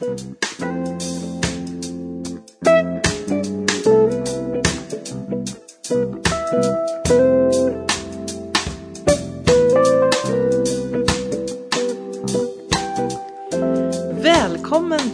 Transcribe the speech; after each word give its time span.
Välkommen 0.00 0.18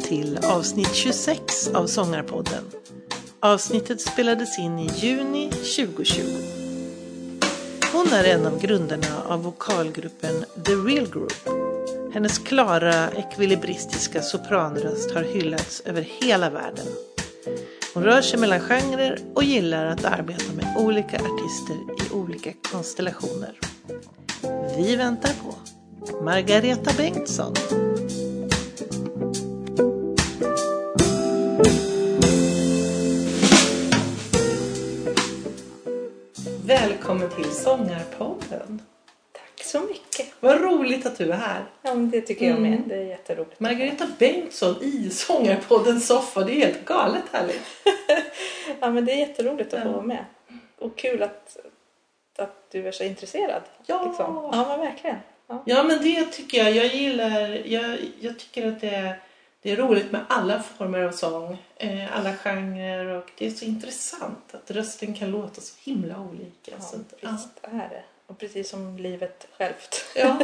till 0.03 0.39
avsnitt 0.43 0.95
26 0.95 1.69
av 1.75 1.87
Sångarpodden. 1.87 2.65
Avsnittet 3.41 4.01
spelades 4.01 4.59
in 4.59 4.79
i 4.79 4.91
juni 4.95 5.51
2020. 5.51 6.23
Hon 7.93 8.07
är 8.13 8.25
en 8.25 8.47
av 8.47 8.61
grundarna 8.61 9.23
av 9.29 9.43
vokalgruppen 9.43 10.45
The 10.65 10.73
Real 10.73 11.07
Group. 11.07 11.60
Hennes 12.13 12.39
klara, 12.39 13.11
ekvilibristiska 13.11 14.23
sopranröst 14.23 15.15
har 15.15 15.23
hyllats 15.23 15.81
över 15.81 16.03
hela 16.03 16.51
världen. 16.51 16.87
Hon 17.95 18.05
rör 18.05 18.23
sig 18.23 18.41
mellan 18.41 18.61
genrer 18.61 19.19
och 19.35 19.45
gillar 19.45 19.87
att 19.87 20.05
arbeta 20.05 20.53
med 20.57 20.77
olika 20.79 21.17
artister 21.17 21.77
i 21.77 22.15
olika 22.15 22.53
konstellationer. 22.73 23.59
Vi 24.77 24.97
väntar 24.97 25.33
på 25.33 25.55
Margareta 26.25 26.91
Bengtsson. 26.97 27.55
Välkommen 36.65 37.31
till 37.31 37.51
Sångarpodden. 37.51 38.83
Tack 39.33 39.67
så 39.67 39.81
mycket. 39.81 40.10
Vad 40.41 40.61
roligt 40.61 41.07
att 41.07 41.19
du 41.19 41.31
är 41.33 41.37
här. 41.37 41.65
Ja, 41.83 41.95
men 41.95 42.11
det 42.11 42.21
tycker 42.21 42.47
jag 42.47 42.61
med. 42.61 42.73
Mm. 42.73 42.89
Det 42.89 42.95
är 42.95 43.05
jätteroligt. 43.05 43.61
Margareta 43.61 44.07
Bengtsson 44.19 44.83
i 44.83 45.11
Sångarpoddens 45.11 46.07
soffa. 46.07 46.41
Det 46.45 46.53
är 46.53 46.67
helt 46.67 46.85
galet 46.85 47.25
härligt. 47.33 47.63
Ja, 48.81 48.91
men 48.91 49.05
det 49.05 49.13
är 49.13 49.17
jätteroligt 49.17 49.75
att 49.75 49.83
få 49.83 49.89
Ja. 49.89 49.93
vara 49.93 50.03
med. 50.03 50.25
Och 50.79 50.97
kul 50.99 51.23
att, 51.23 51.57
att 52.39 52.67
du 52.71 52.89
är 52.89 52.93
så 52.93 53.05
intresserad. 53.05 53.63
Ja. 53.87 54.05
Liksom. 54.07 54.51
Ja, 54.53 54.65
men 54.69 54.81
verkligen. 54.81 55.17
Ja. 55.47 55.63
Ja, 55.67 55.83
men 55.83 56.03
det 56.03 56.25
tycker 56.25 56.59
jag. 56.59 56.71
Jag 56.73 56.87
gillar, 56.87 57.49
jag, 57.67 57.99
jag 58.21 58.39
tycker 58.39 58.69
att 58.69 58.81
det 58.81 58.89
är, 58.91 59.21
det 59.63 59.71
är 59.71 59.77
roligt 59.77 60.13
med 60.13 60.21
alla 60.29 60.63
former 60.63 60.99
av 61.03 61.13
sång, 61.13 61.59
eh, 61.77 62.17
alla 62.19 62.33
genrer 62.37 63.07
och 63.07 63.31
det 63.39 63.47
är 63.47 63.51
så 63.51 63.65
intressant 63.65 64.55
att 64.55 64.71
rösten 64.71 65.15
kan 65.15 65.31
låta 65.31 65.61
så 65.61 65.75
himla 65.91 66.21
olika. 66.21 66.73
Ja, 66.73 66.81
så 66.81 66.97
att, 66.97 67.33
visst 67.33 67.49
är 67.63 67.89
det. 67.91 68.03
Och 68.31 68.39
precis 68.39 68.69
som 68.69 68.97
livet 68.97 69.47
självt. 69.59 70.05
ja. 70.15 70.39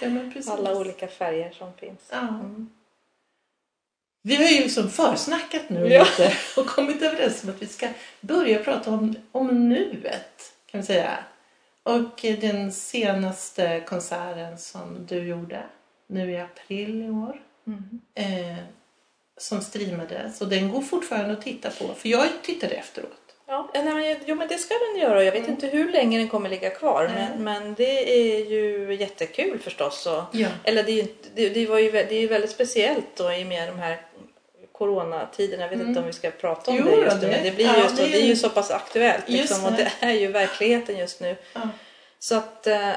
ja. 0.00 0.08
Alla 0.48 0.76
olika 0.76 1.08
färger 1.08 1.50
som 1.50 1.72
finns. 1.74 2.00
Ja. 2.10 2.28
Mm. 2.28 2.70
Vi 4.22 4.36
har 4.36 4.44
ju 4.44 4.58
liksom 4.58 4.90
försnackat 4.90 5.68
nu 5.68 5.88
lite 5.88 6.36
och 6.56 6.66
kommit 6.66 7.02
överens 7.02 7.44
om 7.44 7.50
att 7.50 7.62
vi 7.62 7.66
ska 7.66 7.88
börja 8.20 8.64
prata 8.64 8.90
om, 8.90 9.16
om 9.32 9.68
nuet, 9.68 10.52
kan 10.66 10.80
vi 10.80 10.86
säga. 10.86 11.18
Och 11.82 12.20
den 12.40 12.72
senaste 12.72 13.80
konserten 13.80 14.58
som 14.58 15.06
du 15.06 15.18
gjorde 15.18 15.62
nu 16.06 16.30
i 16.30 16.40
april 16.40 17.02
i 17.02 17.10
år. 17.10 17.40
Mm. 17.66 18.00
eh, 18.14 18.64
som 19.36 19.60
streamades 19.60 20.40
och 20.40 20.48
den 20.48 20.68
går 20.68 20.80
fortfarande 20.80 21.32
att 21.32 21.42
titta 21.42 21.70
på 21.70 21.94
för 21.94 22.08
jag 22.08 22.28
tittade 22.42 22.74
efteråt. 22.74 23.23
Ja, 23.46 23.70
nej, 23.74 23.84
men, 23.84 24.16
jo, 24.26 24.34
men 24.34 24.48
det 24.48 24.58
ska 24.58 24.74
den 24.92 25.02
göra. 25.02 25.24
Jag 25.24 25.32
vet 25.32 25.40
Mm. 25.40 25.50
inte 25.50 25.66
hur 25.66 25.92
länge 25.92 26.18
den 26.18 26.28
kommer 26.28 26.48
ligga 26.48 26.70
kvar. 26.70 27.10
Nej. 27.14 27.28
Men, 27.38 27.44
men 27.62 27.74
det 27.74 28.20
är 28.20 28.44
ju 28.50 28.94
jättekul 28.94 29.58
förstås. 29.58 30.06
Och, 30.06 30.22
Ja. 30.32 30.48
Eller 30.64 30.82
det, 30.82 30.90
är 30.90 30.94
ju, 30.94 31.00
inte- 31.00 31.28
det, 31.34 31.48
det, 31.48 31.66
var 31.66 31.78
ju, 31.78 31.90
det 31.90 32.12
är 32.14 32.20
ju 32.20 32.26
väldigt 32.26 32.50
speciellt 32.50 33.06
då 33.16 33.32
i 33.32 33.42
och 33.42 33.46
med 33.46 33.68
de 33.68 33.78
här 33.78 34.00
coronatiderna. 34.72 35.62
Jag 35.62 35.68
vet 35.68 35.74
Mm. 35.76 35.88
inte 35.88 36.00
om 36.00 36.06
vi 36.06 36.12
ska 36.12 36.30
prata 36.30 36.70
om 36.70 36.76
Jo, 36.76 36.84
det 36.84 36.96
just 36.96 37.22
nu. 37.22 37.28
Men 37.28 37.42
det, 37.42 37.50
blir 37.50 37.64
ja, 37.66 37.78
just, 37.82 37.96
det 37.96 38.02
är- 38.02 38.08
det 38.10 38.22
är 38.22 38.26
ju 38.26 38.36
så 38.36 38.48
pass 38.48 38.70
aktuellt. 38.70 39.28
Liksom, 39.28 39.64
och 39.64 39.72
det. 39.72 39.90
är 40.00 40.12
ju 40.12 40.26
verkligheten 40.26 40.98
just 40.98 41.20
nu. 41.20 41.36
Ja. 41.52 41.60
Så 42.18 42.34
att 42.34 42.66
eh, 42.66 42.90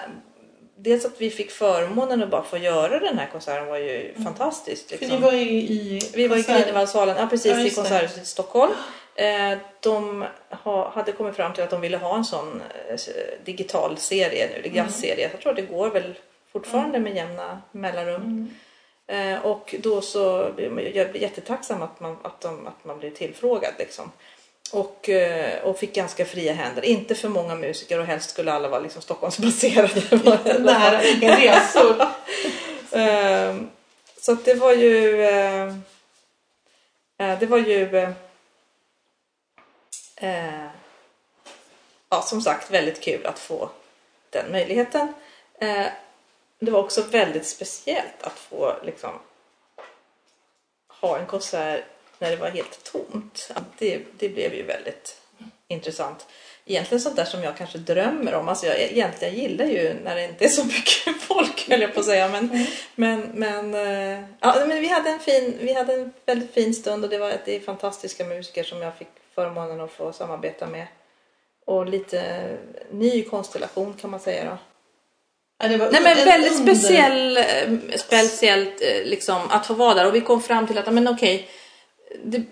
dels 0.78 1.06
att 1.06 1.22
vi 1.22 1.30
fick 1.30 1.52
förmånen 1.52 2.24
att 2.24 2.30
bara 2.30 2.44
få 2.44 2.58
göra 2.58 3.00
den 3.00 3.18
här 3.18 3.28
konserten 3.32 3.68
var 3.68 3.78
ju 3.78 4.14
fantastiskt. 4.24 4.90
För 4.90 4.98
Liksom. 4.98 5.16
ni 5.20 5.24
var 5.26 5.32
ju 5.32 5.50
i 5.52 6.02
Vi 6.14 6.28
var 6.28 6.38
i 6.38 6.42
Grünewaldsalen, 6.42 7.16
ja 7.20 7.28
precis, 7.28 7.52
Ja, 7.52 7.60
i. 7.66 7.70
Konserthuset 7.70 8.24
i 8.24 8.26
Stockholm. 8.26 8.72
Eh, 9.18 9.58
de 9.80 10.26
ha, 10.50 10.90
hade 10.90 11.12
kommit 11.12 11.36
fram 11.36 11.54
till 11.54 11.64
att 11.64 11.70
de 11.70 11.82
ville 11.82 11.98
ha 11.98 12.18
en 12.18 12.26
sån 12.26 12.62
eh, 12.90 12.98
digital 13.46 13.98
serie 13.98 14.48
nu, 14.48 14.56
eller 14.56 14.76
jazzserie. 14.76 15.30
Jag 15.32 15.42
tror 15.42 15.54
det 15.54 15.62
går 15.62 15.90
väl 15.90 16.14
fortfarande 16.52 17.00
med 17.00 17.16
jämna 17.16 17.62
mellanrum. 17.72 18.50
Mm. 19.08 19.34
Eh, 19.36 19.46
och 19.46 19.76
då 19.80 20.02
så, 20.02 20.52
jag 20.94 21.18
jättetacksam 21.18 21.82
att 21.82 22.00
man, 22.00 22.18
att 22.22 22.42
de, 22.42 22.68
att 22.68 22.86
man 22.86 23.00
blir 23.00 23.12
tillfrågad 23.12 23.74
liksom. 23.80 24.12
Och, 24.72 25.10
och 25.64 25.80
fick 25.80 25.96
ganska 25.96 26.26
fria 26.26 26.54
händer. 26.54 26.86
Inte 26.86 27.16
för 27.16 27.30
många 27.30 27.56
musiker 27.56 28.00
och 28.00 28.06
helst 28.06 28.30
skulle 28.30 28.54
alla 28.54 28.68
vara 28.68 28.82
liksom 28.82 29.02
Stockholmsbaserade. 29.02 30.02
Nära 30.60 31.04
inga 31.04 31.36
resor. 31.36 31.96
Så 34.22 34.32
att 34.32 34.46
det 34.46 34.54
var 34.54 34.74
ju... 34.74 35.18
det 37.18 37.46
var 37.46 37.58
ju... 37.58 38.14
eh, 40.18 40.68
ja, 42.10 42.22
som 42.22 42.42
sagt, 42.42 42.72
väldigt 42.72 43.02
kul 43.02 43.26
att 43.26 43.40
få 43.40 43.70
den 44.30 44.52
möjligheten. 44.52 45.14
Eh, 45.60 45.86
det 46.60 46.72
var 46.72 46.80
också 46.80 47.02
väldigt 47.02 47.48
speciellt 47.48 48.24
att 48.24 48.40
få 48.40 48.76
liksom 48.84 49.12
ha 50.88 51.18
en 51.18 51.26
konsert 51.26 51.84
när 52.20 52.30
det 52.30 52.36
var 52.36 52.50
helt 52.50 52.84
tomt. 52.84 53.52
Det, 53.78 54.02
det 54.18 54.30
blev 54.30 54.54
ju 54.54 54.64
väldigt 54.64 55.22
intressant. 55.68 56.28
Egentligen 56.66 57.02
sånt 57.02 57.16
där 57.16 57.26
som 57.26 57.44
jag 57.44 57.58
kanske 57.58 57.78
drömmer 57.78 58.34
om. 58.34 58.50
Alltså 58.50 58.66
jag 58.66 58.80
egentligen 58.80 59.36
gillar 59.36 59.66
ju 59.66 59.94
när 60.04 60.16
det 60.16 60.24
inte 60.24 60.46
är 60.46 60.50
så 60.50 60.66
mycket 60.66 61.22
folk 61.28 61.70
höll 61.70 61.82
jag 61.82 61.94
på 61.94 62.00
att 62.00 62.06
säga. 62.06 62.28
Men, 62.28 62.68
men, 62.96 63.22
men, 63.22 63.74
eh, 63.74 64.24
ja, 64.40 64.66
men 64.68 64.82
vi, 64.82 64.88
hade 64.88 65.10
en 65.10 65.20
fin, 65.20 65.58
vi 65.60 65.74
hade 65.74 65.94
en 65.94 66.14
väldigt 66.26 66.54
fin 66.54 66.74
stund 66.74 67.04
och 67.04 67.10
det, 67.10 67.18
var, 67.18 67.34
det 67.46 67.56
är 67.56 67.60
fantastiska 67.60 68.26
musiker 68.26 68.64
som 68.64 68.82
jag 68.82 68.98
fick 68.98 69.08
förmånen 69.38 69.82
att 69.82 69.92
få 69.92 70.12
samarbeta 70.14 70.68
med. 70.68 70.88
Och 71.66 71.86
lite 71.86 72.48
ny 72.92 73.24
konstellation 73.24 73.94
kan 73.94 74.10
man 74.10 74.20
säga 74.20 74.44
då. 74.44 74.58
Ja, 75.60 75.68
Nej 75.68 75.78
men 75.78 76.18
en 76.18 76.26
väldigt 76.26 76.60
under- 76.60 76.74
speciell, 76.76 77.38
eh, 77.38 77.98
speciellt 77.98 78.82
eh, 78.82 79.04
liksom 79.06 79.42
att 79.50 79.68
få 79.68 79.74
vara 79.74 79.94
där 79.94 80.08
och 80.08 80.16
vi 80.16 80.22
kom 80.22 80.42
fram 80.42 80.68
till 80.68 80.78
att 80.78 80.94
men 80.94 81.08
okej, 81.08 81.48
det, 82.24 82.44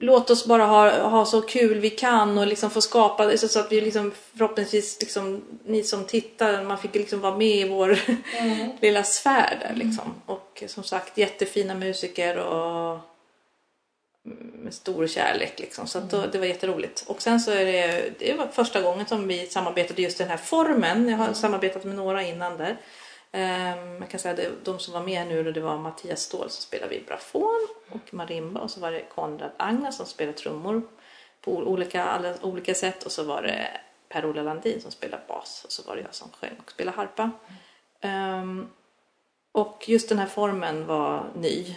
låt 0.00 0.30
oss 0.30 0.46
bara 0.46 0.64
ha, 0.64 0.90
ha 1.08 1.24
så 1.24 1.42
kul 1.42 1.78
vi 1.80 1.90
kan 1.90 2.38
och 2.38 2.46
liksom 2.46 2.70
få 2.70 2.80
skapa 2.80 3.26
det 3.26 3.38
så 3.38 3.48
så 3.48 3.60
att 3.60 3.72
vi 3.72 3.80
liksom 3.80 4.12
förhoppningsvis 4.36 5.00
liksom 5.00 5.44
ni 5.64 5.82
som 5.82 6.04
tittar, 6.04 6.62
man 6.64 6.78
fick 6.78 6.94
liksom 6.94 7.20
vara 7.20 7.36
med 7.36 7.56
i 7.56 7.68
vår 7.68 7.98
Mm. 8.38 8.70
lilla 8.80 9.02
sfär 9.02 9.58
där 9.60 9.74
liksom. 9.74 10.14
Och 10.26 10.62
som 10.66 10.82
sagt 10.82 11.18
jättefina 11.18 11.74
musiker 11.74 12.36
och 12.38 12.98
med 14.64 14.74
stor 14.74 15.06
kärlek 15.06 15.60
liksom. 15.60 15.86
Så 15.86 16.00
då, 16.00 16.26
det 16.26 16.38
var 16.38 16.46
jätteroligt. 16.46 17.04
Och 17.06 17.22
sen 17.22 17.40
så 17.40 17.50
är 17.50 17.64
det, 17.64 18.12
det 18.18 18.34
var 18.34 18.46
första 18.46 18.82
gången 18.82 19.06
som 19.06 19.28
vi 19.28 19.46
samarbetade 19.46 20.02
just 20.02 20.18
den 20.18 20.28
här 20.28 20.36
formen. 20.36 21.08
Jag 21.08 21.16
har 21.16 21.32
samarbetat 21.32 21.84
med 21.84 21.96
några 21.96 22.22
innan 22.22 22.56
där. 22.58 22.76
Um, 23.32 24.00
jag 24.00 24.08
kan 24.10 24.20
säga 24.20 24.34
att 24.34 24.64
de 24.64 24.78
som 24.78 24.94
var 24.94 25.02
med 25.02 25.26
nu 25.26 25.42
då, 25.42 25.50
det 25.50 25.60
var 25.60 25.78
Mattias 25.78 26.20
Ståhl 26.20 26.50
som 26.50 26.62
spelade 26.62 26.94
vibrafon 26.94 27.68
och 27.90 28.14
marimba 28.14 28.60
och 28.60 28.70
så 28.70 28.80
var 28.80 28.92
det 28.92 29.00
Konrad 29.14 29.50
Agner 29.56 29.90
som 29.90 30.06
spelade 30.06 30.38
trummor 30.38 30.82
på 31.40 31.52
olika, 31.52 32.04
alla, 32.04 32.34
olika 32.42 32.74
sätt 32.74 33.02
och 33.02 33.12
så 33.12 33.22
var 33.22 33.42
det 33.42 33.80
Per-Ola 34.08 34.42
Landin 34.42 34.80
som 34.80 34.90
spelade 34.90 35.22
bas 35.28 35.62
och 35.64 35.72
så 35.72 35.82
var 35.82 35.96
det 35.96 36.02
jag 36.02 36.14
som 36.14 36.30
sjöng 36.30 36.56
och 36.64 36.70
spelade 36.70 36.96
harpa. 36.96 37.30
Ehm, 38.00 38.68
och 39.52 39.84
just 39.88 40.08
den 40.08 40.18
här 40.18 40.26
formen 40.26 40.86
var 40.86 41.26
ny. 41.34 41.76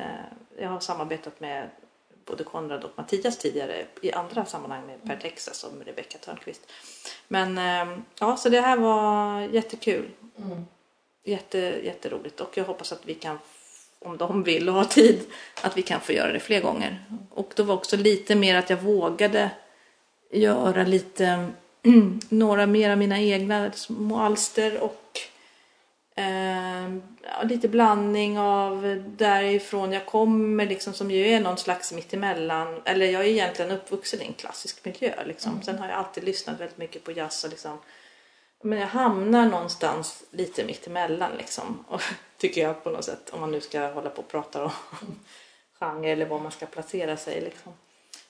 Eh, 0.00 0.06
jag 0.58 0.68
har 0.68 0.80
samarbetat 0.80 1.40
med 1.40 1.70
både 2.28 2.44
Konrad 2.44 2.84
och 2.84 2.90
Mattias 2.96 3.38
tidigare 3.38 3.84
i 4.02 4.12
andra 4.12 4.44
sammanhang 4.44 4.86
med 4.86 5.04
Per 5.04 5.16
Texas 5.16 5.64
och 5.64 5.72
med 5.72 5.86
Rebecca 5.86 6.18
Törnqvist. 6.18 6.72
Men 7.28 7.58
ehm, 7.58 8.04
ja, 8.20 8.36
så 8.36 8.48
det 8.48 8.60
här 8.60 8.76
var 8.76 9.40
jättekul. 9.40 10.08
Mm. 10.38 10.64
Jätte, 11.24 11.58
jätteroligt 11.58 12.40
och 12.40 12.56
jag 12.56 12.64
hoppas 12.64 12.92
att 12.92 13.02
vi 13.04 13.14
kan, 13.14 13.38
om 13.98 14.16
de 14.16 14.42
vill 14.42 14.68
och 14.68 14.74
har 14.74 14.84
tid, 14.84 15.20
att 15.62 15.76
vi 15.76 15.82
kan 15.82 16.00
få 16.00 16.12
göra 16.12 16.32
det 16.32 16.40
fler 16.40 16.60
gånger. 16.60 17.04
Och 17.30 17.52
det 17.56 17.62
var 17.62 17.74
också 17.74 17.96
lite 17.96 18.34
mer 18.34 18.56
att 18.56 18.70
jag 18.70 18.76
vågade 18.76 19.50
göra 20.30 20.84
lite, 20.84 21.48
några 22.28 22.66
mer 22.66 22.90
av 22.90 22.98
mina 22.98 23.20
egna 23.20 23.72
små 23.72 24.18
alster 24.18 24.80
och 24.80 25.20
eh, 26.18 27.46
lite 27.48 27.68
blandning 27.68 28.38
av 28.38 29.02
därifrån 29.06 29.92
jag 29.92 30.06
kommer 30.06 30.66
liksom 30.66 30.92
som 30.92 31.10
ju 31.10 31.26
är 31.26 31.40
någon 31.40 31.58
slags 31.58 31.92
mittemellan. 31.92 32.82
Eller 32.84 33.06
jag 33.06 33.22
är 33.22 33.28
egentligen 33.28 33.70
uppvuxen 33.70 34.22
i 34.22 34.24
en 34.24 34.32
klassisk 34.32 34.84
miljö 34.84 35.24
liksom. 35.26 35.62
Sen 35.62 35.78
har 35.78 35.88
jag 35.88 35.96
alltid 35.96 36.24
lyssnat 36.24 36.60
väldigt 36.60 36.78
mycket 36.78 37.04
på 37.04 37.12
jazz 37.12 37.44
och 37.44 37.50
liksom 37.50 37.78
men 38.62 38.78
jag 38.78 38.86
hamnar 38.86 39.46
någonstans 39.46 40.24
lite 40.30 40.64
mitt 40.64 40.86
emellan 40.86 41.30
liksom. 41.38 41.84
Och, 41.88 42.02
tycker 42.36 42.62
jag 42.62 42.84
på 42.84 42.90
något 42.90 43.04
sätt. 43.04 43.30
Om 43.30 43.40
man 43.40 43.50
nu 43.50 43.60
ska 43.60 43.90
hålla 43.90 44.10
på 44.10 44.22
och 44.22 44.28
prata 44.28 44.64
om 44.64 44.70
genre 45.80 46.10
eller 46.10 46.26
var 46.26 46.40
man 46.40 46.52
ska 46.52 46.66
placera 46.66 47.16
sig 47.16 47.40
liksom. 47.40 47.72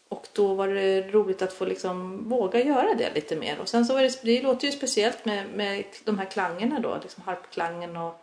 Och 0.08 0.28
då 0.32 0.54
var 0.54 0.68
det 0.68 1.00
roligt 1.00 1.42
att 1.42 1.52
få 1.52 1.64
liksom 1.64 2.28
våga 2.28 2.64
göra 2.64 2.94
det 2.94 3.14
lite 3.14 3.36
mer. 3.36 3.58
Och 3.60 3.68
sen 3.68 3.86
så 3.86 3.94
var 3.94 4.02
det, 4.02 4.20
det 4.22 4.42
låter 4.42 4.66
ju 4.66 4.72
speciellt 4.72 5.24
med, 5.24 5.46
med 5.54 5.84
de 6.04 6.18
här 6.18 6.26
klangerna 6.26 6.80
då, 6.80 6.98
liksom 7.02 7.22
harpklangen 7.22 7.96
och, 7.96 8.22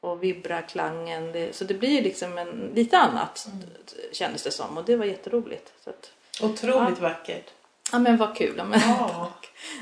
och 0.00 0.22
vibraklangen. 0.22 1.32
Det, 1.32 1.56
så 1.56 1.64
det 1.64 1.74
blir 1.74 1.90
ju 1.90 2.00
liksom 2.00 2.38
en, 2.38 2.70
lite 2.74 2.98
annat 2.98 3.48
mm. 3.52 3.68
kändes 4.12 4.42
det 4.42 4.50
som 4.50 4.78
och 4.78 4.84
det 4.84 4.96
var 4.96 5.04
jätteroligt. 5.04 5.72
Så 5.84 5.90
att, 5.90 6.12
Otroligt 6.42 6.98
ja. 7.00 7.08
vackert. 7.08 7.50
Ja 7.92 7.98
men 7.98 8.16
vad 8.16 8.36
kul. 8.36 8.54
Ja, 8.56 8.64
men, 8.64 8.80
ja. 8.80 9.32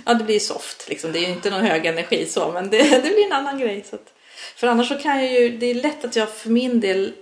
ja 0.07 0.15
det 0.15 0.25
blir 0.25 0.39
soft 0.39 0.89
liksom. 0.89 1.13
Det 1.13 1.19
är 1.19 1.27
ju 1.29 1.33
inte 1.33 1.51
någon 1.51 1.61
hög 1.61 1.87
energi 1.87 2.27
så 2.27 2.53
men 2.53 2.71
det, 2.71 2.83
det 3.03 3.15
blir 3.15 3.27
en 3.27 3.33
annan 3.33 3.59
grej. 3.59 3.85
Så 3.91 3.97
att, 3.97 4.15
för 4.57 4.67
annars 4.67 4.89
så 4.89 4.99
kan 4.99 5.25
jag 5.25 5.33
ju, 5.33 5.59
det 5.59 5.67
är 5.67 5.75
lätt 5.75 6.05
att 6.05 6.17
jag 6.17 6.31
för 6.31 6.51
min 6.51 6.81
del, 6.81 7.13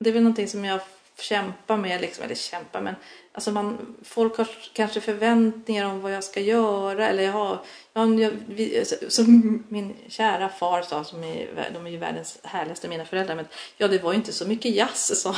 det 0.00 0.10
är 0.10 0.14
väl 0.14 0.22
någonting 0.22 0.48
som 0.48 0.64
jag 0.64 0.80
kämpa 1.18 1.76
med, 1.76 2.00
liksom, 2.00 2.24
eller 2.24 2.34
kämpa 2.34 2.80
men 2.80 2.94
alltså 3.32 3.50
man, 3.50 3.96
folk 4.04 4.36
har 4.36 4.48
kanske 4.72 5.00
förväntningar 5.00 5.86
om 5.86 6.00
vad 6.00 6.12
jag 6.12 6.24
ska 6.24 6.40
göra 6.40 7.08
eller 7.08 7.22
jag 7.22 7.32
har, 7.32 7.58
jag, 7.92 8.30
vi, 8.48 8.84
som 9.08 9.64
min 9.68 9.96
kära 10.08 10.48
far 10.48 10.82
sa, 10.82 11.04
som 11.04 11.24
är, 11.24 11.70
de 11.74 11.86
är 11.86 11.90
ju 11.90 11.96
världens 11.96 12.38
härligaste 12.42 12.88
mina 12.88 13.04
föräldrar, 13.04 13.34
men 13.34 13.46
ja 13.76 13.88
det 13.88 13.98
var 13.98 14.12
ju 14.12 14.16
inte 14.16 14.32
så 14.32 14.48
mycket 14.48 14.74
jazz 14.74 15.22
sa 15.22 15.30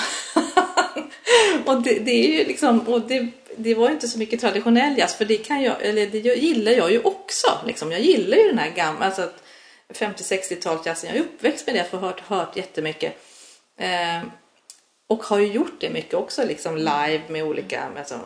och 1.67 1.83
det, 1.83 1.99
det, 1.99 2.11
är 2.11 2.39
ju 2.39 2.45
liksom, 2.45 2.81
och 2.81 3.01
det, 3.01 3.29
det 3.57 3.75
var 3.75 3.89
ju 3.89 3.95
inte 3.95 4.09
så 4.09 4.19
mycket 4.19 4.41
traditionell 4.41 4.99
jazz 4.99 5.15
för 5.15 5.25
det 5.25 5.37
kan 5.37 5.63
jag, 5.63 5.83
eller 5.83 6.07
det 6.07 6.19
gillar 6.19 6.73
jag 6.73 6.93
ju 6.93 7.03
också 7.03 7.59
liksom. 7.67 7.93
Jag 7.93 8.01
gillar 8.01 8.37
ju 8.37 8.49
den 8.49 8.59
här 8.59 8.71
gamla, 8.71 9.07
alltså 9.07 9.31
50-60-talsjazzen, 9.89 11.07
jag 11.07 11.17
är 11.17 11.21
uppväxt 11.21 11.67
med 11.67 11.75
det, 11.75 11.87
jag 11.91 11.99
har 11.99 12.07
hört, 12.07 12.21
hört 12.21 12.57
jättemycket. 12.57 13.25
Eh, 13.79 14.23
och 15.09 15.23
har 15.23 15.39
ju 15.39 15.47
gjort 15.47 15.81
det 15.81 15.91
mycket 15.91 16.15
också 16.15 16.45
liksom 16.45 16.77
live 16.77 17.23
med 17.29 17.45
olika, 17.45 17.89
med 17.89 17.99
alltså, 17.99 18.21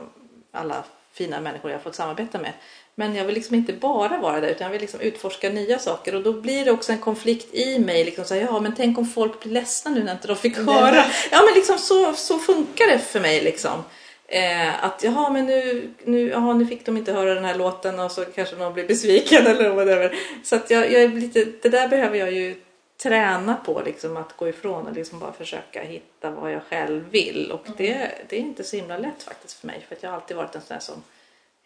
alla 0.53 0.85
fina 1.13 1.41
människor 1.41 1.71
jag 1.71 1.79
har 1.79 1.83
fått 1.83 1.95
samarbeta 1.95 2.39
med. 2.39 2.53
Men 2.95 3.15
jag 3.15 3.25
vill 3.25 3.35
liksom 3.35 3.55
inte 3.55 3.73
bara 3.73 4.19
vara 4.19 4.41
där 4.41 4.49
utan 4.49 4.65
jag 4.65 4.73
vill 4.73 4.81
liksom 4.81 5.01
utforska 5.01 5.51
nya 5.51 5.79
saker 5.79 6.15
och 6.15 6.23
då 6.23 6.33
blir 6.33 6.65
det 6.65 6.71
också 6.71 6.93
en 6.93 6.99
konflikt 6.99 7.55
i 7.55 7.79
mig. 7.79 8.05
Liksom 8.05 8.25
så 8.25 8.35
här, 8.35 8.41
ja 8.41 8.61
men 8.61 8.75
tänk 8.77 8.99
om 8.99 9.07
folk 9.07 9.43
blir 9.43 9.53
ledsna 9.53 9.91
nu 9.91 10.05
när 10.05 10.13
inte 10.13 10.29
de 10.29 10.37
fick 10.37 10.57
höra. 10.57 11.05
Ja 11.31 11.43
men 11.45 11.55
liksom 11.55 11.79
så, 11.79 12.13
så 12.13 12.39
funkar 12.39 12.87
det 12.87 12.99
för 12.99 13.21
mig 13.21 13.41
liksom. 13.41 13.85
Eh, 14.29 14.85
att 14.85 15.03
jaha 15.05 15.31
men 15.31 15.47
nu, 15.47 15.91
nu, 16.05 16.29
jaha, 16.29 16.55
nu 16.55 16.67
fick 16.67 16.87
de 16.87 16.97
inte 16.97 17.13
höra 17.13 17.35
den 17.35 17.45
här 17.45 17.55
låten 17.55 18.01
och 18.01 18.13
så 18.13 18.25
kanske 18.25 18.57
någon 18.57 18.75
blir 18.75 18.87
besviken 18.87 19.47
eller 19.47 19.71
whatever. 19.71 20.15
Så 20.45 20.57
att 20.57 20.71
jag, 20.71 20.93
jag 20.93 21.03
är 21.03 21.09
lite, 21.09 21.45
det 21.63 21.69
där 21.69 21.89
behöver 21.89 22.19
jag 22.19 22.33
ju 22.33 22.55
träna 23.03 23.57
på 23.57 23.83
liksom 23.85 24.17
att 24.17 24.37
gå 24.37 24.49
ifrån 24.49 24.87
och 24.87 24.93
liksom 24.93 25.19
bara 25.19 25.33
försöka 25.33 25.83
hitta 25.83 26.31
vad 26.31 26.53
jag 26.53 26.63
själv 26.63 27.11
vill. 27.11 27.53
Och 27.53 27.67
det, 27.77 27.95
mm. 27.95 28.27
det 28.29 28.37
är 28.37 28.41
inte 28.41 28.65
så 28.65 28.77
himla 28.77 28.99
lätt 28.99 29.23
faktiskt 29.23 29.61
för 29.61 29.67
mig 29.67 29.85
för 29.89 29.97
att 29.97 30.03
jag 30.03 30.11
har 30.11 30.17
alltid 30.17 30.37
varit 30.37 30.55
en 30.55 30.61
sån 30.61 30.75
där 30.75 30.81
som 30.81 31.03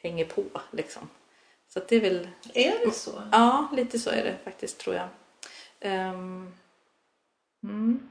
hänger 0.03 0.25
på 0.25 0.45
liksom. 0.71 1.09
Så 1.69 1.81
det 1.89 1.97
är 1.97 2.01
väl... 2.01 2.29
Är 2.55 2.87
det 2.87 2.93
så? 2.93 3.23
Ja, 3.33 3.69
lite 3.73 3.99
så 3.99 4.11
är 4.11 4.25
det 4.25 4.37
faktiskt 4.45 4.79
tror 4.79 4.97
jag. 4.97 5.09
Um, 5.93 6.55
mm. 7.63 8.11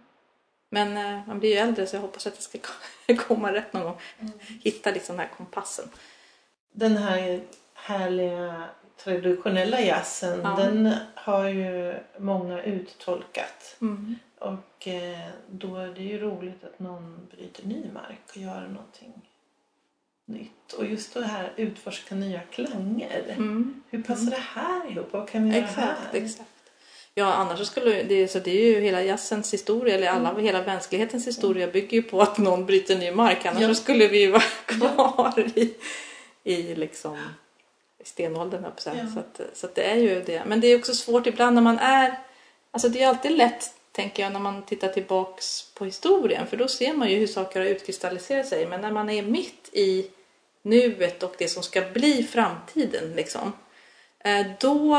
Men 0.69 0.97
uh, 0.97 1.27
man 1.27 1.39
blir 1.39 1.49
ju 1.49 1.55
äldre 1.55 1.87
så 1.87 1.95
jag 1.95 2.01
hoppas 2.01 2.27
att 2.27 2.35
det 2.35 2.41
ska 2.41 2.59
komma 3.27 3.53
rätt 3.53 3.73
någon 3.73 3.83
gång. 3.83 3.99
Mm. 4.19 4.33
Hitta 4.63 4.91
liksom 4.91 5.17
den 5.17 5.27
här 5.27 5.35
kompassen. 5.37 5.89
Den 6.71 6.97
här 6.97 7.41
härliga 7.73 8.69
traditionella 9.05 9.81
jazzen 9.81 10.39
ja. 10.43 10.55
den 10.57 10.93
har 11.15 11.47
ju 11.47 11.93
många 12.17 12.63
uttolkat. 12.63 13.75
Mm. 13.81 14.15
Och 14.39 14.87
eh, 14.87 15.29
då 15.49 15.75
är 15.75 15.87
det 15.87 16.03
ju 16.03 16.17
roligt 16.17 16.63
att 16.63 16.79
någon 16.79 17.27
bryter 17.31 17.65
ny 17.67 17.91
mark 17.93 18.19
och 18.29 18.37
gör 18.37 18.61
någonting 18.61 19.13
nytt. 20.25 20.73
Och 20.77 20.85
just 20.85 21.13
det 21.13 21.25
här 21.25 21.53
utforska 21.55 22.15
nya 22.15 22.39
klanger. 22.39 23.25
Mm. 23.29 23.83
Hur 23.89 24.03
passar 24.03 24.21
mm. 24.21 24.33
det 24.33 24.61
här 24.61 24.91
ihop? 24.91 25.07
Vad 25.11 25.29
kan 25.29 25.43
vi 25.43 25.55
göra 25.55 25.65
exakt, 25.65 25.99
här? 26.11 26.19
Exakt. 26.21 26.49
Ja, 27.13 27.33
annars 27.33 27.67
skulle 27.67 28.03
det, 28.03 28.27
så 28.27 28.39
det 28.39 28.51
är 28.51 28.75
ju 28.75 28.79
hela 28.79 29.03
jazzens 29.03 29.53
historia, 29.53 29.95
eller 29.95 30.07
alla, 30.07 30.29
mm. 30.29 30.43
hela 30.43 30.63
mänsklighetens 30.63 31.27
historia 31.27 31.67
bygger 31.67 31.97
ju 31.97 32.03
på 32.03 32.21
att 32.21 32.37
någon 32.37 32.65
bryter 32.65 32.95
ny 32.95 33.11
mark. 33.11 33.45
Annars 33.45 33.61
ja. 33.61 33.75
skulle 33.75 34.07
vi 34.07 34.21
ju 34.21 34.31
vara 34.31 34.43
kvar 34.65 35.39
i, 35.55 35.75
i 36.43 36.75
liksom 36.75 37.17
stenåldern 38.07 38.65
upp 38.65 38.79
sen. 38.79 38.97
Ja. 38.97 39.07
Så, 39.13 39.19
att, 39.19 39.57
så 39.57 39.65
att 39.65 39.75
det 39.75 39.83
är 39.83 39.95
ju 39.95 40.21
det. 40.21 40.43
Men 40.45 40.59
det 40.59 40.67
är 40.67 40.77
också 40.77 40.95
svårt 40.95 41.27
ibland 41.27 41.55
när 41.55 41.61
man 41.61 41.79
är, 41.79 42.19
alltså 42.71 42.89
det 42.89 43.01
är 43.03 43.07
alltid 43.07 43.31
lätt 43.31 43.73
tänker 43.91 44.23
jag 44.23 44.33
när 44.33 44.39
man 44.39 44.65
tittar 44.65 44.87
tillbaks 44.87 45.71
på 45.73 45.85
historien 45.85 46.47
för 46.47 46.57
då 46.57 46.67
ser 46.67 46.93
man 46.93 47.09
ju 47.09 47.17
hur 47.17 47.27
saker 47.27 47.59
har 47.59 47.67
utkristalliserat 47.67 48.47
sig. 48.47 48.65
Men 48.65 48.81
när 48.81 48.91
man 48.91 49.09
är 49.09 49.21
mitt 49.21 49.69
i 49.71 50.11
nuet 50.61 51.23
och 51.23 51.35
det 51.37 51.47
som 51.47 51.63
ska 51.63 51.81
bli 51.81 52.23
framtiden 52.23 53.13
liksom, 53.15 53.53
eh, 54.19 54.45
då 54.59 54.95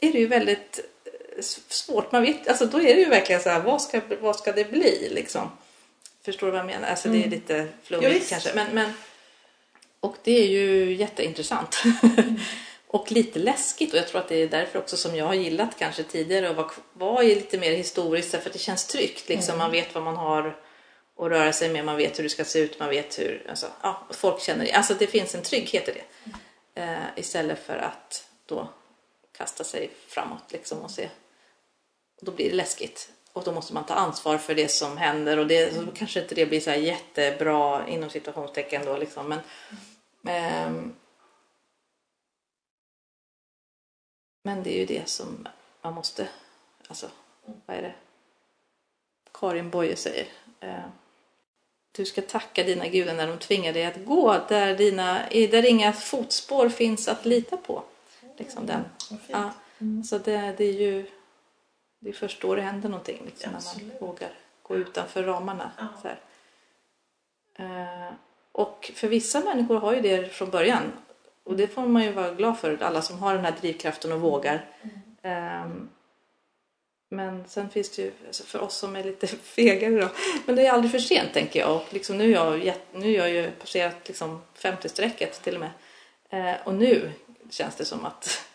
är 0.00 0.12
det 0.12 0.18
ju 0.18 0.26
väldigt 0.26 0.80
eh, 1.04 1.42
svårt. 1.68 2.12
Man 2.12 2.22
vet, 2.22 2.48
alltså 2.48 2.66
då 2.66 2.78
är 2.78 2.94
det 2.94 3.00
ju 3.00 3.08
verkligen 3.08 3.42
så 3.42 3.48
här, 3.48 3.60
vad 3.60 3.82
ska, 3.82 4.00
vad 4.20 4.36
ska 4.36 4.52
det 4.52 4.70
bli 4.70 5.08
liksom? 5.14 5.50
Förstår 6.24 6.46
du 6.46 6.50
vad 6.50 6.60
jag 6.60 6.66
menar? 6.66 6.88
Alltså 6.88 7.08
det 7.08 7.16
är 7.16 7.18
mm. 7.18 7.30
lite 7.30 7.68
flummigt 7.82 8.28
kanske. 8.28 8.54
Men, 8.54 8.74
men 8.74 8.92
och 10.04 10.16
det 10.22 10.42
är 10.42 10.46
ju 10.46 10.94
jätteintressant. 10.94 11.82
Mm. 12.02 12.36
och 12.86 13.12
lite 13.12 13.38
läskigt 13.38 13.92
och 13.92 13.98
jag 13.98 14.08
tror 14.08 14.20
att 14.20 14.28
det 14.28 14.42
är 14.42 14.48
därför 14.48 14.78
också 14.78 14.96
som 14.96 15.16
jag 15.16 15.26
har 15.26 15.34
gillat 15.34 15.78
kanske 15.78 16.02
tidigare 16.02 16.50
att 16.50 16.56
vara, 16.56 16.70
vara 16.92 17.22
lite 17.22 17.58
mer 17.58 17.72
historiskt 17.72 18.30
för 18.30 18.38
att 18.38 18.52
det 18.52 18.58
känns 18.58 18.86
tryggt. 18.86 19.28
Liksom. 19.28 19.54
Mm. 19.54 19.58
Man 19.58 19.70
vet 19.70 19.94
vad 19.94 20.04
man 20.04 20.16
har 20.16 20.56
att 21.18 21.30
röra 21.30 21.52
sig 21.52 21.68
med, 21.68 21.84
man 21.84 21.96
vet 21.96 22.18
hur 22.18 22.22
det 22.22 22.30
ska 22.30 22.44
se 22.44 22.58
ut, 22.58 22.78
man 22.80 22.88
vet 22.88 23.18
hur 23.18 23.46
alltså, 23.48 23.66
ja, 23.82 24.06
folk 24.10 24.40
känner 24.40 24.64
det. 24.64 24.72
Alltså 24.72 24.94
det 24.94 25.06
finns 25.06 25.34
en 25.34 25.42
trygghet 25.42 25.88
i 25.88 25.92
det. 25.92 26.30
Mm. 26.74 26.94
Eh, 26.94 27.04
istället 27.16 27.66
för 27.66 27.76
att 27.76 28.28
då 28.46 28.68
kasta 29.36 29.64
sig 29.64 29.90
framåt 30.08 30.52
liksom 30.52 30.78
och 30.78 30.90
se. 30.90 31.08
Och 32.20 32.24
då 32.24 32.32
blir 32.32 32.50
det 32.50 32.56
läskigt 32.56 33.10
och 33.34 33.44
då 33.44 33.52
måste 33.52 33.74
man 33.74 33.86
ta 33.86 33.94
ansvar 33.94 34.38
för 34.38 34.54
det 34.54 34.70
som 34.70 34.96
händer 34.96 35.38
och 35.38 35.46
det, 35.46 35.74
så 35.74 35.86
kanske 35.94 36.22
inte 36.22 36.34
det 36.34 36.46
blir 36.46 36.60
så 36.60 36.70
jättebra 36.70 37.88
inom 37.88 38.10
situationstecken 38.10 38.84
då 38.84 38.96
liksom. 38.96 39.28
Men, 39.28 39.38
Um, 40.24 40.94
men 44.42 44.62
det 44.62 44.70
är 44.70 44.78
ju 44.78 44.86
det 44.86 45.08
som 45.08 45.48
man 45.82 45.94
måste, 45.94 46.28
alltså 46.88 47.10
vad 47.66 47.76
är 47.76 47.82
det 47.82 47.94
Karin 49.32 49.70
Boye 49.70 49.96
säger. 49.96 50.26
Uh, 50.64 50.86
du 51.92 52.04
ska 52.04 52.22
tacka 52.22 52.62
dina 52.62 52.88
gudar 52.88 53.14
när 53.14 53.26
de 53.26 53.38
tvingar 53.38 53.72
dig 53.72 53.84
att 53.84 54.04
gå 54.04 54.40
där, 54.48 54.76
dina, 54.76 55.28
där 55.30 55.66
inga 55.66 55.92
fotspår 55.92 56.68
finns 56.68 57.08
att 57.08 57.24
lita 57.24 57.56
på. 57.56 57.82
Liksom 58.36 58.66
den. 58.66 58.84
Ja, 59.26 59.50
mm. 59.78 60.04
Så 60.04 60.18
det, 60.18 60.54
det, 60.56 60.64
är 60.64 60.72
ju 60.72 61.06
det 61.98 62.08
är 62.08 62.12
först 62.12 62.42
då 62.42 62.54
det 62.54 62.62
händer 62.62 62.88
någonting, 62.88 63.22
liksom, 63.24 63.52
när 63.52 63.84
man 63.84 63.98
vågar 64.00 64.30
gå 64.62 64.76
utanför 64.76 65.22
ramarna. 65.22 65.70
Så 66.02 66.08
uh, 67.62 68.12
och 68.54 68.90
för 68.94 69.08
vissa 69.08 69.40
människor 69.40 69.80
har 69.80 69.94
ju 69.94 70.00
det 70.00 70.32
från 70.32 70.50
början. 70.50 70.92
Och 71.44 71.56
det 71.56 71.66
får 71.66 71.82
man 71.82 72.04
ju 72.04 72.12
vara 72.12 72.30
glad 72.30 72.58
för, 72.58 72.82
alla 72.82 73.02
som 73.02 73.18
har 73.18 73.34
den 73.34 73.44
här 73.44 73.54
drivkraften 73.60 74.12
och 74.12 74.20
vågar. 74.20 74.64
Mm. 75.22 75.62
Um, 75.64 75.88
men 77.08 77.44
sen 77.48 77.70
finns 77.70 77.90
det 77.90 78.02
ju, 78.02 78.12
alltså 78.26 78.44
för 78.44 78.60
oss 78.60 78.76
som 78.76 78.96
är 78.96 79.04
lite 79.04 79.26
fegare 79.56 80.00
då, 80.00 80.08
men 80.46 80.56
det 80.56 80.66
är 80.66 80.72
aldrig 80.72 80.92
för 80.92 80.98
sent 80.98 81.32
tänker 81.32 81.60
jag. 81.60 81.76
Och 81.76 81.86
liksom 81.90 82.18
nu, 82.18 82.36
har 82.36 82.56
jag, 82.56 82.74
nu 82.92 83.20
har 83.20 83.26
jag 83.26 83.30
ju 83.30 83.50
passerat 83.50 83.96
liksom 84.06 84.42
50-strecket 84.58 85.42
till 85.42 85.54
och 85.54 85.60
med. 85.60 85.70
Uh, 86.32 86.66
och 86.66 86.74
nu 86.74 87.12
känns 87.50 87.74
det 87.74 87.84
som 87.84 88.04
att 88.04 88.46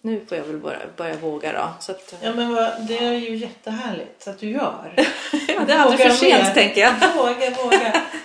nu 0.00 0.26
får 0.28 0.38
jag 0.38 0.44
väl 0.44 0.56
börja, 0.56 0.80
börja 0.96 1.16
våga 1.16 1.52
då. 1.52 1.68
Så 1.80 1.92
att, 1.92 2.14
ja 2.20 2.34
men 2.34 2.54
vad, 2.54 2.86
det 2.86 2.98
är 2.98 3.12
ju 3.12 3.36
jättehärligt 3.36 4.28
att 4.28 4.38
du 4.38 4.50
gör. 4.50 4.94
ja, 5.48 5.64
det 5.66 5.72
är 5.72 5.78
aldrig 5.78 6.00
för 6.00 6.16
sent 6.16 6.54
tänker 6.54 6.80
jag. 6.80 7.14
Våga, 7.16 7.50
våga. 7.50 8.02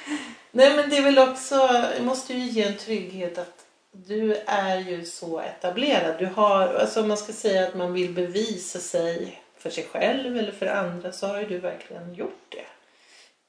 Nej 0.56 0.76
men 0.76 0.90
det 0.90 0.98
är 0.98 1.04
väl 1.04 1.20
också, 1.20 1.68
det 1.98 2.04
måste 2.04 2.34
ju 2.34 2.40
ge 2.40 2.64
en 2.64 2.78
trygghet 2.78 3.38
att 3.38 3.66
du 3.92 4.36
är 4.46 4.80
ju 4.80 5.06
så 5.06 5.40
etablerad. 5.40 6.16
Du 6.20 6.26
har, 6.26 6.68
alltså 6.68 7.02
om 7.02 7.08
man 7.08 7.18
ska 7.18 7.34
säga 7.34 7.68
att 7.68 7.76
man 7.76 7.94
vill 7.94 8.14
bevisa 8.14 8.80
sig 8.80 9.42
för 9.58 9.70
sig 9.70 9.84
själv 9.84 10.38
eller 10.38 10.52
för 10.52 10.66
andra 10.66 11.12
så 11.12 11.28
har 11.28 11.40
ju 11.40 11.46
du 11.46 11.58
verkligen 11.58 12.14
gjort 12.14 12.46
det. 12.50 12.66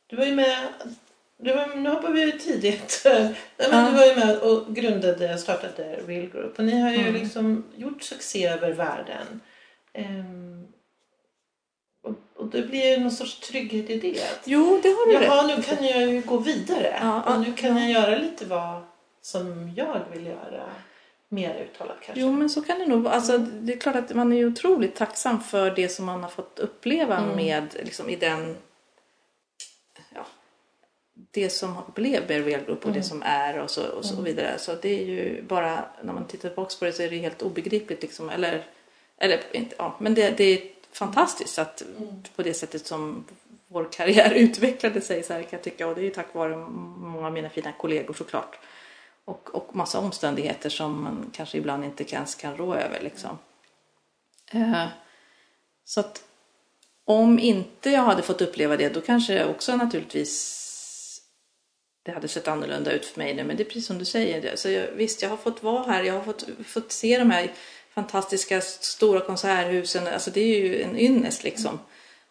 Du 0.07 0.17
var 0.17 0.25
ju 0.25 0.35
med, 0.35 0.69
du 1.39 1.55
var, 1.55 1.77
nu 1.77 1.91
hoppar 1.91 2.13
vi 2.13 2.39
tidigt. 2.39 3.03
Nej, 3.05 3.37
men. 3.71 3.93
Du 3.93 3.99
var 3.99 4.07
ju 4.07 4.15
med 4.15 4.39
och 4.39 4.75
grundade, 4.75 5.39
startade 5.39 6.01
Real 6.07 6.27
Group 6.27 6.59
och 6.59 6.65
ni 6.65 6.81
har 6.81 6.91
ju 6.91 7.01
mm. 7.01 7.15
liksom 7.15 7.65
gjort 7.77 8.03
succé 8.03 8.47
över 8.47 8.73
världen. 8.73 9.41
Um, 9.99 10.67
och 12.45 12.51
det 12.51 12.63
blir 12.63 12.91
ju 12.91 13.01
någon 13.01 13.11
sorts 13.11 13.41
trygghet 13.41 13.91
i 13.91 13.99
det. 13.99 14.21
Jo, 14.45 14.81
det 14.83 14.89
har 14.89 15.07
du 15.07 15.13
Jaha, 15.13 15.49
rätt. 15.49 15.57
nu 15.57 15.63
kan 15.63 15.87
jag 15.87 16.09
ju 16.09 16.21
gå 16.21 16.39
vidare. 16.39 16.99
Ja, 17.01 17.35
och 17.35 17.41
nu 17.41 17.53
kan 17.53 17.77
ja. 17.77 17.83
jag 17.83 17.91
göra 17.91 18.19
lite 18.19 18.45
vad 18.45 18.83
som 19.23 19.73
jag 19.77 20.01
vill 20.13 20.27
göra. 20.27 20.71
mer 21.29 21.55
uttalat 21.65 21.97
kanske. 22.03 22.21
Jo 22.21 22.33
men 22.33 22.51
så 22.51 22.63
kan 22.63 22.79
det 22.79 22.87
nog 22.87 23.03
vara. 23.03 23.15
Alltså, 23.15 23.39
det 23.39 23.73
är 23.73 23.77
klart 23.77 23.97
att 23.97 24.15
man 24.15 24.33
är 24.33 24.37
ju 24.37 24.47
otroligt 24.47 24.95
tacksam 24.95 25.41
för 25.43 25.71
det 25.71 25.89
som 25.89 26.05
man 26.05 26.23
har 26.23 26.31
fått 26.31 26.59
uppleva 26.59 27.27
med 27.37 27.77
liksom, 27.83 28.11
i 28.11 28.17
den 28.17 28.57
ja, 30.15 30.27
det 31.31 31.51
som 31.51 31.77
blev 31.95 32.27
Bear 32.27 32.65
Group 32.67 32.87
och 32.87 32.93
det 32.93 33.03
som 33.03 33.23
är 33.23 33.59
och 33.59 33.71
så, 33.71 33.87
och 33.87 34.05
så 34.05 34.23
vidare. 34.23 34.59
Så 34.59 34.75
det 34.83 35.01
är 35.01 35.05
ju 35.05 35.43
bara, 35.43 35.85
när 36.03 36.13
man 36.13 36.27
tittar 36.27 36.49
tillbaka 36.49 36.75
på 36.79 36.85
det 36.85 36.93
så 36.93 37.03
är 37.03 37.11
det 37.11 37.17
helt 37.17 37.43
obegripligt 37.43 38.03
liksom. 38.03 38.31
Eller, 38.31 38.65
eller 39.19 39.41
inte, 39.53 39.75
ja, 39.79 39.97
men 40.01 40.15
det, 40.15 40.31
det 40.37 40.45
är 40.45 40.74
fantastiskt 40.95 41.59
att 41.59 41.83
på 42.37 42.43
det 42.43 42.55
sättet 42.55 42.87
som 42.87 43.25
vår 43.69 43.89
karriär 43.93 44.31
utvecklade 44.35 45.01
sig 45.01 45.23
så 45.23 45.33
här 45.33 45.41
kan 45.41 45.51
jag 45.51 45.63
tycka. 45.63 45.87
Och 45.87 45.95
det 45.95 46.01
är 46.01 46.05
ju 46.05 46.11
tack 46.11 46.35
vare 46.35 46.57
många 46.57 47.27
av 47.27 47.33
mina 47.33 47.51
fina 47.51 47.73
kollegor 47.73 48.15
såklart. 48.15 48.59
Och, 49.25 49.55
och 49.55 49.77
massa 49.77 49.99
omständigheter 49.99 50.71
som 50.71 51.03
man 51.03 51.31
kanske 51.33 51.59
ibland 51.59 51.85
inte 51.85 52.15
ens 52.15 52.35
kan 52.35 52.57
rå 52.57 52.75
över 52.75 53.01
liksom. 53.01 53.39
Eh, 54.53 54.87
så 55.85 56.01
att 56.01 56.25
om 57.05 57.39
inte 57.39 57.91
jag 57.91 58.03
hade 58.03 58.23
fått 58.23 58.43
uppleva 58.43 58.77
det 58.77 58.89
då 58.89 59.01
kanske 59.01 59.45
också 59.45 59.77
naturligtvis 59.77 60.61
det 62.03 62.13
hade 62.13 62.29
sett 62.29 62.49
annorlunda 62.49 62.93
ut 62.93 63.07
för 63.07 63.19
mig 63.19 63.35
nu. 63.35 63.45
Men 63.45 63.57
det 63.57 63.63
är 63.63 63.65
precis 63.65 63.87
som 63.87 63.99
du 63.99 64.05
säger. 64.05 64.57
Så 64.57 64.71
jag, 64.71 64.87
visst, 64.87 65.23
jag 65.23 65.31
har 65.31 65.37
fått 65.37 65.63
vara 65.63 65.93
här. 65.93 66.03
Jag 66.03 66.15
har 66.15 66.23
fått, 66.23 66.47
fått 66.67 66.93
se 66.93 67.19
de 67.19 67.31
här 67.31 67.53
fantastiska 67.95 68.61
stora 68.61 69.21
konserthusen. 69.21 70.07
Alltså 70.07 70.31
det 70.31 70.41
är 70.41 70.59
ju 70.59 70.83
en 70.83 70.99
ynnest 70.99 71.45
liksom. 71.45 71.79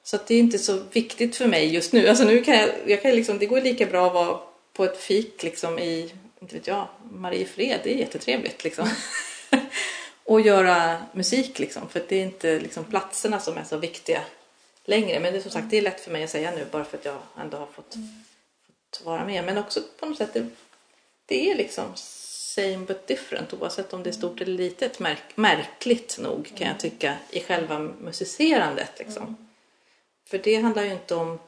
Så 0.03 0.15
att 0.15 0.27
det 0.27 0.35
är 0.35 0.39
inte 0.39 0.59
så 0.59 0.83
viktigt 0.91 1.35
för 1.35 1.47
mig 1.47 1.73
just 1.73 1.93
nu. 1.93 2.07
Alltså 2.07 2.23
nu 2.23 2.43
kan 2.43 2.55
jag, 2.55 2.69
jag 2.87 3.01
kan 3.01 3.11
liksom, 3.11 3.39
det 3.39 3.45
går 3.45 3.61
lika 3.61 3.85
bra 3.85 4.07
att 4.07 4.13
vara 4.13 4.39
på 4.73 4.83
ett 4.85 4.97
fik 4.97 5.43
liksom 5.43 5.79
i, 5.79 6.13
inte 6.39 6.55
vet 6.55 6.67
jag, 6.67 6.87
Mariefred. 7.11 7.79
Det 7.83 7.93
är 7.93 7.97
jättetrevligt 7.97 8.63
liksom. 8.63 8.89
och 10.23 10.41
göra 10.41 10.97
musik 11.13 11.59
liksom. 11.59 11.89
För 11.89 12.03
det 12.07 12.15
är 12.15 12.23
inte 12.23 12.59
liksom 12.59 12.83
platserna 12.83 13.39
som 13.39 13.57
är 13.57 13.63
så 13.63 13.77
viktiga 13.77 14.21
längre. 14.85 15.19
Men 15.19 15.33
det 15.33 15.39
är 15.39 15.41
som 15.41 15.51
sagt, 15.51 15.69
det 15.69 15.77
är 15.77 15.81
lätt 15.81 16.01
för 16.01 16.11
mig 16.11 16.23
att 16.23 16.29
säga 16.29 16.51
nu 16.51 16.65
bara 16.71 16.85
för 16.85 16.97
att 16.97 17.05
jag 17.05 17.17
ändå 17.39 17.57
har 17.57 17.65
fått, 17.65 17.95
fått 18.65 19.05
vara 19.05 19.25
med. 19.25 19.45
Men 19.45 19.57
också 19.57 19.81
på 19.99 20.05
något 20.05 20.17
sätt, 20.17 20.33
det, 20.33 20.47
det 21.25 21.51
är 21.51 21.55
liksom 21.55 21.85
same 22.55 22.77
but 22.77 23.07
different 23.07 23.53
oavsett 23.53 23.93
om 23.93 24.03
det 24.03 24.09
är 24.09 24.11
stort 24.11 24.41
eller 24.41 24.57
litet. 24.57 24.99
Märk, 24.99 25.23
märkligt 25.35 26.17
nog 26.19 26.51
kan 26.55 26.67
jag 26.67 26.79
tycka 26.79 27.15
i 27.29 27.39
själva 27.39 27.79
musicerandet 27.79 28.91
liksom. 28.97 29.49
För 30.27 30.37
det 30.37 30.55
handlar 30.55 30.83
ju 30.83 30.91
inte 30.91 31.15
om 31.15 31.39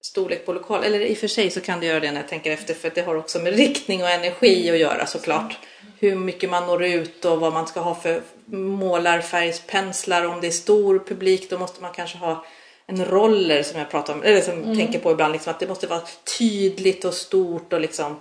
storlek 0.00 0.46
på 0.46 0.52
lokal. 0.52 0.84
Eller 0.84 1.00
i 1.00 1.14
och 1.14 1.18
för 1.18 1.28
sig 1.28 1.50
så 1.50 1.60
kan 1.60 1.80
det 1.80 1.86
göra 1.86 2.00
det 2.00 2.12
när 2.12 2.20
jag 2.20 2.28
tänker 2.28 2.50
efter 2.50 2.74
för 2.74 2.90
det 2.94 3.02
har 3.02 3.14
också 3.14 3.38
med 3.38 3.56
riktning 3.56 4.02
och 4.02 4.08
energi 4.08 4.70
att 4.70 4.78
göra 4.78 5.06
såklart. 5.06 5.58
Hur 5.98 6.14
mycket 6.14 6.50
man 6.50 6.66
når 6.66 6.84
ut 6.84 7.24
och 7.24 7.40
vad 7.40 7.52
man 7.52 7.66
ska 7.66 7.80
ha 7.80 7.94
för 7.94 8.22
målarfärgspenslar. 8.46 10.26
Om 10.26 10.40
det 10.40 10.46
är 10.46 10.50
stor 10.50 10.98
publik 10.98 11.50
då 11.50 11.58
måste 11.58 11.82
man 11.82 11.92
kanske 11.92 12.18
ha 12.18 12.44
en 12.86 13.04
roller 13.04 13.62
som 13.62 13.78
jag 13.78 13.90
pratar 13.90 14.14
om, 14.14 14.22
eller 14.22 14.40
som 14.40 14.76
tänker 14.76 14.98
på 14.98 15.12
ibland, 15.12 15.32
liksom, 15.32 15.50
att 15.50 15.60
det 15.60 15.66
måste 15.66 15.86
vara 15.86 16.02
tydligt 16.38 17.04
och 17.04 17.14
stort 17.14 17.72
och 17.72 17.80
liksom 17.80 18.16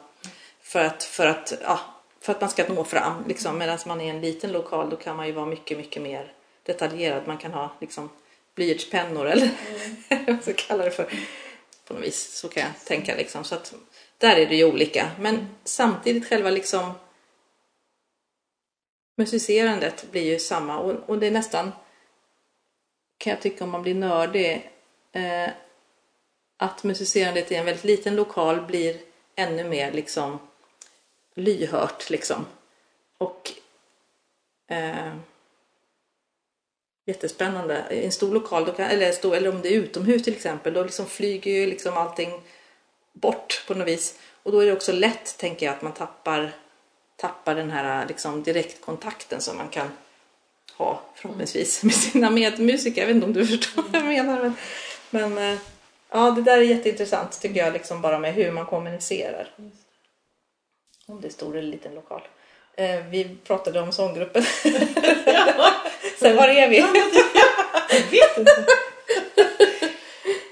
för 0.67 0.79
att, 0.79 1.03
för 1.03 1.27
att, 1.27 1.53
ja, 1.62 1.79
för 2.19 2.31
att 2.31 2.41
man 2.41 2.50
ska 2.50 2.74
nå 2.74 2.83
fram. 2.83 3.24
Liksom. 3.27 3.57
Medan 3.57 3.79
man 3.86 4.01
är 4.01 4.05
i 4.05 4.09
en 4.09 4.21
liten 4.21 4.51
lokal 4.51 4.89
då 4.89 4.95
kan 4.95 5.15
man 5.15 5.27
ju 5.27 5.31
vara 5.31 5.45
mycket, 5.45 5.77
mycket 5.77 6.01
mer 6.01 6.33
detaljerad. 6.63 7.27
Man 7.27 7.38
kan 7.38 7.53
ha 7.53 7.71
liksom 7.81 8.09
blyertspennor 8.55 9.27
eller 9.27 9.50
vad 10.09 10.29
man 10.29 10.41
ska 10.41 10.53
kalla 10.53 10.83
det 10.83 10.91
för. 10.91 11.09
På 11.86 11.93
något 11.93 12.03
vis, 12.03 12.33
så 12.33 12.50
kan 12.50 12.63
jag 12.63 12.86
tänka 12.86 13.15
liksom. 13.15 13.43
Så 13.43 13.55
att 13.55 13.74
där 14.17 14.36
är 14.36 14.45
det 14.45 14.55
ju 14.55 14.65
olika. 14.65 15.12
Men 15.19 15.47
samtidigt 15.63 16.27
själva 16.29 16.50
liksom 16.50 16.91
musicerandet 19.17 20.12
blir 20.12 20.24
ju 20.24 20.39
samma 20.39 20.77
och, 20.79 21.09
och 21.09 21.19
det 21.19 21.27
är 21.27 21.31
nästan 21.31 21.71
kan 23.17 23.31
jag 23.31 23.41
tycka 23.41 23.63
om 23.63 23.69
man 23.69 23.81
blir 23.81 23.95
nördig 23.95 24.71
eh, 25.12 25.50
att 26.57 26.83
musicerandet 26.83 27.51
i 27.51 27.55
en 27.55 27.65
väldigt 27.65 27.83
liten 27.83 28.15
lokal 28.15 28.62
blir 28.62 28.97
ännu 29.36 29.63
mer 29.63 29.91
liksom 29.91 30.39
lyhört 31.38 32.10
liksom. 32.10 32.46
Och 33.17 33.51
eh, 34.70 35.13
jättespännande. 37.06 37.84
I 37.91 38.06
en 38.06 38.12
stor 38.12 38.34
lokal, 38.34 38.72
kan, 38.72 38.86
eller, 38.86 39.12
stor, 39.12 39.36
eller 39.36 39.50
om 39.50 39.62
det 39.62 39.70
är 39.70 39.77
utomhus 39.77 40.24
till 40.24 40.34
exempel, 40.34 40.74
då 40.74 40.84
liksom 40.84 41.06
flyger 41.06 41.51
ju 41.51 41.65
liksom 41.65 41.98
allting 41.98 42.41
bort 43.13 43.63
på 43.67 43.74
något 43.74 43.88
vis. 43.88 44.20
Och 44.44 44.51
då 44.51 44.60
är 44.60 44.65
det 44.65 44.74
också 44.74 44.91
lätt, 44.91 45.38
tänker 45.38 45.65
jag, 45.65 45.75
att 45.75 45.82
man 45.82 45.94
tappar, 45.94 46.51
tappar 47.15 47.56
den 47.56 47.72
här 47.72 48.08
liksom, 48.08 48.44
direktkontakten 48.44 49.41
som 49.41 49.58
man 49.58 49.70
kan 49.70 49.88
ha 50.77 51.01
förhoppningsvis 51.15 51.84
med 51.84 51.94
sina 51.94 52.29
medmusiker. 52.29 53.01
Jag 53.01 53.08
vet 53.08 53.15
inte 53.15 53.27
om 53.27 53.34
du 53.34 53.48
förstår 53.48 53.82
vad 53.82 53.96
jag 53.96 54.06
menar. 54.06 54.41
Men, 54.41 54.53
men 55.10 55.53
eh, 55.53 55.60
ja, 56.10 56.32
det 56.32 56.41
där 56.41 56.58
är 56.58 56.62
jätteintressant 56.62 57.41
tycker 57.41 57.60
jag, 57.60 57.74
liksom 57.74 58.01
bara 58.01 58.20
med 58.20 58.34
hur 58.34 58.51
man 58.51 58.65
kommunicerar. 58.65 59.50
Om 61.08 61.22
det 61.22 61.28
är 61.28 61.32
stor 61.32 61.58
eller 61.58 61.72
liten 61.72 61.96
lokal. 61.96 62.22
Eh, 62.76 63.06
vi 63.10 63.38
pratade 63.44 63.82
om 63.82 63.92
sånggruppen. 63.92 64.44
Sen 66.20 66.36
var 66.36 66.48
är 66.48 66.70
vi? 66.70 66.78
Jag 66.78 66.94
vet 68.12 68.38
inte. 68.38 68.66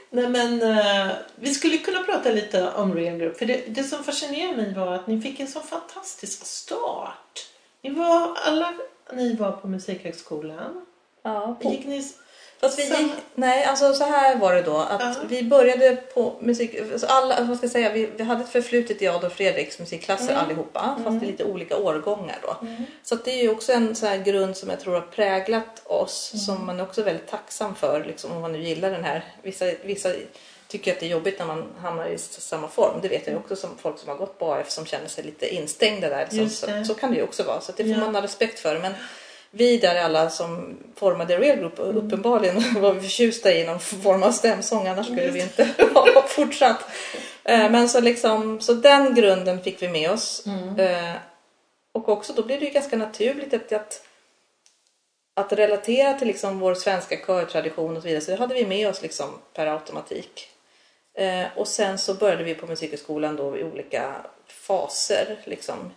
Nej 0.09 0.29
men 0.29 0.61
uh, 0.61 1.13
vi 1.35 1.53
skulle 1.53 1.77
kunna 1.77 2.03
prata 2.03 2.31
lite 2.31 2.71
om 2.71 2.95
Real 2.95 3.17
Group. 3.17 3.37
För 3.37 3.45
det, 3.45 3.63
det 3.67 3.83
som 3.83 4.03
fascinerade 4.03 4.57
mig 4.57 4.73
var 4.73 4.93
att 4.93 5.07
ni 5.07 5.21
fick 5.21 5.39
en 5.39 5.47
så 5.47 5.59
fantastisk 5.59 6.45
start. 6.45 7.47
Ni 7.81 7.89
var, 7.89 8.37
alla 8.45 8.73
ni 9.13 9.35
var 9.35 9.51
på 9.51 9.67
Musikhögskolan. 9.67 10.85
Ja, 11.21 11.57
Gick 11.63 11.85
ni, 11.85 12.11
Fast 12.65 12.79
vi 12.79 12.83
gick, 12.83 13.11
nej, 13.35 13.63
alltså 13.65 13.93
så 13.93 14.03
här 14.03 14.35
var 14.35 14.55
det 14.55 14.61
då 14.61 14.77
att 14.77 15.01
Ja. 15.01 15.13
vi 15.27 15.43
började 15.43 15.95
på 15.95 16.35
musik, 16.39 16.75
alltså 16.91 17.07
alla, 17.07 17.41
vad 17.43 17.57
ska 17.57 17.63
jag 17.65 17.71
säga, 17.71 17.89
vi, 17.91 18.09
vi 18.17 18.23
hade 18.23 18.43
ett 18.43 18.49
förflutet 18.49 19.01
i 19.01 19.07
Adolf 19.07 19.33
Fredriks 19.33 19.79
musikklasser 19.79 20.29
Mm. 20.33 20.45
allihopa, 20.45 20.99
fast 21.03 21.23
i 21.23 21.25
lite 21.25 21.43
olika 21.43 21.77
årgångar 21.77 22.37
då. 22.41 22.67
Så 23.03 23.15
att 23.15 23.25
det 23.25 23.31
är 23.31 23.43
ju 23.43 23.49
också 23.51 23.71
en 23.73 23.95
sån 23.95 24.23
grund 24.23 24.57
som 24.57 24.69
jag 24.69 24.79
tror 24.79 24.93
har 24.93 25.01
präglat 25.01 25.81
oss, 25.85 26.31
Mm. 26.33 26.45
som 26.45 26.65
man 26.65 26.79
är 26.79 26.83
också 26.83 27.03
väldigt 27.03 27.27
tacksam 27.27 27.75
för, 27.75 28.03
liksom, 28.07 28.31
om 28.31 28.41
man 28.41 28.51
nu 28.51 28.59
gillar 28.61 28.91
den 28.91 29.03
här. 29.03 29.25
Vissa, 29.41 29.65
vissa 29.83 30.09
tycker 30.67 30.91
att 30.91 30.99
det 30.99 31.05
är 31.05 31.09
jobbigt 31.09 31.39
när 31.39 31.45
man 31.45 31.63
hamnar 31.81 32.05
i 32.07 32.17
samma 32.17 32.67
form. 32.67 32.99
Det 33.01 33.07
vet 33.07 33.27
jag 33.27 33.35
också 33.37 33.55
som 33.55 33.69
folk 33.81 33.99
som 33.99 34.09
har 34.09 34.15
gått 34.15 34.39
på 34.39 34.53
AF 34.53 34.71
som 34.71 34.85
känner 34.85 35.07
sig 35.07 35.23
lite 35.23 35.55
instängda 35.55 36.09
där. 36.09 36.27
Liksom. 36.31 36.49
Så, 36.49 36.85
så 36.85 36.93
kan 36.99 37.11
det 37.11 37.17
ju 37.17 37.23
också 37.23 37.43
vara, 37.43 37.61
så 37.61 37.71
att 37.71 37.77
det 37.77 37.83
får 37.83 37.91
Ja. 37.91 37.97
man 37.99 38.15
ha 38.15 38.21
respekt 38.21 38.59
för. 38.59 38.79
Men 38.79 38.93
vi 39.57 39.77
där 39.77 39.95
alla 39.95 40.29
som 40.29 40.77
formade 40.95 41.37
Real 41.37 41.57
Group 41.57 41.79
Mm. 41.79 41.97
uppenbarligen 41.97 42.81
var 42.81 42.93
vi 42.93 43.01
förtjusta 43.01 43.53
i 43.53 43.65
någon 43.65 43.79
form 43.79 44.23
av 44.23 44.31
stämsång 44.31 44.87
annars 44.87 45.05
skulle 45.05 45.29
vi 45.31 45.41
inte 45.41 45.69
ha 45.93 46.23
fortsatt. 46.27 46.83
Eh, 47.43 47.71
Men 47.71 47.89
så, 47.89 47.99
liksom, 48.01 48.61
så 48.61 48.73
den 48.73 49.15
grunden 49.15 49.61
fick 49.63 49.81
vi 49.81 49.87
med 49.89 50.11
oss. 50.11 50.43
Mm. 50.45 50.79
Eh, 50.79 51.15
Och 51.91 52.09
också 52.09 52.33
då 52.33 52.43
blev 52.43 52.59
det 52.59 52.65
ju 52.65 52.71
ganska 52.71 52.97
naturligt 52.97 53.53
att, 53.53 53.71
att, 53.73 54.01
att 55.35 55.53
relatera 55.53 56.13
till 56.13 56.27
liksom 56.27 56.59
vår 56.59 56.73
svenska 56.75 57.17
körtradition 57.25 57.95
och 57.97 58.01
så 58.01 58.07
vidare. 58.07 58.21
Så 58.23 58.31
det 58.31 58.37
hade 58.37 58.55
vi 58.55 58.65
med 58.65 58.89
oss 58.89 59.01
liksom 59.01 59.29
per 59.53 59.67
automatik. 59.67 60.47
Eh, 61.17 61.45
och 61.55 61.67
sen 61.67 61.97
så 61.97 62.13
började 62.13 62.43
vi 62.43 62.55
på 62.55 62.67
Musikhögskolan 62.67 63.35
då 63.35 63.57
i 63.57 63.63
olika 63.63 64.15
faser. 64.47 65.37
Liksom. 65.45 65.91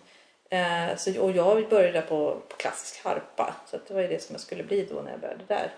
Eh, 0.49 0.95
så, 0.97 1.21
och 1.21 1.31
jag 1.31 1.69
började 1.69 2.01
på, 2.01 2.41
på 2.49 2.55
klassisk 2.57 3.03
harpa. 3.03 3.55
Så 3.71 3.77
det 3.87 3.93
var 3.93 4.01
ju 4.01 4.07
det 4.07 4.23
som 4.23 4.33
jag 4.33 4.41
skulle 4.41 4.63
bli 4.63 4.87
då 4.91 5.01
när 5.01 5.11
jag 5.11 5.19
började 5.19 5.43
där. 5.47 5.73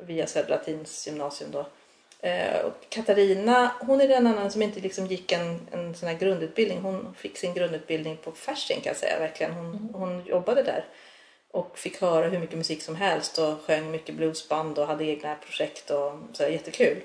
Via 0.00 0.26
Södra-Latins 0.26 1.06
gymnasium 1.06 1.50
då. 1.50 1.66
Eh, 2.20 2.64
och 2.64 2.72
Katarina, 2.88 3.72
hon 3.80 4.00
är 4.00 4.08
den 4.08 4.26
annan 4.26 4.50
som 4.50 4.62
inte 4.62 4.80
liksom 4.80 5.06
gick 5.06 5.32
en, 5.32 5.60
en 5.72 5.94
sån 5.94 6.08
här 6.08 6.16
grundutbildning. 6.16 6.80
Hon 6.80 7.14
fick 7.14 7.38
sin 7.38 7.54
grundutbildning 7.54 8.16
på 8.16 8.32
Fasching 8.32 8.80
kan 8.80 8.90
jag 8.90 8.96
säga 8.96 9.18
verkligen. 9.18 9.52
Hon, 9.52 9.90
hon 9.94 10.26
jobbade 10.26 10.62
där. 10.62 10.84
Och 11.50 11.78
fick 11.78 12.00
höra 12.00 12.28
hur 12.28 12.38
mycket 12.38 12.58
musik 12.58 12.82
som 12.82 12.96
helst 12.96 13.38
och 13.38 13.60
sjöng 13.60 13.90
mycket 13.90 14.14
bluesband 14.14 14.78
och 14.78 14.86
hade 14.86 15.04
egna 15.04 15.34
projekt 15.34 15.90
och 15.90 16.12
så 16.32 16.42
här, 16.42 16.50
jättekul. 16.50 17.02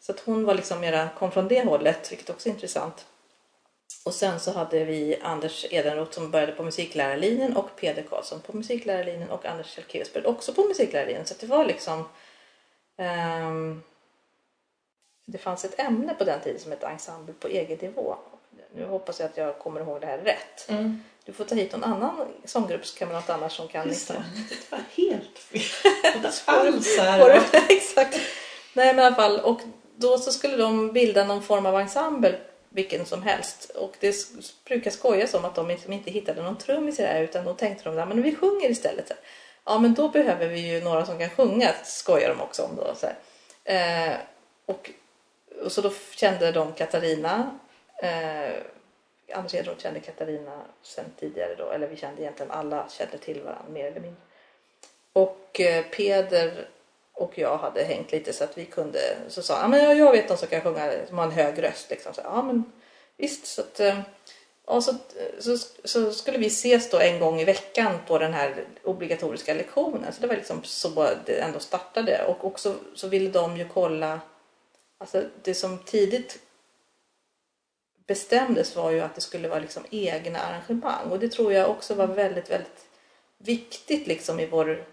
Så 0.00 0.12
att 0.12 0.20
hon 0.20 0.44
var 0.44 0.54
liksom 0.54 0.80
mera, 0.80 1.08
kom 1.18 1.30
från 1.30 1.48
det 1.48 1.64
hållet, 1.64 2.12
vilket 2.12 2.30
också 2.30 2.48
är 2.48 2.52
intressant. 2.52 3.06
Och 4.04 4.14
sen 4.14 4.40
så 4.40 4.52
hade 4.52 4.84
vi 4.84 5.20
Anders 5.22 5.66
Edenroth 5.70 6.12
som 6.12 6.30
började 6.30 6.52
på 6.52 6.62
musiklärarlinjen 6.62 7.56
och 7.56 7.76
Peder 7.76 8.02
Karlsson 8.02 8.40
på 8.40 8.56
musiklärarlinjen 8.56 9.30
och 9.30 9.46
Anders 9.46 9.66
Kjellkeus 9.66 10.12
började 10.12 10.28
också 10.28 10.54
på 10.54 10.64
musiklärarlinjen. 10.64 11.26
Så 11.26 11.34
det 11.40 11.46
var 11.46 11.64
liksom... 11.64 12.04
ehm, 12.96 13.82
det 15.26 15.38
fanns 15.38 15.64
ett 15.64 15.80
ämne 15.80 16.14
på 16.14 16.24
den 16.24 16.40
tiden 16.40 16.60
som 16.60 16.70
hette 16.70 16.86
ensemble 16.86 17.34
på 17.34 17.48
EG-nivå. 17.48 18.16
Nu 18.74 18.84
hoppas 18.84 19.20
jag 19.20 19.30
att 19.30 19.36
jag 19.36 19.58
kommer 19.58 19.80
ihåg 19.80 20.00
det 20.00 20.06
här 20.06 20.18
rätt. 20.18 20.68
Mm. 20.68 21.02
Du 21.24 21.32
får 21.32 21.44
ta 21.44 21.54
hit 21.54 21.72
någon 21.72 21.84
annan 21.84 22.26
sånggruppskamrat 22.44 23.30
annars 23.30 23.56
som 23.56 23.68
kan 23.68 23.88
Just 23.88 24.08
det. 24.08 24.24
Det 24.48 24.70
var 24.70 24.80
helt 24.96 25.38
fel. 25.38 25.92
Det 26.22 26.42
alls 26.46 26.98
här. 26.98 27.40
Exakt. 27.68 28.20
Nej 28.72 28.94
men 28.94 28.98
i 28.98 29.06
alla 29.06 29.16
fall. 29.16 29.40
Och 29.40 29.60
då 29.96 30.18
så 30.18 30.32
skulle 30.32 30.56
de 30.56 30.92
bilda 30.92 31.24
någon 31.24 31.42
form 31.42 31.66
av 31.66 31.80
ensemble 31.80 32.38
vilken 32.74 33.06
som 33.06 33.22
helst. 33.22 33.70
Och 33.70 33.96
det 34.00 34.16
brukar 34.64 34.90
skojas 34.90 35.34
om 35.34 35.44
att 35.44 35.54
de 35.54 35.68
liksom 35.68 35.92
inte 35.92 36.10
hittade 36.10 36.42
någon 36.42 36.58
trummis 36.58 36.98
i 36.98 37.02
det 37.02 37.08
här 37.08 37.22
utan 37.22 37.44
då 37.44 37.54
tänkte 37.54 37.90
de 37.90 37.98
att 37.98 38.16
vi 38.16 38.34
sjunger 38.34 38.70
istället. 38.70 39.08
Så 39.08 39.14
här. 39.14 39.22
Ja 39.64 39.78
men 39.78 39.94
då 39.94 40.08
behöver 40.08 40.48
vi 40.48 40.58
ju 40.58 40.80
några 40.80 41.06
som 41.06 41.18
kan 41.18 41.30
sjunga, 41.30 41.74
skojar 41.84 42.28
de 42.28 42.40
också 42.40 42.62
om 42.62 42.76
då. 42.76 42.94
Så 42.94 43.06
här. 43.06 43.16
Eh, 43.64 44.16
och, 44.66 44.90
och 45.64 45.72
så 45.72 45.80
då 45.80 45.92
kände 46.14 46.52
de 46.52 46.72
Katarina. 46.72 47.58
Eh, 48.02 48.54
Anders 49.32 49.54
Edroth 49.54 49.82
kände 49.82 50.00
Katarina 50.00 50.62
sen 50.82 51.04
tidigare 51.20 51.54
då, 51.54 51.70
eller 51.70 51.86
vi 51.86 51.96
kände 51.96 52.22
egentligen 52.22 52.52
alla 52.52 52.88
kände 52.88 53.18
till 53.18 53.42
varandra 53.42 53.72
mer 53.72 53.84
eller 53.84 54.00
mindre. 54.00 54.22
Och 55.12 55.60
eh, 55.60 55.84
Peder 55.84 56.68
och 57.14 57.38
jag 57.38 57.58
hade 57.58 57.84
hängt 57.84 58.12
lite 58.12 58.32
så 58.32 58.44
att 58.44 58.58
vi 58.58 58.64
kunde, 58.64 59.00
så 59.28 59.42
sa 59.42 59.58
han, 59.58 59.70
men 59.70 59.98
jag, 59.98 60.12
vet 60.12 60.28
någon 60.28 60.38
som 60.38 60.48
kan 60.48 60.60
sjunga, 60.60 60.92
som 61.08 61.18
har 61.18 61.24
en 61.24 61.30
hög 61.30 61.62
röst 61.62 61.90
liksom. 61.90 62.14
Så, 62.14 62.20
ja 62.24 62.42
men 62.42 62.72
visst, 63.16 63.46
så 63.46 63.60
att 63.60 63.80
eh, 63.80 63.98
och 64.66 64.84
så, 64.84 64.94
så, 65.38 65.58
så 65.84 66.12
skulle 66.12 66.38
vi 66.38 66.46
ses 66.46 66.90
då 66.90 66.98
en 66.98 67.20
gång 67.20 67.40
i 67.40 67.44
veckan 67.44 67.98
på 68.06 68.18
den 68.18 68.32
här 68.32 68.64
obligatoriska 68.84 69.54
lektionen. 69.54 70.12
Så 70.12 70.20
det 70.20 70.26
var 70.26 70.34
liksom 70.34 70.62
så 70.64 71.08
det 71.26 71.40
ändå 71.40 71.58
startade. 71.58 72.24
Och 72.26 72.44
också 72.44 72.74
så 72.94 73.08
ville 73.08 73.30
de 73.30 73.56
ju 73.56 73.68
kolla, 73.68 74.20
alltså 74.98 75.24
det 75.42 75.54
som 75.54 75.78
tidigt 75.78 76.38
bestämdes 78.06 78.76
var 78.76 78.90
ju 78.90 79.00
att 79.00 79.14
det 79.14 79.20
skulle 79.20 79.48
vara 79.48 79.60
liksom 79.60 79.84
egna 79.90 80.38
arrangemang. 80.38 81.10
Och 81.10 81.18
det 81.18 81.28
tror 81.28 81.52
jag 81.52 81.70
också 81.70 81.94
var 81.94 82.06
väldigt, 82.06 82.50
väldigt 82.50 82.86
viktigt 83.38 84.06
liksom 84.06 84.40
i 84.40 84.46
vår 84.46 84.84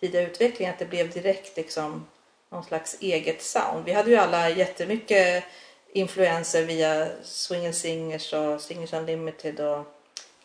tidiga 0.00 0.22
utveckling. 0.22 0.68
Att 0.68 0.78
det 0.78 0.84
blev 0.84 1.10
direkt 1.10 1.56
liksom 1.56 2.06
någon 2.48 2.64
slags 2.64 2.96
eget 3.00 3.42
sound. 3.42 3.84
Vi 3.84 3.92
hade 3.92 4.10
ju 4.10 4.16
alla 4.16 4.50
jättemycket 4.50 5.44
influenser 5.92 6.62
via 6.62 7.08
Swing 7.22 7.66
and 7.66 7.74
Singers 7.74 8.32
och 8.32 8.60
Singers 8.60 8.92
Unlimited 8.92 9.60
och 9.60 9.84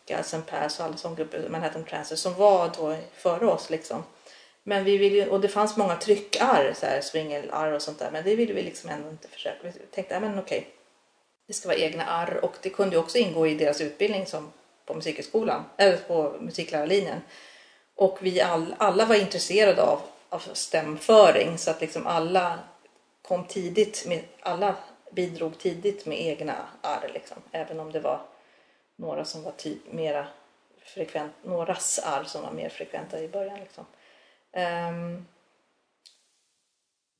Gals 0.06 0.34
and 0.34 0.46
Pass 0.46 0.78
och 0.78 0.84
alla 0.84 0.96
sånggrupper, 0.96 1.48
Manhattan 1.48 1.84
Transfer, 1.84 2.16
som 2.16 2.34
var 2.34 2.70
då 2.76 2.96
före 3.14 3.46
oss 3.46 3.70
liksom. 3.70 4.04
Men 4.62 4.84
vi 4.84 4.96
ville 4.96 5.28
och 5.28 5.40
det 5.40 5.48
fanns 5.48 5.76
många 5.76 5.96
tryckar, 5.96 6.74
så 6.76 6.86
här 6.86 7.00
swingelarr 7.00 7.72
och 7.72 7.82
sånt 7.82 7.98
där, 7.98 8.10
men 8.10 8.24
det 8.24 8.36
ville 8.36 8.52
vi 8.52 8.62
liksom 8.62 8.90
ändå 8.90 9.08
inte 9.08 9.28
försöka. 9.28 9.58
Vi 9.62 9.72
tänkte, 9.72 10.14
ja 10.14 10.20
men 10.20 10.38
okej, 10.38 10.68
det 11.46 11.52
ska 11.52 11.68
vara 11.68 11.78
egna 11.78 12.04
arr 12.04 12.44
och 12.44 12.54
det 12.62 12.70
kunde 12.70 12.96
ju 12.96 13.02
också 13.02 13.18
ingå 13.18 13.46
i 13.46 13.54
deras 13.54 13.80
utbildning 13.80 14.26
som 14.26 14.52
på 14.86 14.94
musikhögskolan, 14.94 15.64
eller 15.76 15.96
på 15.96 16.36
musiklärarlinjen. 16.40 17.20
Och 18.02 18.18
vi 18.20 18.40
all, 18.40 18.74
alla 18.78 19.04
var 19.04 19.14
intresserade 19.14 19.82
av, 19.82 20.00
av 20.28 20.38
stämföring 20.52 21.58
så 21.58 21.70
att 21.70 21.80
liksom 21.80 22.06
alla 22.06 22.58
kom 23.22 23.44
tidigt 23.44 24.06
med, 24.06 24.20
alla 24.40 24.74
bidrog 25.10 25.58
tidigt 25.58 26.06
med 26.06 26.20
egna 26.20 26.54
arr 26.80 27.10
liksom. 27.14 27.36
Även 27.52 27.80
om 27.80 27.92
det 27.92 28.00
var 28.00 28.20
några 28.96 29.24
som 29.24 29.42
var 29.42 29.52
typ 29.52 29.92
mera 29.92 30.26
frekvent, 30.84 31.32
någras 31.42 31.98
arr 31.98 32.24
som 32.24 32.42
var 32.42 32.52
mer 32.52 32.68
frekventa 32.68 33.20
i 33.20 33.28
början 33.28 33.60
liksom. 33.60 33.84
Um, 34.90 35.26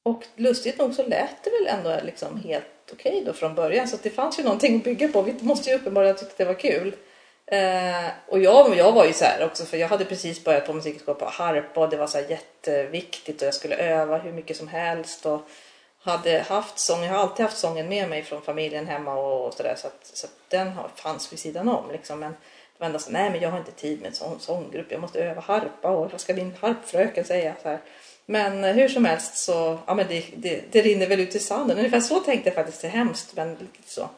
och 0.02 0.26
lustigt 0.36 0.78
nog 0.78 0.94
så 0.94 1.02
lät 1.02 1.44
det 1.44 1.50
väl 1.50 1.78
ändå 1.78 2.04
liksom 2.04 2.40
helt 2.40 2.92
okej 2.92 3.22
då 3.26 3.32
från 3.32 3.54
början 3.54 3.88
så 3.88 3.96
att 3.96 4.02
det 4.02 4.10
fanns 4.10 4.38
ju 4.38 4.42
någonting 4.42 4.76
att 4.76 4.84
bygga 4.84 5.08
på. 5.08 5.22
Vi 5.22 5.34
måste 5.40 5.70
ju 5.70 5.76
uppenbarligen 5.76 6.16
tycka 6.16 6.32
det 6.36 6.44
var 6.44 6.60
kul. 6.60 6.96
Eh, 7.46 8.10
och 8.28 8.38
jag, 8.38 8.76
jag 8.76 8.92
var 8.92 9.04
ju 9.04 9.12
så 9.12 9.24
här 9.24 9.44
också 9.44 9.64
för 9.64 9.76
jag 9.76 9.88
hade 9.88 10.04
precis 10.04 10.44
börjat 10.44 10.66
på 10.66 10.72
musikskola 10.72 11.14
på 11.14 11.24
harpa 11.24 11.80
och 11.80 11.90
det 11.90 11.96
var 11.96 12.06
så 12.06 12.18
här 12.18 12.30
jätteviktigt 12.30 13.42
och 13.42 13.46
jag 13.46 13.54
skulle 13.54 13.76
öva 13.76 14.18
hur 14.18 14.32
mycket 14.32 14.56
som 14.56 14.68
helst 14.68 15.26
och 15.26 15.48
hade 16.02 16.44
haft 16.48 16.78
sång, 16.78 17.04
jag 17.04 17.12
har 17.12 17.18
alltid 17.18 17.46
haft 17.46 17.58
sången 17.58 17.88
med 17.88 18.08
mig 18.08 18.22
från 18.22 18.42
familjen 18.42 18.86
hemma 18.86 19.14
och, 19.14 19.46
och 19.46 19.54
sådär 19.54 19.74
så 19.78 19.86
att, 19.86 20.10
så 20.12 20.26
att 20.26 20.32
den 20.48 20.68
har, 20.68 20.88
fanns 20.94 21.32
vid 21.32 21.38
sidan 21.38 21.68
om 21.68 21.90
liksom. 21.92 22.20
Men 22.20 22.30
det 22.32 22.78
var 22.78 22.86
ändå 22.86 22.98
så, 22.98 23.10
nej 23.10 23.30
men 23.30 23.40
jag 23.40 23.50
har 23.50 23.58
inte 23.58 23.72
tid 23.72 24.00
med 24.00 24.08
en 24.08 24.14
sån 24.14 24.40
sånggrupp, 24.40 24.86
jag 24.92 25.00
måste 25.00 25.24
öva 25.24 25.40
harpa 25.40 25.90
och 25.90 26.10
vad 26.10 26.20
ska 26.20 26.32
din 26.32 26.54
harpfröken 26.60 27.24
säga? 27.24 27.54
Så 27.62 27.68
här. 27.68 27.78
Men 28.26 28.64
eh, 28.64 28.74
hur 28.74 28.88
som 28.88 29.04
helst 29.04 29.36
så, 29.36 29.78
ja 29.86 29.94
men 29.94 30.06
det, 30.08 30.24
det, 30.36 30.64
det 30.72 30.82
rinner 30.82 31.06
väl 31.06 31.20
ut 31.20 31.34
i 31.34 31.38
sanden. 31.38 31.78
Ungefär 31.78 32.00
så 32.00 32.20
tänkte 32.20 32.48
jag 32.48 32.54
faktiskt, 32.54 32.80
det 32.80 32.86
är 32.86 32.90
hemskt 32.90 33.36
men 33.36 33.50
lite 33.50 33.92
så. 33.92 34.08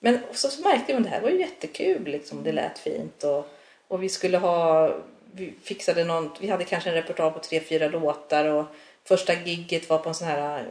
Men 0.00 0.18
så, 0.32 0.48
så 0.48 0.62
märkte 0.62 0.96
att 0.96 1.02
det 1.02 1.08
här 1.08 1.20
var 1.20 1.30
ju 1.30 1.40
jättekul 1.40 2.04
liksom, 2.04 2.42
det 2.42 2.52
lät 2.52 2.78
fint 2.78 3.24
och, 3.24 3.46
och 3.88 4.02
vi 4.02 4.08
skulle 4.08 4.38
ha, 4.38 4.90
vi 5.32 5.54
fixade 5.62 6.04
någon, 6.04 6.30
vi 6.40 6.48
hade 6.48 6.64
kanske 6.64 6.90
en 6.90 6.96
repertoar 6.96 7.30
på 7.30 7.38
tre, 7.38 7.60
fyra 7.60 7.88
låtar 7.88 8.44
och 8.44 8.64
första 9.04 9.34
gigget 9.34 9.88
var 9.88 9.98
på 9.98 10.08
en 10.08 10.14
sån 10.14 10.28
här 10.28 10.66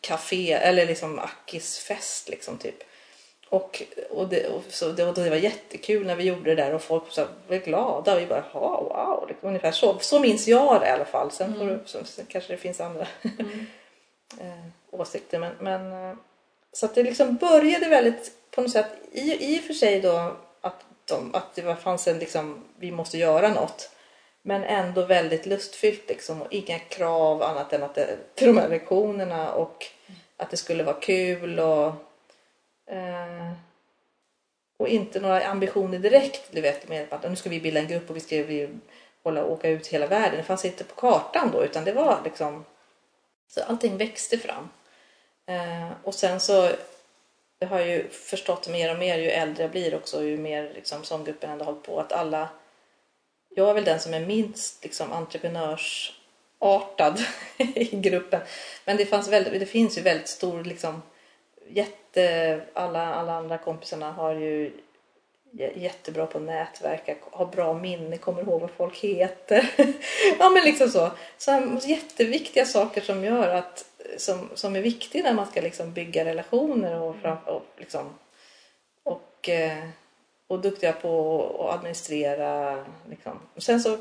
café, 0.00 0.52
eller 0.52 0.86
liksom 0.86 1.18
Akisfest 1.18 2.28
liksom 2.28 2.58
typ. 2.58 2.82
Och, 3.48 3.82
och, 4.10 4.28
det, 4.28 4.48
och, 4.48 4.62
så 4.68 4.92
det, 4.92 5.04
och 5.04 5.14
det 5.14 5.30
var 5.30 5.36
jättekul 5.36 6.06
när 6.06 6.16
vi 6.16 6.24
gjorde 6.24 6.54
det 6.54 6.62
där 6.62 6.74
och 6.74 6.82
folk 6.82 7.04
så 7.10 7.26
var 7.48 7.56
glada 7.56 8.14
och 8.14 8.20
vi 8.20 8.26
bara 8.26 8.40
ha 8.40 8.80
wow, 8.80 9.28
liksom, 9.28 9.48
ungefär 9.48 9.72
så. 9.72 9.98
Så 9.98 10.20
minns 10.20 10.48
jag 10.48 10.80
det 10.80 10.86
i 10.86 10.90
alla 10.90 11.04
fall. 11.04 11.30
Sen, 11.30 11.54
får 11.54 11.64
du, 11.64 11.80
så, 11.84 12.04
sen 12.04 12.26
kanske 12.28 12.52
det 12.52 12.56
finns 12.56 12.80
andra 12.80 13.06
eh, 14.40 14.66
åsikter. 14.90 15.38
Men, 15.38 15.52
men, 15.60 16.10
eh, 16.10 16.16
så 16.72 16.86
att 16.86 16.94
det 16.94 17.02
liksom 17.02 17.36
började 17.36 17.88
väldigt 17.88 18.37
på 18.50 18.60
något 18.60 18.70
sätt 18.70 18.86
i, 19.12 19.54
i 19.54 19.60
och 19.60 19.64
för 19.64 19.74
sig 19.74 20.00
då 20.00 20.36
att, 20.60 20.84
de, 21.04 21.34
att 21.34 21.54
det 21.54 21.76
fanns 21.76 22.08
en 22.08 22.18
liksom, 22.18 22.64
vi 22.78 22.90
måste 22.90 23.18
göra 23.18 23.48
något. 23.48 23.90
Men 24.42 24.64
ändå 24.64 25.04
väldigt 25.04 25.46
lustfyllt 25.46 26.08
liksom 26.08 26.42
och 26.42 26.52
inga 26.52 26.78
krav 26.78 27.42
annat 27.42 27.72
än 27.72 27.82
att 27.82 27.94
det, 27.94 28.16
till 28.34 28.46
de 28.46 28.58
här 28.58 28.68
lektionerna 28.68 29.52
och 29.52 29.86
att 30.36 30.50
det 30.50 30.56
skulle 30.56 30.84
vara 30.84 31.00
kul 31.00 31.60
och 31.60 31.86
eh, 32.94 33.52
och 34.78 34.88
inte 34.88 35.20
några 35.20 35.46
ambitioner 35.46 35.98
direkt 35.98 36.48
du 36.50 36.60
vet 36.60 36.88
med 36.88 37.12
att 37.12 37.30
nu 37.30 37.36
ska 37.36 37.50
vi 37.50 37.60
bilda 37.60 37.80
en 37.80 37.88
grupp 37.88 38.10
och 38.10 38.16
vi 38.16 38.20
ska 38.20 38.36
vi 38.36 38.68
hålla 39.22 39.44
åka 39.44 39.68
ut 39.68 39.86
hela 39.86 40.06
världen. 40.06 40.36
Det 40.36 40.42
fanns 40.42 40.64
inte 40.64 40.84
på 40.84 40.94
kartan 40.94 41.50
då 41.52 41.64
utan 41.64 41.84
det 41.84 41.92
var 41.92 42.20
liksom 42.24 42.64
så 43.48 43.62
allting 43.62 43.96
växte 43.96 44.38
fram. 44.38 44.68
Eh, 45.46 45.90
och 46.04 46.14
sen 46.14 46.40
så 46.40 46.70
det 47.58 47.66
har 47.66 47.80
ju 47.80 48.08
förstått 48.08 48.68
mer 48.68 48.92
och 48.92 48.98
mer 48.98 49.18
ju 49.18 49.30
äldre 49.30 49.62
jag 49.62 49.70
blir 49.70 49.94
också 49.94 50.22
ju 50.22 50.36
mer 50.36 50.72
liksom 50.74 51.04
sånggruppen 51.04 51.50
ändå 51.50 51.64
hållit 51.64 51.82
på 51.82 52.00
att 52.00 52.12
alla 52.12 52.48
jag 53.58 53.70
är 53.70 53.74
väl 53.74 53.84
den 53.84 54.00
som 54.00 54.14
är 54.14 54.20
minst 54.20 54.84
liksom, 54.84 55.12
entreprenörsartad 55.12 57.20
i 57.56 57.84
gruppen. 57.84 58.40
Men 58.84 58.96
det, 58.96 59.06
fanns 59.06 59.28
väldigt, 59.28 59.60
det 59.60 59.66
finns 59.66 59.98
ju 59.98 60.02
väldigt 60.02 60.28
stor 60.28 60.64
liksom, 60.64 61.02
jätte, 61.68 62.60
alla, 62.72 63.14
alla 63.14 63.32
andra 63.32 63.58
kompisarna 63.58 64.12
har 64.12 64.34
ju 64.34 64.72
jättebra 65.74 66.26
på 66.26 66.38
att 66.38 66.44
nätverka, 66.44 67.16
har 67.30 67.46
bra 67.46 67.74
minne, 67.74 68.18
kommer 68.18 68.42
ihåg 68.42 68.60
vad 68.60 68.70
folk 68.70 68.96
heter. 68.96 69.70
ja 70.38 70.50
men 70.50 70.64
liksom 70.64 70.88
så. 70.88 71.10
så 71.38 71.50
här, 71.50 71.88
jätteviktiga 71.88 72.66
saker 72.66 73.00
som 73.00 73.24
gör 73.24 73.48
att 73.48 73.84
som, 74.18 74.48
som 74.54 74.76
är 74.76 74.80
viktiga 74.80 75.22
när 75.22 75.34
man 75.34 75.46
ska 75.46 75.60
liksom 75.60 75.92
bygga 75.92 76.24
relationer 76.24 77.00
och, 77.00 77.16
och 77.44 77.66
liksom 77.76 78.14
och 79.02 79.48
eh, 79.48 79.88
och 80.48 80.60
duktiga 80.60 80.92
på 80.92 81.42
att 81.60 81.78
administrera. 81.78 82.84
Liksom. 83.10 83.32
Och 83.54 83.62
sen 83.62 83.80
så 83.80 83.98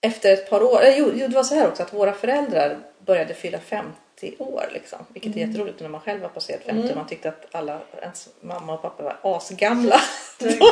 efter 0.00 0.32
ett 0.32 0.50
par 0.50 0.62
år, 0.62 0.84
eh, 0.84 0.98
jo, 0.98 1.12
jo 1.14 1.28
det 1.28 1.34
var 1.34 1.44
så 1.44 1.54
här 1.54 1.68
också 1.68 1.82
att 1.82 1.94
våra 1.94 2.12
föräldrar 2.12 2.78
började 3.06 3.34
fylla 3.34 3.58
50 3.58 3.92
år 4.38 4.68
liksom. 4.72 4.98
Vilket 5.08 5.36
är 5.36 5.40
jätteroligt 5.40 5.80
när 5.80 5.88
man 5.88 6.00
själv 6.00 6.22
har 6.22 6.28
passerat 6.28 6.62
50 6.62 6.90
och 6.90 6.96
man 6.96 7.06
tyckte 7.06 7.28
att 7.28 7.46
alla 7.52 7.80
ens 8.02 8.28
mamma 8.40 8.74
och 8.74 8.82
pappa 8.82 9.02
var 9.02 9.36
asgamla. 9.36 10.00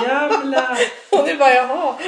Gamla. 0.07 0.79
och 1.13 1.27
nu 1.27 1.37
bara 1.37 1.55
jaha. 1.55 1.99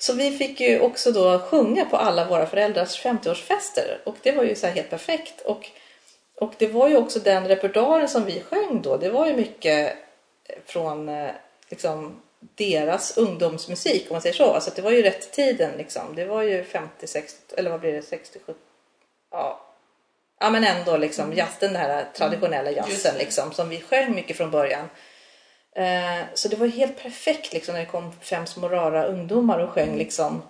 Så 0.00 0.12
vi 0.12 0.30
fick 0.30 0.60
ju 0.60 0.80
också 0.80 1.12
då 1.12 1.38
sjunga 1.38 1.84
på 1.84 1.96
alla 1.96 2.28
våra 2.28 2.46
föräldrars 2.46 3.04
50-årsfester 3.04 3.98
och 4.04 4.16
det 4.22 4.32
var 4.32 4.44
ju 4.44 4.54
så 4.54 4.66
helt 4.66 4.90
perfekt. 4.90 5.40
Och, 5.40 5.70
och 6.34 6.52
det 6.58 6.66
var 6.66 6.88
ju 6.88 6.96
också 6.96 7.18
den 7.18 7.48
repertoaren 7.48 8.08
som 8.08 8.24
vi 8.24 8.40
sjöng 8.40 8.82
då. 8.82 8.96
Det 8.96 9.10
var 9.10 9.26
ju 9.26 9.36
mycket 9.36 9.96
från 10.66 11.08
eh, 11.08 11.30
liksom, 11.68 12.22
deras 12.40 13.16
ungdomsmusik 13.16 14.06
om 14.10 14.14
man 14.14 14.22
säger 14.22 14.36
så. 14.36 14.52
Alltså 14.52 14.70
det 14.74 14.82
var 14.82 14.90
ju 14.90 15.02
rätt 15.02 15.32
tiden 15.32 15.70
liksom. 15.78 16.14
Det 16.14 16.24
var 16.24 16.42
ju 16.42 16.64
50, 16.64 17.06
60, 17.06 17.54
eller 17.56 17.70
vad 17.70 17.80
blir 17.80 17.92
det, 17.92 18.02
60, 18.02 18.38
70? 18.46 18.58
Ja, 19.30 19.66
ja 20.40 20.50
men 20.50 20.64
ändå 20.64 20.96
liksom 20.96 21.32
jazz, 21.32 21.56
den 21.60 21.76
här 21.76 22.06
traditionella 22.14 22.70
jazzen 22.70 23.14
liksom 23.18 23.52
som 23.52 23.68
vi 23.68 23.80
sjöng 23.80 24.14
mycket 24.14 24.36
från 24.36 24.50
början. 24.50 24.88
Eh, 25.76 26.24
så 26.34 26.48
det 26.48 26.56
var 26.56 26.66
helt 26.66 27.02
perfekt 27.02 27.52
liksom 27.52 27.74
när 27.74 27.80
det 27.80 27.86
kom 27.86 28.12
fem 28.20 28.46
små 28.46 28.68
rara 28.68 29.04
ungdomar 29.04 29.58
och 29.58 29.70
sjöng 29.70 29.98
liksom 29.98 30.42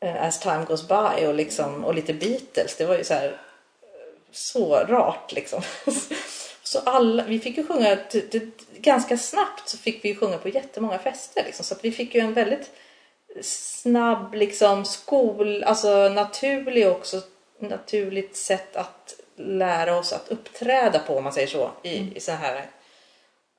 eh, 0.00 0.24
As 0.24 0.40
time 0.40 0.64
goes 0.64 0.88
by 0.88 1.26
och, 1.26 1.34
liksom, 1.34 1.84
och 1.84 1.94
lite 1.94 2.14
Beatles. 2.14 2.76
Det 2.76 2.86
var 2.86 2.96
ju 2.96 3.04
så 3.04 3.14
här 3.14 3.40
så 4.32 4.76
rart 4.76 5.32
liksom. 5.32 5.62
Så 6.62 6.78
alla, 6.78 7.24
vi 7.24 7.38
fick 7.38 7.56
ju 7.56 7.66
sjunga, 7.66 7.98
ganska 8.76 9.18
snabbt 9.18 9.68
så 9.68 9.78
fick 9.78 10.04
vi 10.04 10.08
ju 10.08 10.16
sjunga 10.16 10.38
på 10.38 10.48
jättemånga 10.48 10.98
fester 10.98 11.44
liksom. 11.44 11.64
Så 11.64 11.74
vi 11.82 11.92
fick 11.92 12.14
ju 12.14 12.20
en 12.20 12.32
väldigt 12.32 12.70
snabb 13.42 14.34
liksom 14.34 14.84
skol, 14.84 15.64
alltså 15.64 16.08
naturlig 16.08 16.88
också, 16.88 17.22
naturligt 17.58 18.36
sätt 18.36 18.76
att 18.76 19.14
lära 19.36 19.98
oss 19.98 20.12
att 20.12 20.28
uppträda 20.28 20.98
på 20.98 21.16
om 21.16 21.24
man 21.24 21.32
säger 21.32 21.48
så 21.48 21.70
i, 21.82 22.16
i 22.16 22.20
så 22.20 22.32
här 22.32 22.66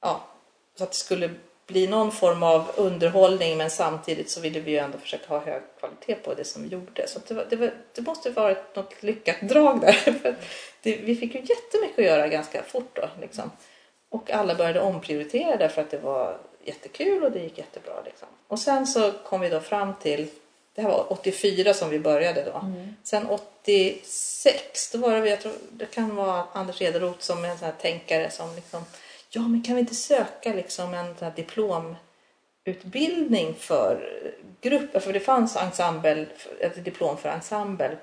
ja, 0.02 0.28
så 0.76 0.84
att 0.84 0.92
det 0.92 0.98
skulle 0.98 1.30
bli 1.68 1.88
någon 1.88 2.12
form 2.12 2.44
av 2.44 2.72
underhållning 2.76 3.58
men 3.58 3.70
samtidigt 3.70 4.30
så 4.30 4.42
ville 4.42 4.60
vi 4.60 4.72
ju 4.72 4.78
ändå 4.78 4.98
försöka 4.98 5.28
ha 5.28 5.40
hög 5.40 5.62
kvalitet 5.80 6.16
på 6.16 6.34
det 6.34 6.46
som 6.46 6.64
vi 6.64 6.70
gjorde. 6.70 7.08
Så 7.08 7.20
det, 7.28 7.34
var, 7.34 7.46
det, 7.50 7.56
var, 7.56 7.74
det 7.94 8.02
måste 8.02 8.30
varit 8.30 8.76
något 8.76 9.04
lyckat 9.04 9.42
drag 9.42 9.82
där. 9.82 9.92
För 10.22 10.36
det, 10.82 10.98
vi 10.98 11.16
fick 11.16 11.36
ju 11.36 11.40
jättemycket 11.40 12.00
att 12.00 12.06
göra 12.06 12.28
ganska 12.28 12.64
fort 12.64 12.96
då. 12.96 13.10
Liksom. 13.22 13.52
Och 14.10 14.32
alla 14.32 14.56
började 14.56 14.82
omprioritera 14.82 15.58
därför 15.58 15.82
att 15.82 15.92
det 15.92 15.98
var 15.98 16.38
jättekul 16.64 17.24
och 17.24 17.32
det 17.32 17.40
gick 17.40 17.58
jättebra. 17.58 17.94
Liksom. 18.06 18.28
Och 18.48 18.60
sen 18.60 18.88
så 18.88 19.12
kom 19.12 19.42
vi 19.42 19.50
då 19.50 19.60
fram 19.60 19.94
till, 20.02 20.28
det 20.76 20.82
här 20.82 20.90
var 20.90 21.14
84 21.14 21.74
som 21.74 21.90
vi 21.90 22.00
började 22.00 22.44
då. 22.44 22.58
Mm. 22.58 22.96
Sen 23.04 23.28
86, 23.30 24.92
då 24.92 24.98
var 24.98 25.22
det, 25.22 25.30
jag 25.30 25.42
tror, 25.42 25.54
det 25.72 25.86
kan 25.86 26.16
vara 26.16 26.44
Anders 26.54 26.82
Ederoth 26.82 27.20
som 27.20 27.46
är 27.46 27.50
en 27.50 27.58
sån 27.58 27.66
här 27.66 27.76
tänkare 27.82 28.32
som 28.32 28.56
liksom 28.56 28.86
ja 29.36 29.42
men 29.42 29.64
kan 29.64 29.76
vi 29.76 29.82
inte 29.82 29.96
söka 29.96 30.54
liksom 30.54 30.94
en 30.94 31.18
sån 31.18 31.32
diplomutbildning 31.36 33.54
för 33.54 34.22
grupper? 34.62 35.00
För 35.00 35.14
det 35.14 35.20
fanns 35.20 35.56
ensemble, 35.56 36.26
ett 36.60 36.86
diplom 36.86 37.18
för 37.18 37.30
ensemble 37.30 37.98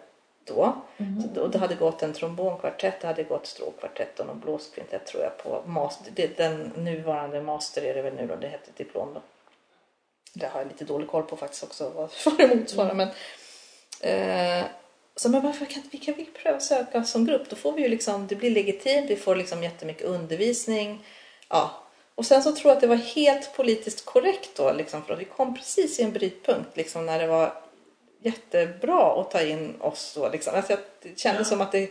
då. 0.44 0.76
Mm. 0.96 1.38
Och 1.38 1.50
det 1.50 1.58
hade 1.58 1.74
gått 1.74 2.02
en 2.02 2.12
trombonkvartett, 2.12 3.00
det 3.00 3.06
hade 3.06 3.22
gått 3.22 3.46
stråkkvartett 3.46 4.20
och 4.20 4.26
någon 4.26 4.40
blåskvintett 4.40 5.06
tror 5.06 5.22
jag 5.22 5.38
på 5.38 5.62
master. 5.66 6.12
Det, 6.14 6.36
den 6.36 6.72
nuvarande 6.76 7.42
master 7.42 7.82
är 7.82 7.94
det 7.94 8.02
väl 8.02 8.14
nu 8.14 8.26
då, 8.26 8.36
det 8.36 8.48
hette 8.48 8.70
diplom 8.76 9.14
då. 9.14 9.22
Det 10.34 10.46
har 10.46 10.60
jag 10.60 10.68
lite 10.68 10.84
dålig 10.84 11.08
koll 11.08 11.22
på 11.22 11.36
faktiskt 11.36 11.62
också 11.62 11.92
vad, 11.94 12.10
vad 12.24 12.38
det 12.38 12.56
motsvarar. 12.56 12.90
Mm. 12.90 13.08
Men, 14.00 14.60
eh, 14.60 14.64
så 15.16 15.28
men 15.28 15.42
varför 15.42 15.64
kan 15.64 15.82
vi, 15.90 15.98
kan 15.98 16.14
vi 16.14 16.24
pröva 16.24 16.60
söka 16.60 17.04
som 17.04 17.24
grupp? 17.24 17.50
Då 17.50 17.56
får 17.56 17.72
vi 17.72 17.82
ju 17.82 17.88
liksom, 17.88 18.26
det 18.26 18.34
blir 18.34 18.50
legitimt, 18.50 19.10
vi 19.10 19.16
får 19.16 19.36
liksom 19.36 19.62
jättemycket 19.62 20.06
undervisning. 20.06 21.04
Ja. 21.52 21.70
Och 22.14 22.26
sen 22.26 22.42
så 22.42 22.52
tror 22.52 22.68
jag 22.70 22.74
att 22.74 22.80
det 22.80 22.86
var 22.86 22.96
helt 22.96 23.56
politiskt 23.56 24.04
korrekt 24.04 24.50
då, 24.56 24.72
liksom, 24.72 25.04
för 25.04 25.14
att 25.14 25.20
vi 25.20 25.24
kom 25.24 25.54
precis 25.54 26.00
i 26.00 26.02
en 26.02 26.12
brytpunkt 26.12 26.76
liksom, 26.76 27.06
när 27.06 27.18
det 27.18 27.26
var 27.26 27.62
jättebra 28.22 29.20
att 29.20 29.30
ta 29.30 29.40
in 29.40 29.80
oss 29.80 30.12
då. 30.14 30.28
Liksom. 30.28 30.54
Alltså, 30.54 30.76
det 31.02 31.18
kändes 31.18 31.40
ja. 31.40 31.44
som 31.44 31.60
att 31.60 31.72
det, 31.72 31.90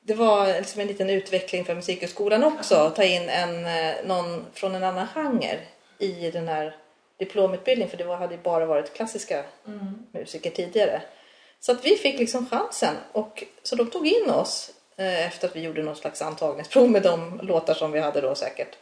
det 0.00 0.14
var 0.14 0.46
liksom 0.46 0.80
en 0.80 0.86
liten 0.86 1.10
utveckling 1.10 1.64
för 1.64 1.74
Musikhögskolan 1.74 2.44
också, 2.44 2.74
att 2.74 2.96
ta 2.96 3.04
in 3.04 3.28
en, 3.28 3.66
eh, 3.66 3.94
någon 4.04 4.44
från 4.54 4.74
en 4.74 4.84
annan 4.84 5.06
genre 5.06 5.58
i 5.98 6.30
den 6.30 6.48
här 6.48 6.76
diplomutbildningen, 7.18 7.90
för 7.90 7.96
det 7.96 8.04
var, 8.04 8.16
hade 8.16 8.34
ju 8.34 8.40
bara 8.40 8.66
varit 8.66 8.94
klassiska 8.94 9.44
mm. 9.66 10.06
musiker 10.12 10.50
tidigare. 10.50 11.02
Så 11.60 11.72
att 11.72 11.84
vi 11.84 11.96
fick 11.96 12.18
liksom 12.18 12.46
chansen. 12.46 12.94
Och, 13.12 13.44
så 13.62 13.76
de 13.76 13.90
tog 13.90 14.06
in 14.06 14.30
oss 14.30 14.70
efter 14.96 15.48
att 15.48 15.56
vi 15.56 15.60
gjorde 15.60 15.82
någon 15.82 15.96
slags 15.96 16.22
antagningsprov 16.22 16.90
med 16.90 17.02
de 17.02 17.40
låtar 17.42 17.74
som 17.74 17.92
vi 17.92 18.00
hade 18.00 18.20
då 18.20 18.34
säkert. 18.34 18.76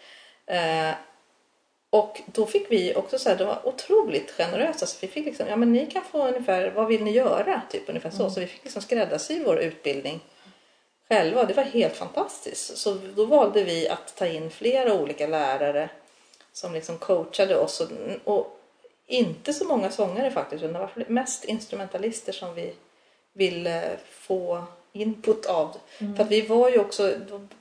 Eh, 0.47 0.91
och 1.91 2.21
då 2.27 2.47
fick 2.47 2.71
vi 2.71 2.95
också 2.95 3.19
så 3.19 3.29
här, 3.29 3.37
det 3.37 3.45
var 3.45 3.69
otroligt 3.69 4.31
generösa. 4.31 4.87
Så 4.87 4.97
vi 5.01 5.09
fick 5.09 5.27
liksom, 5.27 5.49
ja 5.49 5.57
men 5.57 5.73
ni 5.73 5.87
kan 5.87 6.05
få 6.05 6.29
ungefär, 6.29 6.71
vad 6.71 6.87
vill 6.87 7.05
ni 7.05 7.11
göra? 7.11 7.63
Typ 7.71 7.89
ungefär 7.89 8.11
så. 8.11 8.23
Mm. 8.23 8.31
Så 8.31 8.41
vi 8.41 8.47
fick 8.47 8.65
liksom 8.65 8.83
skräddarsy 8.83 9.45
vår 9.45 9.59
utbildning 9.59 10.21
själva. 11.09 11.45
Det 11.45 11.55
var 11.55 11.63
helt 11.63 11.97
fantastiskt. 11.97 12.79
Så 12.79 12.95
då 13.17 13.25
valde 13.25 13.65
vi 13.65 13.89
att 13.89 14.17
ta 14.17 14.27
in 14.27 14.51
flera 14.51 14.95
olika 14.95 15.27
lärare 15.27 15.91
som 16.53 16.75
liksom 16.75 16.99
coachade 16.99 17.57
oss. 17.57 17.81
Och, 17.81 17.89
och 18.25 18.61
inte 19.07 19.53
så 19.53 19.65
många 19.65 19.91
sångare 19.91 20.31
faktiskt, 20.31 20.63
utan 20.63 20.73
det 20.73 20.79
var 20.79 21.05
mest 21.09 21.45
instrumentalister 21.45 22.33
som 22.33 22.55
vi 22.55 22.75
ville 23.33 23.97
få 24.11 24.65
input 24.93 25.47
av. 25.47 25.77
Mm. 25.99 26.17
För 26.17 26.25
att 26.25 26.31
vi 26.31 26.41
var 26.41 26.71
ju 26.71 26.79
också 26.79 27.15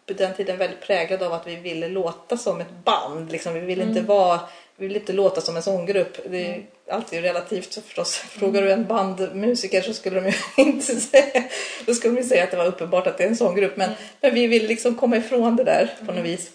på 0.05 0.13
den 0.13 0.33
tiden 0.33 0.57
väldigt 0.57 0.81
präglade 0.81 1.25
av 1.25 1.33
att 1.33 1.47
vi 1.47 1.55
ville 1.55 1.87
låta 1.87 2.37
som 2.37 2.61
ett 2.61 2.83
band. 2.83 3.31
Liksom. 3.31 3.53
Vi 3.53 3.59
ville 3.59 3.83
mm. 3.83 3.97
inte 3.97 4.07
vara 4.07 4.39
vi 4.79 4.87
vill 4.87 4.95
inte 4.95 5.13
låta 5.13 5.41
som 5.41 5.55
en 5.55 5.63
sånggrupp. 5.63 6.17
Det 6.29 6.45
är 6.45 6.53
mm. 6.53 6.65
alltid 6.89 7.21
relativt 7.21 7.73
förstås. 7.85 8.15
Frågar 8.15 8.61
du 8.61 8.71
en 8.71 8.87
bandmusiker 8.87 9.81
så 9.81 9.93
skulle 9.93 10.19
de 10.19 10.29
ju 10.29 10.33
inte 10.63 10.95
säga, 10.95 11.43
då 11.85 11.93
skulle 11.93 12.21
de 12.21 12.23
säga 12.23 12.43
att 12.43 12.51
det 12.51 12.57
var 12.57 12.65
uppenbart 12.65 13.07
att 13.07 13.17
det 13.17 13.23
är 13.23 13.27
en 13.27 13.35
sånggrupp. 13.35 13.77
Men, 13.77 13.89
mm. 13.89 13.99
men 14.21 14.33
vi 14.33 14.47
vill 14.47 14.67
liksom 14.67 14.95
komma 14.95 15.17
ifrån 15.17 15.55
det 15.55 15.63
där 15.63 15.93
på 15.99 16.05
något 16.05 16.15
mm. 16.15 16.23
vis. 16.23 16.51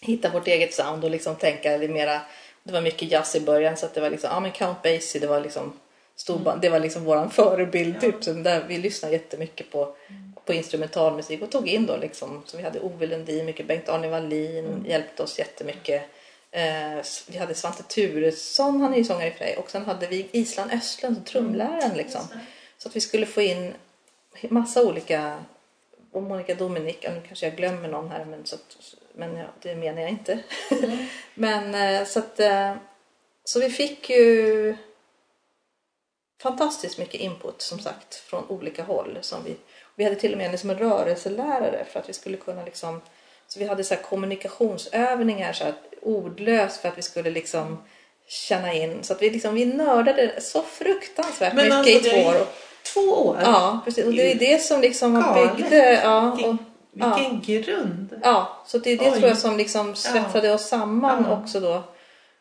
Hitta 0.00 0.30
vårt 0.30 0.46
eget 0.46 0.74
sound 0.74 1.04
och 1.04 1.10
liksom 1.10 1.36
tänka 1.36 1.78
det 1.78 1.88
mera 1.88 2.20
det 2.64 2.72
var 2.72 2.80
mycket 2.80 3.10
jazz 3.10 3.36
i 3.36 3.40
början 3.40 3.76
så 3.76 3.86
att 3.86 3.94
det 3.94 4.00
var 4.00 4.10
liksom, 4.10 4.30
ja 4.32 4.40
men 4.40 4.52
Count 4.52 4.82
Basie 4.82 5.20
det 5.20 5.26
var 5.26 5.40
liksom 5.40 5.72
storband, 6.16 6.48
mm. 6.54 6.60
det 6.60 6.68
var 6.68 6.80
liksom 6.80 7.04
våran 7.04 7.30
förebild 7.30 8.00
typ. 8.00 8.24
Så 8.24 8.32
där 8.32 8.64
vi 8.68 8.78
lyssnade 8.78 9.14
jättemycket 9.14 9.70
på, 9.70 9.82
mm. 9.82 10.32
på 10.44 10.52
instrumentalmusik 10.52 11.42
och 11.42 11.50
tog 11.50 11.68
in 11.68 11.86
då 11.86 11.96
liksom, 11.96 12.42
så 12.46 12.56
vi 12.56 12.62
hade 12.62 12.80
Ove 12.80 13.06
Lundin, 13.06 13.46
mycket 13.46 13.66
Bengt-Arne 13.66 14.08
Wallin 14.08 14.66
mm. 14.66 14.86
hjälpte 14.86 15.22
oss 15.22 15.38
jättemycket. 15.38 16.02
Eh, 16.50 17.02
vi 17.28 17.38
hade 17.38 17.54
Svante 17.54 17.82
Turesson, 17.82 18.80
han 18.80 18.92
är 18.94 18.98
ju 18.98 19.04
sångare 19.04 19.28
i 19.28 19.32
Frej 19.32 19.56
och 19.56 19.70
sen 19.70 19.84
hade 19.84 20.06
vi 20.06 20.28
Island 20.32 20.72
Östlund, 20.72 21.26
trumläraren 21.26 21.96
liksom. 21.96 22.20
Så 22.78 22.88
att 22.88 22.96
vi 22.96 23.00
skulle 23.00 23.26
få 23.26 23.42
in 23.42 23.72
massa 24.42 24.82
olika 24.82 25.44
och 26.12 26.22
Monica 26.22 26.54
Dominik, 26.54 27.06
nu 27.08 27.22
kanske 27.26 27.46
jag 27.46 27.56
glömmer 27.56 27.88
någon 27.88 28.10
här 28.10 28.24
men, 28.24 28.46
så 28.46 28.54
att, 28.54 28.76
men 29.14 29.36
ja, 29.36 29.46
det 29.62 29.74
menar 29.74 30.02
jag 30.02 30.10
inte. 30.10 30.38
Mm. 30.70 31.06
men 31.34 31.74
eh, 31.74 32.06
så 32.06 32.18
att 32.18 32.40
eh, 32.40 32.74
så 33.44 33.60
vi 33.60 33.70
fick 33.70 34.10
ju 34.10 34.76
fantastiskt 36.44 36.98
mycket 36.98 37.20
input 37.20 37.62
som 37.62 37.78
sagt 37.78 38.14
från 38.14 38.44
olika 38.48 38.82
håll. 38.82 39.18
Som 39.20 39.44
vi, 39.44 39.56
vi 39.94 40.04
hade 40.04 40.16
till 40.16 40.32
och 40.32 40.38
med 40.38 40.50
liksom 40.50 40.70
en 40.70 40.78
rörelselärare 40.78 41.84
för 41.92 42.00
att 42.00 42.08
vi 42.08 42.12
skulle 42.12 42.36
kunna 42.36 42.64
liksom 42.64 43.00
så 43.48 43.58
vi 43.58 43.66
hade 43.66 43.84
så 43.84 43.96
kommunikationsövningar 43.96 45.52
så 45.52 45.64
att 45.64 45.74
ordlöst 46.02 46.80
för 46.80 46.88
att 46.88 46.98
vi 46.98 47.02
skulle 47.02 47.30
liksom 47.30 47.78
känna 48.28 48.72
in 48.72 48.98
så 49.02 49.12
att 49.12 49.22
vi 49.22 49.30
liksom 49.30 49.54
vi 49.54 49.64
nördade 49.64 50.40
så 50.40 50.62
fruktansvärt 50.62 51.54
Men 51.54 51.64
mycket 51.64 51.96
alltså, 51.96 52.10
i 52.10 52.22
två 52.22 52.28
år. 52.28 52.46
Två 52.94 53.00
år? 53.00 53.38
Ja, 53.42 53.80
precis. 53.84 54.04
Och 54.04 54.12
det 54.12 54.32
är 54.32 54.34
det 54.34 54.62
som 54.62 54.80
liksom 54.80 55.34
byggde. 55.34 56.00
Ja, 56.04 56.32
och, 56.32 56.56
vilken 56.92 57.42
ja. 57.58 57.62
grund! 57.62 58.20
Ja, 58.22 58.62
så 58.66 58.78
det 58.78 58.90
är 58.90 58.98
det 58.98 59.10
Oj. 59.10 59.18
tror 59.18 59.28
jag 59.28 59.38
som 59.38 59.56
liksom 59.56 59.94
svetsade 59.94 60.46
ja. 60.46 60.54
oss 60.54 60.68
samman 60.68 61.26
ja. 61.28 61.38
också 61.38 61.60
då. 61.60 61.82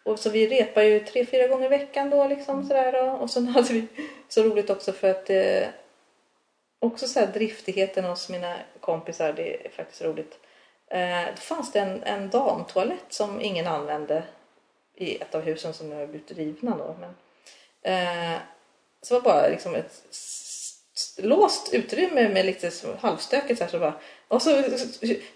Och 0.03 0.19
så 0.19 0.29
vi 0.29 0.47
repar 0.47 0.81
ju 0.81 0.99
tre, 0.99 1.25
fyra 1.25 1.47
gånger 1.47 1.65
i 1.65 1.69
veckan 1.69 2.09
då 2.09 2.27
liksom 2.27 2.55
mm. 2.55 2.67
sådär 2.67 2.91
då. 2.91 3.11
Och 3.11 3.29
sen 3.29 3.47
hade 3.55 3.73
vi 3.73 3.87
så 4.29 4.43
roligt 4.43 4.69
också 4.69 4.93
för 4.93 5.09
att 5.09 5.29
eh, 5.29 5.67
också 6.79 7.07
så 7.07 7.19
här 7.19 7.27
driftigheten 7.27 8.05
hos 8.05 8.29
mina 8.29 8.55
kompisar, 8.79 9.33
det 9.33 9.65
är 9.65 9.69
faktiskt 9.69 10.01
roligt. 10.01 10.39
Eh, 10.87 11.25
då 11.35 11.41
fanns 11.41 11.71
det 11.71 11.79
en, 11.79 12.03
en 12.03 12.29
damtoalett 12.29 13.05
som 13.09 13.41
ingen 13.41 13.67
använde 13.67 14.23
i 14.95 15.21
ett 15.21 15.35
av 15.35 15.41
husen 15.41 15.73
som 15.73 15.89
nu 15.89 15.95
har 15.95 16.07
blivit 16.07 16.31
rivna 16.31 16.77
då. 16.77 16.95
Men, 16.99 17.15
eh, 17.81 18.39
så 19.01 19.13
var 19.13 19.21
bara 19.21 19.47
liksom 19.47 19.75
ett 19.75 20.03
låst 21.17 21.73
utrymme 21.73 22.29
med 22.29 22.45
lite 22.45 22.71
halvstökigt 22.99 23.57
så 23.57 23.63
här, 23.63 23.71
så 23.71 23.79
bara 23.79 23.93
och 24.27 24.41
så 24.41 24.49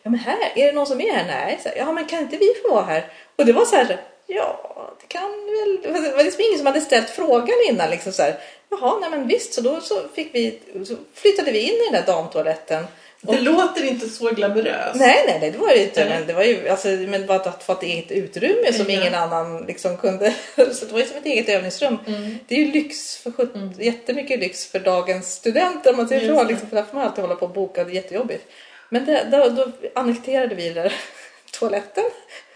ja 0.04 0.10
men 0.10 0.20
här 0.20 0.52
är 0.56 0.66
det 0.66 0.72
någon 0.72 0.88
som 0.88 1.02
är 1.02 1.14
här 1.14 1.26
nej 1.26 1.60
så 1.64 1.70
här, 1.70 1.76
ja 1.78 1.92
men 1.92 2.06
kan 2.06 2.20
inte 2.20 2.38
vi 2.38 2.54
få 2.62 2.74
vara 2.74 2.86
här 2.86 3.12
och 3.36 3.46
det 3.46 3.54
var 3.54 3.66
så 3.66 3.76
här 3.76 4.00
ja 4.28 4.96
det 5.02 5.08
kan 5.08 5.32
väl 5.32 5.94
det 5.94 6.12
var 6.12 6.24
liksom 6.24 6.42
ingen 6.42 6.58
som 6.58 6.68
hade 6.68 6.82
ställt 6.82 7.10
frågan 7.10 7.56
innan 7.70 7.90
liksom 7.90 8.12
så 8.12 8.22
här 8.22 8.40
jaha 8.70 9.00
nej 9.00 9.10
men 9.10 9.28
visst 9.28 9.54
så 9.54 9.62
då 9.62 9.82
så 9.82 10.02
fick 10.16 10.36
vi 10.36 10.60
så 10.86 10.96
flyttade 11.14 11.52
vi 11.52 11.60
in 11.60 11.74
i 11.74 11.90
den 11.92 11.94
där 11.94 12.14
damtoaletten 12.14 12.88
det 13.22 13.38
och, 13.38 13.44
låter 13.44 13.84
inte 13.84 14.10
så 14.10 14.30
glamoröst. 14.30 14.96
Nej, 14.96 15.24
nej, 15.28 15.38
nej, 15.40 15.52
det 15.52 15.58
var 15.58 15.68
det 15.68 15.84
inte. 15.84 16.06
Men 16.06 16.28
det 16.28 16.34
var 16.34 16.44
ju 16.44 16.70
alltså, 16.70 16.88
men 16.88 17.26
bara 17.26 17.38
att 17.38 17.64
få 17.64 17.74
ett 17.74 17.84
eget 17.84 18.12
utrymme 18.12 18.74
som 18.74 18.90
ingen 18.90 19.16
annan 19.16 19.66
liksom 19.66 19.98
kunde. 19.98 20.34
så 20.56 20.86
det 20.86 20.92
var 20.92 21.00
ju 21.00 21.06
som 21.06 21.18
ett 21.18 21.26
eget 21.26 21.50
övningsrum. 21.50 21.98
Mm. 22.08 22.38
Det 22.48 22.56
är 22.56 22.60
ju 22.60 22.72
lyx 22.72 23.18
för 23.18 23.56
mm. 23.56 23.72
jättemycket 23.80 24.40
lyx 24.40 24.66
för 24.66 24.80
dagens 24.80 25.34
studenter 25.34 25.92
om 25.92 25.98
man 25.98 26.08
säger 26.08 26.36
så. 26.36 26.44
Liksom, 26.44 26.70
för 26.70 26.76
där 26.76 26.84
får 26.84 26.98
man 26.98 27.08
alltid 27.08 27.22
hålla 27.22 27.36
på 27.36 27.46
och 27.46 27.54
boka. 27.54 27.84
Det 27.84 27.92
är 27.92 27.96
jättejobbigt. 27.96 28.52
Men 28.90 29.06
det, 29.06 29.28
då, 29.32 29.50
då 29.50 29.72
annekterade 29.96 30.56
vi 30.56 30.70
där 30.70 30.94
toaletten. 31.52 32.06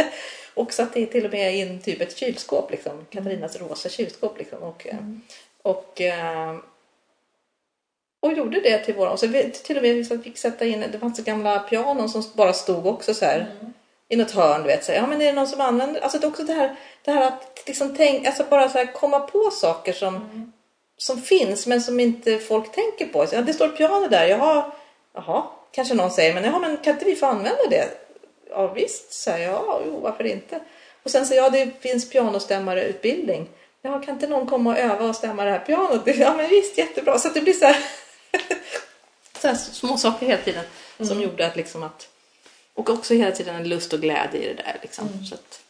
och 0.58 0.74
satte 0.74 1.06
till 1.06 1.26
och 1.26 1.32
med 1.32 1.56
in 1.56 1.82
typ 1.82 2.02
ett 2.02 2.18
kylskåp 2.18 2.72
liksom. 2.72 3.06
Katarinas 3.10 3.56
rosa 3.56 3.90
kylskåp 3.90 4.38
liksom. 4.38 4.64
Och, 4.64 4.88
mm. 4.88 5.22
och 5.62 6.02
äh, 6.02 6.56
och 8.20 8.34
gjorde 8.34 8.62
det 8.62 8.78
till 8.78 8.94
våra. 8.94 9.12
Och 9.12 9.20
så 9.20 9.28
till 9.64 9.78
och 9.78 9.84
med 9.84 9.96
vi 9.96 10.18
fick 10.24 10.38
sätta 10.38 10.66
in, 10.66 10.86
det 10.92 11.00
fanns 11.00 11.20
gamla 11.20 11.60
pianon 11.60 12.10
som 12.10 12.24
bara 12.34 12.54
stod 12.54 12.86
också 12.86 13.14
så 13.14 13.26
här 13.26 13.40
mm. 13.40 13.74
i 14.10 14.16
något 14.16 14.32
hörn. 14.32 14.62
Du 14.62 14.68
vet, 14.68 14.86
så, 14.86 14.92
ja 14.92 15.08
men 15.08 15.22
är 15.22 15.26
det 15.26 15.32
någon 15.32 15.48
som 15.48 15.62
använder, 15.62 16.02
alltså 16.02 16.20
det 16.20 16.26
är 16.26 16.30
också 16.30 16.44
det 16.44 16.54
här, 16.54 16.76
det 17.04 17.12
här 17.12 17.28
att 17.28 17.64
liksom 17.68 17.96
tänk, 17.96 18.28
alltså 18.28 18.44
bara 18.50 18.70
så 18.70 18.78
här, 18.78 18.94
komma 18.94 19.20
på 19.20 19.50
saker 19.52 19.94
som, 19.94 20.16
mm. 20.16 20.52
som 20.98 21.22
finns 21.22 21.68
men 21.68 21.82
som 21.82 22.00
inte 22.00 22.38
folk 22.38 22.72
tänker 22.72 23.06
på. 23.06 23.28
Så, 23.28 23.36
ja, 23.36 23.42
det 23.42 23.54
står 23.54 23.70
piano 23.70 24.08
där, 24.08 24.28
jaha, 24.28 24.72
jaha, 25.14 25.44
kanske 25.72 25.94
någon 25.94 26.12
säger, 26.12 26.34
men 26.34 26.44
jaha, 26.44 26.60
men 26.60 26.78
kan 26.78 26.94
inte 26.94 27.06
vi 27.06 27.16
få 27.16 27.26
använda 27.26 27.70
det? 27.70 28.07
Ja 28.50 28.74
visst, 28.74 29.14
säger 29.14 29.48
jag, 29.48 29.64
ja, 29.68 29.82
jo, 29.86 30.00
varför 30.00 30.24
inte? 30.24 30.60
Och 31.04 31.12
sen 31.12 31.26
säger 31.26 31.42
jag, 31.42 31.56
ja 31.56 31.66
det 31.66 31.72
finns 31.82 32.10
pianostämmareutbildning. 32.10 33.50
Ja, 33.82 34.02
kan 34.02 34.14
inte 34.14 34.28
någon 34.28 34.48
komma 34.48 34.70
och 34.70 34.78
öva 34.78 35.06
och 35.06 35.16
stämma 35.16 35.44
det 35.44 35.52
här 35.52 35.60
pianot? 35.60 36.02
Ja, 36.06 36.34
men 36.38 36.50
visst, 36.50 36.78
jättebra. 36.78 37.20
Så 37.20 37.30
det 37.30 37.42
blir 37.42 37.54
så 37.54 37.66
här, 37.66 37.84
så 39.56 39.56
små 39.56 39.98
saker 39.98 40.26
hela 40.26 40.42
tiden 40.42 40.64
mm. 40.98 41.10
som 41.10 41.22
gjorde 41.22 41.48
att, 41.48 41.56
liksom 41.56 41.84
att 41.84 42.10
och 42.78 42.90
också 42.90 43.14
hela 43.14 43.32
tiden 43.32 43.56
en 43.56 43.70
lust 43.70 43.94
och 43.94 44.00
glädje 44.00 44.42
i 44.42 44.48
det 44.48 44.64
där. 44.64 44.80
Liksom. 44.82 45.26
Så, 45.26 45.36
att, 45.36 45.62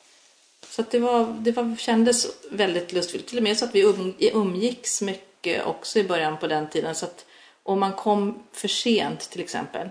så 0.69 0.81
att 0.81 0.91
det, 0.91 0.99
var, 0.99 1.35
det 1.39 1.51
var, 1.51 1.75
kändes 1.77 2.27
väldigt 2.51 2.93
lustfyllt. 2.93 3.27
Till 3.27 3.37
och 3.37 3.43
med 3.43 3.57
så 3.57 3.65
att 3.65 3.75
vi 3.75 3.83
um, 3.83 4.15
umgicks 4.19 5.01
mycket 5.01 5.65
också 5.65 5.99
i 5.99 6.03
början 6.03 6.37
på 6.37 6.47
den 6.47 6.69
tiden. 6.69 6.95
Så 6.95 7.05
att 7.05 7.25
om 7.63 7.79
man 7.79 7.93
kom 7.93 8.43
för 8.51 8.67
sent 8.67 9.29
till 9.29 9.41
exempel, 9.41 9.89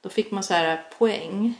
då 0.00 0.08
fick 0.08 0.30
man 0.30 0.42
så 0.42 0.54
här 0.54 0.84
poäng. 0.98 1.54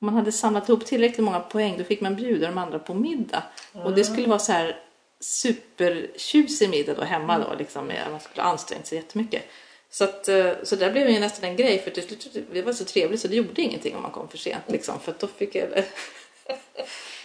Om 0.00 0.06
man 0.06 0.14
hade 0.14 0.32
samlat 0.32 0.68
ihop 0.68 0.86
tillräckligt 0.86 1.24
många 1.24 1.40
poäng 1.40 1.74
då 1.78 1.84
fick 1.84 2.00
man 2.00 2.16
bjuda 2.16 2.46
de 2.46 2.58
andra 2.58 2.78
på 2.78 2.94
middag. 2.94 3.42
Och 3.72 3.92
det 3.94 4.04
skulle 4.04 4.28
vara 4.28 4.38
så 4.38 4.52
här 4.52 4.80
supertjusig 5.20 6.70
middag 6.70 6.94
då 6.94 7.02
hemma 7.02 7.38
då, 7.38 7.54
liksom, 7.58 7.86
med, 7.86 8.02
man 8.10 8.20
skulle 8.20 8.42
ha 8.42 8.50
ansträngt 8.50 8.86
sig 8.86 8.98
jättemycket. 8.98 9.42
Så, 9.90 10.04
att, 10.04 10.28
eh, 10.28 10.52
så 10.62 10.76
där 10.76 10.92
blev 10.92 11.06
det 11.06 11.12
ju 11.12 11.20
nästan 11.20 11.50
en 11.50 11.56
grej 11.56 11.78
för 11.78 11.90
till 11.90 12.02
slut, 12.02 12.36
det 12.52 12.62
var 12.62 12.72
så 12.72 12.84
trevligt 12.84 13.20
så 13.20 13.28
det 13.28 13.36
gjorde 13.36 13.62
ingenting 13.62 13.96
om 13.96 14.02
man 14.02 14.10
kom 14.10 14.28
för 14.28 14.38
sent 14.38 14.62
liksom, 14.66 15.00
för 15.00 15.14
då 15.18 15.26
fick 15.26 15.54
jag... 15.54 15.68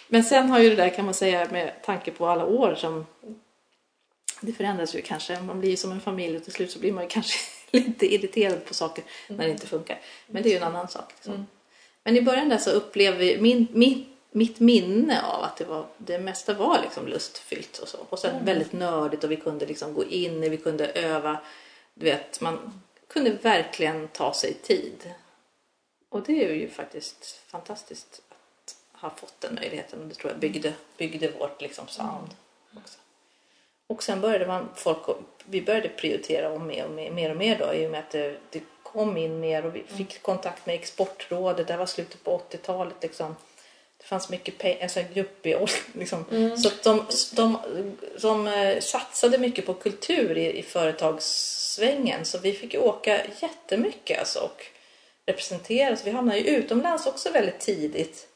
Men 0.08 0.23
sen 0.23 0.49
har 0.49 0.60
ju 0.60 0.69
det 0.69 0.75
där 0.75 0.89
kan 0.89 1.05
man 1.05 1.13
säga 1.13 1.47
med 1.51 1.84
tanke 1.84 2.12
på 2.12 2.27
alla 2.27 2.45
år 2.45 2.75
som 2.75 3.05
det 4.41 4.53
förändras 4.53 4.95
ju 4.95 5.01
kanske, 5.01 5.41
man 5.41 5.60
blir 5.60 5.69
ju 5.69 5.77
som 5.77 5.91
en 5.91 6.01
familj 6.01 6.38
och 6.38 6.43
till 6.43 6.53
slut 6.53 6.71
så 6.71 6.79
blir 6.79 6.91
man 6.91 7.03
ju 7.03 7.10
kanske 7.10 7.38
lite 7.71 8.13
irriterad 8.13 8.65
på 8.65 8.73
saker 8.73 9.03
när 9.27 9.45
det 9.45 9.51
inte 9.51 9.67
funkar. 9.67 9.99
Men 10.27 10.43
det 10.43 10.49
är 10.49 10.51
ju 10.51 10.58
en 10.58 10.63
annan 10.63 10.88
sak. 10.88 11.12
Liksom. 11.15 11.34
Mm. 11.34 11.45
Men 12.09 12.17
i 12.17 12.21
början 12.21 12.49
där 12.49 12.57
så 12.57 12.71
upplevde 12.71 13.19
vi, 13.19 13.41
min, 13.41 13.67
min, 13.71 14.05
mitt 14.31 14.59
minne 14.59 15.21
av 15.21 15.43
att 15.43 15.57
det, 15.57 15.65
var, 15.65 15.85
det 15.97 16.19
mesta 16.19 16.53
var 16.53 16.81
liksom 16.81 17.07
lustfyllt 17.07 17.77
och 17.77 17.87
så. 17.87 17.97
Och 18.09 18.19
sen 18.19 18.45
väldigt 18.45 18.73
nördigt 18.73 19.23
och 19.23 19.31
vi 19.31 19.35
kunde 19.35 19.65
liksom 19.65 19.93
gå 19.93 20.05
in, 20.05 20.41
vi 20.41 20.57
kunde 20.57 20.87
öva. 20.87 21.39
Du 21.93 22.05
vet, 22.05 22.41
man 22.41 22.81
kunde 23.07 23.31
verkligen 23.31 24.07
ta 24.07 24.33
sig 24.33 24.53
tid. 24.53 25.13
Och 26.09 26.21
det 26.23 26.45
är 26.45 26.53
ju 26.53 26.69
faktiskt 26.69 27.41
fantastiskt 27.47 28.21
att 28.29 28.75
ha 29.01 29.09
fått 29.09 29.41
den 29.41 29.55
möjligheten. 29.55 30.01
Och 30.01 30.07
det 30.07 30.15
tror 30.15 30.31
jag 30.31 30.39
byggde, 30.39 30.73
byggde 30.97 31.31
vårt 31.31 31.61
liksom 31.61 31.87
sound 31.87 32.35
också. 32.77 32.99
Och 33.87 34.03
sen 34.03 34.21
började 34.21 34.47
man, 34.47 34.69
folk, 34.75 35.17
vi 35.45 35.61
började 35.61 35.89
prioritera 35.89 36.51
om 36.51 36.67
mer 36.67 36.85
och 36.85 36.91
mer, 36.91 37.11
mer 37.11 37.31
och 37.31 37.37
mer 37.37 37.59
då 37.59 37.73
i 37.73 37.87
och 37.87 37.91
med 37.91 37.99
att 37.99 38.11
det, 38.11 38.37
det 38.49 38.63
kom 38.93 39.17
in 39.17 39.39
mer 39.39 39.65
och 39.65 39.75
vi 39.75 39.84
fick 39.84 40.21
kontakt 40.21 40.65
med 40.65 40.75
Exportrådet. 40.75 41.67
Det 41.67 41.78
var 41.78 41.86
slutet 41.86 42.23
på 42.23 42.41
80-talet 42.52 42.95
liksom. 43.02 43.36
Det 43.97 44.04
fanns 44.06 44.30
mycket 44.30 44.58
pengar, 44.58 44.84
alltså 44.84 45.02
grupp 45.13 45.45
i 45.45 45.58
liksom. 45.93 46.25
Så 46.58 46.67
att 46.67 46.84
de, 46.84 47.06
de, 47.36 47.58
de, 48.21 48.47
eh, 48.47 48.80
satsade 48.80 49.38
mycket 49.38 49.65
på 49.65 49.73
kultur 49.73 50.38
i, 50.38 50.60
i 50.60 50.63
företagssvängen. 50.63 52.25
Så 52.25 52.38
vi 52.38 52.54
fick 52.54 52.75
åka 52.75 53.21
jättemycket 53.41 54.19
alltså 54.19 54.39
och 54.39 54.65
representera. 55.25 55.95
Så 55.95 56.06
vi 56.06 56.12
hamnade 56.12 56.39
ju 56.39 56.45
utomlands 56.45 57.06
också 57.06 57.32
väldigt 57.32 57.60
tidigt. 57.60 58.28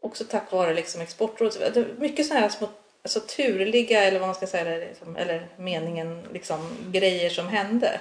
Också 0.00 0.24
tack 0.24 0.52
vare 0.52 0.74
liksom 0.74 1.00
Exportrådet. 1.00 1.74
Det 1.74 1.86
Mycket 1.98 2.26
sådana 2.26 2.40
här 2.40 2.48
små 2.48 2.68
alltså, 3.02 3.20
turliga 3.20 4.04
eller 4.04 4.18
vad 4.18 4.28
man 4.28 4.34
ska 4.34 4.46
säga, 4.46 4.64
eller, 4.64 4.86
liksom, 4.88 5.16
eller 5.16 5.48
meningen, 5.56 6.22
liksom, 6.32 6.70
grejer 6.92 7.30
som 7.30 7.48
hände. 7.48 8.00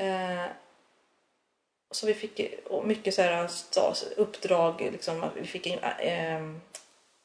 Eh, 0.00 0.46
så 1.90 2.06
vi 2.06 2.14
fick 2.14 2.40
och 2.66 2.86
mycket 2.86 3.14
så 3.14 3.22
här 3.22 3.42
eh, 3.42 3.92
uppdrag, 4.16 4.88
liksom, 4.92 5.30
vi 5.36 5.46
fick 5.46 5.66
in, 5.66 5.78
eh, 5.78 6.40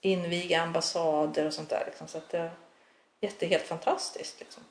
inviga 0.02 0.62
ambassader 0.62 1.46
och 1.46 1.54
sånt 1.54 1.70
där. 1.70 1.84
Liksom, 1.86 2.08
så 2.08 2.18
att 2.18 2.30
det 2.30 2.52
jätte, 3.22 3.46
helt 3.46 3.68
fantastiskt. 3.68 4.40
Liksom. 4.40 4.64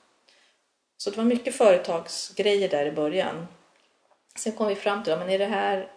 Så 0.96 1.10
det 1.10 1.16
var 1.16 1.24
mycket 1.24 1.54
företagsgrejer 1.54 2.68
där 2.68 2.86
i 2.86 2.92
början. 2.92 3.46
Sen 4.36 4.52
kom 4.52 4.66
vi 4.66 4.74
fram 4.74 5.02
till, 5.02 5.10
ja, 5.10 5.18
men 5.18 5.30
är 5.30 5.38
det 5.38 5.46
här, 5.46 5.90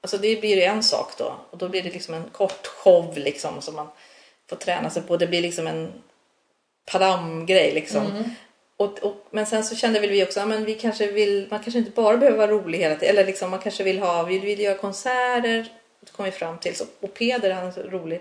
alltså 0.00 0.18
det 0.18 0.40
blir 0.40 0.56
ju 0.56 0.62
en 0.62 0.82
sak 0.82 1.18
då 1.18 1.36
och 1.50 1.58
då 1.58 1.68
blir 1.68 1.82
det 1.82 1.90
liksom 1.90 2.14
en 2.14 2.30
kort 2.30 2.66
show 2.66 3.18
liksom 3.18 3.62
som 3.62 3.74
man 3.74 3.88
får 4.48 4.56
träna 4.56 4.90
sig 4.90 5.02
på. 5.02 5.16
Det 5.16 5.26
blir 5.26 5.42
liksom 5.42 5.66
en 5.66 5.92
padam-grej 6.84 7.74
liksom. 7.74 8.06
Mm. 8.06 8.30
Och, 8.80 8.98
och, 8.98 9.26
men 9.30 9.46
sen 9.46 9.64
så 9.64 9.76
kände 9.76 10.00
väl 10.00 10.10
vi 10.10 10.24
också, 10.24 10.40
att 10.40 10.60
vi 10.60 10.74
kanske 10.74 11.06
vill, 11.06 11.46
man 11.50 11.60
kanske 11.60 11.78
inte 11.78 11.90
bara 11.90 12.16
behöver 12.16 12.38
vara 12.38 12.50
rolig 12.50 12.78
hela 12.78 12.94
tiden. 12.94 13.14
Eller 13.14 13.26
liksom, 13.26 13.50
man 13.50 13.60
kanske 13.60 13.84
vill 13.84 13.98
ha, 13.98 14.22
vi 14.22 14.38
vill 14.38 14.60
göra 14.60 14.78
konserter. 14.78 15.72
Det 16.00 16.12
kom 16.12 16.24
vi 16.24 16.30
fram 16.30 16.58
till. 16.58 16.76
Så, 16.76 16.84
och 17.00 17.14
Peder, 17.14 17.50
han 17.50 17.66
är 17.66 17.70
så 17.70 17.82
rolig. 17.82 18.20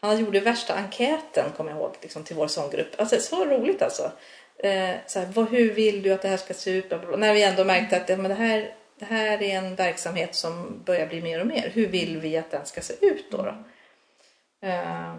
Han 0.00 0.18
gjorde 0.18 0.40
värsta 0.40 0.74
enkäten, 0.74 1.50
kommer 1.56 1.70
jag 1.70 1.80
ihåg, 1.80 1.94
liksom, 2.02 2.24
till 2.24 2.36
vår 2.36 2.48
sånggrupp. 2.48 2.88
Alltså 2.96 3.20
så 3.20 3.44
roligt 3.44 3.82
alltså. 3.82 4.10
Eh, 4.58 4.94
så 5.06 5.18
här, 5.18 5.26
vad, 5.34 5.48
hur 5.48 5.74
vill 5.74 6.02
du 6.02 6.12
att 6.12 6.22
det 6.22 6.28
här 6.28 6.36
ska 6.36 6.54
se 6.54 6.70
ut? 6.70 6.88
Bla, 6.88 6.98
bla, 6.98 7.08
bla. 7.08 7.16
När 7.16 7.34
vi 7.34 7.42
ändå 7.42 7.64
märkte 7.64 7.96
att 7.96 8.08
ja, 8.08 8.16
men 8.16 8.28
det, 8.28 8.34
här, 8.34 8.74
det 8.98 9.04
här 9.04 9.42
är 9.42 9.58
en 9.58 9.74
verksamhet 9.74 10.34
som 10.34 10.82
börjar 10.84 11.06
bli 11.06 11.22
mer 11.22 11.40
och 11.40 11.46
mer. 11.46 11.70
Hur 11.74 11.86
vill 11.86 12.18
vi 12.18 12.36
att 12.36 12.50
den 12.50 12.66
ska 12.66 12.80
se 12.80 12.94
ut 13.00 13.30
då? 13.30 13.36
då? 13.36 13.54
Eh, 14.68 15.14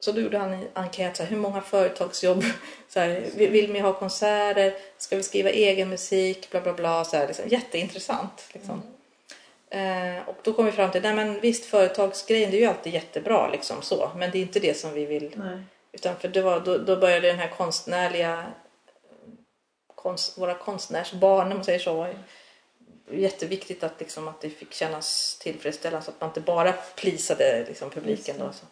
så 0.00 0.12
då 0.12 0.20
gjorde 0.20 0.38
han 0.38 0.52
en 0.52 0.68
enkät, 0.74 1.16
så 1.16 1.22
här, 1.22 1.30
hur 1.30 1.36
många 1.36 1.60
företagsjobb, 1.60 2.44
så 2.88 3.00
här, 3.00 3.24
vill, 3.34 3.72
ni 3.72 3.78
ha 3.78 3.92
konserter, 3.92 4.74
ska 4.98 5.16
vi 5.16 5.22
skriva 5.22 5.50
egen 5.50 5.88
musik, 5.88 6.50
bla 6.50 6.60
bla 6.60 6.72
bla. 6.72 7.04
Så 7.04 7.16
här, 7.16 7.26
liksom. 7.26 7.48
Jätteintressant. 7.48 8.48
Liksom. 8.52 8.82
Eh, 9.70 10.28
och 10.28 10.36
då 10.42 10.52
kom 10.52 10.66
vi 10.66 10.72
fram 10.72 10.90
till, 10.90 11.02
nej 11.02 11.14
men 11.14 11.40
visst 11.40 11.64
företagsgrejen 11.64 12.50
det 12.50 12.56
är 12.56 12.60
ju 12.60 12.66
alltid 12.66 12.94
jättebra 12.94 13.50
liksom 13.50 13.82
så, 13.82 14.10
men 14.16 14.30
det 14.30 14.38
är 14.38 14.42
inte 14.42 14.60
det 14.60 14.76
som 14.76 14.92
vi 14.92 15.06
vill. 15.06 15.32
Nej. 15.36 15.62
Utan 15.92 16.16
för 16.16 16.28
det 16.28 16.42
var, 16.42 16.60
då, 16.60 16.78
då 16.78 16.96
började 16.96 17.26
den 17.26 17.38
här 17.38 17.48
konstnärliga, 17.48 18.46
konst, 19.94 20.38
våra 20.38 20.54
konstnärsbarn 20.54 21.50
om 21.50 21.56
man 21.56 21.64
säger 21.64 21.78
så, 21.78 22.14
jätteviktigt 23.10 23.82
att, 23.82 24.00
liksom, 24.00 24.28
att 24.28 24.40
det 24.40 24.50
fick 24.50 24.72
kännas 24.72 25.38
tillfredsställande 25.40 26.04
så 26.04 26.10
att 26.10 26.20
man 26.20 26.30
inte 26.30 26.40
bara 26.40 26.72
plisade 26.72 27.64
liksom, 27.68 27.90
publiken. 27.90 28.36
Då, 28.38 28.52
så. 28.52 28.66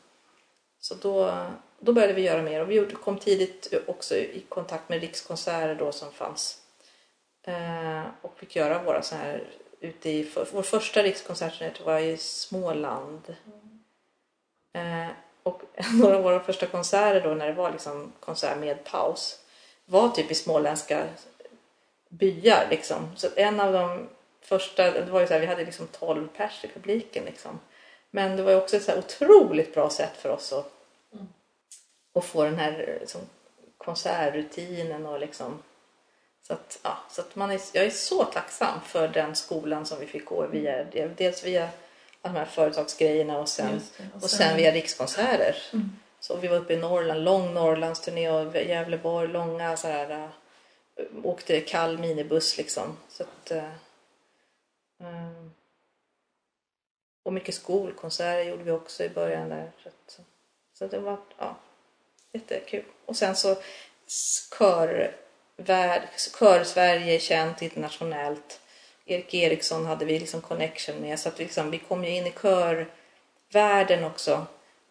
Så 0.81 0.95
då, 0.95 1.47
då 1.81 1.93
började 1.93 2.13
vi 2.13 2.23
göra 2.23 2.43
mer 2.43 2.61
och 2.61 2.71
vi 2.71 2.95
kom 3.05 3.19
tidigt 3.19 3.75
också 3.87 4.17
i 4.17 4.45
kontakt 4.49 4.89
med 4.89 5.01
Rikskonserter 5.01 5.75
då 5.75 5.93
som 5.93 6.13
fanns. 6.13 6.63
Eh, 7.43 8.03
och 8.23 8.39
fick 8.39 8.57
göra 8.57 8.83
våra 8.83 9.03
så 9.03 9.15
här 9.15 9.45
ute 9.81 10.11
i, 10.11 10.25
för, 10.25 10.49
vår 10.53 10.63
första 10.63 11.03
rikskonsert 11.03 11.81
var 11.85 11.99
i 11.99 12.17
Småland. 12.17 13.37
Eh, 14.73 15.09
och 15.43 15.63
några 15.95 16.17
av 16.17 16.23
våra 16.23 16.41
första 16.41 16.67
konserter 16.67 17.21
då 17.21 17.35
när 17.35 17.47
det 17.47 17.53
var 17.53 17.71
liksom 17.71 18.13
konsert 18.21 18.59
med 18.59 18.85
paus 18.85 19.39
var 19.85 20.09
typ 20.09 20.31
i 20.31 20.35
småländska 20.35 21.05
byar 22.09 22.67
liksom. 22.71 23.17
Så 23.17 23.29
en 23.37 23.61
av 23.61 23.73
de 23.73 24.09
första, 24.41 24.91
det 24.91 25.11
var 25.11 25.21
ju 25.21 25.27
så 25.27 25.33
här, 25.33 25.41
vi 25.41 25.47
hade 25.47 25.65
liksom 25.65 25.87
12 25.87 26.29
pers 26.37 26.65
i 26.65 26.69
publiken 26.69 27.25
liksom. 27.25 27.61
Men 28.11 28.37
det 28.37 28.43
var 28.43 28.57
också 28.57 28.77
ett 28.77 28.83
så 28.83 28.99
otroligt 28.99 29.75
bra 29.75 29.91
sätt 29.91 30.17
för 30.17 30.29
oss 30.29 30.53
att, 30.53 30.73
att 32.15 32.25
få 32.25 32.45
den 32.45 32.59
här 32.59 32.99
liksom, 33.01 33.21
konsertrutinen 33.79 35.07
och 35.07 35.21
liksom 35.21 35.63
så 36.49 36.53
att, 36.53 36.79
ja, 36.83 36.99
så 37.11 37.21
att 37.21 37.37
man 37.37 37.51
är, 37.51 37.61
jag 37.73 37.85
är 37.85 37.91
så 37.91 38.25
tacksam 38.25 38.81
för 38.81 39.09
den 39.09 39.37
skolan 39.37 39.87
som 39.87 40.01
vi 40.01 40.07
fick 40.07 40.25
gå 40.25 40.47
via, 40.47 40.85
dels 41.17 41.45
via 41.45 41.69
de 42.23 42.29
här 42.29 42.45
företagsgrejerna 42.45 43.39
och 43.39 43.49
sen, 43.49 43.75
Just 43.75 43.99
det. 43.99 44.05
och 44.23 44.31
sen 44.31 44.57
via 44.57 44.73
Rikskonserter. 44.73 45.57
Så 46.21 46.37
vi 46.37 46.49
var 46.49 46.57
uppe 46.57 46.73
i 46.73 46.77
Norrland, 46.77 47.25
lång 47.25 47.55
Norrlandsturné 47.55 48.31
och 48.31 48.57
Gävleborg, 48.57 49.29
långa 49.29 49.77
så 49.77 49.89
här, 49.89 50.11
äh, 50.11 51.05
åkte 51.23 51.61
kall 51.61 51.99
minibuss 51.99 52.57
liksom. 52.57 52.97
Så 53.09 53.23
att, 53.23 53.51
ähm, 55.01 55.53
och 57.29 57.35
mycket 57.35 57.55
skolkonserter 57.55 58.43
gjorde 58.43 58.65
vi 58.65 58.71
också 58.71 59.05
i 59.05 59.09
början 59.09 59.49
där. 59.49 59.71
Så, 59.83 59.89
att, 59.89 60.21
så 60.75 60.87
det 60.87 60.99
var 60.99 61.19
ja, 61.39 61.57
jättekul. 62.33 62.85
Och 63.05 63.17
sen 63.17 63.37
så 63.37 63.57
kör, 64.59 65.17
värld, 65.57 66.03
kör 66.39 66.65
Sverige 66.65 67.21
känt 67.21 67.63
internationellt. 67.63 68.61
Erik 69.07 69.35
Eriksson 69.35 69.87
hade 69.87 70.05
vi 70.05 70.19
liksom 70.19 70.41
connection 70.41 70.97
med 71.01 71.21
så 71.21 71.29
att 71.29 71.41
vi, 71.41 71.45
liksom, 71.45 71.71
vi 71.71 71.79
kom 71.79 72.05
ju 72.05 72.11
in 72.11 72.27
i 72.27 72.33
körvärlden 72.43 74.05
också. 74.05 74.47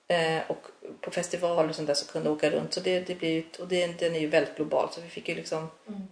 Eh, 0.08 0.42
och 0.48 0.68
på 1.02 1.12
festivaler 1.12 1.70
och 1.70 1.76
sånt 1.76 1.88
där 1.88 1.94
så 1.94 2.12
kunde 2.12 2.30
åka 2.30 2.50
runt. 2.50 2.74
Så 2.74 2.80
det, 2.80 3.00
det 3.00 3.16
blir 3.16 3.46
och 3.60 3.68
det, 3.68 4.00
den 4.00 4.16
är 4.16 4.20
ju 4.20 4.28
väldigt 4.28 4.56
global 4.56 4.90
så 4.92 5.02
vi 5.02 5.10
fick 5.10 5.30
ju 5.30 5.36
liksom 5.36 5.68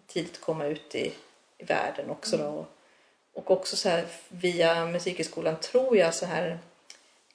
tidigt 0.07 0.41
komma 0.41 0.65
ut 0.65 0.95
i, 0.95 1.13
i 1.57 1.63
världen 1.63 2.09
också 2.09 2.37
då. 2.37 2.65
Och, 3.35 3.51
också 3.51 3.75
så 3.75 3.89
här 3.89 4.05
via 4.29 4.85
musikhögskolan 4.85 5.55
tror 5.59 5.97
jag 5.97 6.13
så 6.13 6.25
här 6.25 6.59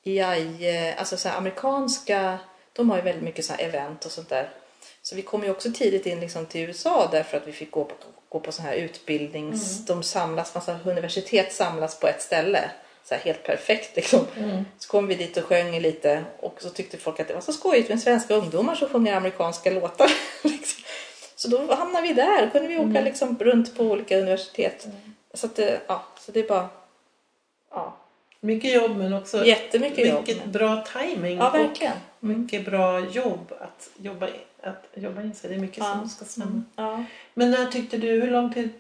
EI, 0.04 0.94
alltså 0.98 1.16
så 1.16 1.28
här 1.28 1.36
amerikanska, 1.36 2.38
de 2.72 2.90
har 2.90 2.96
ju 2.96 3.02
väldigt 3.02 3.24
mycket 3.24 3.44
så 3.44 3.52
här 3.52 3.64
event 3.64 4.04
och 4.04 4.10
sånt 4.10 4.28
där. 4.28 4.50
Så 5.02 5.16
vi 5.16 5.22
kom 5.22 5.44
ju 5.44 5.50
också 5.50 5.72
tidigt 5.72 6.06
in 6.06 6.20
liksom 6.20 6.46
till 6.46 6.60
USA 6.60 7.08
därför 7.12 7.36
att 7.36 7.46
vi 7.46 7.52
fick 7.52 7.70
gå 7.70 7.84
på, 7.84 7.94
gå 8.28 8.40
på 8.40 8.52
så 8.52 8.62
här 8.62 8.74
utbildnings... 8.74 9.86
De 9.86 10.02
samlas, 10.02 10.54
massa 10.54 10.78
universitet 10.84 11.52
samlas 11.52 12.00
på 12.00 12.06
ett 12.06 12.22
ställe. 12.22 12.70
Så 13.04 13.14
här 13.14 13.22
helt 13.22 13.42
perfekt 13.42 13.96
liksom. 13.96 14.26
Så 14.78 14.88
kom 14.88 15.06
vi 15.06 15.14
dit 15.14 15.36
och 15.36 15.44
sjöng 15.44 15.80
lite 15.80 16.24
och 16.40 16.62
så 16.62 16.70
tyckte 16.70 16.96
folk 16.96 17.20
att 17.20 17.28
det 17.28 17.34
var 17.34 17.40
så 17.40 17.52
skojigt 17.52 17.88
med 17.88 18.00
svenska 18.00 18.34
ungdomar 18.34 18.74
som 18.74 18.88
sjunger 18.88 19.14
amerikanska 19.14 19.70
låtar. 19.70 20.10
liksom. 20.42 20.82
Så 21.36 21.48
då 21.48 21.74
hamnade 21.74 22.08
vi 22.08 22.14
där. 22.14 22.50
Kunde 22.50 22.68
vi 22.68 22.78
åka 22.78 23.00
liksom 23.00 23.38
runt 23.40 23.76
på 23.76 23.84
olika 23.84 24.18
universitet. 24.18 24.86
Så, 25.34 25.46
att, 25.46 25.56
det- 25.56 25.80
ja, 25.86 26.04
så 26.20 26.32
det 26.32 26.40
är 26.40 26.48
bara... 26.48 26.68
Ja, 27.70 27.96
Mycket 28.42 28.74
jobb 28.74 28.96
men 28.96 29.12
också 29.12 29.44
Jättemycket 29.44 30.08
jobb. 30.08 30.20
mycket 30.28 30.44
bra 30.44 30.84
timing 30.98 31.38
Ja, 31.38 31.48
och 31.48 31.54
verkligen. 31.54 31.92
Mm. 32.22 32.40
mycket 32.40 32.64
bra 32.64 33.00
jobb 33.00 33.52
att 33.60 33.90
jobba, 33.96 34.28
att 34.62 34.86
jobba 34.94 35.22
in 35.22 35.34
sig. 35.34 35.50
Det 35.50 35.56
är 35.56 35.60
mycket 35.60 35.78
Ja. 35.78 35.92
som 35.98 36.08
ska 36.08 36.24
stämma. 36.24 36.46
Mm. 36.50 36.64
Ja. 36.76 37.04
Men 37.34 37.50
när 37.50 37.66
tyckte 37.66 37.96
du, 37.98 38.06
hur 38.20 38.30
lång 38.30 38.54
tid 38.54 38.70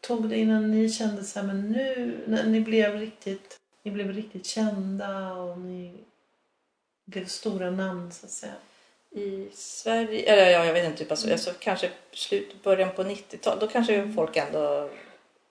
tog 0.00 0.28
det 0.28 0.36
innan 0.36 0.70
ni 0.70 0.90
kände 0.90 1.24
så 1.24 1.38
här, 1.40 1.46
men 1.46 1.70
nu, 1.70 2.18
när 2.26 2.46
ni 2.46 2.60
blev 2.60 3.00
riktigt, 3.00 3.56
ni 3.82 3.90
blev 3.90 4.12
riktigt 4.12 4.46
kända 4.46 5.32
och 5.32 5.58
ni 5.58 5.92
blev 7.04 7.26
stora 7.26 7.70
namn 7.70 8.12
så 8.12 8.26
att 8.26 8.32
säga? 8.32 8.52
I 9.10 9.48
Sverige, 9.54 10.32
eller 10.32 10.50
ja, 10.50 10.64
jag 10.64 10.72
vet 10.72 10.84
inte, 10.84 10.98
typ, 10.98 11.10
alltså, 11.10 11.32
alltså, 11.32 11.50
kanske 11.58 11.90
slut, 12.12 12.62
början 12.62 12.90
på 12.96 13.02
90-talet, 13.04 13.60
då 13.60 13.66
kanske 13.66 14.12
folk 14.16 14.36
ändå... 14.36 14.90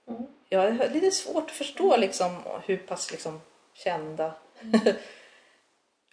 Mm. 0.07 0.23
Ja, 0.55 0.69
det 0.69 0.85
är 0.85 0.89
lite 0.89 1.11
svårt 1.11 1.43
att 1.43 1.51
förstå 1.51 1.97
liksom, 1.97 2.37
hur 2.65 2.77
pass 2.77 3.11
liksom, 3.11 3.41
kända 3.73 4.33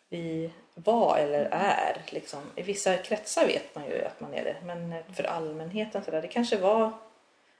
vi 0.09 0.51
var 0.75 1.19
eller 1.19 1.49
är. 1.53 2.03
Liksom. 2.07 2.41
I 2.57 2.63
vissa 2.63 2.97
kretsar 2.97 3.47
vet 3.47 3.75
man 3.75 3.85
ju 3.85 4.05
att 4.05 4.21
man 4.21 4.35
är 4.35 4.45
det, 4.45 4.57
men 4.65 4.95
för 5.17 5.25
allmänheten 5.25 6.05
så 6.05 6.11
där, 6.11 6.23
det 6.23 6.29
kanske 6.29 6.57
var... 6.57 6.93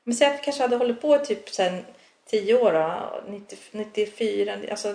Men 0.05 0.15
säg 0.15 0.27
att 0.27 0.41
vi 0.41 0.45
kanske 0.45 0.63
hade 0.63 0.77
hållit 0.77 1.01
på 1.01 1.19
typ 1.19 1.49
sen 1.49 1.85
10 2.27 2.55
år, 2.55 2.73
då, 2.73 3.33
90, 3.33 3.59
94, 3.71 4.57
alltså, 4.71 4.95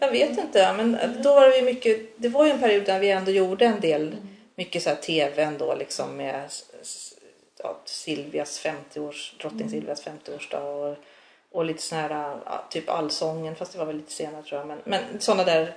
jag 0.00 0.10
vet 0.10 0.38
inte, 0.38 0.72
men 0.72 0.98
då 1.22 1.34
var 1.34 1.48
det 1.48 1.62
mycket, 1.62 2.00
det 2.16 2.28
var 2.28 2.44
ju 2.44 2.50
en 2.50 2.60
period 2.60 2.84
där 2.84 3.00
vi 3.00 3.10
ändå 3.10 3.30
gjorde 3.30 3.64
en 3.64 3.80
del, 3.80 4.16
mycket 4.54 4.82
så 4.82 4.88
här 4.88 4.96
tv 4.96 5.42
ändå 5.42 5.74
liksom 5.74 6.16
med 6.16 6.50
ja, 7.62 7.80
Silvias 7.84 8.64
50-års, 8.64 9.34
drottning 9.40 9.70
Silvias 9.70 10.06
50-årsdag 10.06 10.60
och, 10.60 10.96
och 11.50 11.64
lite 11.64 11.82
sån 11.82 11.98
här, 11.98 12.10
ja, 12.44 12.64
typ 12.70 12.88
Allsången, 12.88 13.56
fast 13.56 13.72
det 13.72 13.78
var 13.78 13.86
väl 13.86 13.96
lite 13.96 14.12
senare 14.12 14.42
tror 14.42 14.60
jag, 14.60 14.68
men, 14.68 14.78
men 14.84 15.20
sådana 15.20 15.44
där 15.44 15.74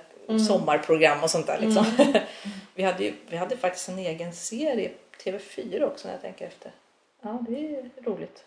sommarprogram 0.48 1.22
och 1.22 1.30
sånt 1.30 1.46
där 1.46 1.60
liksom. 1.60 1.84
vi, 2.74 2.82
hade 2.82 3.04
ju, 3.04 3.14
vi 3.28 3.36
hade 3.36 3.56
faktiskt 3.56 3.88
en 3.88 3.98
egen 3.98 4.32
serie, 4.32 4.90
TV4 5.24 5.82
också 5.82 6.08
när 6.08 6.14
jag 6.14 6.22
tänker 6.22 6.46
efter. 6.46 6.72
Ja, 7.22 7.38
det 7.48 7.76
är 7.76 7.90
roligt. 8.02 8.44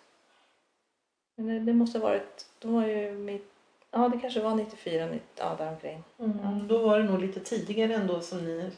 Men 1.36 1.48
det, 1.48 1.60
det 1.60 1.74
måste 1.74 2.00
ha 2.00 2.08
varit, 2.08 2.46
då 2.60 2.68
var 2.68 2.86
ju 2.86 3.12
mitt, 3.12 3.52
ja 3.92 4.10
det 4.10 4.20
kanske 4.20 4.40
var 4.40 4.56
94, 4.56 5.06
90, 5.06 5.22
ja 5.36 5.56
däromkring. 5.58 6.04
Mm. 6.20 6.68
Då 6.68 6.78
var 6.78 7.00
det 7.00 7.04
nog 7.04 7.22
lite 7.22 7.40
tidigare 7.40 7.94
ändå 7.94 8.22
som 8.22 8.46
ni 8.46 8.72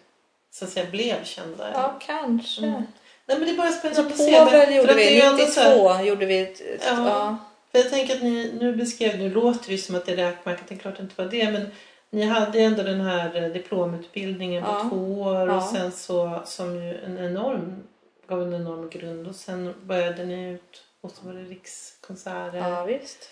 så 0.51 0.65
att 0.65 0.71
säga 0.71 0.91
blev 0.91 1.23
kända. 1.23 1.71
Ja, 1.73 1.99
kanske. 2.01 2.65
Mm. 2.65 2.83
Nej 3.25 3.37
men 3.39 3.47
det 3.47 3.53
är 3.53 3.57
bara 3.57 3.71
Så. 3.71 4.03
Povel 4.03 4.45
men- 4.45 4.49
för 4.65 4.71
gjorde 4.71 4.93
vi, 4.93 5.15
ju 5.15 5.21
ändå 5.21 5.37
92 5.37 5.51
så 5.53 5.89
här- 5.89 6.03
gjorde 6.03 6.25
vi 6.25 6.39
ett, 6.41 6.61
ett, 6.61 6.83
Ja. 6.85 7.07
ja. 7.09 7.37
För 7.71 7.77
jag 7.79 7.89
tänker 7.89 8.15
att 8.15 8.21
ni, 8.23 8.53
nu 8.59 8.75
beskrev, 8.75 9.17
nu 9.19 9.29
låter 9.29 9.65
det 9.67 9.71
ju 9.71 9.77
som 9.77 9.95
att 9.95 10.05
det 10.05 10.11
är 10.11 10.15
räkmackat, 10.15 10.67
det 10.67 10.75
är 10.75 10.79
klart 10.79 10.97
det 10.97 11.03
inte 11.03 11.21
var 11.23 11.31
det, 11.31 11.51
men 11.51 11.67
ni 12.09 12.25
hade 12.25 12.59
ändå 12.59 12.83
den 12.83 13.01
här 13.01 13.43
eh, 13.43 13.49
diplomutbildningen 13.49 14.63
på 14.63 14.69
Ja. 14.69 14.89
två 14.89 15.21
år 15.21 15.49
och 15.49 15.63
sen 15.63 15.91
så, 15.91 16.41
som 16.45 16.75
ju 16.75 16.97
en 17.05 17.17
enorm, 17.17 17.83
gav 18.27 18.41
en 18.41 18.53
enorm 18.53 18.89
grund 18.89 19.27
och 19.27 19.35
sen 19.35 19.73
började 19.83 20.25
ni 20.25 20.49
ut 20.49 20.83
och 21.01 21.11
så 21.11 21.25
var 21.25 21.33
det 21.33 21.43
rikskonserter. 21.43 22.57
ja, 22.57 22.85
visst. 22.85 23.29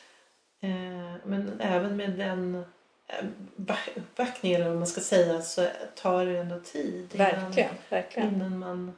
Eh, 0.62 0.70
men 1.26 1.52
även 1.60 1.98
med 1.98 2.10
den 2.12 2.64
eh, 3.08 3.26
back- 3.56 3.90
uppbackningen 3.96 4.62
eller 4.62 4.70
vad 4.70 4.78
man 4.80 4.88
ska 4.88 5.02
säga 5.02 5.42
så 5.42 5.66
tar 5.96 6.26
det 6.26 6.38
ändå 6.40 6.60
tid 6.60 7.10
innan, 7.14 7.28
Verkligen, 7.32 7.70
verkligen. 7.90 8.34
innan 8.36 8.60
man 8.60 8.92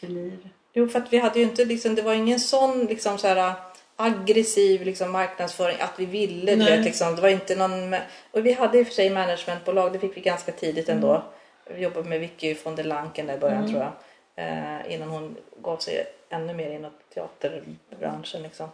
blir... 0.00 0.38
Jo, 0.72 0.88
för 0.88 0.98
att 0.98 1.12
vi 1.12 1.18
hade 1.18 1.38
ju 1.38 1.44
inte 1.44 1.64
liksom, 1.64 1.94
det 1.94 2.02
var 2.02 2.14
ingen 2.14 2.40
sån 2.40 2.84
liksom 2.84 3.18
så 3.18 3.28
här 3.28 3.54
aggressiv 3.96 4.82
liksom, 4.82 5.12
marknadsföring 5.12 5.76
att 5.80 5.92
vi 5.96 6.06
ville. 6.06 6.56
Du 6.56 6.64
vet, 6.64 6.84
liksom, 6.84 7.16
det 7.16 7.22
var 7.22 7.28
inte 7.28 7.56
någon, 7.56 7.94
och 8.30 8.46
vi 8.46 8.52
hade 8.52 8.78
i 8.78 8.82
och 8.82 8.86
för 8.86 8.94
sig 8.94 9.10
managementbolag, 9.10 9.92
det 9.92 9.98
fick 9.98 10.16
vi 10.16 10.20
ganska 10.20 10.52
tidigt 10.52 10.88
ändå. 10.88 11.22
Vi 11.70 11.82
jobbade 11.82 12.08
med 12.08 12.20
Vicky 12.20 12.56
von 12.64 12.76
der 12.76 12.84
Lanken 12.84 13.26
där 13.26 13.34
i 13.34 13.38
början 13.38 13.58
Mm. 13.58 13.70
tror 13.70 13.82
jag. 13.82 13.92
Eh, 14.36 14.94
innan 14.94 15.08
hon 15.08 15.36
gav 15.62 15.76
sig 15.76 16.06
ännu 16.28 16.54
mer 16.54 16.70
inåt 16.70 16.92
teaterbranschen. 17.14 18.42
Liksom. 18.42 18.68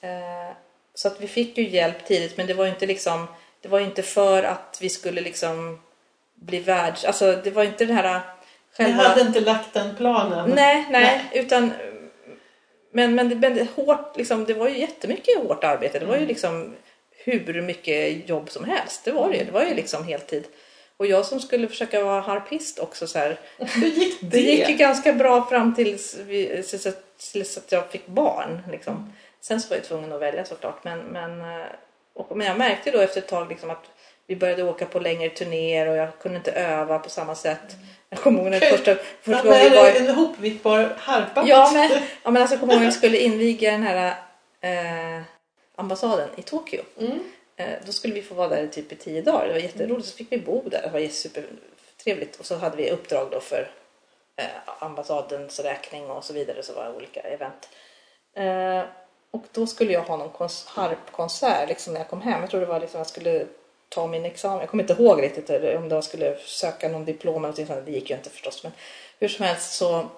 Eh, 0.00 0.56
så 0.94 1.08
att 1.08 1.20
vi 1.20 1.28
fick 1.28 1.58
ju 1.58 1.68
hjälp 1.68 2.04
tidigt 2.06 2.36
men 2.36 2.46
det 2.46 2.54
var 2.54 2.66
inte 2.66 2.86
liksom 2.86 3.26
det 3.60 3.68
var 3.68 3.80
inte 3.80 4.02
för 4.02 4.42
att 4.42 4.78
vi 4.80 4.88
skulle 4.88 5.20
liksom 5.20 5.80
bli 6.34 6.58
världs... 6.60 7.04
Alltså 7.04 7.40
det 7.44 7.50
var 7.50 7.64
inte 7.64 7.84
det 7.84 7.94
här 7.94 8.20
Ni 8.78 8.84
själva... 8.84 9.02
hade 9.02 9.20
inte 9.20 9.40
lagt 9.40 9.74
den 9.74 9.96
planen? 9.96 10.50
Nej, 10.50 10.86
nej, 10.90 11.30
utan 11.32 11.72
men, 12.92 13.14
men, 13.14 13.28
det, 13.28 13.34
men 13.34 13.54
det, 13.54 13.66
hårt, 13.74 14.16
liksom, 14.16 14.44
det 14.44 14.54
var 14.54 14.68
ju 14.68 14.78
jättemycket 14.78 15.38
hårt 15.38 15.64
arbete. 15.64 15.98
Det 15.98 16.06
var 16.06 16.16
ju 16.16 16.26
liksom 16.26 16.74
hur 17.24 17.62
mycket 17.62 18.28
jobb 18.28 18.50
som 18.50 18.64
helst. 18.64 19.04
Det 19.04 19.12
var 19.12 19.30
det 19.30 19.36
ju. 19.36 19.44
Det 19.44 19.52
var 19.52 19.64
ju 19.64 19.74
liksom 19.74 20.04
heltid. 20.04 20.44
Och 20.96 21.06
jag 21.06 21.26
som 21.26 21.40
skulle 21.40 21.68
försöka 21.68 22.04
vara 22.04 22.20
harpist 22.20 22.78
också 22.78 23.06
så 23.06 23.18
här. 23.18 23.38
Hur 23.58 23.86
gick 23.86 24.20
det? 24.20 24.26
Det 24.26 24.40
gick 24.40 24.68
ju 24.68 24.76
ganska 24.76 25.12
bra 25.12 25.46
fram 25.46 25.74
tills, 25.74 26.16
vi, 26.26 26.62
tills, 27.32 27.56
att- 27.56 27.72
jag 27.72 27.90
fick 27.90 28.06
barn. 28.06 28.62
Liksom. 28.70 29.12
Sen 29.40 29.60
så 29.60 29.68
var 29.68 29.76
jag 29.76 29.84
tvungen 29.84 30.12
att 30.12 30.20
välja 30.20 30.44
såklart. 30.44 30.84
Men, 30.84 30.98
men, 30.98 31.40
eh, 31.40 31.66
och, 32.14 32.36
men 32.36 32.46
jag 32.46 32.58
märkte 32.58 32.90
då 32.90 32.98
efter 32.98 33.20
ett 33.20 33.28
tag 33.28 33.48
liksom 33.48 33.70
att 33.70 33.84
vi 34.32 34.36
började 34.36 34.62
åka 34.62 34.86
på 34.86 34.98
längre 34.98 35.28
turnéer 35.28 35.88
och 35.88 35.96
jag 35.96 36.18
kunde 36.18 36.36
inte 36.36 36.52
öva 36.52 36.98
på 36.98 37.10
samma 37.10 37.34
sätt. 37.34 37.76
Jag 38.08 38.18
kommer 38.20 38.40
ihåg 38.40 38.50
när 38.50 38.60
första, 38.60 38.94
första 39.22 39.42
gången 39.42 39.70
vi 39.70 39.76
var 39.76 39.88
en 39.88 40.14
hopviktbar 40.14 40.96
harpa? 40.98 41.44
Ja 41.46 41.70
men, 41.74 41.90
ja, 42.22 42.30
men 42.30 42.42
alltså, 42.42 42.54
jag 42.54 42.60
kommer 42.60 42.72
ihåg 42.72 42.82
att 42.82 42.86
jag 42.86 42.94
skulle 42.94 43.18
inviga 43.18 43.70
den 43.70 43.82
här 43.82 44.14
eh, 44.60 45.22
ambassaden 45.76 46.28
i 46.36 46.42
Tokyo. 46.42 46.82
Mm. 47.00 47.18
Eh, 47.56 47.78
då 47.86 47.92
skulle 47.92 48.14
vi 48.14 48.22
få 48.22 48.34
vara 48.34 48.48
där 48.48 48.66
typ 48.66 48.92
i 48.92 48.96
tio 48.96 49.22
dagar. 49.22 49.46
Det 49.46 49.52
var 49.52 49.60
jätteroligt. 49.60 50.08
Så 50.08 50.16
fick 50.16 50.32
vi 50.32 50.38
bo 50.38 50.62
där. 50.68 50.82
Det 50.82 50.88
var 50.88 51.08
supertrevligt. 51.08 52.40
Och 52.40 52.46
så 52.46 52.56
hade 52.56 52.76
vi 52.76 52.90
uppdrag 52.90 53.28
då 53.30 53.40
för 53.40 53.70
eh, 54.36 54.44
ambassadens 54.78 55.60
räkning 55.60 56.10
och 56.10 56.24
så 56.24 56.32
vidare. 56.32 56.62
Så 56.62 56.72
var 56.72 56.84
det 56.84 56.92
olika 56.96 57.20
event. 57.20 57.68
Eh, 58.36 58.88
och 59.30 59.44
då 59.52 59.66
skulle 59.66 59.92
jag 59.92 60.00
ha 60.02 60.16
någon 60.16 60.30
kons- 60.30 60.68
harpkonsert 60.68 61.68
liksom, 61.68 61.92
när 61.92 62.00
jag 62.00 62.08
kom 62.08 62.22
hem. 62.22 62.40
Jag 62.40 62.50
tror 62.50 62.60
det 62.60 62.66
var 62.66 62.80
liksom 62.80 62.98
jag 62.98 63.06
skulle 63.06 63.46
ta 63.94 64.06
min 64.06 64.24
examen. 64.24 64.60
Jag 64.60 64.68
kommer 64.68 64.84
inte 64.84 65.02
ihåg 65.02 65.22
riktigt 65.22 65.50
om 65.50 65.88
jag 65.90 66.04
skulle 66.04 66.36
söka 66.38 66.88
någon 66.88 67.04
diplom 67.04 67.34
eller 67.34 67.40
någonting 67.40 67.66
sånt. 67.66 67.86
Det 67.86 67.92
gick 67.92 68.10
ju 68.10 68.16
inte 68.16 68.30
förstås. 68.30 68.62
Men 68.62 68.72
hur 69.18 69.28
som 69.28 69.44
helst 69.44 69.72
så 69.72 70.08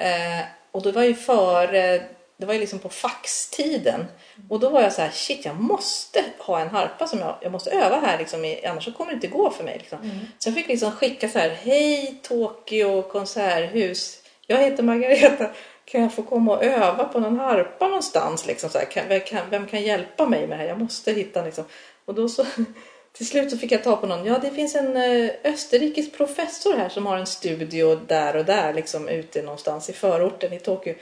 Eh, 0.00 0.44
och 0.70 0.82
då 0.82 0.90
var 0.90 1.02
ju 1.02 1.14
före, 1.14 2.02
det 2.36 2.46
var 2.46 2.54
ju 2.54 2.60
liksom 2.60 2.78
på 2.78 2.88
faxtiden. 2.88 4.04
Och 4.48 4.60
då 4.60 4.68
var 4.68 4.82
jag 4.82 4.92
så 4.92 5.02
här, 5.02 5.10
shit 5.10 5.44
jag 5.44 5.56
måste 5.56 6.24
ha 6.38 6.60
en 6.60 6.68
harpa 6.68 7.06
som 7.06 7.18
jag, 7.18 7.36
jag 7.40 7.52
måste 7.52 7.70
öva 7.70 8.00
här 8.00 8.18
liksom, 8.18 8.44
i, 8.44 8.66
annars 8.66 8.84
så 8.84 8.92
kommer 8.92 9.10
det 9.10 9.14
inte 9.14 9.26
gå 9.26 9.50
för 9.50 9.64
mig. 9.64 9.78
Liksom. 9.78 9.98
Så 10.38 10.48
jag 10.48 10.54
fick 10.54 10.68
liksom 10.68 10.92
skicka 10.92 11.28
så 11.28 11.38
här, 11.38 11.50
hej 11.50 12.20
Tokyo 12.22 13.02
konserthus. 13.02 14.22
Jag 14.46 14.58
heter 14.58 14.82
Margareta, 14.82 15.50
kan 15.84 16.02
jag 16.02 16.14
få 16.14 16.22
komma 16.22 16.56
och 16.56 16.64
öva 16.64 17.04
på 17.04 17.20
någon 17.20 17.38
harpa 17.38 17.86
någonstans? 17.86 18.46
Liksom, 18.46 18.70
så 18.70 18.78
här, 18.78 18.84
kan, 18.84 19.08
vem, 19.08 19.20
kan, 19.20 19.50
vem 19.50 19.66
kan 19.66 19.82
hjälpa 19.82 20.26
mig 20.26 20.40
med 20.40 20.58
det 20.58 20.62
här? 20.62 20.68
Jag 20.68 20.78
måste 20.78 21.12
hitta 21.12 21.44
liksom. 21.44 21.64
Och 22.10 22.16
då 22.16 22.28
så 22.28 22.46
till 23.12 23.26
slut 23.26 23.50
så 23.50 23.58
fick 23.58 23.72
jag 23.72 23.84
ta 23.84 23.96
på 23.96 24.06
någon. 24.06 24.24
Ja, 24.24 24.38
det 24.38 24.50
finns 24.50 24.74
en 24.74 24.96
eh, 24.96 25.30
österrikisk 25.44 26.12
professor 26.16 26.76
här 26.76 26.88
som 26.88 27.06
har 27.06 27.16
en 27.16 27.26
studio 27.26 28.00
där 28.06 28.36
och 28.36 28.44
där, 28.44 28.74
liksom 28.74 29.08
ute 29.08 29.42
någonstans 29.42 29.90
i 29.90 29.92
förorten 29.92 30.52
i 30.52 30.58
Tokyo. 30.58 30.94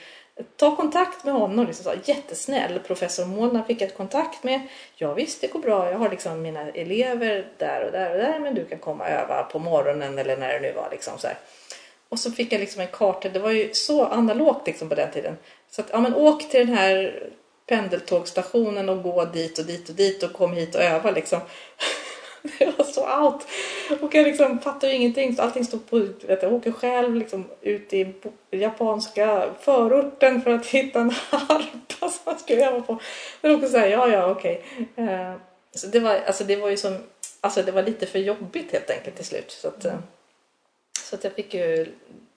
Ta 0.56 0.76
kontakt 0.76 1.24
med 1.24 1.34
honom. 1.34 1.66
Liksom, 1.66 1.84
så, 1.84 2.10
jättesnäll. 2.10 2.78
Professor 2.86 3.24
Molnar 3.24 3.62
fick 3.62 3.80
jag 3.80 3.94
kontakt 3.94 4.44
med. 4.44 4.60
Ja 4.96 5.14
visst, 5.14 5.40
det 5.40 5.46
går 5.46 5.60
bra. 5.60 5.90
Jag 5.90 5.98
har 5.98 6.10
liksom 6.10 6.42
mina 6.42 6.70
elever 6.70 7.48
där 7.58 7.84
och 7.84 7.92
där 7.92 8.10
och 8.10 8.18
där. 8.18 8.38
Men 8.38 8.54
du 8.54 8.64
kan 8.64 8.78
komma 8.78 9.04
och 9.04 9.10
öva 9.10 9.42
på 9.42 9.58
morgonen 9.58 10.18
eller 10.18 10.36
när 10.36 10.52
det 10.52 10.60
nu 10.60 10.72
var. 10.72 10.88
Liksom, 10.90 11.18
så 11.18 11.26
här. 11.26 11.36
Och 12.08 12.18
så 12.18 12.30
fick 12.30 12.52
jag 12.52 12.60
liksom 12.60 12.80
en 12.80 12.88
karta. 12.88 13.28
Det 13.28 13.38
var 13.38 13.50
ju 13.50 13.68
så 13.72 14.04
analogt 14.04 14.66
liksom 14.66 14.88
på 14.88 14.94
den 14.94 15.10
tiden. 15.10 15.36
Så 15.70 15.80
att, 15.80 15.88
ja 15.92 16.00
men 16.00 16.14
åk 16.14 16.50
till 16.50 16.66
den 16.66 16.76
här 16.76 17.28
pendeltågstationen 17.68 18.88
och 18.88 19.02
gå 19.02 19.24
dit 19.24 19.59
och 19.59 19.64
dit 19.64 19.88
och 19.88 19.94
dit 19.94 20.22
och 20.22 20.33
kom 20.33 20.52
hit 20.52 20.74
och 20.74 20.83
öva 20.83 21.11
liksom. 21.11 21.40
Det 22.59 22.78
var 22.78 22.85
så 22.85 23.04
allt 23.04 23.46
Och 24.00 24.14
jag 24.14 24.26
liksom 24.26 24.59
fattade 24.59 24.92
ju 24.92 24.98
ingenting. 24.98 25.37
Så 25.37 25.42
allting 25.42 25.64
stod 25.64 25.90
på 25.90 25.98
vet, 25.98 26.42
Jag 26.42 26.52
åker 26.52 26.72
själv 26.72 27.14
liksom 27.14 27.51
ut 27.61 27.92
i 27.92 28.14
japanska 28.51 29.51
förorten 29.61 30.42
för 30.42 30.51
att 30.51 30.66
hitta 30.76 31.01
en 31.01 31.11
harpa 31.11 32.09
som 32.11 32.20
jag 32.24 32.40
ska 32.40 32.55
öva 32.55 32.80
på. 32.80 32.99
Men 33.40 33.55
också 33.55 33.68
säga 33.68 33.88
ja, 33.88 34.09
ja, 34.09 34.30
okej. 34.30 34.64
Eh, 34.97 35.34
Så 35.72 35.86
det 35.86 36.01
var, 36.01 36.14
alltså 36.26 36.45
det 36.45 36.57
var 36.57 36.68
ju 36.68 36.76
som, 36.76 36.99
alltså 37.40 37.62
det 37.62 37.72
var 37.72 37.82
lite 37.82 38.07
för 38.07 38.18
jobbigt 38.18 38.72
helt 38.72 38.90
enkelt 38.90 39.16
till 39.16 39.24
slut. 39.24 39.51
Så 39.51 39.68
att, 39.68 39.84
eh, 39.84 39.99
så 41.01 41.16
att 41.16 41.24
jag 41.24 41.32
fick 41.32 41.55
ju, 41.55 41.92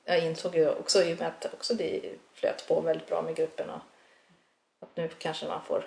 jag 0.06 0.20
insåg 0.26 0.56
ju 0.56 0.70
också 0.70 1.04
i 1.04 1.14
och 1.14 1.20
med 1.20 1.28
att 1.28 1.54
också 1.54 1.74
det 1.74 2.02
flöt 2.34 2.68
på 2.68 2.82
väldigt 2.82 3.08
bra 3.08 3.22
med 3.22 3.36
gruppen 3.36 3.70
och 3.70 3.82
att 4.82 4.98
nu 4.98 5.10
kanske 5.18 5.48
man 5.48 5.62
får, 5.68 5.84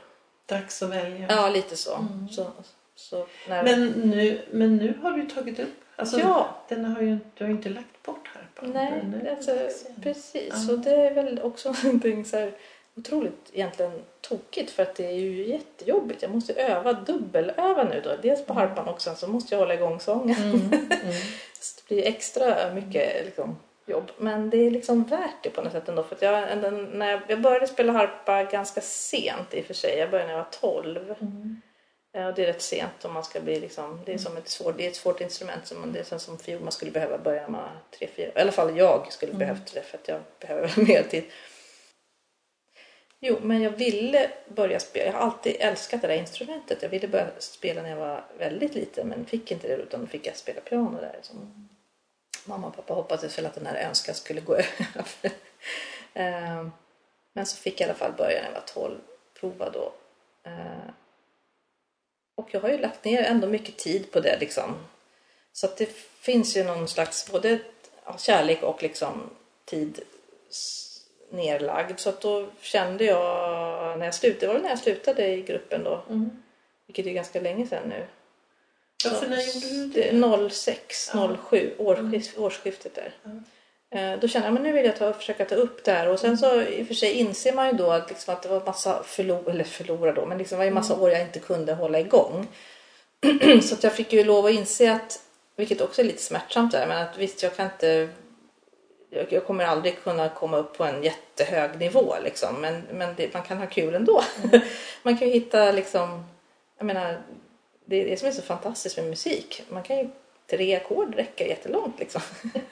Dags 0.46 0.82
att 0.82 0.90
välja. 0.90 1.26
ja 1.28 1.48
lite 1.50 1.76
så. 1.76 2.06
så, 2.30 2.46
så 2.94 3.26
när, 3.48 3.62
Men, 3.64 3.88
nu, 3.88 4.42
men 4.50 4.76
nu 4.76 4.98
har 5.02 5.10
du 5.10 5.26
tagit 5.26 5.58
upp, 5.60 5.74
alltså, 5.96 6.18
Ja. 6.20 6.48
den 6.68 6.84
har 6.84 7.02
ju, 7.02 7.18
du 7.34 7.44
har 7.44 7.48
ju 7.48 7.54
inte 7.56 7.68
lagt 7.68 8.02
bort 8.02 8.28
harpan. 8.34 8.70
Nej, 8.70 9.00
Den 9.04 9.36
alltså, 9.36 9.68
precis. 10.02 10.66
Så 10.66 10.76
det 10.76 10.90
är 10.90 11.14
väl 11.14 11.40
också 11.42 11.74
någonting 11.84 12.24
så 12.24 12.36
här, 12.36 12.52
otroligt 12.96 13.50
egentligen 13.52 14.02
tokigt 14.20 14.70
för 14.70 14.82
att 14.82 14.94
det 14.94 15.06
är 15.06 15.12
ju 15.12 15.48
jättejobbigt. 15.48 16.22
Jag 16.22 16.30
måste 16.30 16.52
öva, 16.54 16.92
dubbelöva 16.92 17.84
nu 17.84 18.00
då. 18.04 18.10
Dels 18.22 18.46
på 18.46 18.52
harpan 18.54 18.88
också, 18.88 19.14
så 19.14 19.26
måste 19.28 19.54
jag 19.54 19.60
hålla 19.60 19.74
igång 19.74 20.00
sången. 20.00 20.42
Mm. 20.42 20.60
Mm. 20.72 20.88
Så 21.60 21.80
det 21.88 21.94
blir 21.94 22.06
extra 22.06 22.74
mycket 22.74 23.24
liksom, 23.24 23.56
jobb. 23.86 24.10
Men 24.18 24.50
det 24.50 24.56
är 24.56 24.70
liksom 24.70 25.04
värt 25.04 25.42
det 25.42 25.50
på 25.50 25.62
något 25.62 25.72
sätt 25.72 25.88
ändå. 25.88 26.02
För 26.02 26.16
att 26.16 26.22
jag, 26.22 26.58
när 26.92 27.10
jag, 27.10 27.20
jag 27.28 27.40
började 27.40 27.66
spela 27.66 27.92
harpa 27.92 28.44
ganska 28.44 28.80
sent 28.80 29.54
i 29.54 29.60
och 29.60 29.64
för 29.64 29.74
sig. 29.74 29.98
Jag 29.98 30.10
började 30.10 30.28
när 30.28 30.38
jag 30.38 30.44
var 30.44 30.50
12. 30.82 31.14
Mm. 31.20 31.60
Ja, 32.16 32.32
det 32.32 32.42
är 32.42 32.46
rätt 32.46 32.62
sent 32.62 33.04
om 33.04 33.12
man 33.12 33.24
ska 33.24 33.40
bli 33.40 33.60
liksom, 33.60 34.00
det 34.06 34.14
är 34.14 34.18
som 34.18 34.36
ett 34.36 34.48
svårt, 34.48 34.76
det 34.76 34.86
är 34.86 34.90
ett 34.90 34.96
svårt 34.96 35.20
instrument 35.20 35.66
som 35.66 35.80
man, 35.80 35.92
det 35.92 36.12
är 36.12 36.18
som, 36.18 36.38
fiol 36.38 36.60
man 36.60 36.72
skulle 36.72 36.90
behöva 36.90 37.18
börja 37.18 37.42
när 37.42 37.48
man 37.48 37.60
var 37.60 37.70
tre, 37.98 38.08
fyra, 38.16 38.26
i 38.36 38.40
alla 38.40 38.52
fall 38.52 38.76
jag 38.76 39.12
skulle 39.12 39.32
Mm. 39.32 39.38
behövt 39.38 39.74
det 39.74 39.82
för 39.82 39.98
att 39.98 40.08
jag 40.08 40.20
behöver 40.40 40.80
mer 40.86 41.02
tid. 41.02 41.24
Jo, 43.20 43.38
men 43.42 43.62
jag 43.62 43.70
ville 43.70 44.30
börja 44.48 44.80
spela, 44.80 45.06
jag 45.06 45.12
har 45.12 45.20
alltid 45.20 45.56
älskat 45.58 46.02
det 46.02 46.08
där 46.08 46.14
instrumentet. 46.14 46.82
Jag 46.82 46.88
ville 46.88 47.08
börja 47.08 47.26
spela 47.38 47.82
när 47.82 47.90
jag 47.90 47.96
var 47.96 48.24
väldigt 48.38 48.74
liten 48.74 49.08
men 49.08 49.26
fick 49.26 49.50
inte 49.50 49.68
det 49.68 49.74
utan 49.74 50.00
då 50.00 50.06
fick 50.06 50.26
jag 50.26 50.36
spela 50.36 50.60
piano 50.60 51.00
där. 51.00 51.18
Som 51.22 51.68
mamma 52.44 52.66
och 52.66 52.76
pappa 52.76 52.94
hoppades 52.94 53.38
väl 53.38 53.46
att 53.46 53.54
den 53.54 53.66
här 53.66 53.88
önskan 53.88 54.14
skulle 54.14 54.40
gå 54.40 54.54
över. 54.56 55.36
Ehm, 56.14 56.72
Men 57.32 57.46
så 57.46 57.56
fick 57.56 57.80
jag 57.80 57.86
i 57.86 57.90
alla 57.90 57.98
fall 57.98 58.12
börja 58.12 58.42
när 58.42 58.48
jag 58.48 58.54
var 58.54 58.66
12, 58.66 58.98
prova 59.40 59.70
då. 59.70 59.92
Ehm, 60.42 60.92
och 62.34 62.48
jag 62.54 62.60
har 62.60 62.68
ju 62.68 62.78
lagt 62.78 63.04
ner 63.04 63.22
ändå 63.22 63.46
mycket 63.46 63.76
tid 63.76 64.12
på 64.12 64.20
det 64.20 64.38
liksom. 64.40 64.74
Så 65.52 65.66
att 65.66 65.76
det 65.76 65.86
finns 66.20 66.56
ju 66.56 66.64
någon 66.64 66.88
slags 66.88 67.30
både 67.32 67.58
kärlek 68.18 68.62
och 68.62 68.82
liksom 68.82 69.30
tid 69.64 70.00
nerlagd. 71.30 71.98
Så 72.00 72.08
att 72.08 72.20
då 72.20 72.46
kände 72.60 73.04
jag 73.04 73.98
när 73.98 74.04
jag 74.04 74.14
slutade, 74.14 74.46
det 74.46 74.52
var 74.52 74.60
när 74.60 74.68
jag 74.68 74.78
slutade 74.78 75.26
i 75.28 75.42
gruppen 75.42 75.84
då. 75.84 76.02
Mm. 76.08 76.42
Vilket 76.86 77.06
är 77.06 77.10
ganska 77.10 77.40
länge 77.40 77.66
sedan 77.66 77.88
nu. 77.88 78.06
Ja, 79.04 79.10
för 79.20 79.26
när 79.28 79.36
gjorde 79.36 79.68
du 79.68 79.86
Det 79.86 80.10
det? 80.10 80.16
är 80.16 80.48
06, 80.48 81.12
07, 81.50 81.74
årsskift, 81.78 82.38
årsskiftet 82.38 82.94
där. 82.94 83.12
Eh, 83.94 84.18
Då 84.20 84.28
kände 84.28 84.46
jag 84.46 84.54
men 84.54 84.62
nu 84.62 84.72
vill 84.72 84.84
jag 84.84 84.96
ta, 84.96 85.12
försöka 85.12 85.44
ta 85.44 85.54
upp 85.54 85.84
det 85.84 85.92
här 85.92 86.08
och 86.08 86.20
sen 86.20 86.38
så 86.38 86.62
i 86.62 86.82
och 86.82 86.86
för 86.86 86.94
sig 86.94 87.12
inser 87.12 87.52
man 87.52 87.66
ju 87.66 87.72
då 87.72 87.90
att, 87.90 88.08
liksom 88.08 88.34
att 88.34 88.42
det 88.42 88.48
var 88.48 88.62
massa 88.66 89.02
förlor, 89.02 89.50
eller 89.50 89.64
förlora 89.64 90.12
då, 90.12 90.26
men 90.26 90.38
liksom 90.38 90.58
var 90.58 90.64
ju 90.64 90.70
massa 90.70 90.96
år 91.00 91.10
jag 91.10 91.20
inte 91.20 91.38
kunde 91.38 91.72
hålla 91.74 92.00
igång. 92.00 92.48
så 93.62 93.74
att 93.74 93.82
jag 93.84 93.92
fick 93.92 94.12
ju 94.12 94.24
lov 94.24 94.46
att 94.46 94.52
inse 94.52 94.92
att, 94.92 95.20
vilket 95.56 95.80
också 95.80 96.00
är 96.02 96.06
lite 96.06 96.22
smärtsamt 96.22 96.72
där, 96.72 96.86
men 96.86 97.02
att 97.02 97.18
visst 97.18 97.42
jag 97.42 97.56
kan 97.56 97.66
inte 97.66 98.08
jag 99.28 99.46
kommer 99.46 99.64
aldrig 99.64 100.02
kunna 100.02 100.28
komma 100.28 100.56
upp 100.56 100.76
på 100.76 100.84
en 100.84 101.02
jättehög 101.02 101.78
nivå 101.78 102.14
liksom, 102.24 102.60
men, 102.60 102.82
men 102.92 103.14
det, 103.16 103.34
man 103.34 103.42
kan 103.42 103.58
ha 103.58 103.66
kul 103.66 103.94
ändå. 103.94 104.22
man 105.02 105.16
kan 105.18 105.28
ju 105.28 105.34
hitta 105.34 105.72
liksom, 105.72 106.24
jag 106.78 106.86
menar, 106.86 107.18
det 107.84 107.96
är 107.96 108.06
det 108.06 108.16
som 108.16 108.28
är 108.28 108.32
så 108.32 108.42
fantastiskt 108.42 108.96
med 108.96 109.06
musik. 109.06 109.62
Man 109.68 109.82
kan 109.82 109.98
ju, 109.98 110.08
tre 110.46 110.74
ackord 110.76 111.14
räcker 111.14 111.46
jättelångt 111.46 111.98
liksom. 111.98 112.22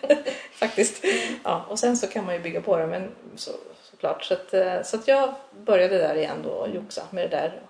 Faktiskt. 0.52 1.04
Ja, 1.44 1.66
och 1.68 1.78
sen 1.78 1.96
så 1.96 2.06
kan 2.06 2.24
man 2.24 2.34
ju 2.34 2.40
bygga 2.40 2.60
på 2.60 2.76
det, 2.76 2.86
men 2.86 3.10
så, 3.36 3.50
såklart. 3.82 4.24
Så 4.24 4.34
att, 4.34 4.54
eh, 4.54 4.82
så 4.82 4.96
att 4.96 5.08
jag 5.08 5.34
började 5.64 5.98
där 5.98 6.14
igen 6.14 6.42
då 6.44 6.50
och 6.50 6.74
joxa 6.74 7.02
med 7.10 7.30
det 7.30 7.36
där. 7.36 7.62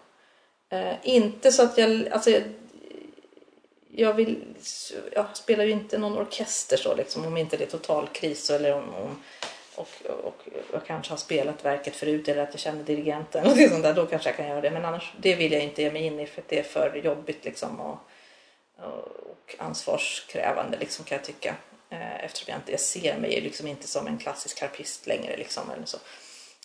Eh, 0.69 0.97
inte 1.03 1.53
så 1.53 1.63
att 1.63 1.79
jag, 1.79 2.09
alltså 2.09 2.31
jag, 2.31 2.43
jag 3.91 4.15
vill, 4.15 4.45
jag 5.13 5.37
spelar 5.37 5.65
ju 5.65 5.71
inte 5.71 5.99
någon 5.99 6.19
orkester 6.19 6.77
så 6.77 6.95
liksom, 6.95 7.27
om 7.27 7.37
inte 7.37 7.57
det 7.57 7.65
är 7.65 7.71
total 7.71 8.09
kris 8.13 8.51
eller 8.51 8.75
om, 8.75 8.95
om 8.95 9.23
och, 9.75 9.89
och 10.25 10.43
jag 10.73 10.87
kanske 10.87 11.13
har 11.13 11.19
spelat 11.19 11.65
verket 11.65 11.97
förut 11.97 12.29
eller 12.29 12.43
att 12.43 12.53
jag 12.53 12.61
känner 12.61 12.85
dirigenten 12.85 13.47
och 13.47 13.57
sånt 13.57 13.83
där, 13.83 13.95
då 13.95 14.07
kanske 14.07 14.29
jag 14.29 14.37
kan 14.37 14.49
göra 14.49 14.61
det. 14.61 14.71
Men 14.71 14.85
annars, 14.85 15.13
det 15.21 15.35
vill 15.35 15.53
jag 15.53 15.63
inte 15.63 15.83
ge 15.83 15.91
mig 15.91 16.03
in 16.03 16.21
i 16.21 16.27
för 16.27 16.43
det 16.49 16.59
är 16.59 16.63
för 16.63 16.95
jobbigt 16.97 17.45
liksom 17.45 17.81
och, 17.81 17.99
och 18.77 19.55
ansvarskrävande 19.59 20.79
liksom 20.79 21.05
kan 21.05 21.17
jag 21.17 21.25
tycka. 21.25 21.57
Eh, 21.91 22.25
eftersom 22.25 22.51
jag 22.51 22.59
inte 22.59 22.71
jag 22.71 22.81
ser 22.81 23.19
mig 23.19 23.41
liksom 23.41 23.67
inte 23.67 23.89
som 23.89 24.07
en 24.07 24.19
klassisk 24.19 24.61
harpist 24.61 25.07
längre 25.07 25.37
liksom 25.37 25.71
eller 25.71 25.87
så. 25.87 25.99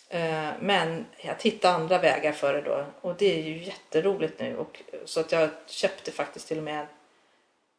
Eh, 0.08 0.50
men 0.60 1.06
jag 1.16 1.38
tittade 1.38 1.74
andra 1.74 1.98
vägar 1.98 2.32
för 2.32 2.54
det 2.54 2.60
då 2.60 2.86
och 3.00 3.14
det 3.14 3.38
är 3.38 3.42
ju 3.42 3.64
jätteroligt 3.64 4.40
nu. 4.40 4.56
Och, 4.56 4.82
så 5.04 5.20
att 5.20 5.32
jag 5.32 5.50
köpte 5.66 6.12
faktiskt 6.12 6.48
till 6.48 6.58
och 6.58 6.64
med 6.64 6.86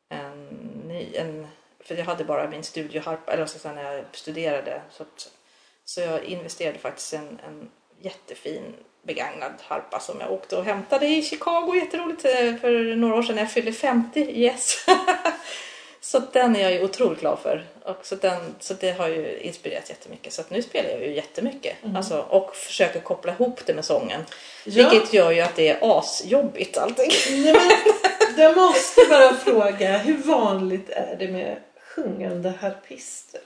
en 0.10 0.46
ny, 0.88 1.16
en, 1.16 1.48
för 1.90 1.96
jag 1.96 2.06
hade 2.06 2.24
bara 2.24 2.50
min 2.50 2.64
studioharpa, 2.64 3.32
eller 3.32 3.46
säga, 3.46 3.74
när 3.74 3.94
jag 3.94 4.06
studerade. 4.12 4.82
Så, 4.92 5.04
att, 5.04 5.32
så 5.86 6.02
jag 6.02 6.24
investerade 6.24 6.80
faktiskt 6.80 7.14
en, 7.14 7.40
en 7.48 7.70
jättefin 8.02 8.64
begagnad 9.04 9.52
harpa 9.62 10.00
som 10.00 10.20
jag 10.20 10.32
åkte 10.32 10.58
och 10.58 10.66
hämtade 10.66 11.08
i 11.08 11.24
Chicago. 11.24 11.76
Jätteroligt 11.76 12.26
eh, 12.26 12.56
för 12.62 12.96
några 12.96 13.16
år 13.16 13.24
sedan 13.24 13.36
när 13.36 13.42
jag 13.42 13.52
fyllde 13.52 13.74
50. 13.74 14.20
Yes! 14.20 14.86
så 16.02 16.20
den 16.34 16.56
är 16.56 16.60
jag 16.60 16.72
ju 16.72 16.84
otroligt 16.84 17.20
glad 17.20 17.40
för. 17.40 17.68
Och 17.84 18.06
så, 18.06 18.16
den, 18.16 18.56
så 18.60 18.74
det 18.74 18.92
har 18.92 19.08
ju 19.08 19.40
inspirerat 19.40 19.90
jättemycket. 19.90 20.34
Så 20.34 20.42
nu 20.50 20.62
spelar 20.62 20.90
jag 20.90 21.02
ju 21.02 21.16
jättemycket. 21.16 21.76
Alltså, 21.96 22.20
och 22.20 22.56
försöker 22.56 23.00
koppla 23.00 23.32
ihop 23.32 23.66
det 23.66 23.74
med 23.74 23.86
sången. 23.86 24.22
Ja. 24.64 24.90
Vilket 24.90 25.14
gör 25.14 25.32
ju 25.32 25.42
att 25.42 25.56
det 25.56 25.70
är 25.70 25.78
asjobbigt 25.82 26.78
allting. 26.78 27.12
Nej, 27.30 27.54
men, 27.54 27.72
jag 28.38 28.58
måste 28.58 29.02
bara 29.10 29.34
fråga, 29.34 29.98
hur 29.98 30.18
vanligt 30.18 30.90
är 30.90 31.16
det 31.20 31.28
med 31.28 31.58
sjungande 32.04 32.50
harpister? 32.62 33.42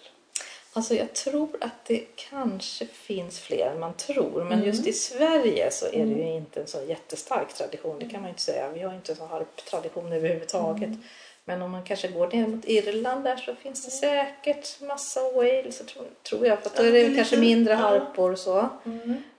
Alltså 0.75 0.95
jag 0.95 1.13
tror 1.13 1.49
att 1.61 1.85
det 1.85 2.03
kanske 2.15 2.85
finns 2.85 3.39
fler 3.39 3.65
än 3.67 3.79
man 3.79 3.93
tror. 3.93 4.43
Men 4.43 4.63
just 4.63 4.87
i 4.87 4.93
Sverige 4.93 5.71
så 5.71 5.85
är 5.85 6.05
det 6.05 6.21
ju 6.21 6.35
inte 6.35 6.61
en 6.61 6.67
så 6.67 6.81
jättestark 6.87 7.53
tradition. 7.53 7.99
Det 7.99 8.05
kan 8.09 8.21
man 8.21 8.23
ju 8.23 8.29
inte 8.29 8.41
säga. 8.41 8.69
Vi 8.69 8.79
har 8.81 8.93
inte 8.93 9.11
en 9.11 9.15
sån 9.17 9.29
harptradition 9.29 10.13
överhuvudtaget. 10.13 10.89
Men 11.45 11.61
om 11.61 11.71
man 11.71 11.83
kanske 11.83 12.07
går 12.07 12.27
ner 12.27 12.47
mot 12.47 12.65
Irland 12.65 13.23
där 13.23 13.35
så 13.37 13.55
finns 13.55 13.85
det 13.85 13.91
säkert 13.91 14.81
massa 14.81 15.31
Wales, 15.31 15.77
tror, 15.77 16.05
tror 16.29 16.47
jag. 16.47 16.63
För 16.63 16.71
då 16.77 16.83
är 16.83 16.91
det 17.09 17.15
kanske 17.15 17.37
mindre 17.37 17.73
harpor 17.73 18.31
och 18.31 18.39
så. 18.39 18.69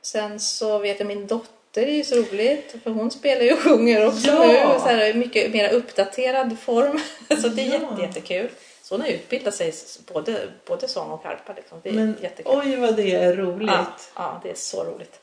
Sen 0.03 0.41
så 0.41 0.79
vet 0.79 0.99
jag 1.01 1.07
min 1.07 1.27
dotter 1.27 1.83
är 1.83 1.95
ju 1.95 2.05
så 2.05 2.15
roligt 2.17 2.75
för 2.83 2.91
hon 2.91 3.11
spelar 3.11 3.43
ju 3.43 3.53
och 3.53 3.59
sjunger 3.59 4.07
också 4.07 4.27
Ja. 4.29 4.47
nu. 4.47 4.79
Så 4.81 4.87
här, 4.89 5.15
mycket 5.15 5.53
mer 5.53 5.73
uppdaterad 5.73 6.59
form. 6.59 7.01
Så 7.43 7.49
det 7.49 7.63
är 7.63 7.67
Ja. 7.67 7.73
jätte, 7.73 8.03
jättekul. 8.03 8.49
Så 8.85 8.95
hon 8.95 9.01
har 9.01 9.09
utbildat 9.09 9.55
sig 9.55 9.73
både, 10.13 10.49
både 10.67 10.89
sång 10.89 11.11
och 11.11 11.25
harpa. 11.25 11.53
Liksom. 11.53 11.81
Det 11.83 11.89
är 11.89 11.93
Men 11.93 12.17
jättekul. 12.23 12.53
oj 12.59 12.77
vad 12.77 12.97
det 12.97 13.15
är 13.15 13.37
roligt. 13.37 13.71
Ja, 13.71 13.87
ja, 14.17 14.41
det 14.43 14.51
är 14.51 14.55
så 14.55 14.85
roligt. 14.85 15.21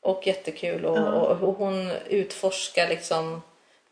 Och 0.00 0.26
jättekul. 0.26 0.84
Och, 0.86 0.98
Ja. 0.98 1.12
och, 1.12 1.48
och 1.48 1.54
hon 1.54 1.90
utforskar 2.06 2.88
liksom... 2.88 3.42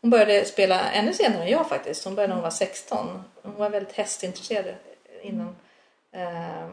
Hon 0.01 0.09
började 0.09 0.45
spela 0.45 0.91
ännu 0.91 1.13
senare 1.13 1.43
än 1.43 1.49
jag 1.49 1.69
faktiskt. 1.69 2.05
Hon 2.05 2.15
började 2.15 2.29
när 2.29 2.35
hon 2.35 2.43
var 2.43 2.49
16. 2.51 3.23
Hon 3.43 3.55
var 3.55 3.69
väldigt 3.69 3.93
hästintresserad 3.95 4.75
innan. 5.21 5.55
Eh, 6.11 6.67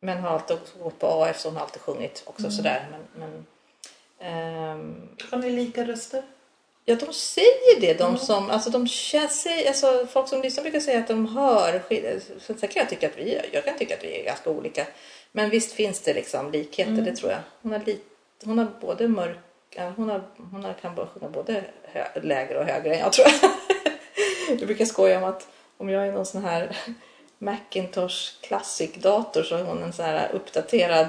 men 0.00 0.18
har 0.18 0.30
alltid 0.30 0.58
gått 0.82 0.98
på 0.98 1.06
AF 1.06 1.40
så 1.40 1.48
hon 1.48 1.56
har 1.56 1.62
alltid 1.62 1.82
sjungit 1.82 2.22
också 2.26 2.42
Mm. 2.42 2.52
sådär. 2.52 2.86
Men, 2.90 3.00
men, 3.14 3.46
ehm, 4.28 5.08
Har 5.30 5.38
ni 5.38 5.50
lika 5.50 5.84
röster? 5.84 6.22
Ja, 6.90 6.96
de 7.06 7.12
säger 7.12 7.80
det. 7.80 7.94
De 7.94 8.18
som, 8.18 8.50
alltså 8.50 8.70
de 8.70 8.86
känner 8.88 9.28
sig, 9.28 9.68
alltså 9.68 10.06
folk 10.12 10.28
som 10.28 10.42
lyssnar 10.42 10.62
brukar 10.62 10.80
säga 10.80 10.98
att 10.98 11.08
de 11.08 11.36
hör. 11.36 11.82
Sen 12.46 12.56
kan 12.56 12.70
jag 12.74 12.88
tycka 12.88 13.06
att 13.06 13.18
vi, 13.18 13.34
är- 13.34 13.46
jag 13.52 13.64
kan 13.64 13.78
tycka 13.78 13.94
att 13.96 14.04
vi 14.04 14.20
är 14.20 14.24
ganska 14.24 14.50
olika. 14.50 14.86
Men 15.32 15.50
visst 15.50 15.72
finns 15.72 16.00
det 16.00 16.14
liksom 16.14 16.50
likheter, 16.52 16.92
det 16.92 17.16
tror 17.16 17.30
jag. 17.30 17.40
Hon 17.62 17.72
har, 17.72 17.78
lite, 17.86 18.00
hon 18.44 18.58
har 18.58 18.66
både 18.80 19.08
mörk, 19.08 19.38
hon 19.96 20.08
har, 20.08 20.22
hon 20.52 20.64
har, 20.64 20.72
kan 20.72 20.96
sjunga 20.96 21.28
både 21.32 21.64
hö, 21.92 22.04
lägre 22.22 22.58
och 22.58 22.64
högre 22.64 22.94
än 22.94 23.00
jag 23.00 23.12
tror 23.12 23.26
jag. 23.28 23.50
Jag 24.58 24.66
brukar 24.66 24.84
skoja 24.84 25.18
om 25.18 25.24
att 25.24 25.46
om 25.76 25.88
jag 25.88 26.06
är 26.06 26.12
någon 26.12 26.26
sån 26.26 26.44
här 26.44 26.76
Macintosh 27.38 28.40
Classic-dator 28.42 29.42
så 29.42 29.54
är 29.56 29.62
hon 29.62 29.82
en 29.82 29.92
sån 29.92 30.04
här 30.04 30.30
uppdaterad 30.32 31.06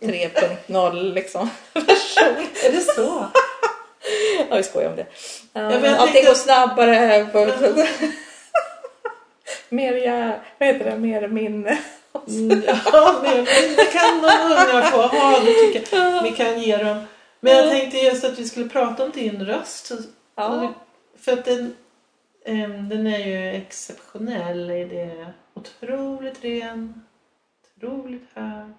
3.0 0.00 1.12
liksom 1.14 1.50
version. 1.72 2.46
Är 2.64 2.72
det 2.72 2.80
så? 2.80 3.26
Ja, 4.50 4.56
vi 4.56 4.62
skojar 4.62 4.90
om 4.90 4.96
det. 4.96 5.06
Ja, 5.52 5.60
men 5.70 5.84
jag 5.84 5.94
Allting 5.94 6.12
tänkte- 6.12 6.30
går 6.30 6.34
snabbare. 6.34 7.26
mer 9.68 9.94
jag, 9.94 10.40
vad 10.58 10.68
heter 10.68 10.90
det, 10.90 10.96
mer 10.98 11.28
minne. 11.28 11.78
Mm, 12.28 12.62
ja, 12.66 13.20
men 13.22 13.44
det 13.76 13.92
kan 13.92 14.20
de 14.22 14.28
unga 14.28 14.82
få 14.82 15.02
ha. 15.02 15.40
Det 15.40 15.54
tycker 15.54 15.96
jag. 15.96 16.22
Vi 16.22 16.30
kan 16.30 16.60
ge 16.62 16.76
dem. 16.76 17.04
Men 17.40 17.56
jag 17.56 17.70
tänkte 17.70 17.98
just 17.98 18.24
att 18.24 18.38
vi 18.38 18.48
skulle 18.48 18.68
prata 18.68 19.04
om 19.04 19.10
din 19.10 19.46
röst. 19.46 19.90
Ja. 20.36 20.74
För 21.18 21.32
att 21.32 21.44
den, 21.44 21.76
em, 22.44 22.88
den 22.88 23.06
är 23.06 23.26
ju 23.26 23.56
exceptionell. 23.56 24.66
Det 24.66 25.00
är 25.00 25.32
otroligt 25.54 26.44
ren, 26.44 27.02
otroligt 27.76 28.28
hög. 28.34 28.72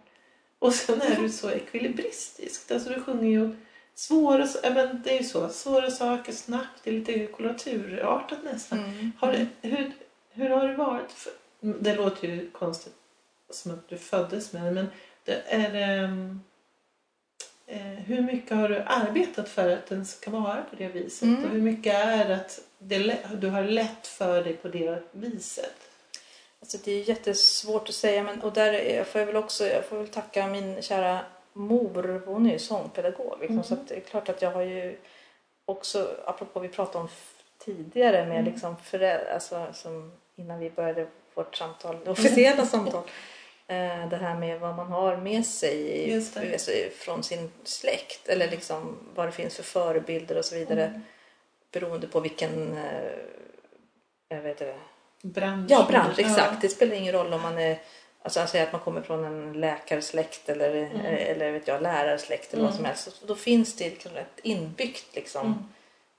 Och 0.60 0.74
sen 0.74 1.02
är 1.02 1.22
du 1.22 1.30
så 1.30 1.52
ekvilibristisk. 1.52 2.72
Alltså 2.72 2.90
du 2.90 3.02
sjunger 3.04 3.30
ju 3.30 3.56
svåra, 4.02 4.48
men 4.64 5.02
det 5.04 5.16
är 5.16 5.18
ju 5.18 5.24
så, 5.24 5.50
svåra 5.50 5.92
saker 5.92 6.32
snabbt. 6.34 6.84
Det 6.84 6.90
är 6.90 6.94
lite 6.94 7.28
koloraturartat 7.28 8.44
nästan. 8.44 8.80
Mm. 8.80 9.12
Har 9.20 9.32
det, 9.32 9.48
hur, 9.62 9.92
hur 10.30 10.50
har 10.50 10.68
det 10.68 10.76
varit? 10.76 11.12
För, 11.12 11.34
det 11.60 11.96
låter 11.96 12.28
ju 12.28 12.52
konstigt 12.52 12.94
som 13.50 13.72
att 13.72 13.90
du 13.90 13.98
föddes 13.98 14.54
med 14.54 14.64
det, 14.64 14.72
men 14.72 14.88
det 15.26 15.44
är 15.48 16.04
mm, 16.04 16.42
eh, 17.68 17.82
hur 17.82 18.22
mycket 18.22 18.58
har 18.58 18.70
du 18.70 18.80
arbetat 18.80 19.50
för 19.50 19.70
att 19.70 19.88
den 19.88 20.06
ska 20.06 20.32
vara 20.32 20.62
på 20.70 20.76
det 20.78 20.88
viset? 20.88 21.24
Mm. 21.24 21.44
Och 21.44 21.50
hur 21.50 21.62
mycket 21.62 21.94
är 21.94 22.28
det 22.30 22.36
att 22.36 22.60
det, 22.80 23.18
du 23.42 23.50
har 23.50 23.64
lätt 23.64 24.08
för 24.08 24.44
dig 24.44 24.54
på 24.54 24.68
det 24.68 25.04
viset? 25.12 25.76
Alltså 26.60 26.78
det 26.84 26.92
är 26.92 27.10
jättesvårt 27.10 27.90
att 27.90 27.96
säga 27.96 28.24
men 28.24 28.42
och 28.42 28.54
där 28.54 28.74
är- 28.74 29.04
får 29.04 29.20
jag 29.22 29.26
väl 29.26 29.36
också 29.36 29.66
jag 29.68 29.86
får 29.86 29.98
väl 29.98 30.08
tacka 30.08 30.48
min 30.48 30.82
kära 30.82 31.20
mor. 31.54 32.22
Hon 32.26 32.46
är 32.48 32.52
ju 32.52 32.60
sångpedagog. 32.60 33.38
Liksom, 33.40 33.56
Mhm. 33.56 33.64
Så 33.64 33.76
det 33.88 33.96
är 33.96 34.00
klart 34.00 34.30
att 34.30 34.42
jag 34.42 34.52
har 34.52 34.62
ju 34.62 34.98
också, 35.66 36.16
apropå 36.26 36.60
vi 36.60 36.68
pratade 36.68 36.98
om 37.00 37.10
tidigare 37.58 38.26
med 38.26 38.40
Mm. 38.40 38.52
liksom 38.54 38.76
föräldrar, 38.78 39.34
alltså 39.34 39.68
som 39.74 40.12
innan 40.36 40.60
vi 40.60 40.70
började 40.70 41.08
vårt 41.34 41.56
samtal, 41.56 41.92
Mm. 41.96 42.04
det 42.06 42.12
officiella 42.12 42.66
samtal. 42.66 43.04
eh, 43.68 44.10
Det 44.10 44.18
här 44.18 44.36
med 44.36 44.60
vad 44.60 44.76
man 44.76 44.88
har 44.88 45.18
med 45.18 45.46
sig 45.46 46.06
det. 46.08 46.14
alltså, 46.54 46.72
från 46.96 47.24
sin 47.24 47.52
släkt 47.64 48.28
eller 48.28 48.52
liksom 48.52 48.98
vad 49.16 49.28
det 49.28 49.32
finns 49.32 49.56
för 49.56 49.64
förebilder 49.64 50.38
och 50.38 50.46
så 50.46 50.56
vidare. 50.56 50.86
Mm. 50.86 51.02
Beroende 51.72 52.08
på 52.08 52.20
vilken 52.20 52.78
eh, 52.78 53.12
jag 54.30 54.42
vet 54.42 54.62
inte, 54.62 54.76
Bransch. 55.22 55.72
Ja, 55.72 55.86
bransch, 55.90 56.20
exakt. 56.20 56.38
Ja. 56.52 56.58
Det 56.62 56.70
spelar 56.70 56.96
ingen 56.96 57.14
roll 57.14 57.34
om 57.34 57.42
man 57.42 57.58
är 57.58 57.80
Alltså 58.24 58.40
jag 58.40 58.50
säger 58.50 58.66
att 58.66 58.72
man 58.72 58.82
kommer 58.82 59.02
från 59.02 59.24
en 59.26 59.54
läkarsläkt 59.54 60.50
eller, 60.50 60.70
eller 61.06 61.52
vet 61.52 61.68
jag, 61.68 61.82
lärarsläkt 61.82 62.54
eller 62.54 62.64
vad 62.64 62.74
som 62.74 62.80
Mm. 62.80 62.90
helst. 62.90 63.04
Så 63.20 63.26
Då 63.26 63.36
finns 63.36 63.76
det 63.76 63.90
liksom 63.90 64.12
ett 64.16 64.40
inbyggt 64.44 65.16
liksom, 65.16 65.70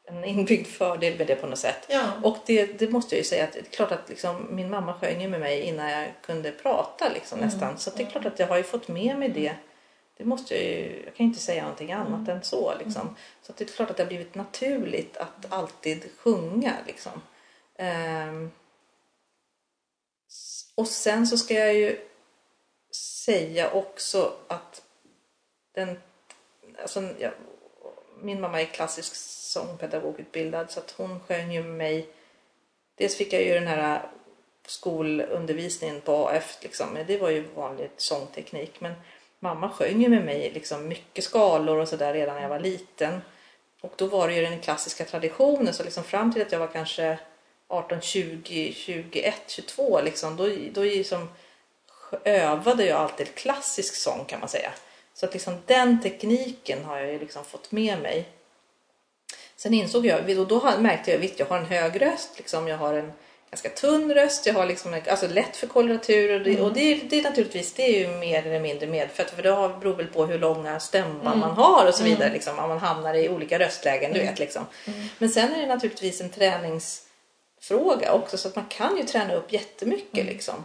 Mm. 0.09 0.23
en 0.23 0.25
inbyggd 0.29 0.67
fördel 0.67 1.19
med 1.19 1.27
det 1.27 1.35
på 1.35 1.47
något 1.47 1.59
sätt. 1.59 1.87
Ja. 1.89 2.13
Och 2.23 2.37
det, 2.47 2.67
det 2.79 2.91
måste 2.91 3.15
jag 3.15 3.19
ju 3.19 3.25
säga 3.25 3.45
att 3.45 3.53
det 3.53 3.59
är 3.59 3.65
klart 3.65 3.93
att 3.93 4.09
liksom, 4.09 4.47
min 4.51 4.71
mamma 4.71 4.95
sjöng 4.95 5.21
ju 5.23 5.29
med 5.29 5.41
mig 5.41 5.61
innan 5.61 5.91
jag 5.91 6.09
kunde 6.23 6.53
prata 6.53 7.09
liksom, 7.15 7.39
Mm. 7.39 7.51
nästan. 7.51 7.79
Så 7.79 7.91
det 7.97 8.03
är 8.03 8.07
klart 8.07 8.27
att 8.27 8.39
jag 8.39 8.47
har 8.47 8.57
ju 8.57 8.63
fått 8.63 8.89
med 8.89 9.19
mig 9.19 9.29
det. 9.29 9.53
Det 10.17 10.25
måste 10.25 10.55
jag 10.55 10.65
ju, 10.65 11.03
jag 11.05 11.15
kan 11.15 11.27
ju 11.27 11.29
inte 11.31 11.41
säga 11.41 11.63
någonting 11.63 11.93
annat 11.93 12.29
än 12.29 12.43
så 12.43 12.73
liksom. 12.85 13.17
Så 13.43 13.53
det 13.57 13.65
är 13.65 13.69
klart 13.69 13.91
att 13.91 13.97
det 13.97 14.03
har 14.03 14.09
blivit 14.09 14.35
naturligt 14.35 15.17
att 15.17 15.47
alltid 15.53 16.05
sjunga 16.19 16.73
liksom. 16.87 17.13
S- 17.77 18.51
och 20.75 20.89
sen 20.89 21.27
så 21.27 21.39
ska 21.39 21.55
jag 21.55 21.75
ju 21.75 22.01
säga 23.25 23.71
också 23.71 24.33
att 24.49 24.83
den, 25.75 25.99
alltså, 26.83 27.09
jag, 27.19 27.33
min 28.21 28.41
mamma 28.41 28.61
är 28.61 28.67
klassisk 28.67 29.15
sångpedagogutbildad 29.15 30.71
så 30.71 30.81
att 30.81 30.91
hon 30.91 31.21
sjöng 31.21 31.53
ju 31.53 31.63
med 31.63 31.75
mig. 31.75 32.09
Dels 32.95 33.17
fick 33.17 33.33
jag 33.33 33.43
ju 33.43 33.55
den 33.55 33.67
här 33.67 34.09
skolundervisningen 34.67 36.01
på 36.01 36.29
AF 36.29 36.59
liksom, 36.63 36.99
det 37.07 37.19
var 37.19 37.31
ju 37.31 37.45
vanlig 37.55 37.91
sångteknik. 37.97 38.81
Men 38.81 38.95
mamma 39.41 39.71
sjöng 39.71 40.03
ju 40.03 40.09
med 40.09 40.25
mig 40.25 40.51
liksom 40.55 40.89
mycket 40.89 41.25
skalor 41.25 41.79
och 41.79 41.89
sådär 41.89 42.13
redan 42.13 42.35
när 42.35 42.43
jag 42.43 42.49
var 42.49 42.61
liten. 42.61 43.21
Och 43.81 43.93
då 43.97 44.07
var 44.07 44.29
det 44.29 44.35
ju 44.35 44.43
den 44.43 44.61
klassiska 44.61 45.05
traditionen 45.05 45.75
så 45.75 45.85
liksom 45.85 46.05
fram 46.05 46.33
till 46.33 46.43
att 46.43 46.53
jag 46.53 46.59
var 46.59 46.67
kanske 46.67 47.19
18, 47.73 48.01
20, 48.01 48.73
21, 48.77 49.35
22 49.47 50.01
liksom, 50.01 50.37
då, 50.37 50.49
då 50.73 50.83
liksom 50.83 51.29
övade 52.25 52.85
jag 52.85 53.01
alltid 53.01 53.35
klassisk 53.35 53.95
sång 53.95 54.25
kan 54.25 54.41
man 54.41 54.49
säga. 54.49 54.71
Så 55.15 55.27
att 55.27 55.33
liksom 55.33 55.55
den 55.67 56.03
tekniken 56.03 56.85
har 56.85 56.99
jag 56.99 57.21
liksom 57.21 57.45
fått 57.45 57.73
med 57.73 57.99
mig. 57.99 58.29
Sen 59.57 59.75
insåg 59.75 60.07
jag, 60.07 60.39
och 60.39 60.47
då 60.47 60.79
märkte 60.79 61.11
jag 61.11 61.25
att 61.25 61.39
jag 61.39 61.47
har 61.47 61.59
en 61.59 61.67
hög 61.67 62.03
röst, 62.03 62.31
liksom, 62.37 62.69
jag 62.69 62.77
har 62.77 62.95
en 62.95 63.13
ganska 63.51 63.69
tunn 63.69 64.15
röst, 64.15 64.47
jag 64.47 64.55
har 64.55 64.67
liksom 64.67 65.01
alltså 65.09 65.29
lätt 65.29 65.57
för 65.57 65.67
koloratur 65.67 66.35
och, 66.35 66.45
det, 66.45 66.61
och 66.61 66.73
det, 66.73 66.95
det 66.95 67.19
är 67.19 67.23
naturligtvis 67.23 67.73
det 67.73 67.83
är 67.83 68.01
ju 68.01 68.19
mer 68.19 68.47
eller 68.47 68.61
mindre 68.61 68.87
medfött 68.87 69.31
för 69.31 69.43
det 69.43 69.79
beror 69.81 69.97
väl 69.97 70.07
på 70.07 70.27
hur 70.27 70.39
långa 70.39 70.81
stämband 70.81 71.41
man 71.41 71.51
har 71.51 71.87
och 71.87 71.95
så 71.95 72.05
vidare, 72.05 72.33
liksom, 72.33 72.59
om 72.59 72.69
man 72.69 72.79
hamnar 72.79 73.15
i 73.15 73.29
olika 73.29 73.59
röstlägen, 73.59 74.13
du 74.13 74.19
vet. 74.19 74.39
Liksom. 74.39 74.67
Men 75.19 75.31
sen 75.31 75.55
är 75.55 75.61
det 75.61 75.67
naturligtvis 75.67 76.21
en 76.21 76.31
träningsfråga 77.69 78.13
också 78.13 78.37
så 78.39 78.49
att 78.49 78.57
man 78.57 78.67
kan 78.69 78.97
ju 78.97 79.03
träna 79.03 79.35
upp 79.35 79.53
jättemycket 79.53 80.27
liksom. 80.27 80.65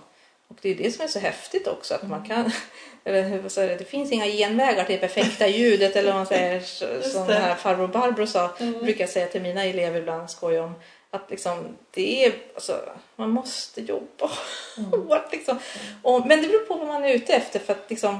Och 0.50 0.58
det 0.62 0.70
är 0.70 0.76
det 0.76 0.92
som 0.92 1.04
är 1.04 1.08
så 1.08 1.20
häftigt 1.20 1.68
också 1.68 1.96
att 1.96 2.04
man 2.04 2.26
kan, 2.26 2.52
eller 3.04 3.24
hur 3.24 3.40
vad 3.40 3.52
säger 3.52 3.70
det, 3.70 3.76
det 3.76 3.86
finns 3.86 4.12
inga 4.12 4.26
genvägar 4.26 4.84
till 4.86 4.96
det 4.96 5.08
perfekta 5.08 5.48
ljudet 5.48 5.96
eller 5.96 6.10
vad 6.10 6.20
man 6.20 6.26
säger 6.26 6.62
som 7.02 7.28
här 7.28 7.56
farbror 7.56 7.88
Barbro 7.88 8.28
sa, 8.28 8.50
Mm. 8.60 8.80
brukar 8.84 9.00
jag 9.00 9.10
säga 9.10 9.28
till 9.28 9.42
mina 9.42 9.64
elever 9.64 10.00
ibland, 10.00 10.30
skoja 10.30 10.64
om. 10.64 10.74
Att 11.12 11.30
liksom, 11.32 11.78
det 11.92 12.26
är, 12.26 12.34
alltså, 12.56 12.80
man 13.16 13.30
måste 13.30 13.82
jobba 13.82 14.32
hårt. 14.92 15.32
Liksom. 15.32 15.60
Och, 16.04 16.28
men 16.28 16.42
det 16.42 16.48
beror 16.48 16.66
på 16.66 16.76
vad 16.76 16.88
man 16.88 17.04
är 17.06 17.14
ute 17.14 17.34
efter. 17.34 17.60
För 17.60 17.74
att, 17.74 17.90
liksom, 17.90 18.18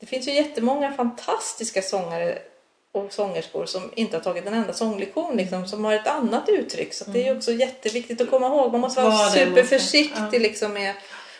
det 0.00 0.06
finns 0.06 0.28
ju 0.28 0.32
jättemånga 0.32 0.92
fantastiska 0.92 1.82
sångare 1.82 2.38
och 2.92 3.12
sångerskor 3.12 3.66
som 3.66 3.90
inte 3.94 4.16
har 4.16 4.22
tagit 4.24 4.46
en 4.46 4.54
enda 4.54 4.72
sånglektion 4.72 5.36
liksom, 5.36 5.68
som 5.68 5.84
har 5.84 5.94
ett 5.94 6.06
annat 6.06 6.48
uttryck. 6.48 6.94
Så 6.94 7.10
det 7.10 7.22
är 7.22 7.32
ju 7.32 7.36
också 7.36 7.52
jätteviktigt 7.52 8.20
att 8.20 8.30
komma 8.30 8.46
ihåg. 8.46 8.72
Man 8.72 8.80
måste 8.80 9.02
vara 9.02 9.24
det 9.24 9.30
superförsiktig 9.30 10.20
måste- 10.20 10.36
ja. 10.36 10.42
liksom, 10.42 10.72
med 10.72 10.94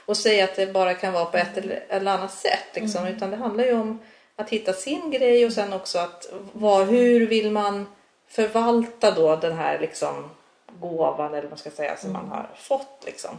att 0.06 0.16
säga 0.16 0.44
att 0.44 0.56
det 0.56 0.66
bara 0.66 0.94
kan 0.94 1.12
vara 1.12 1.24
på 1.24 1.36
ett 1.36 1.56
eller, 1.56 2.12
annat 2.12 2.34
sätt. 2.34 2.66
Liksom. 2.74 3.06
Utan 3.06 3.30
det 3.30 3.36
handlar 3.36 3.64
ju 3.64 3.72
om 3.80 3.98
att 4.36 4.50
hitta 4.50 4.72
sin 4.72 5.10
grej 5.10 5.46
och 5.46 5.52
sen 5.52 5.72
också 5.72 5.98
att 5.98 6.32
vad, 6.52 6.86
hur 6.86 7.26
vill 7.26 7.50
man 7.50 7.86
förvalta 8.28 9.10
då 9.10 9.36
den 9.36 9.56
här 9.56 9.78
liksom, 9.78 10.30
gåvan 10.80 11.30
eller 11.32 11.42
vad 11.42 11.50
man 11.50 11.58
ska 11.58 11.70
säga 11.70 11.96
som 11.96 12.12
man 12.12 12.28
har 12.28 12.50
fått. 12.56 13.02
Liksom. 13.06 13.30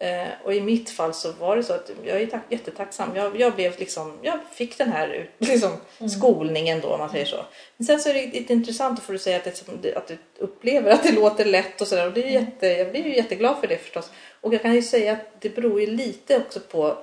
Eh, 0.00 0.28
och 0.44 0.54
i 0.54 0.60
mitt 0.60 0.90
fall 0.90 1.14
så 1.14 1.32
var 1.32 1.56
det 1.56 1.62
så 1.62 1.72
att 1.72 1.90
jag 2.04 2.22
är 2.22 2.26
tack, 2.26 2.42
jättetacksam. 2.48 3.16
Jag, 3.16 3.40
jag, 3.40 3.54
blev 3.54 3.78
liksom, 3.78 4.18
jag 4.22 4.38
fick 4.52 4.78
den 4.78 4.92
här 4.92 5.08
ut- 5.08 5.30
liksom, 5.38 5.72
skolningen 6.10 6.80
då 6.80 6.88
om 6.88 6.98
man 6.98 7.10
säger 7.10 7.24
så. 7.26 7.44
Men 7.76 7.86
sen 7.86 8.00
så 8.00 8.08
är 8.08 8.14
det 8.14 8.26
lite 8.26 8.52
intressant 8.52 8.98
att 8.98 9.04
få 9.04 9.12
du 9.12 9.18
säga 9.18 9.36
att, 9.36 9.64
det, 9.82 9.94
att 9.94 10.06
du 10.06 10.18
upplever 10.38 10.90
att 10.90 11.02
det 11.02 11.12
låter 11.12 11.44
lätt 11.44 11.80
och 11.80 11.88
sådär. 11.88 12.06
Och 12.06 12.12
det 12.12 12.24
är 12.24 12.30
jätte, 12.30 12.66
jag 12.66 12.90
blir 12.90 13.04
ju 13.04 13.16
jätteglad 13.16 13.56
för 13.60 13.66
det 13.66 13.78
förstås. 13.78 14.10
Och 14.40 14.54
jag 14.54 14.62
kan 14.62 14.74
ju 14.74 14.82
säga 14.82 15.12
att 15.12 15.40
det 15.40 15.54
beror 15.54 15.80
ju 15.80 15.86
lite 15.86 16.36
också 16.36 16.60
på 16.60 16.98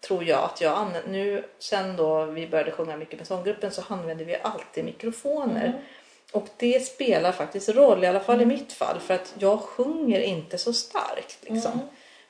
tror 0.00 0.24
jag 0.24 0.44
att 0.44 0.60
jag 0.60 0.78
använder, 0.78 1.10
nu 1.10 1.44
sen 1.58 1.96
då 1.96 2.24
vi 2.24 2.46
började 2.46 2.70
sjunga 2.70 2.96
mycket 2.96 3.18
med 3.18 3.26
sånggruppen 3.26 3.70
så 3.70 3.82
använder 3.88 4.24
vi 4.24 4.36
alltid 4.42 4.84
mikrofoner. 4.84 5.80
Och 6.32 6.48
det 6.56 6.86
spelar 6.86 7.32
faktiskt 7.32 7.68
roll, 7.68 8.04
i 8.04 8.06
alla 8.06 8.20
fall 8.20 8.40
i 8.40 8.46
mitt 8.46 8.72
fall, 8.72 9.00
för 9.00 9.14
att 9.14 9.34
jag 9.38 9.60
sjunger 9.60 10.20
inte 10.20 10.58
så 10.58 10.72
starkt. 10.72 11.38
Liksom. 11.40 11.80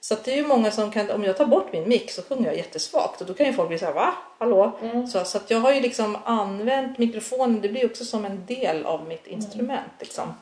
Så 0.00 0.16
det 0.24 0.32
är 0.32 0.36
ju 0.36 0.46
många 0.46 0.70
som 0.70 0.90
kan, 0.90 1.10
om 1.10 1.24
jag 1.24 1.36
tar 1.36 1.46
bort 1.46 1.72
min 1.72 1.88
mick 1.88 2.10
så 2.10 2.22
sjunger 2.22 2.46
jag 2.46 2.56
jättesvagt 2.56 3.20
och 3.20 3.26
då 3.26 3.34
kan 3.34 3.46
ju 3.46 3.52
folk 3.52 3.68
bli 3.68 3.78
såhär 3.78 3.92
va? 3.92 4.14
Hallå? 4.38 4.78
Så, 5.12 5.24
så 5.24 5.38
att 5.38 5.50
jag 5.50 5.58
har 5.58 5.72
ju 5.72 5.80
liksom 5.80 6.18
använt 6.24 6.98
mikrofonen, 6.98 7.60
det 7.60 7.68
blir 7.68 7.86
också 7.86 8.04
som 8.04 8.24
en 8.24 8.46
del 8.46 8.86
av 8.86 9.06
mitt 9.06 9.26
instrument. 9.26 9.92
Liksom. 10.00 10.34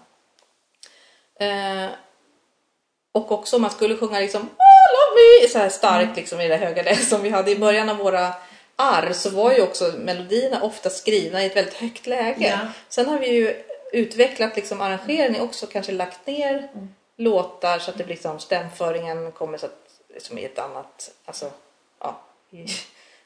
Eh, 1.40 1.90
och 3.12 3.32
också 3.32 3.56
om 3.56 3.62
man 3.62 3.70
skulle 3.70 3.96
sjunga 3.96 4.20
liksom 4.20 4.42
"Oh, 4.42 4.88
love 4.94 5.42
me", 5.42 5.48
så 5.48 5.58
här 5.58 5.68
starkt 5.68 6.16
liksom, 6.16 6.40
i 6.40 6.48
det 6.48 6.56
höga 6.56 6.82
läget 6.82 7.08
som 7.08 7.22
vi 7.22 7.28
hade 7.28 7.50
i 7.50 7.56
början 7.56 7.88
av 7.88 7.96
våra 7.96 8.32
arr 8.76 9.12
så 9.12 9.30
var 9.30 9.52
ju 9.52 9.62
också 9.62 9.92
melodierna 9.98 10.62
ofta 10.62 10.90
skrivna 10.90 11.42
i 11.42 11.46
ett 11.46 11.56
väldigt 11.56 11.74
högt 11.74 12.06
läge. 12.06 12.48
Ja. 12.48 12.58
Sen 12.88 13.06
har 13.08 13.18
vi 13.18 13.28
ju 13.32 13.54
utvecklat 13.92 14.56
liksom 14.56 14.80
arrangering 14.80 15.40
också, 15.40 15.66
kanske 15.66 15.92
lagt 15.92 16.26
ner 16.26 16.68
låtar 17.18 17.78
så 17.78 17.90
att 17.90 17.98
det 17.98 18.04
blir 18.04 18.14
liksom 18.14 18.38
stämföringen 18.38 19.32
kommer 19.32 19.58
så 19.58 19.66
att, 19.66 19.78
liksom 20.14 20.38
i 20.38 20.44
ett 20.44 20.58
annat, 20.58 21.10
alltså, 21.24 21.50
ja, 22.00 22.20
i, 22.50 22.66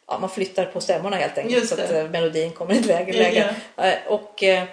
ja, 0.07 0.19
man 0.19 0.31
flyttar 0.31 0.65
på 0.65 0.81
stämmorna 0.81 1.17
helt 1.17 1.39
enkelt 1.39 1.69
så 1.69 1.75
att 1.75 1.91
eh, 1.91 2.09
melodin 2.11 2.53
kommer 2.53 2.75
i 2.75 2.79
ett 2.79 2.87
lägre 2.87 3.17
Ja, 3.17 3.23
läge. 3.23 3.55
Eh, 3.77 4.13
Och 4.13 4.43
eh, 4.43 4.65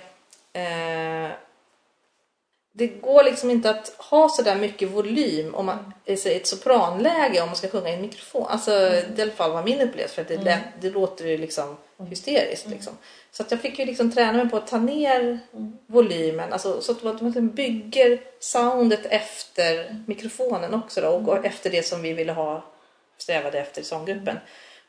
det 2.71 2.87
går 2.87 3.23
liksom 3.23 3.49
inte 3.49 3.69
att 3.69 3.89
ha 3.97 4.29
så 4.29 4.41
där 4.41 4.55
mycket 4.55 4.89
volym 4.89 5.55
om 5.55 5.65
man 5.65 5.93
i 6.05 6.13
ett 6.13 6.47
sopranläge 6.47 7.41
om 7.41 7.47
man 7.47 7.55
ska 7.55 7.69
sjunga 7.69 7.89
i 7.89 7.93
en 7.93 8.01
mikrofon. 8.01 8.47
Alltså 8.49 8.71
det 8.71 8.77
är 8.97 9.19
i 9.19 9.21
alla 9.21 9.31
fall 9.31 9.51
var 9.51 9.63
min 9.63 9.81
upplevelse 9.81 10.15
för 10.15 10.21
att 10.21 10.27
det, 10.27 10.37
lät, 10.37 10.61
det 10.81 10.89
låter 10.89 11.25
ju 11.25 11.37
liksom 11.37 11.77
hysteriskt. 12.07 12.69
Liksom. 12.69 12.97
Så 13.31 13.43
att 13.43 13.51
jag 13.51 13.61
fick 13.61 13.79
ju 13.79 13.85
liksom 13.85 14.11
träna 14.11 14.33
mig 14.33 14.49
på 14.49 14.57
att 14.57 14.67
ta 14.67 14.77
ner 14.77 15.39
volymen 15.87 16.53
alltså, 16.53 16.81
så 16.81 16.91
att 16.91 17.03
man 17.03 17.19
man 17.21 17.49
bygger 17.49 18.21
soundet 18.39 19.05
efter 19.05 19.95
mikrofonen 20.07 20.73
också 20.73 21.01
då, 21.01 21.09
och 21.09 21.45
efter 21.45 21.69
det 21.69 21.83
som 21.83 22.01
vi 22.01 22.13
ville 22.13 22.31
ha 22.31 22.63
strävade 23.17 23.59
efter 23.59 23.81
i 23.81 23.85
sånggruppen. 23.85 24.37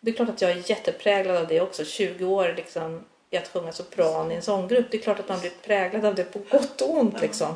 Det 0.01 0.11
är 0.11 0.15
klart 0.15 0.29
att 0.29 0.43
jag 0.43 0.51
är 0.51 0.71
jättepräglad 0.71 1.37
av 1.37 1.47
det 1.47 1.61
också. 1.61 1.85
20 1.85 2.25
år 2.25 2.55
liksom, 2.57 3.05
i 3.31 3.37
att 3.37 3.49
sjunga 3.49 3.73
sopran 3.73 4.33
i 4.33 4.35
en 4.35 4.43
sånggrupp. 4.43 4.87
Det 4.91 4.97
är 4.97 5.03
klart 5.03 5.19
att 5.19 5.29
man 5.29 5.41
blir 5.41 5.53
präglad 5.67 6.05
av 6.05 6.15
det 6.15 6.25
på 6.25 6.39
gott 6.51 6.81
och 6.81 6.99
ont. 6.99 7.21
Liksom. 7.21 7.55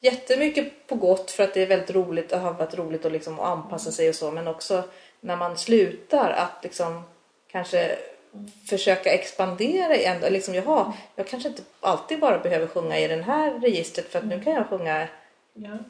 Jättemycket 0.00 0.86
på 0.86 0.94
gott 0.94 1.30
för 1.30 1.44
att 1.44 1.54
det 1.54 1.62
är 1.62 1.66
väldigt 1.66 1.90
roligt, 1.90 2.28
det 2.28 2.36
har 2.36 2.52
varit 2.52 2.74
roligt 2.74 3.04
att, 3.04 3.12
liksom, 3.12 3.40
att 3.40 3.46
anpassa 3.46 3.92
sig 3.92 4.08
och 4.08 4.14
så. 4.14 4.30
Men 4.30 4.48
också 4.48 4.82
när 5.20 5.36
man 5.36 5.58
slutar 5.58 6.30
att 6.30 6.64
liksom, 6.64 7.02
kanske 7.52 7.98
försöka 8.68 9.12
expandera 9.12 9.96
igen. 9.96 10.32
Liksom, 10.32 10.54
jaha, 10.54 10.92
jag 11.16 11.28
kanske 11.28 11.48
inte 11.48 11.62
alltid 11.80 12.20
bara 12.20 12.38
behöver 12.38 12.66
sjunga 12.66 12.98
i 12.98 13.08
den 13.08 13.22
här 13.22 13.60
registret 13.60 14.12
för 14.12 14.18
att 14.18 14.26
nu 14.26 14.40
kan 14.40 14.52
jag 14.52 14.68
sjunga 14.68 15.08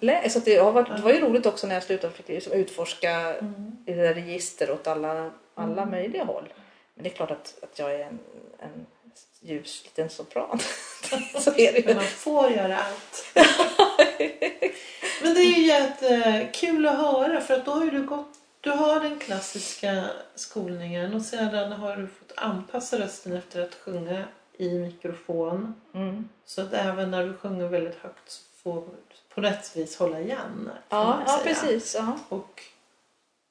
Ja. 0.01 0.29
så 0.29 0.39
att 0.39 0.45
det, 0.45 0.57
har 0.57 0.73
varit, 0.73 0.97
det 0.97 1.03
var 1.03 1.13
ju 1.13 1.21
roligt 1.21 1.47
också 1.47 1.67
när 1.67 1.75
jag 1.75 1.83
slutade 1.83 2.13
jag 2.27 2.35
liksom 2.35 2.53
utforska 2.53 3.35
i 3.87 3.93
det 3.93 4.03
där 4.03 4.15
register 4.15 4.71
åt 4.71 4.87
alla, 4.87 5.31
alla 5.55 5.87
möjliga 5.87 6.25
håll. 6.25 6.53
Men 6.95 7.03
det 7.05 7.11
är 7.11 7.15
klart 7.15 7.31
att, 7.31 7.55
att 7.63 7.79
jag 7.79 7.95
är 7.95 8.05
en, 8.05 8.19
en 8.59 8.87
ljus 9.41 9.85
liten 9.85 10.11
sopran. 10.11 10.59
så 11.39 11.51
är 11.51 11.73
det 11.73 11.87
Men 11.87 11.97
man 11.97 12.05
får 12.05 12.51
göra 12.51 12.79
allt. 12.79 13.25
Men 15.23 15.35
det 15.35 15.41
är 15.41 15.59
ju 15.59 15.67
jättekul 15.67 16.87
att 16.87 16.99
höra 16.99 17.41
för 17.41 17.55
att 17.55 17.65
då 17.65 17.71
har 17.71 17.85
ju 17.85 17.91
du 17.91 18.07
gått 18.07 18.35
du 18.69 18.75
har 18.75 19.01
den 19.01 19.19
klassiska 19.19 20.05
skolningen 20.35 21.15
och 21.15 21.23
sedan 21.23 21.73
har 21.73 21.97
du 21.97 22.07
fått 22.07 22.33
anpassa 22.37 22.99
rösten 22.99 23.33
efter 23.37 23.63
att 23.63 23.75
sjunga 23.75 24.25
i 24.59 24.79
mikrofon. 24.79 25.75
Mm. 25.95 26.29
Så 26.45 26.63
att 26.63 26.73
även 26.73 27.11
när 27.11 27.27
du 27.27 27.35
sjunger 27.37 27.69
väldigt 27.69 27.95
högt 27.95 28.31
så 28.31 28.41
får 28.63 28.75
du 28.75 29.35
på 29.35 29.41
rätt 29.41 29.77
vis 29.77 29.99
hålla 29.99 30.21
igen. 30.21 30.71
Ja, 30.89 31.23
ja, 31.27 31.41
precis. 31.45 31.95
Ja. 31.95 32.19
Och, 32.29 32.63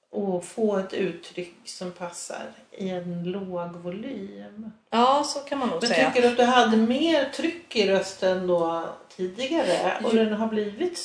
och 0.09 0.45
få 0.45 0.77
ett 0.77 0.93
uttryck 0.93 1.55
som 1.65 1.91
passar 1.91 2.45
i 2.71 2.89
en 2.89 3.23
låg 3.23 3.71
volym. 3.71 4.71
ja, 4.89 5.23
så 5.23 5.39
kan 5.39 5.59
man 5.59 5.69
nog 5.69 5.81
Men 5.81 5.89
säga. 5.89 6.11
tycker 6.11 6.21
du 6.21 6.27
att 6.27 6.37
du 6.37 6.43
hade 6.43 6.77
mer 6.77 7.29
tryck 7.29 7.75
i 7.75 7.91
rösten 7.91 8.47
då 8.47 8.83
tidigare 9.09 9.97
och 10.03 10.15
den 10.15 10.33
har 10.33 10.47
blivit? 10.47 10.99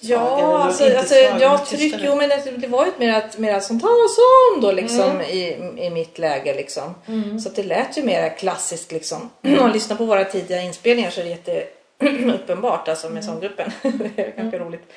Ja, 0.00 0.58
alltså, 0.62 0.96
alltså 0.96 1.14
jag 1.14 1.66
tryck, 1.66 1.94
jo 1.98 2.14
men 2.16 2.28
det, 2.28 2.50
det 2.56 2.66
var 2.66 2.84
ju 2.84 2.88
ett 2.90 2.98
mera, 2.98 3.22
mera 3.36 3.60
sånt 3.60 3.82
här 3.82 4.08
sång 4.08 4.60
då 4.62 4.72
liksom 4.72 5.10
Mm. 5.10 5.20
i, 5.20 5.86
i 5.86 5.90
mitt 5.90 6.18
läge 6.18 6.54
liksom. 6.54 6.94
Så 7.42 7.48
att 7.48 7.56
det 7.56 7.62
lät 7.62 7.98
ju 7.98 8.02
mera 8.02 8.30
klassiskt 8.30 8.92
liksom. 8.92 9.30
Om 9.42 9.56
man 9.56 9.72
lyssnar 9.72 9.96
på 9.96 10.04
våra 10.04 10.24
tidiga 10.24 10.62
inspelningar 10.62 11.10
så 11.10 11.20
är 11.20 11.24
det 11.24 11.30
jätte 11.30 11.64
uppenbart 12.34 12.88
alltså 12.88 13.10
med 13.10 13.24
sånggruppen. 13.24 13.72
det 13.82 14.22
är 14.22 14.36
ganska 14.36 14.58
roligt. 14.58 14.92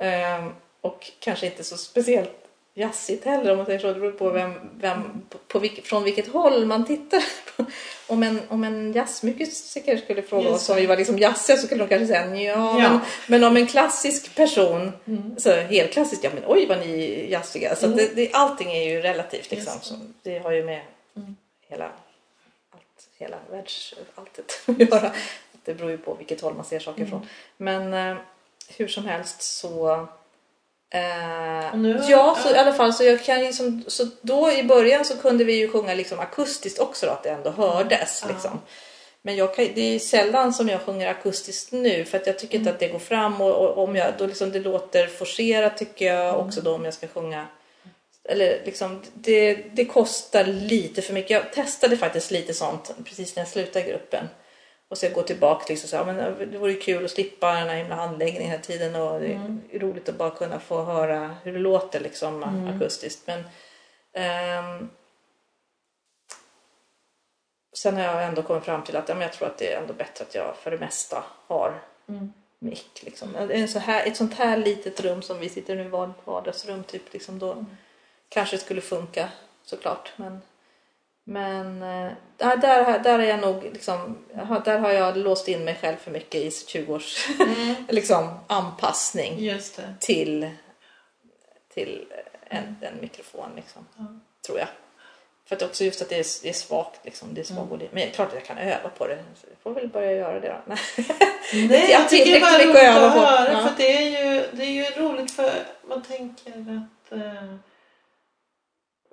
Ehm, 0.00 0.52
och 0.80 1.10
kanske 1.20 1.46
inte 1.46 1.64
så 1.64 1.76
speciellt 1.76 2.30
jazzigt 2.78 3.24
heller 3.24 3.50
om 3.50 3.56
man 3.56 3.66
säger 3.66 3.78
så. 3.78 3.86
Det 3.92 4.00
beror 4.00 4.12
på, 4.12 4.30
vem, 4.30 4.52
vem, 4.80 5.22
på, 5.28 5.38
på 5.48 5.58
vilk, 5.58 5.86
från 5.86 6.04
vilket 6.04 6.28
håll 6.28 6.66
man 6.66 6.86
tittar. 6.86 7.22
om, 8.06 8.22
en, 8.22 8.40
om 8.48 8.64
en 8.64 8.92
jazzmusiker 8.92 9.96
skulle 9.96 10.22
fråga 10.22 10.48
oss 10.50 10.68
om 10.68 10.76
vi 10.76 10.86
var 10.86 10.96
liksom 10.96 11.18
jazziga 11.18 11.56
så 11.56 11.66
skulle 11.66 11.84
de 11.84 11.88
kanske 11.88 12.06
säga 12.06 12.36
ja, 12.36 12.80
Ja. 12.82 12.88
Men, 12.90 13.00
men 13.26 13.44
om 13.44 13.56
en 13.56 13.66
klassisk 13.66 14.34
person, 14.34 14.92
Mm. 15.06 15.38
så 15.38 15.52
helt 15.52 15.92
klassiskt, 15.92 16.24
ja 16.24 16.30
men 16.34 16.42
oj 16.46 16.66
vad 16.66 16.78
ni 16.78 17.04
är 17.04 17.30
jazziga. 17.30 17.76
Så 17.76 17.86
att 17.86 17.96
det, 17.96 18.14
det, 18.16 18.32
allting 18.32 18.72
är 18.72 18.82
ju 18.90 19.00
relativt 19.00 19.50
liksom. 19.50 19.72
Så 19.82 19.94
det 20.22 20.38
har 20.38 20.52
ju 20.52 20.64
med 20.64 20.80
Mm. 21.16 21.36
hela, 21.68 21.84
allt, 22.70 23.08
hela 23.18 23.36
världsalltet 23.50 24.60
att 24.66 24.80
göra. 24.80 25.12
Det 25.64 25.74
beror 25.74 25.90
ju 25.90 25.98
på 25.98 26.14
vilket 26.14 26.40
håll 26.40 26.54
man 26.54 26.64
ser 26.64 26.78
saker 26.78 26.98
Mm. 27.02 27.08
ifrån. 27.08 27.26
Men 27.56 27.94
eh, 27.94 28.16
hur 28.76 28.88
som 28.88 29.04
helst 29.04 29.42
så 29.42 30.06
nu- 31.74 32.00
ja, 32.08 32.38
så 32.42 32.48
ja. 32.48 32.56
i 32.56 32.58
alla 32.58 32.72
fall 32.72 32.92
så 32.92 33.04
jag 33.04 33.24
kan 33.24 33.40
liksom, 33.40 33.84
så 33.86 34.06
då 34.20 34.52
i 34.52 34.62
början 34.62 35.04
så 35.04 35.16
kunde 35.16 35.44
vi 35.44 35.52
ju 35.52 35.68
sjunga 35.68 35.94
liksom 35.94 36.20
akustiskt 36.20 36.78
också 36.78 37.06
då, 37.06 37.12
att 37.12 37.22
det 37.22 37.30
ändå 37.30 37.50
hördes 37.50 38.24
Ja. 38.26 38.32
liksom. 38.32 38.60
Men 39.22 39.36
jag 39.36 39.54
kan, 39.56 39.68
det 39.74 39.94
är 39.94 39.98
sällan 39.98 40.52
som 40.54 40.68
jag 40.68 40.80
sjunger 40.80 41.06
akustiskt 41.10 41.72
nu 41.72 42.04
för 42.04 42.18
att 42.18 42.26
jag 42.26 42.38
tycker 42.38 42.58
inte 42.58 42.70
att 42.70 42.78
det 42.78 42.88
går 42.88 42.98
fram 42.98 43.40
och, 43.40 43.54
och 43.54 43.84
om 43.84 43.96
jag, 43.96 44.12
då 44.18 44.26
liksom 44.26 44.52
det 44.52 44.60
låter 44.60 45.06
forcerat 45.06 45.76
tycker 45.76 46.14
jag 46.14 46.38
också 46.40 46.60
då 46.60 46.74
om 46.74 46.84
jag 46.84 46.94
ska 46.94 47.06
sjunga. 47.08 47.46
Eller 48.28 48.60
liksom, 48.64 49.02
det, 49.14 49.54
det 49.54 49.84
kostar 49.84 50.44
lite 50.44 51.02
för 51.02 51.12
mycket. 51.14 51.30
Jag 51.30 51.52
testade 51.52 51.96
faktiskt 51.96 52.30
lite 52.30 52.54
sånt 52.54 52.94
precis 53.04 53.36
när 53.36 53.40
jag 53.40 53.48
slutade 53.48 53.88
gruppen. 53.88 54.28
Och 54.88 54.96
jag 55.02 55.12
går 55.12 55.22
tillbaka 55.22 55.64
liksom 55.68 55.88
så 55.88 55.96
här, 55.96 56.04
men 56.04 56.50
det 56.50 56.58
vore 56.58 56.74
kul 56.74 57.04
att 57.04 57.10
slippa 57.10 57.52
den 57.52 57.68
här 57.68 57.76
himla 57.76 57.94
handläggningen 57.94 58.50
hela 58.50 58.62
tiden 58.62 58.94
och 58.96 59.20
det 59.20 59.32
är 59.72 59.78
roligt 59.78 60.08
att 60.08 60.14
bara 60.16 60.30
kunna 60.30 60.60
få 60.60 60.82
höra 60.82 61.36
hur 61.42 61.52
det 61.52 61.58
låter 61.58 62.00
liksom 62.00 62.42
akustiskt. 62.76 63.26
Men 63.26 63.44
ehm, 64.12 64.88
sen 67.76 67.96
har 67.96 68.02
jag 68.02 68.24
ändå 68.24 68.42
kommit 68.42 68.64
fram 68.64 68.82
till 68.84 68.96
att 68.96 69.08
ja, 69.08 69.14
men 69.14 69.22
jag 69.22 69.32
tror 69.32 69.48
att 69.48 69.58
det 69.58 69.72
är 69.72 69.80
ändå 69.80 69.92
bättre 69.94 70.24
att 70.24 70.34
jag 70.34 70.56
för 70.56 70.70
det 70.70 70.78
mesta 70.78 71.24
har 71.46 71.80
Mm. 72.08 72.32
mick. 72.58 73.02
Liksom. 73.02 73.36
En 73.36 73.68
så 73.68 73.78
här, 73.78 74.06
ett 74.06 74.16
sånt 74.16 74.34
här 74.34 74.56
litet 74.56 75.00
rum 75.00 75.22
som 75.22 75.38
vi 75.38 75.48
sitter 75.48 75.74
i 75.74 75.76
nu, 75.76 75.88
vard- 75.88 76.12
vardagsrum, 76.24 76.84
typ, 76.84 77.12
liksom, 77.12 77.38
då 77.38 77.64
kanske 78.28 78.56
det 78.56 78.60
skulle 78.60 78.80
funka 78.80 79.28
såklart. 79.64 80.12
Men, 80.16 80.42
men 81.28 81.82
eh, 81.82 82.12
där, 82.36 82.98
där, 82.98 83.18
är 83.18 83.28
jag 83.28 83.40
nog 83.40 83.62
liksom, 83.64 84.18
där 84.64 84.78
har 84.78 84.90
jag 84.90 85.16
låst 85.16 85.48
in 85.48 85.64
mig 85.64 85.78
själv 85.80 85.96
för 85.96 86.10
mycket 86.10 86.40
i 86.40 86.50
20 86.50 86.94
års 86.94 87.28
liksom, 87.88 88.38
anpassning 88.46 89.52
till, 90.00 90.50
till 91.74 92.06
en, 92.48 92.76
en 92.80 93.00
mikrofon. 93.00 93.50
Liksom, 93.56 93.86
Tror 94.46 94.58
jag. 94.58 94.68
För 95.48 95.56
att 95.56 95.62
också 95.62 95.84
just 95.84 96.02
att 96.02 96.08
det 96.08 96.18
är, 96.18 96.42
det 96.42 96.48
är 96.48 96.52
svagt. 96.52 97.04
Liksom, 97.04 97.34
det 97.34 97.40
är 97.40 97.44
svag 97.44 97.66
volym. 97.66 97.88
Men 97.92 98.00
det 98.02 98.08
är 98.08 98.12
klart 98.12 98.28
att 98.28 98.34
jag 98.34 98.44
kan 98.44 98.58
öva 98.58 98.88
på 98.88 99.06
det. 99.06 99.18
Så 99.40 99.46
jag 99.50 99.58
får 99.62 99.80
väl 99.80 99.88
börja 99.88 100.12
göra 100.12 100.40
det 100.40 100.48
då. 100.66 100.74
Nej. 101.54 101.90
Jag 101.90 102.08
tycker 102.08 102.32
det 102.32 102.40
var 102.40 102.66
mycket 102.66 102.74
roligt 102.74 102.88
att 102.88 103.04
att 103.04 103.12
på. 103.14 103.20
höra 103.20 103.52
Ja. 103.52 103.68
för 103.68 103.76
det 103.76 103.96
är 103.96 104.02
ju, 104.02 104.46
det 104.52 104.64
är 104.64 104.70
ju 104.70 104.84
roligt 104.84 105.30
för 105.30 105.52
man 105.88 106.02
tänker 106.02 106.50
att 106.52 107.12
eh, 107.12 107.54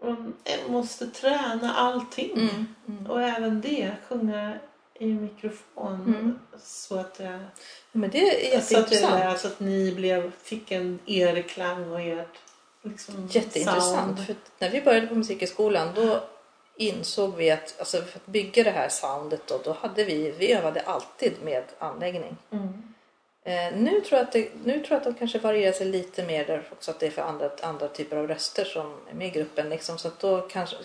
man 0.04 0.34
måste 0.68 1.08
träna 1.08 1.74
allting. 1.74 2.32
Mm, 2.32 2.76
mm. 2.88 3.12
Och 3.12 3.22
även 3.22 3.62
det, 3.62 3.92
sjunga 4.08 4.60
i 4.94 5.06
mikrofon. 5.06 5.94
Mm. 5.94 6.40
Så 6.64 7.00
att 7.00 7.14
det, 7.18 7.40
Men 7.92 8.10
det 8.10 8.56
är 8.56 8.62
så 8.62 8.80
att, 8.80 8.90
det 8.90 8.96
jätteintressant. 8.96 9.40
så 9.40 9.48
att 9.48 9.60
ni 9.60 9.92
blev, 9.92 10.32
fick 10.44 10.72
en 10.72 11.00
er 11.06 11.42
klang 11.42 11.92
och 11.92 12.02
ert 12.02 12.38
liksom, 12.82 13.28
Jätteintressant. 13.32 13.84
sound. 13.84 14.26
För 14.26 14.36
när 14.60 14.70
vi 14.70 14.82
började 14.82 15.08
på 15.08 15.16
Musikhögskolan 15.16 15.90
då 15.96 16.24
insåg 16.76 17.36
vi 17.36 17.52
att 17.52 17.76
alltså, 17.80 17.98
för 18.02 18.20
att 18.20 18.26
bygga 18.26 18.64
det 18.64 18.72
här 18.72 18.90
soundet 18.90 19.48
då, 19.48 19.62
då 19.64 19.74
hade 19.74 20.04
vi, 20.04 20.32
vi 20.32 20.54
övade 20.54 20.82
alltid 20.82 21.34
med 21.44 21.64
anläggning. 21.80 22.38
Mm. 22.52 22.93
Eh, 23.46 23.76
nu, 23.76 24.02
tror 24.02 24.20
jag 24.20 24.28
att 24.28 24.32
det, 24.32 24.50
nu 24.64 24.74
tror 24.74 24.86
jag 24.90 24.98
att 24.98 25.04
de 25.04 25.14
kanske 25.14 25.40
varierar 25.40 25.72
sig 25.72 25.88
lite 25.88 26.24
mer 26.24 26.46
där 26.46 26.68
också 26.72 26.92
att 26.92 27.00
det 27.00 27.08
är 27.08 27.12
för 27.12 27.22
andra, 27.22 27.50
andra 27.62 27.88
typer 27.88 28.18
av 28.18 28.28
röster 28.28 28.66
som 28.66 28.98
är 29.10 29.14
med 29.14 29.28
i 29.28 29.30
gruppen. 29.30 29.70
Liksom, 29.70 29.98
så 29.98 30.10
då 30.20 30.42
kanske, 30.42 30.76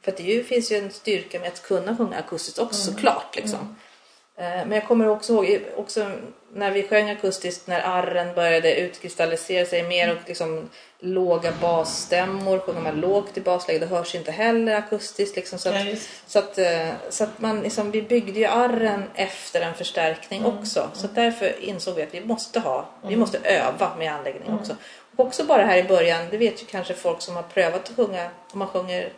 för 0.00 0.12
att 0.12 0.16
det 0.16 0.22
ju, 0.22 0.44
finns 0.44 0.72
ju 0.72 0.76
en 0.76 0.90
styrka 0.90 1.40
med 1.40 1.48
att 1.48 1.62
kunna 1.62 1.96
sjunga 1.96 2.16
akustiskt 2.16 2.58
också 2.58 2.92
såklart. 2.92 3.36
Liksom. 3.36 3.58
Eh, 3.58 3.91
Men 4.36 4.72
jag 4.72 4.86
kommer 4.86 5.08
också 5.08 5.32
ihåg 5.32 5.60
också 5.76 6.10
när 6.54 6.70
vi 6.70 6.82
sjöng 6.82 7.10
akustiskt 7.10 7.66
när 7.66 7.80
arren 7.80 8.34
började 8.34 8.74
utkristallisera 8.74 9.66
sig 9.66 9.82
mer 9.82 10.12
och 10.12 10.18
liksom 10.26 10.70
låga 10.98 11.52
basstämmor. 11.60 12.58
Sjunger 12.58 12.80
man 12.80 13.00
lågt 13.00 13.36
i 13.36 13.40
basläge 13.40 13.78
det 13.78 13.86
hörs 13.86 14.14
inte 14.14 14.30
heller 14.30 14.74
akustiskt. 14.74 15.36
Liksom, 15.36 15.58
så 15.58 15.68
att, 15.68 15.86
Ja, 15.86 15.96
så 16.26 16.38
att, 16.38 16.58
eh, 16.58 16.88
så 17.08 17.24
att 17.24 17.38
man 17.38 17.60
liksom, 17.60 17.90
vi 17.90 18.02
byggde 18.02 18.40
ju 18.40 18.46
arren 18.46 19.04
efter 19.14 19.60
en 19.60 19.74
förstärkning 19.74 20.44
också. 20.44 20.88
Så 20.92 21.06
att 21.06 21.14
därför 21.14 21.64
insåg 21.64 21.94
vi 21.94 22.02
att 22.02 22.14
vi 22.14 22.24
måste 22.24 22.60
ha, 22.60 22.88
vi 23.08 23.16
måste 23.16 23.38
öva 23.38 23.96
med 23.98 24.12
anläggning 24.12 24.54
också. 24.54 24.76
Och 25.16 25.26
också 25.26 25.44
bara 25.44 25.64
här 25.64 25.78
i 25.78 25.84
början, 25.84 26.26
det 26.30 26.36
vet 26.38 26.62
ju 26.62 26.66
kanske 26.66 26.94
folk 26.94 27.20
som 27.22 27.36
har 27.36 27.42
prövat 27.42 27.90
att 27.90 27.96
sjunga, 27.96 28.30
om 28.52 28.58
man 28.58 28.68
sjunger 28.68 29.12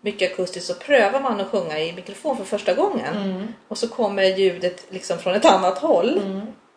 mycket 0.00 0.32
akustiskt 0.32 0.66
så 0.66 0.74
prövar 0.74 1.20
man 1.20 1.40
att 1.40 1.50
sjunga 1.50 1.78
i 1.78 1.92
mikrofon 1.92 2.36
för 2.36 2.44
första 2.44 2.74
gången. 2.74 3.16
Mm. 3.16 3.48
Och 3.68 3.78
så 3.78 3.88
kommer 3.88 4.22
ljudet 4.22 4.86
liksom 4.88 5.18
från 5.18 5.34
ett 5.34 5.44
annat 5.44 5.78
håll. 5.78 6.20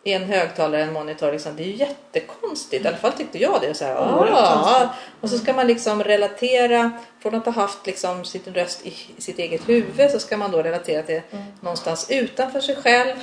I 0.06 0.12
en 0.12 0.24
högtalare, 0.24 0.82
en 0.82 0.92
monitor. 0.92 1.32
Liksom. 1.32 1.56
Det 1.56 1.62
är 1.62 1.66
ju 1.66 1.76
jättekonstigt. 1.76 2.84
I 2.84 2.88
alla 2.88 2.96
fall 2.96 3.12
tyckte 3.12 3.38
jag 3.38 3.60
det. 3.60 3.74
Så 3.74 3.84
här, 3.84 3.94
Oerhört 3.94 4.30
ah. 4.30 4.94
Och 5.20 5.30
så 5.30 5.38
ska 5.38 5.52
man 5.52 5.66
liksom 5.66 6.04
relatera. 6.04 6.90
Från 7.20 7.34
att 7.34 7.44
ha 7.44 7.52
haft 7.52 7.86
liksom 7.86 8.24
sin 8.24 8.42
röst 8.54 8.86
i 8.86 8.94
sitt 9.18 9.38
eget 9.38 9.68
huvud 9.68 10.10
så 10.10 10.18
ska 10.18 10.36
man 10.36 10.50
då 10.50 10.62
relatera 10.62 11.02
till 11.02 11.20
någonstans 11.60 12.10
utanför 12.10 12.60
sig 12.60 12.76
själv. 12.76 13.16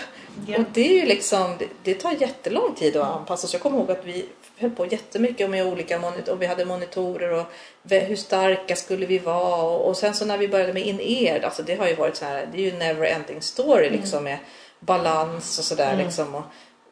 Ja. 0.47 0.57
Och 0.57 0.65
det 0.73 0.87
är 0.87 0.93
ju 0.93 1.05
liksom, 1.05 1.55
det, 1.59 1.67
det 1.83 1.93
tar 1.93 2.11
jättelång 2.11 2.75
tid 2.75 2.97
att 2.97 3.15
anpassa 3.17 3.47
sig. 3.47 3.57
Jag 3.57 3.61
kommer 3.61 3.77
ihåg 3.77 3.91
att 3.91 4.05
vi 4.05 4.25
höll 4.57 4.71
på 4.71 4.85
jättemycket 4.85 5.49
med 5.49 5.65
olika 5.65 5.99
monitorer. 5.99 6.35
Vi 6.35 6.45
hade 6.45 6.65
monitorer 6.65 7.31
och 7.31 7.45
hur 7.89 8.15
starka 8.15 8.75
skulle 8.75 9.05
vi 9.05 9.19
vara. 9.19 9.63
Och, 9.63 9.87
och 9.87 9.97
sen 9.97 10.13
så 10.13 10.25
när 10.25 10.37
vi 10.37 10.47
började 10.47 10.73
med 10.73 10.85
in-ear, 10.85 11.39
alltså 11.39 11.63
det 11.63 11.75
har 11.75 11.87
ju 11.87 11.95
varit 11.95 12.15
så 12.15 12.25
här, 12.25 12.49
det 12.51 12.57
är 12.57 12.71
ju 12.71 12.77
never 12.77 13.05
ending 13.05 13.41
story 13.41 13.89
liksom 13.89 14.23
med 14.23 14.37
balans 14.79 15.59
och 15.59 15.65
sådär 15.65 15.97
liksom. 15.97 16.35
Och 16.35 16.43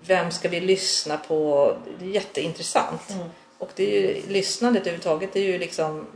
vem 0.02 0.32
ska 0.32 0.50
vi 0.50 0.60
lyssna 0.60 1.18
på? 1.18 1.72
Det 2.00 2.06
är 2.06 2.10
jätteintressant. 2.10 3.02
Och 3.58 3.70
det 3.76 3.98
är 3.98 4.02
ju, 4.02 4.22
lyssnandet 4.28 4.82
överhuvudtaget 4.82 5.36
är 5.36 5.42
ju 5.42 5.58
liksom 5.58 6.08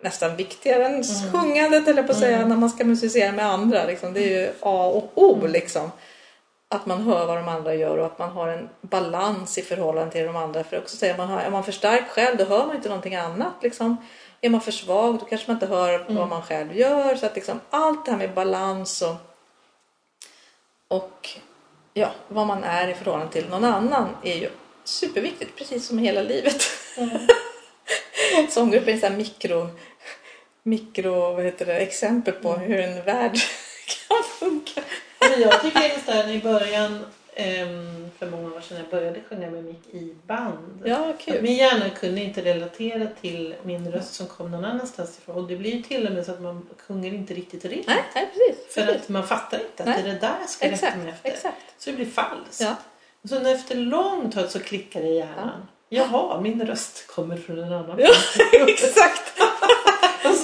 nästan 0.00 0.36
viktigare 0.36 0.84
än 0.84 1.04
sjungandet 1.32 1.88
eller 1.88 2.02
på 2.02 2.12
att 2.12 2.18
säga 2.18 2.46
när 2.46 2.56
man 2.56 2.70
ska 2.70 2.84
musicera 2.84 3.32
med 3.32 3.46
andra. 3.46 3.84
Liksom. 3.84 4.12
Det 4.12 4.20
är 4.20 4.40
ju 4.40 4.52
A 4.60 4.86
och 4.86 5.12
O 5.14 5.46
liksom. 5.46 5.92
Att 6.68 6.86
man 6.86 7.02
hör 7.02 7.26
vad 7.26 7.36
de 7.36 7.48
andra 7.48 7.74
gör 7.74 7.96
och 7.96 8.06
att 8.06 8.18
man 8.18 8.30
har 8.30 8.48
en 8.48 8.68
balans 8.80 9.58
i 9.58 9.62
förhållande 9.62 10.12
till 10.12 10.26
de 10.26 10.36
andra. 10.36 10.64
För 10.64 10.78
också 10.78 11.06
man 11.16 11.28
har, 11.28 11.40
är 11.40 11.50
man 11.50 11.64
för 11.64 11.72
stark 11.72 12.08
själv 12.08 12.36
då 12.36 12.44
hör 12.44 12.66
man 12.66 12.76
inte 12.76 12.88
någonting 12.88 13.14
annat. 13.14 13.54
Liksom. 13.62 13.96
Är 14.40 14.50
man 14.50 14.60
för 14.60 14.72
svag 14.72 15.18
då 15.18 15.24
kanske 15.24 15.50
man 15.50 15.56
inte 15.56 15.66
hör 15.66 16.04
vad 16.08 16.28
man 16.28 16.42
själv 16.42 16.76
gör. 16.76 17.14
Så 17.16 17.26
att 17.26 17.34
liksom, 17.34 17.60
allt 17.70 18.04
det 18.04 18.10
här 18.10 18.18
med 18.18 18.34
balans 18.34 19.02
och, 19.02 19.16
och 20.88 21.28
ja, 21.94 22.08
vad 22.28 22.46
man 22.46 22.64
är 22.64 22.88
i 22.88 22.94
förhållande 22.94 23.32
till 23.32 23.48
någon 23.48 23.64
annan 23.64 24.08
är 24.22 24.36
ju 24.36 24.50
superviktigt. 24.84 25.56
Precis 25.56 25.86
som 25.86 25.98
hela 25.98 26.22
livet. 26.22 26.62
Sånggruppen 28.48 28.94
är 28.94 28.98
så 28.98 29.06
här 29.06 29.16
mikro, 29.16 29.68
mikro 30.62 31.32
vad 31.32 31.44
heter 31.44 31.66
det, 31.66 31.76
exempel 31.76 32.34
på 32.34 32.52
hur 32.52 32.80
en 32.80 33.04
värld 33.04 33.32
kan 34.08 34.22
funka. 34.38 34.80
Men 35.20 35.40
jag 35.40 35.62
tycker 35.62 35.80
just 35.82 36.06
där 36.06 36.28
i 36.28 36.38
början, 36.38 37.06
ehm, 37.34 38.10
för 38.18 38.30
många 38.30 38.56
år 38.56 38.60
sedan, 38.60 38.76
jag 38.78 38.88
började 38.90 39.20
sjunga 39.28 39.50
med 39.50 39.64
mick 39.64 39.94
i 39.94 40.14
band. 40.26 40.82
Ja, 40.84 41.12
kul. 41.20 41.42
min 41.42 41.56
hjärna 41.56 41.90
kunde 41.90 42.20
inte 42.20 42.42
relatera 42.44 43.06
till 43.20 43.54
min 43.62 43.92
röst 43.92 44.14
som 44.14 44.26
kom 44.26 44.50
någon 44.50 44.64
annanstans 44.64 45.18
ifrån. 45.18 45.36
Och 45.36 45.48
det 45.48 45.56
blir 45.56 45.74
ju 45.74 45.82
till 45.82 46.06
och 46.06 46.12
med 46.12 46.26
så 46.26 46.32
att 46.32 46.40
man 46.40 46.68
sjunger 46.86 47.12
inte 47.12 47.34
riktigt 47.34 47.64
rent. 47.64 47.86
Nej, 47.86 48.04
nej 48.14 48.30
precis. 48.32 48.74
För 48.74 48.86
precis. 48.86 49.02
att 49.02 49.08
man 49.08 49.26
fattar 49.26 49.58
inte 49.58 49.82
att 49.82 49.88
Nej. 49.88 50.02
det 50.02 50.08
är 50.08 50.12
det 50.14 50.20
där 50.20 50.36
jag 50.40 50.50
ska 50.50 50.70
rätta 50.70 50.96
mig 50.96 51.08
efter. 51.08 51.30
exakt. 51.30 51.74
Så 51.78 51.90
det 51.90 51.96
blir 51.96 52.06
falskt. 52.06 52.60
Ja. 52.60 52.76
Och 53.22 53.42
när 53.42 53.54
efter 53.54 53.74
lång 53.74 54.30
tid 54.30 54.50
så 54.50 54.60
klickar 54.60 55.00
det 55.00 55.08
i 55.08 55.16
hjärnan. 55.16 55.66
Jaha, 55.88 56.40
min 56.40 56.66
röst 56.66 57.06
kommer 57.06 57.36
från 57.36 57.58
en 57.58 57.72
annan 57.72 57.98
Ja, 57.98 58.10
exakt. 58.68 59.40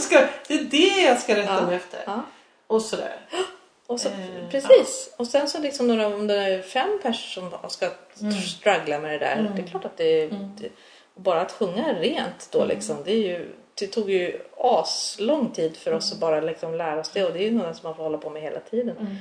ska, 0.06 0.26
det 0.48 0.54
är 0.54 0.64
det 0.64 1.02
jag 1.02 1.18
ska 1.20 1.36
rätta 1.36 1.54
Ja. 1.54 1.66
mig 1.66 1.76
efter. 1.76 2.00
Ja. 2.06 2.22
Och 2.66 2.82
sådär. 2.82 3.16
Och 3.86 4.00
så, 4.00 4.08
Eh, 4.08 4.50
precis. 4.50 5.14
Och 5.16 5.26
sen 5.26 5.48
så 5.48 5.58
liksom 5.58 5.88
några, 5.88 6.06
om 6.06 6.26
det 6.26 6.34
är 6.36 6.62
fem 6.62 6.98
personer 7.02 7.58
som 7.60 7.70
ska 7.70 7.90
Mm. 8.20 8.32
struggla 8.32 8.98
med 8.98 9.12
det 9.12 9.18
där. 9.18 9.36
Mm. 9.36 9.56
Det 9.56 9.62
är 9.62 9.66
klart 9.66 9.84
att 9.84 9.96
det, 9.96 10.22
Mm. 10.24 10.56
det 10.60 10.68
bara 11.14 11.40
att 11.40 11.52
sjunga 11.52 11.94
rent 11.94 12.48
då 12.52 12.64
liksom. 12.64 12.96
Det, 13.04 13.12
är 13.12 13.16
ju, 13.28 13.52
det 13.74 13.86
tog 13.86 14.10
ju 14.10 14.40
as 14.58 15.16
lång 15.20 15.50
tid 15.50 15.76
för 15.76 15.92
oss 15.94 16.12
att 16.12 16.18
bara 16.18 16.40
liksom 16.40 16.74
lära 16.74 17.00
oss 17.00 17.10
det. 17.10 17.24
Och 17.24 17.32
det 17.32 17.38
är 17.38 17.42
ju 17.44 17.50
något 17.50 17.76
som 17.76 17.88
man 17.88 17.96
får 17.96 18.02
hålla 18.02 18.18
på 18.18 18.30
med 18.30 18.42
hela 18.42 18.60
tiden. 18.60 18.96
Mm. 18.98 19.16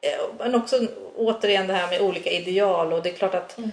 Eh, 0.00 0.26
Men 0.38 0.54
också 0.54 0.76
återigen 1.16 1.66
det 1.66 1.74
här 1.74 1.88
med 1.90 2.00
olika 2.00 2.30
ideal. 2.30 2.92
Och 2.92 3.02
det 3.02 3.10
är 3.10 3.14
klart 3.14 3.34
att 3.34 3.58
Mm. 3.58 3.70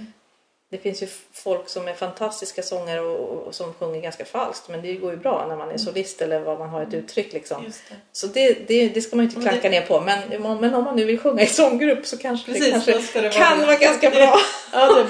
Det 0.74 0.80
finns 0.80 1.04
ju 1.04 1.08
folk 1.34 1.70
som 1.70 1.88
är 1.88 1.94
fantastiska 1.94 2.64
sångare 2.64 3.00
och, 3.02 3.48
och 3.48 3.56
som 3.56 3.74
sjunger 3.74 4.02
ganska 4.02 4.26
falskt. 4.26 4.70
Men 4.70 4.82
det 4.82 4.94
går 4.94 5.12
ju 5.12 5.18
bra 5.18 5.46
när 5.50 5.56
man 5.56 5.72
är 5.72 5.78
solist 5.78 6.22
eller 6.22 6.40
vad 6.40 6.60
man 6.60 6.70
har 6.70 6.82
ett 6.82 6.94
uttryck 6.94 7.34
liksom. 7.34 7.64
Det. 7.64 7.96
Så 8.12 8.28
det, 8.28 8.68
det, 8.68 8.88
det 8.90 9.02
ska 9.02 9.16
man 9.16 9.26
ju 9.26 9.30
inte 9.32 9.50
klanka 9.50 9.70
ner 9.70 9.82
på. 9.82 10.02
Men, 10.02 10.20
men 10.60 10.76
om 10.76 10.84
man 10.84 10.96
nu 10.96 11.06
vill 11.06 11.20
sjunga 11.20 11.42
i 11.44 11.48
sånggrupp 11.48 12.06
så 12.06 12.18
kanske 12.18 12.52
det 12.52 12.60
Precis, 12.60 12.72
kanske 12.72 12.92
det 13.22 13.22
vara 13.22 13.32
kan 13.32 13.60
vara 13.60 13.76
ganska 13.76 14.10
bra. 14.10 14.38
Ja, 14.72 15.06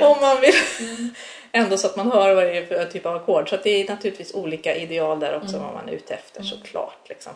om 0.00 0.16
man 0.20 0.40
vill. 0.40 0.54
Mm. 0.80 1.10
Ändå 1.52 1.76
så 1.76 1.86
att 1.86 1.96
man 1.96 2.12
hör 2.12 2.34
vad 2.34 2.44
det 2.44 2.58
är 2.58 2.66
för 2.66 2.84
typ 2.84 3.06
av 3.06 3.16
ackord. 3.16 3.50
Så 3.50 3.56
det 3.62 3.70
är 3.70 3.88
naturligtvis 3.88 4.34
olika 4.34 4.76
ideal 4.76 5.20
där 5.20 5.36
också 5.36 5.56
Mm. 5.56 5.62
vad 5.62 5.74
man 5.74 5.88
är 5.88 5.92
ute 5.92 6.14
efter 6.14 6.40
Mm. 6.40 6.50
såklart. 6.50 7.08
Liksom. 7.08 7.32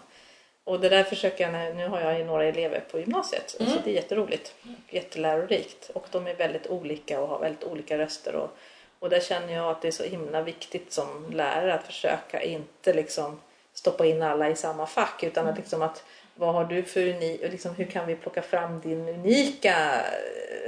Och 0.65 0.81
det 0.81 0.89
där 0.89 1.05
försöker 1.05 1.45
jag, 1.45 1.53
när- 1.53 1.75
nu 1.75 1.89
har 1.89 2.01
jag 2.01 2.19
ju 2.19 2.25
några 2.25 2.45
elever 2.45 2.81
på 2.91 2.99
gymnasiet. 3.01 3.57
Mm. 3.61 3.73
Så 3.73 3.79
det 3.85 3.91
är 3.91 3.95
jätteroligt 3.95 4.55
och 4.89 4.95
jättelärorikt. 4.95 5.91
Och 5.95 6.07
de 6.11 6.27
är 6.27 6.35
väldigt 6.35 6.67
olika 6.67 7.21
och 7.21 7.29
har 7.29 7.39
väldigt 7.39 7.65
olika 7.65 7.99
röster. 7.99 8.35
Och, 8.35 8.51
och 8.99 9.11
där 9.11 9.21
känner 9.21 9.53
jag 9.55 9.71
att 9.71 9.83
det 9.83 9.89
är 9.89 9.93
så 9.93 10.03
himla 10.05 10.43
viktigt 10.43 10.93
som 10.93 11.31
lärare 11.33 11.75
att 11.75 11.87
försöka 11.87 12.43
inte 12.43 12.93
liksom 12.93 13.41
stoppa 13.75 14.07
in 14.07 14.23
alla 14.23 14.49
i 14.49 14.57
samma 14.57 14.87
fack. 14.87 15.23
Utan 15.23 15.47
att 15.47 15.57
liksom 15.57 15.83
att 15.83 16.05
vad 16.35 16.55
har 16.55 16.65
du 16.65 16.83
för 16.83 17.01
unik, 17.09 17.41
liksom, 17.43 17.75
hur 17.75 17.85
kan 17.85 18.07
vi 18.07 18.15
plocka 18.17 18.43
fram 18.43 18.81
din 18.81 19.09
unika 19.09 20.01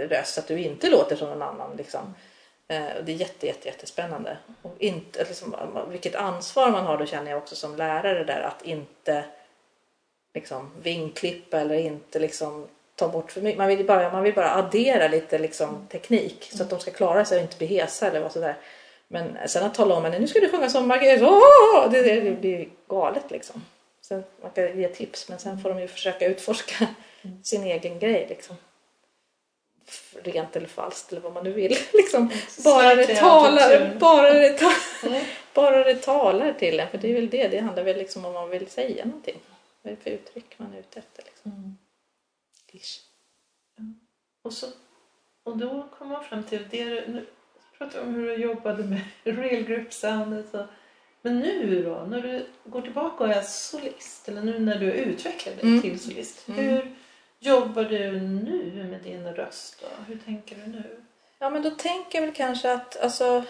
röst 0.08 0.34
så 0.34 0.40
att 0.40 0.46
du 0.46 0.58
inte 0.58 0.90
låter 0.90 1.16
som 1.16 1.28
någon 1.28 1.42
annan. 1.42 1.76
Liksom. 1.76 2.14
Eh, 2.68 2.96
och 2.98 3.04
det 3.04 3.12
är 3.12 3.16
jätte, 3.16 3.46
jätte, 3.46 3.68
jättespännande. 3.68 4.36
Och 4.62 4.74
inte, 4.78 5.24
liksom, 5.24 5.56
vilket 5.90 6.14
ansvar 6.14 6.70
man 6.70 6.86
har 6.86 6.98
då 6.98 7.06
känner 7.06 7.30
jag 7.30 7.38
också 7.38 7.56
som 7.56 7.76
lärare 7.76 8.24
där 8.24 8.40
att 8.40 8.62
inte 8.62 9.24
liksom, 10.34 10.70
vingklippa 10.82 11.60
eller 11.60 11.74
inte 11.74 12.18
liksom, 12.18 12.66
ta 12.96 13.08
bort 13.08 13.32
för 13.32 13.40
mycket. 13.40 13.58
Man 13.58 13.68
vill 13.68 13.86
bara, 13.86 14.12
man 14.12 14.22
vill 14.22 14.34
bara 14.34 14.50
addera 14.54 15.08
lite 15.08 15.38
liksom, 15.38 15.86
teknik 15.90 16.50
så 16.52 16.62
att 16.62 16.70
de 16.70 16.80
ska 16.80 16.90
klara 16.90 17.24
sig 17.24 17.36
och 17.38 17.42
inte 17.42 17.56
bli 17.58 17.66
hesa 17.66 18.06
eller 18.06 18.20
vad 18.20 18.32
sådär. 18.32 18.56
Men 19.08 19.36
sen 19.46 19.64
att 19.66 19.74
tala 19.74 19.94
om 19.94 20.04
att 20.04 20.20
nu 20.20 20.26
ska 20.28 20.40
du 20.40 20.48
sjunga 20.50 20.68
som 20.68 20.88
Margareta, 20.88 21.26
Åh! 21.28 21.90
det, 21.90 22.02
det, 22.02 22.20
det 22.20 22.30
blir 22.30 22.68
galet 22.88 23.30
liksom. 23.30 23.64
Sen, 24.00 24.24
man 24.42 24.50
kan 24.50 24.80
ge 24.80 24.88
tips 24.88 25.28
men 25.28 25.38
sen 25.38 25.58
får 25.60 25.68
de 25.68 25.80
ju 25.80 25.88
försöka 25.88 26.26
utforska 26.26 26.86
sin 27.42 27.64
egen 27.64 27.98
grej 27.98 28.26
liksom. 28.28 28.56
Rent 30.22 30.56
eller 30.56 30.66
falskt 30.66 31.12
eller 31.12 31.22
vad 31.22 31.32
man 31.32 31.44
nu 31.44 31.52
vill. 31.52 31.76
Liksom. 31.92 32.30
Bara, 32.64 32.94
det 32.94 33.14
talar, 33.14 33.94
bara, 33.98 34.32
det 34.32 34.58
ta, 34.58 34.70
Mm. 35.06 35.24
bara 35.54 35.84
det 35.84 35.94
talar 35.94 36.52
till 36.52 36.80
en. 36.80 36.88
För 36.88 36.98
det 36.98 37.10
är 37.10 37.14
väl 37.14 37.30
det, 37.30 37.48
det 37.48 37.58
handlar 37.58 37.82
väl 37.82 37.96
liksom 37.96 38.24
om 38.24 38.32
man 38.32 38.50
vill 38.50 38.66
säga 38.66 39.04
någonting. 39.04 39.40
Vad 39.84 39.92
är 39.92 39.96
det 39.96 40.02
för 40.02 40.10
uttryck 40.10 40.58
man 40.58 40.74
är 40.74 40.78
ute 40.78 40.98
efter? 40.98 41.22
Liksom. 41.24 41.52
Mm. 41.52 41.76
Ish. 42.72 43.00
Och, 44.42 44.52
så, 44.52 44.66
och 45.42 45.56
då 45.56 45.88
kom 45.98 46.08
man 46.08 46.24
fram 46.24 46.42
till 46.44 46.68
det. 46.70 47.08
Nu 47.08 47.26
pratar 47.78 48.00
om 48.00 48.14
hur 48.14 48.26
du 48.26 48.34
jobbade 48.34 48.84
med 48.84 49.00
real 49.24 49.62
group 49.62 49.92
soundet. 49.92 50.54
Och, 50.54 50.66
men 51.22 51.38
nu 51.38 51.82
då, 51.82 51.94
när 52.08 52.20
du 52.22 52.46
går 52.64 52.82
tillbaka 52.82 53.24
och 53.24 53.30
är 53.30 53.42
solist, 53.42 54.28
eller 54.28 54.42
nu 54.42 54.58
när 54.58 54.78
du 54.78 54.92
utvecklar 54.92 55.52
dig 55.54 55.62
Mm. 55.62 55.82
till 55.82 56.00
solist. 56.00 56.48
Mm. 56.48 56.60
Hur 56.64 56.96
jobbar 57.38 57.84
du 57.84 58.20
nu 58.20 58.86
med 58.90 59.02
din 59.02 59.34
röst? 59.34 59.80
Då? 59.80 60.04
Hur 60.06 60.18
tänker 60.18 60.56
du 60.56 60.66
nu? 60.66 61.02
Ja 61.38 61.50
men 61.50 61.62
då 61.62 61.70
tänker 61.70 62.18
jag 62.18 62.26
väl 62.26 62.34
kanske 62.34 62.72
att 62.72 62.96
alltså, 63.00 63.44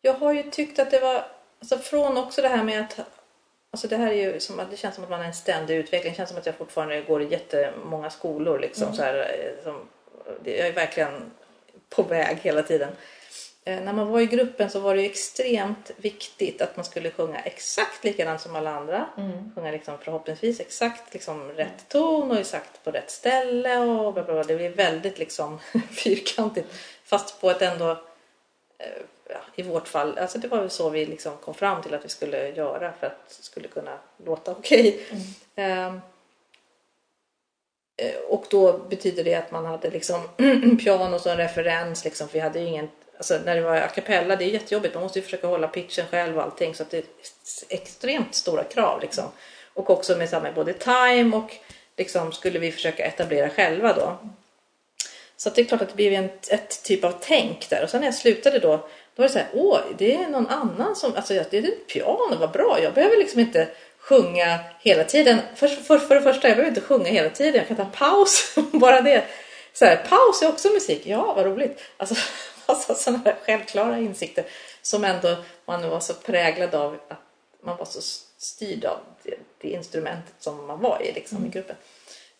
jag 0.00 0.14
har 0.14 0.32
ju 0.32 0.42
tyckt 0.50 0.78
att 0.78 0.90
det 0.90 1.00
var 1.00 1.24
alltså 1.58 1.78
från 1.78 2.16
också 2.16 2.42
det 2.42 2.48
här 2.48 2.64
med 2.64 2.80
att 2.80 3.00
Alltså 3.70 3.88
det 3.88 3.96
här 3.96 4.12
är 4.12 4.32
ju 4.32 4.40
som 4.40 4.60
att 4.60 4.70
det 4.70 4.76
känns 4.76 4.94
som 4.94 5.04
att 5.04 5.10
man 5.10 5.20
har 5.20 5.26
en 5.26 5.34
ständig 5.34 5.76
utveckling. 5.76 6.12
Det 6.12 6.16
känns 6.16 6.28
som 6.30 6.38
att 6.38 6.46
jag 6.46 6.54
fortfarande 6.54 7.00
går 7.00 7.22
i 7.22 7.28
jättemånga 7.28 8.10
skolor. 8.10 8.58
Liksom, 8.58 8.84
Mm. 8.84 8.96
så 8.96 9.02
här, 9.02 9.14
eh, 9.16 9.64
som, 9.64 9.88
jag 10.44 10.68
är 10.68 10.72
verkligen 10.72 11.30
på 11.88 12.02
väg 12.02 12.38
hela 12.42 12.62
tiden. 12.62 12.88
Eh, 13.64 13.80
när 13.80 13.92
man 13.92 14.08
var 14.08 14.20
i 14.20 14.26
gruppen 14.26 14.70
så 14.70 14.80
var 14.80 14.94
det 14.94 15.02
ju 15.02 15.10
extremt 15.10 15.90
viktigt 15.96 16.62
att 16.62 16.76
man 16.76 16.84
skulle 16.84 17.10
sjunga 17.10 17.40
exakt 17.40 18.04
likadant 18.04 18.40
som 18.40 18.56
alla 18.56 18.70
andra. 18.76 19.06
Mm. 19.16 19.52
Sjunga 19.54 19.70
liksom 19.70 19.98
förhoppningsvis 19.98 20.60
exakt 20.60 21.12
liksom 21.14 21.48
rätt 21.52 21.88
ton 21.88 22.30
och 22.30 22.36
exakt 22.38 22.84
på 22.84 22.90
rätt 22.90 23.10
ställe. 23.10 23.78
Och 23.78 24.12
bla 24.14 24.22
bla 24.22 24.34
bla. 24.34 24.42
Det 24.44 24.56
blir 24.56 24.70
väldigt 24.70 25.18
liksom 25.18 25.58
fyrkantigt. 25.90 26.68
Fast 27.04 27.40
på 27.40 27.50
ett 27.50 27.62
ändå, 27.62 27.90
eh, 28.78 29.02
i 29.54 29.62
vårt 29.62 29.88
fall, 29.88 30.18
alltså 30.18 30.38
det 30.38 30.48
var 30.48 30.60
väl 30.60 30.70
så 30.70 30.90
vi 30.90 31.06
liksom 31.06 31.36
kom 31.36 31.54
fram 31.54 31.82
till 31.82 31.94
att 31.94 32.04
vi 32.04 32.08
skulle 32.08 32.48
göra 32.48 32.92
för 33.00 33.06
att 33.06 33.28
det 33.28 33.42
skulle 33.42 33.68
kunna 33.68 33.98
låta 34.24 34.50
okej. 34.50 35.00
Ehm, 35.54 36.00
eh, 37.96 38.16
och 38.28 38.44
då 38.50 38.78
betyder 38.78 39.24
det 39.24 39.34
att 39.34 39.50
man 39.50 39.66
hade 39.66 39.90
liksom 39.90 40.20
piano 40.84 41.18
som 41.18 41.36
referens. 41.36 42.04
Liksom, 42.04 42.28
för 42.28 42.34
vi 42.34 42.40
hade 42.40 42.60
ju 42.60 42.66
ingen, 42.66 42.88
alltså 43.16 43.38
när 43.44 43.56
det 43.56 43.62
var 43.62 43.76
a 43.76 43.88
cappella, 43.88 44.36
det 44.36 44.44
är 44.44 44.48
jättejobbigt. 44.48 44.94
Man 44.94 45.02
måste 45.02 45.18
ju 45.18 45.24
försöka 45.24 45.46
hålla 45.46 45.68
pitchen 45.68 46.06
själv 46.10 46.36
och 46.36 46.42
allting. 46.42 46.74
Så 46.74 46.82
att 46.82 46.90
det 46.90 46.98
är 46.98 47.04
extremt 47.68 48.34
stora 48.34 48.64
krav. 48.64 49.00
Liksom. 49.00 49.24
Och 49.74 49.90
också 49.90 50.16
med, 50.16 50.42
med 50.42 50.54
både 50.54 50.72
time 50.72 51.36
och 51.36 51.52
liksom, 51.96 52.32
skulle 52.32 52.58
vi 52.58 52.72
försöka 52.72 53.04
etablera 53.06 53.50
själva 53.50 53.92
då. 53.92 54.18
Så 55.36 55.50
det 55.50 55.60
är 55.60 55.64
klart 55.64 55.82
att 55.82 55.88
det 55.88 55.94
blev 55.94 56.12
en, 56.12 56.30
ett 56.50 56.82
typ 56.82 57.04
av 57.04 57.14
tänk 57.20 57.70
där. 57.70 57.82
Och 57.82 57.90
sen 57.90 58.00
när 58.00 58.06
jag 58.06 58.14
slutade 58.14 58.58
då, 58.58 58.88
då 59.16 59.22
var 59.22 59.28
det 59.28 59.32
så 59.32 59.38
här, 59.38 59.48
åh, 59.52 59.80
det 59.98 60.14
är 60.14 60.28
någon 60.28 60.46
annan 60.46 60.96
som, 60.96 61.14
alltså 61.16 61.34
det 61.34 61.58
är 61.58 61.68
ett 61.68 61.86
piano, 61.86 62.36
vad 62.40 62.50
bra. 62.50 62.82
Jag 62.82 62.94
behöver 62.94 63.16
liksom 63.16 63.40
inte 63.40 63.68
sjunga 63.98 64.58
hela 64.80 65.04
tiden. 65.04 65.38
För, 65.54 65.68
för, 65.68 65.98
för 65.98 66.14
det 66.14 66.20
första, 66.20 66.48
jag 66.48 66.56
behöver 66.56 66.76
inte 66.76 66.86
sjunga 66.86 67.08
hela 67.08 67.30
tiden. 67.30 67.54
Jag 67.54 67.68
kan 67.68 67.76
ta 67.76 67.98
paus, 67.98 68.54
bara 68.72 69.00
det. 69.00 69.24
Så 69.72 69.84
här, 69.84 69.96
paus 69.96 70.42
är 70.42 70.48
också 70.48 70.68
musik, 70.68 71.02
ja 71.04 71.34
vad 71.34 71.46
roligt. 71.46 71.80
Alltså 71.96 72.14
massa 72.68 72.94
sådana 72.94 73.22
här 73.24 73.36
självklara 73.44 73.98
insikter 73.98 74.44
som 74.82 75.04
ändå 75.04 75.36
man 75.64 75.90
var 75.90 76.00
så 76.00 76.14
präglad 76.14 76.74
av 76.74 76.98
att 77.08 77.20
man 77.62 77.76
var 77.76 77.84
så 77.84 78.00
styrd 78.38 78.84
av 78.84 78.98
det, 79.22 79.34
det 79.60 79.68
instrumentet 79.68 80.34
som 80.38 80.66
man 80.66 80.80
var 80.80 81.02
i 81.02 81.12
liksom, 81.12 81.46
i 81.46 81.48
gruppen. 81.48 81.76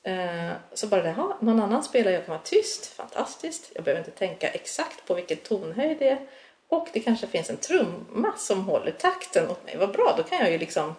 Eh, 0.03 0.53
Så 0.75 0.87
bara 0.87 1.03
det, 1.03 1.11
ha, 1.13 1.39
någon 1.41 1.63
annan 1.63 1.85
spelar, 1.85 2.11
jag 2.13 2.27
kan 2.27 2.35
vara 2.35 2.45
tyst, 2.45 2.87
fantastiskt. 2.87 3.71
Jag 3.75 3.85
behöver 3.85 4.05
inte 4.05 4.19
tänka 4.19 4.49
exakt 4.49 5.07
på 5.07 5.15
vilken 5.15 5.37
tonhöjd 5.37 5.99
det 5.99 6.09
är. 6.09 6.19
Och 6.69 6.89
det 6.93 7.01
kanske 7.01 7.27
finns 7.27 7.51
en 7.51 7.57
trumma 7.57 8.33
som 8.37 8.65
håller 8.65 8.93
takten 8.93 9.51
åt 9.51 9.65
mig. 9.65 9.77
Vad 9.77 9.93
bra, 9.93 10.15
då 10.17 10.23
kan 10.23 10.39
jag 10.39 10.51
ju 10.51 10.59
liksom 10.59 10.95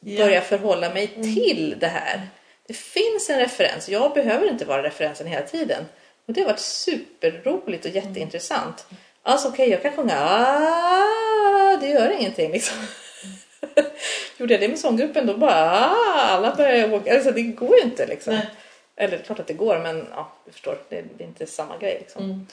börja 0.00 0.40
förhålla 0.40 0.94
mig 0.94 1.06
till 1.06 1.76
det 1.80 1.86
här. 1.86 2.28
Det 2.66 2.74
finns 2.74 3.30
en 3.30 3.38
referens, 3.38 3.88
jag 3.88 4.14
behöver 4.14 4.50
inte 4.50 4.64
vara 4.64 4.82
referensen 4.82 5.26
hela 5.26 5.46
tiden. 5.46 5.84
Och 6.26 6.32
det 6.32 6.40
har 6.40 6.48
varit 6.48 6.60
superroligt 6.60 7.84
och 7.84 7.90
jätteintressant. 7.90 8.86
Alltså 9.22 9.48
okej, 9.48 9.68
jag 9.68 9.82
kan 9.82 9.92
sjunga 9.92 10.16
ah, 10.20 11.76
det 11.80 11.88
gör 11.88 12.10
ingenting 12.10 12.52
liksom. 12.52 12.76
Gjorde 14.36 14.54
jag 14.54 14.60
det 14.60 14.68
med 14.68 14.78
sånggruppen 14.78 15.26
då 15.26 15.36
bara 15.36 15.80
ah, 15.80 16.20
alla 16.20 16.54
började 16.54 16.96
åka. 16.96 17.14
Alltså 17.14 17.30
det 17.30 17.42
går 17.42 17.76
ju 17.76 17.82
inte 17.82 18.06
liksom. 18.06 18.34
Nej. 18.34 18.46
Eller 18.96 19.18
klart 19.18 19.38
att 19.38 19.46
det 19.46 19.54
går 19.54 19.78
men 19.78 20.06
ja, 20.10 20.32
du 20.44 20.52
förstår, 20.52 20.78
det, 20.88 21.04
det 21.16 21.24
är 21.24 21.28
inte 21.28 21.46
samma 21.46 21.78
grej 21.78 21.96
liksom. 22.00 22.24
Mm. 22.24 22.46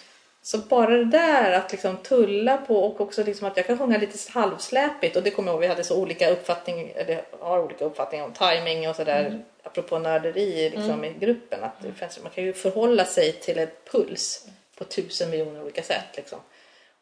Så 0.43 0.57
bara 0.57 0.97
det 0.97 1.05
där 1.05 1.51
att 1.51 1.71
liksom 1.71 1.97
tulla 1.97 2.57
på 2.57 2.85
och 2.85 3.01
också 3.01 3.23
liksom 3.23 3.47
att 3.47 3.57
jag 3.57 3.67
kan 3.67 3.77
sjunga 3.77 3.97
lite 3.97 4.31
halvsläpigt 4.31 5.15
och 5.15 5.23
det 5.23 5.31
kommer 5.31 5.49
jag 5.49 5.53
ihåg, 5.53 5.61
vi 5.61 5.67
hade 5.67 5.83
så 5.83 5.97
olika 6.01 6.29
uppfattning, 6.29 6.91
eller 6.95 7.21
har 7.39 7.59
olika 7.59 7.85
uppfattningar 7.85 8.25
om 8.25 8.33
timing 8.33 8.89
och 8.89 8.95
sådär 8.95 9.25
Mm. 9.25 9.41
apropå 9.63 9.99
nörderi 9.99 10.69
liksom, 10.69 11.03
i 11.05 11.13
gruppen. 11.13 11.63
Att 11.63 11.83
man 12.23 12.31
kan 12.31 12.43
ju 12.43 12.53
förhålla 12.53 13.05
sig 13.05 13.31
till 13.31 13.59
ett 13.59 13.91
puls 13.91 14.47
på 14.77 14.83
tusen 14.83 15.29
miljoner 15.29 15.61
olika 15.63 15.83
sätt. 15.83 16.07
Liksom. 16.15 16.39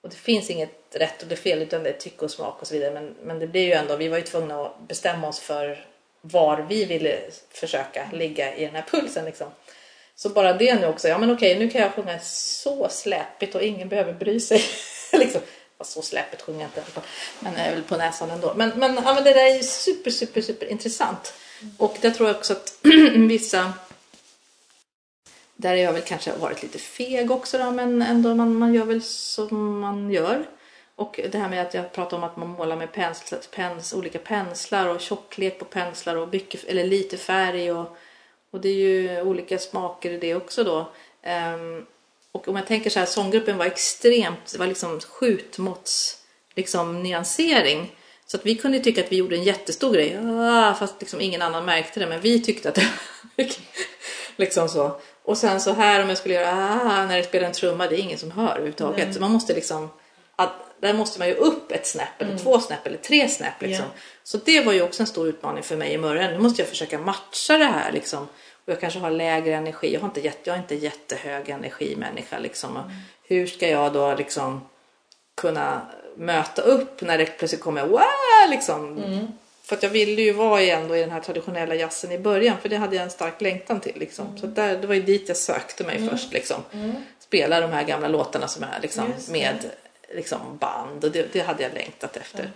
Och 0.02 0.10
det 0.10 0.16
finns 0.16 0.50
inget 0.50 0.70
rätt 0.92 1.22
och 1.22 1.28
det 1.28 1.36
fel 1.36 1.62
utan 1.62 1.84
det 1.84 1.90
är 1.90 1.94
tycke 1.94 2.26
och 2.26 2.32
smak 2.32 2.62
och 2.62 2.68
så 2.68 2.74
vidare. 2.74 2.94
Men, 2.94 3.16
men 3.24 3.40
det 3.40 3.48
blir 3.48 3.66
ju 3.66 3.74
ändå, 3.74 3.96
vi 3.96 4.08
var 4.08 4.18
ju 4.18 4.24
tvungna 4.24 4.66
att 4.66 4.80
bestämma 4.88 5.28
oss 5.28 5.40
för 5.40 5.86
var 6.22 6.66
vi 6.70 6.86
ville 6.86 7.20
försöka 7.50 8.10
ligga 8.14 8.56
i 8.56 8.66
den 8.66 8.76
här 8.76 8.86
pulsen. 8.92 9.26
Liksom. 9.26 9.48
Så 10.22 10.30
bara 10.30 10.54
det 10.54 10.76
nu 10.76 10.88
också, 10.88 11.08
ja 11.08 11.18
men 11.18 11.32
okej 11.32 11.60
nu 11.60 11.70
kan 11.70 11.82
jag 11.82 11.94
sjunga 11.94 12.20
så 12.24 12.90
släpigt 12.90 13.56
och 13.56 13.62
ingen 13.62 13.90
behöver 13.90 14.14
bry 14.14 14.40
sig. 14.40 14.64
liksom. 15.14 15.42
Så 15.82 16.02
släpigt 16.02 16.42
sjunger 16.42 16.60
jag 16.60 16.68
inte 16.68 16.80
i 16.80 16.84
alla 16.84 16.92
fall. 16.92 17.04
Men 17.40 17.54
jag 17.54 17.68
är 17.68 17.72
väl 17.72 17.84
på 17.84 17.98
näsan 17.98 18.30
ändå. 18.30 18.54
Men, 18.56 18.70
men, 18.70 18.96
ja, 18.96 19.14
men 19.14 19.24
det 19.24 19.34
där 19.34 19.46
är 19.46 19.56
ju 19.56 19.64
super, 19.64 20.12
super, 20.12 20.42
super 20.42 20.66
intressant. 20.66 21.34
Och 21.78 21.98
det 22.02 22.12
tror 22.12 22.30
jag 22.30 22.38
också 22.38 22.54
att 22.54 22.80
vissa 23.16 23.74
där 25.56 25.70
har 25.70 25.78
jag 25.78 25.94
väl 25.94 26.02
kanske 26.02 26.32
varit 26.32 26.64
lite 26.64 26.80
feg 26.80 27.32
också 27.32 27.58
då, 27.58 27.72
men 27.72 28.02
ändå 28.02 28.36
man, 28.36 28.56
man 28.56 28.74
gör 28.74 28.86
väl 28.86 29.02
som 29.02 29.80
man 29.80 30.12
gör. 30.12 30.46
Och 30.96 31.20
det 31.32 31.38
här 31.38 31.50
med 31.50 31.62
att 31.62 31.74
jag 31.74 31.92
pratar 31.92 32.18
om 32.18 32.24
att 32.24 32.38
man 32.38 32.50
målar 32.50 32.76
med 32.76 32.92
pensl, 32.92 33.36
pens, 33.56 33.94
olika 33.94 34.20
penslar 34.20 34.88
och 34.88 35.02
tjocklek 35.02 35.60
på 35.60 35.66
penslar 35.66 36.16
och 36.16 36.34
mycket, 36.34 36.64
eller 36.64 36.84
lite 36.84 37.18
färg 37.18 37.72
och, 37.72 37.98
och 38.52 38.62
det 38.62 38.70
är 38.70 38.74
ju 38.74 39.22
olika 39.22 39.60
smaker 39.60 40.12
i 40.12 40.18
det 40.18 40.36
också 40.36 40.64
då. 40.64 40.78
Um, 41.56 41.86
och 42.32 42.48
om 42.48 42.56
jag 42.56 42.68
tänker 42.68 42.90
så 42.90 43.00
här, 43.00 43.06
sånggruppen 43.06 43.58
var 43.58 43.66
extremt, 43.66 44.52
det 44.52 44.58
var 44.58 44.68
liksom 44.68 45.00
skjutmåtts 45.00 46.18
liksom 46.56 47.04
nyansering. 47.04 47.96
Så 48.26 48.38
att 48.38 48.46
vi 48.46 48.56
kunde 48.56 48.80
tycka 48.80 49.02
att 49.04 49.12
vi 49.12 49.16
gjorde 49.16 49.36
en 49.36 49.44
jättestor 49.44 49.94
grej, 49.94 50.20
ah, 50.24 50.74
fast 50.74 50.96
liksom 51.00 51.22
ingen 51.22 51.42
annan 51.42 51.66
märkte 51.66 52.00
det, 52.00 52.08
men 52.08 52.22
vi 52.22 52.42
tyckte 52.42 52.70
att 52.70 52.76
det 52.76 52.88
liksom 54.36 54.70
så. 54.70 55.02
Och 55.24 55.38
sen 55.38 55.62
så 55.62 55.72
här 55.72 56.04
om 56.04 56.10
jag 56.10 56.18
skulle 56.18 56.34
göra 56.34 56.52
ah, 56.52 57.06
när 57.06 57.18
det 57.18 57.24
spelar 57.24 57.48
en 57.48 57.54
trumma, 57.54 57.88
det 57.88 57.96
är 57.96 58.00
ingen 58.00 58.18
som 58.18 58.32
hör 58.32 58.50
överhuvudtaget. 58.50 59.14
Så 59.14 59.22
man 59.22 59.32
måste 59.32 59.54
liksom, 59.54 59.90
där 60.80 60.94
måste 60.94 61.20
man 61.20 61.28
ju 61.28 61.34
upp 61.34 61.72
ett 61.72 61.88
snäpp 61.88 62.22
eller 62.22 62.32
mm. 62.32 62.44
två 62.44 62.60
snäpp 62.60 62.88
eller 62.88 62.98
tre 62.98 63.30
snäpp 63.30 63.62
liksom. 63.62 63.86
Yeah. 63.86 63.98
Så 64.24 64.38
det 64.38 64.62
var 64.62 64.74
ju 64.74 64.82
också 64.82 65.04
en 65.04 65.08
stor 65.08 65.28
utmaning 65.28 65.64
för 65.64 65.78
mig 65.78 65.94
i 65.94 65.98
början. 65.98 66.34
Nu 66.34 66.40
måste 66.40 66.62
jag 66.62 66.70
försöka 66.70 67.00
matcha 67.00 67.58
det 67.58 67.66
här 67.66 67.92
liksom. 67.92 68.28
Och 68.66 68.74
jag 68.74 68.80
kanske 68.80 69.00
har 69.00 69.12
lägre 69.12 69.56
energi. 69.56 69.94
Jag, 69.94 70.02
har 70.02 70.08
inte 70.08 70.22
jätte, 70.22 70.40
jag 70.44 70.56
är 70.56 70.62
inte 70.62 70.76
jättehög 70.76 71.50
energimänniska 71.50 72.40
liksom. 72.40 72.78
Mm. 72.78 72.90
Hur 73.24 73.48
ska 73.48 73.70
jag 73.70 73.94
då 73.94 74.16
liksom 74.16 74.62
kunna 75.38 75.82
möta 76.18 76.62
upp 76.62 77.02
när 77.02 77.18
det 77.18 77.26
plötsligt 77.26 77.62
kommer 77.62 77.86
wow 77.86 78.02
liksom. 78.50 78.98
Mm. 78.98 79.28
För 79.64 79.76
att 79.76 79.84
jag 79.84 79.90
ville 79.90 80.22
ju 80.22 80.34
vara 80.34 80.62
ändå 80.62 80.96
i 80.96 81.00
den 81.00 81.12
här 81.12 81.20
traditionella 81.20 81.76
jazzen 81.76 82.12
i 82.12 82.20
början 82.20 82.58
för 82.62 82.70
det 82.70 82.78
hade 82.78 82.96
jag 82.96 83.04
en 83.04 83.10
stark 83.10 83.42
längtan 83.42 83.80
till. 83.80 84.00
Liksom. 84.00 84.28
Mm. 84.28 84.38
Så 84.38 84.48
där, 84.48 84.78
det 84.78 84.88
var 84.88 84.96
ju 84.96 85.02
dit 85.02 85.28
jag 85.28 85.38
sökte 85.38 85.84
mig 85.84 85.98
mm. 85.98 86.10
först. 86.10 86.34
Liksom. 86.34 86.64
Mm. 86.74 86.96
Spela 87.20 87.62
de 87.62 87.72
här 87.72 87.84
gamla 87.84 88.08
låtarna 88.08 88.48
som 88.48 88.64
är 88.64 88.80
liksom, 88.82 89.14
med 89.30 89.56
liksom, 90.16 90.58
band 90.58 91.04
och 91.04 91.12
det, 91.12 91.34
det, 91.34 91.40
hade 91.40 91.64
jag 91.64 91.74
längtat 91.74 92.18
efter. 92.18 92.52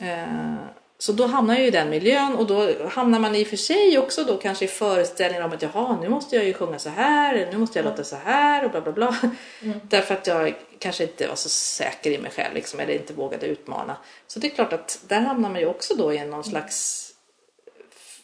Eh, 0.00 0.56
så 0.98 1.12
då 1.12 1.26
hamnar 1.26 1.54
jag 1.54 1.66
i 1.66 1.70
den 1.70 1.90
miljön 1.90 2.36
och 2.36 2.46
då 2.46 2.88
hamnar 2.88 3.18
man 3.18 3.34
i 3.34 3.42
och 3.42 3.46
för 3.46 3.56
sig 3.56 3.98
också 3.98 4.24
då 4.24 4.36
kanske 4.36 4.64
i 4.64 4.68
föreställningar 4.68 5.44
om 5.44 5.52
att 5.52 5.62
jaha 5.62 5.98
nu 6.00 6.08
måste 6.08 6.36
jag 6.36 6.44
ju 6.44 6.54
sjunga 6.54 6.78
så 6.78 6.88
här, 6.88 7.48
nu 7.52 7.58
måste 7.58 7.78
jag 7.78 7.84
låta 7.84 8.04
så 8.04 8.16
här 8.16 8.64
och 8.64 8.70
bla 8.70 8.80
bla 8.80 8.92
bla. 8.92 9.16
Mm. 9.62 9.80
Därför 9.88 10.14
att 10.14 10.26
jag 10.26 10.54
kanske 10.78 11.04
inte 11.04 11.28
var 11.28 11.34
så 11.34 11.48
säker 11.48 12.10
i 12.10 12.18
mig 12.18 12.30
själv 12.30 12.54
liksom, 12.54 12.80
eller 12.80 12.94
inte 12.94 13.12
vågade 13.12 13.46
utmana. 13.46 13.96
Så 14.26 14.38
det 14.38 14.46
är 14.46 14.50
klart 14.50 14.72
att 14.72 15.00
där 15.08 15.20
hamnar 15.20 15.50
man 15.50 15.60
ju 15.60 15.66
också 15.66 15.94
då 15.94 16.12
i 16.12 16.18
någon 16.18 16.28
mm. 16.28 16.44
slags 16.44 17.08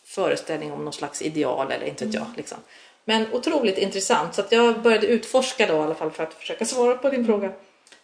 föreställning 0.05 0.73
om 0.73 0.85
någon 0.85 0.93
slags 0.93 1.23
ideal 1.23 1.73
eller 1.73 1.87
inte 1.87 2.05
vet 2.05 2.15
jag. 2.15 2.23
Mm. 2.23 2.37
Liksom. 2.37 2.59
Men 3.05 3.33
otroligt 3.33 3.79
intressant 3.79 4.35
så 4.35 4.41
att 4.41 4.53
jag 4.53 4.83
började 4.83 5.07
utforska 5.07 5.67
då 5.67 5.75
i 5.75 5.79
alla 5.79 5.95
fall 5.95 6.11
för 6.11 6.23
att 6.23 6.35
försöka 6.35 6.65
svara 6.65 6.95
på 6.95 7.11
din 7.11 7.27
fråga. 7.27 7.53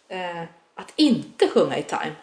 Eh, 0.09 0.43
att 0.75 0.93
inte 0.95 1.47
sjunga 1.47 1.77
i 1.77 1.83
time. 1.83 2.15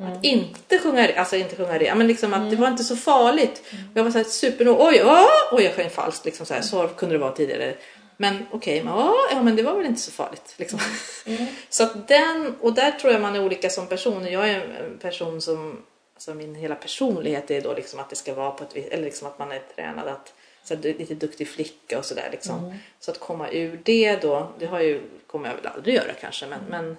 Mm. 0.00 0.12
Att 0.12 0.24
inte 0.24 0.78
sjunga, 0.78 1.14
alltså 1.16 1.36
inte 1.36 1.56
sjunga 1.56 1.78
det, 1.78 1.94
men 1.94 2.06
liksom 2.06 2.32
att 2.32 2.38
mm. 2.38 2.50
det 2.50 2.56
var 2.56 2.68
inte 2.68 2.84
så 2.84 2.96
farligt. 2.96 3.62
Mm. 3.70 3.84
Jag 3.94 4.04
var 4.04 4.10
så 4.10 4.18
här 4.18 4.24
super, 4.24 4.68
oj, 4.68 5.02
oj, 5.04 5.26
oj, 5.52 5.64
jag 5.64 5.74
sjöng 5.74 5.90
falskt 5.90 6.24
liksom 6.24 6.46
så 6.46 6.54
här, 6.54 6.60
så 6.60 6.88
kunde 6.88 7.14
det 7.14 7.18
vara 7.18 7.32
tidigare. 7.32 7.74
Men 8.16 8.46
okej, 8.50 8.80
okay, 8.80 8.92
ja, 9.30 9.42
men 9.42 9.56
det 9.56 9.62
var 9.62 9.74
väl 9.74 9.86
inte 9.86 10.00
så 10.00 10.10
farligt. 10.10 10.54
Liksom. 10.56 10.80
Mm. 11.26 11.46
så 11.68 11.84
att 11.84 12.08
den, 12.08 12.54
och 12.60 12.74
där 12.74 12.90
tror 12.90 13.12
jag 13.12 13.22
man 13.22 13.36
är 13.36 13.44
olika 13.44 13.70
som 13.70 13.86
person. 13.86 14.32
Jag 14.32 14.48
är 14.48 14.60
en 14.60 14.98
person 14.98 15.40
som, 15.40 15.82
alltså 16.14 16.34
min 16.34 16.54
hela 16.54 16.74
personlighet 16.74 17.50
är 17.50 17.60
då 17.60 17.74
liksom 17.74 18.00
att 18.00 18.10
det 18.10 18.16
ska 18.16 18.34
vara 18.34 18.50
på 18.50 18.64
ett 18.64 18.76
visst, 18.76 18.88
eller 18.88 19.04
liksom 19.04 19.28
att 19.28 19.38
man 19.38 19.52
är 19.52 19.62
tränad 19.76 20.08
att 20.08 20.34
så 20.64 20.74
här, 20.74 20.82
lite 20.82 21.14
duktig 21.14 21.48
flicka 21.48 21.98
och 21.98 22.04
sådär 22.04 22.28
liksom. 22.32 22.64
Mm. 22.64 22.78
Så 23.00 23.10
att 23.10 23.20
komma 23.20 23.50
ur 23.50 23.80
det 23.84 24.16
då, 24.16 24.52
det 24.58 24.66
har 24.66 24.80
ju, 24.80 25.02
kommer 25.26 25.48
jag 25.48 25.56
väl 25.56 25.66
aldrig 25.66 25.94
göra 25.94 26.12
kanske, 26.20 26.46
men, 26.46 26.60
men 26.68 26.96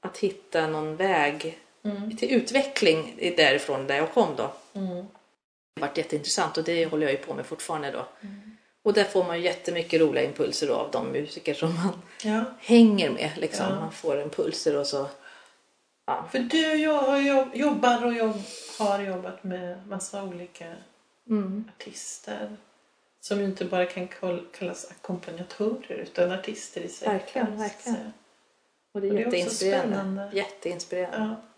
att 0.00 0.18
hitta 0.18 0.66
någon 0.66 0.96
väg 0.96 1.58
mm. 1.84 2.16
till 2.16 2.30
utveckling 2.34 3.32
därifrån 3.36 3.86
där 3.86 3.96
jag 3.96 4.12
kom 4.12 4.36
då. 4.36 4.52
Mm. 4.74 4.88
Det 5.74 5.80
har 5.80 5.88
varit 5.88 5.98
jätteintressant 5.98 6.58
och 6.58 6.64
det 6.64 6.86
håller 6.86 7.06
jag 7.06 7.12
ju 7.12 7.18
på 7.18 7.34
med 7.34 7.46
fortfarande 7.46 7.90
då. 7.90 8.06
Mm. 8.20 8.56
Och 8.82 8.92
där 8.92 9.04
får 9.04 9.24
man 9.24 9.38
ju 9.38 9.44
jättemycket 9.44 10.00
roliga 10.00 10.24
impulser 10.24 10.66
då 10.66 10.74
av 10.74 10.90
de 10.90 11.06
musiker 11.06 11.54
som 11.54 11.74
man 11.74 12.02
ja. 12.22 12.44
hänger 12.60 13.10
med. 13.10 13.30
Liksom. 13.36 13.66
Ja. 13.70 13.80
Man 13.80 13.92
får 13.92 14.20
impulser 14.20 14.76
och 14.76 14.86
så. 14.86 15.08
Ja. 16.06 16.28
För 16.32 16.38
du 16.38 16.74
jag 16.74 17.22
jobbar 17.56 18.04
och 18.04 18.14
jag 18.14 18.34
har 18.78 19.02
jobbat 19.02 19.44
med 19.44 19.86
massa 19.88 20.22
olika 20.22 20.74
mm. 21.26 21.70
artister 21.76 22.56
som 23.20 23.38
ju 23.38 23.44
inte 23.44 23.64
bara 23.64 23.86
kan 23.86 24.08
kallas 24.58 24.90
ackompanjatörer 24.90 25.96
utan 25.96 26.32
artister 26.32 26.80
i 26.80 26.88
sig. 26.88 27.08
Verkligen, 27.08 27.58
verkligen. 27.58 28.12
Och 28.98 29.02
det 29.02 29.08
är, 29.08 29.26
och 29.26 29.30
det 29.30 29.36
är 29.36 29.40
jätteinspirerande. 29.40 30.30
jätteinspirerande. 30.32 31.18
Ja. 31.18 31.48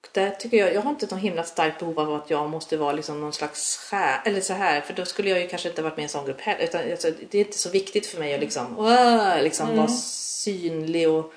Och 0.00 0.08
där 0.12 0.30
tycker 0.30 0.56
jag, 0.56 0.74
jag 0.74 0.80
har 0.80 0.90
inte 0.90 1.06
något 1.06 1.24
himla 1.24 1.44
starkt 1.44 1.78
behov 1.78 2.00
av 2.00 2.14
att 2.14 2.30
jag 2.30 2.50
måste 2.50 2.76
vara 2.76 2.92
liksom 2.92 3.20
någon 3.20 3.32
slags 3.32 3.76
skär, 3.76 4.20
eller 4.24 4.40
så 4.40 4.52
här, 4.52 4.80
för 4.80 4.94
då 4.94 5.04
skulle 5.04 5.30
jag 5.30 5.40
ju 5.40 5.48
kanske 5.48 5.68
inte 5.68 5.82
varit 5.82 5.96
med 5.96 6.02
i 6.02 6.04
en 6.04 6.08
sån 6.08 6.26
grupp 6.26 6.40
heller. 6.40 6.64
Utan 6.64 6.90
alltså, 6.90 7.10
det 7.30 7.38
är 7.38 7.44
inte 7.44 7.58
så 7.58 7.70
viktigt 7.70 8.06
för 8.06 8.18
mig 8.18 8.34
att 8.34 8.40
liksom, 8.40 8.74
wow, 8.74 9.42
liksom 9.42 9.66
mm. 9.66 9.78
vara 9.78 9.88
synlig 9.88 11.08
och, 11.08 11.32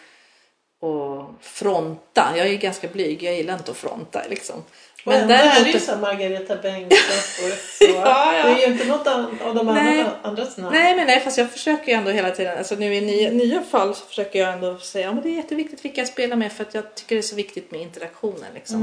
och 0.80 1.26
fronta. 1.42 2.34
Jag 2.36 2.48
är 2.48 2.58
ganska 2.58 2.88
blyg, 2.88 3.24
jag 3.24 3.36
gillar 3.36 3.54
inte 3.54 3.72
att 3.72 3.78
fronta 3.78 4.22
liksom. 4.30 4.64
Men, 5.06 5.28
där 5.28 5.60
är 5.60 5.64
det 5.64 5.72
ju 5.72 5.80
så 5.80 5.96
Margareta 5.96 6.56
Bengtsson 6.56 7.52
ja, 7.80 8.36
ja. 8.36 8.44
Det 8.46 8.64
är 8.64 8.68
ju 8.68 8.74
inte 8.74 8.88
något 8.88 9.08
av 9.08 9.56
de 9.56 9.66
nej. 9.66 10.06
andras 10.22 10.58
namn. 10.58 10.76
Nej, 10.76 10.96
men 10.96 11.08
nej, 11.08 11.20
fast 11.20 11.38
jag 11.38 11.52
försöker 11.52 11.88
ju 11.88 11.94
ändå 11.94 12.12
hela 12.12 12.32
tiden, 12.32 12.58
alltså 12.58 12.76
nu 12.76 12.96
i 12.96 13.02
nya, 13.02 13.32
nya 13.32 13.62
fall 13.62 13.96
så 13.96 14.06
försöker 14.06 14.40
jag 14.40 14.54
ändå 14.54 14.78
säga 14.78 15.10
att 15.10 15.16
ja, 15.16 15.22
det 15.22 15.30
är 15.30 15.36
jätteviktigt 15.36 15.86
vilka 15.86 16.02
jag 16.02 16.08
spelar 16.08 16.36
med 16.36 16.54
för 16.54 16.64
att 16.64 16.74
jag 16.74 16.96
tycker 16.96 17.16
det 17.16 17.20
är 17.20 17.24
så 17.24 17.36
viktigt 17.36 17.72
med 17.72 17.82
interaktionen 17.82 18.54
liksom. 18.54 18.82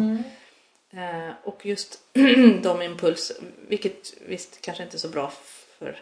Mm. 0.92 1.28
Eh, 1.28 1.34
och 1.44 1.66
just 1.66 1.98
de 2.62 2.82
impuls, 2.82 3.32
vilket 3.68 4.14
visst 4.26 4.60
kanske 4.60 4.82
inte 4.82 4.96
är 4.96 4.98
så 4.98 5.08
bra 5.08 5.32
för 5.78 6.00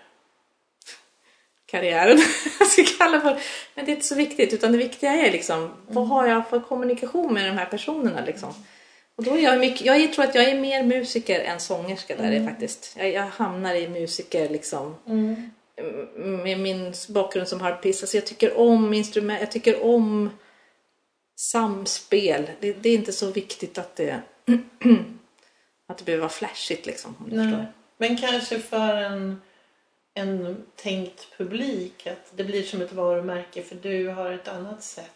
karriären, 1.67 2.19
jag 2.59 2.69
ska 2.69 2.85
kalla 2.99 3.21
för. 3.21 3.39
Men 3.75 3.85
det 3.85 3.91
är 3.91 3.95
inte 3.95 4.07
så 4.07 4.15
viktigt 4.15 4.53
utan 4.53 4.73
det 4.73 4.79
viktiga 4.79 5.13
är 5.13 5.33
liksom, 5.33 5.59
mm. 5.59 5.73
vad 5.87 6.09
har 6.09 6.27
jag 6.27 6.49
för 6.49 6.61
kommunikation 6.61 7.35
med 7.35 7.47
de 7.47 7.59
här 7.59 7.67
personerna 7.67 8.25
liksom. 8.27 8.55
Och 9.17 9.25
då 9.25 9.35
är 9.35 9.43
jag, 9.43 9.61
mycket, 9.61 9.87
jag 9.87 10.13
tror 10.13 10.25
att 10.25 10.35
jag 10.35 10.45
är 10.45 10.61
mer 10.61 10.83
musiker 10.83 11.41
än 11.41 11.61
sångerska 11.61 12.17
där 12.17 12.33
mm. 12.33 12.47
faktiskt. 12.47 12.97
Jag, 12.99 13.11
jag, 13.13 13.23
hamnar 13.23 13.75
i 13.75 13.89
musiker 13.89 14.49
liksom. 14.49 14.95
Mm. 15.07 15.51
Med 16.17 16.61
min 16.61 16.95
bakgrund 17.09 17.49
som 17.49 17.61
harpist. 17.61 18.03
Alltså 18.03 18.17
jag 18.17 18.27
tycker 18.27 18.59
om 18.59 18.95
instrument, 18.95 19.41
jag 19.41 19.51
tycker 19.51 19.85
om 19.85 20.31
samspel. 21.41 22.51
Det, 22.61 22.73
det 22.73 22.89
är 22.89 22.95
inte 22.95 23.13
så 23.13 23.31
viktigt 23.31 23.79
att 23.79 23.97
det, 23.97 24.21
att 25.89 25.99
det 25.99 26.05
behöver 26.05 26.21
vara 26.23 26.29
flashigt 26.29 26.87
liksom. 26.87 27.15
Men 27.99 28.17
kanske 28.17 28.59
för 28.59 28.97
en, 28.97 29.43
en 30.15 30.57
tänkt 30.77 31.39
publik 31.39 32.07
att 32.07 32.33
det 32.37 32.45
blir 32.45 32.63
som 32.63 32.83
ett 32.83 32.93
varumärke 32.93 33.63
för 33.63 33.77
du 33.77 34.09
har 34.09 34.33
ett 34.33 34.49
annat 34.49 34.83
sätt 34.83 35.16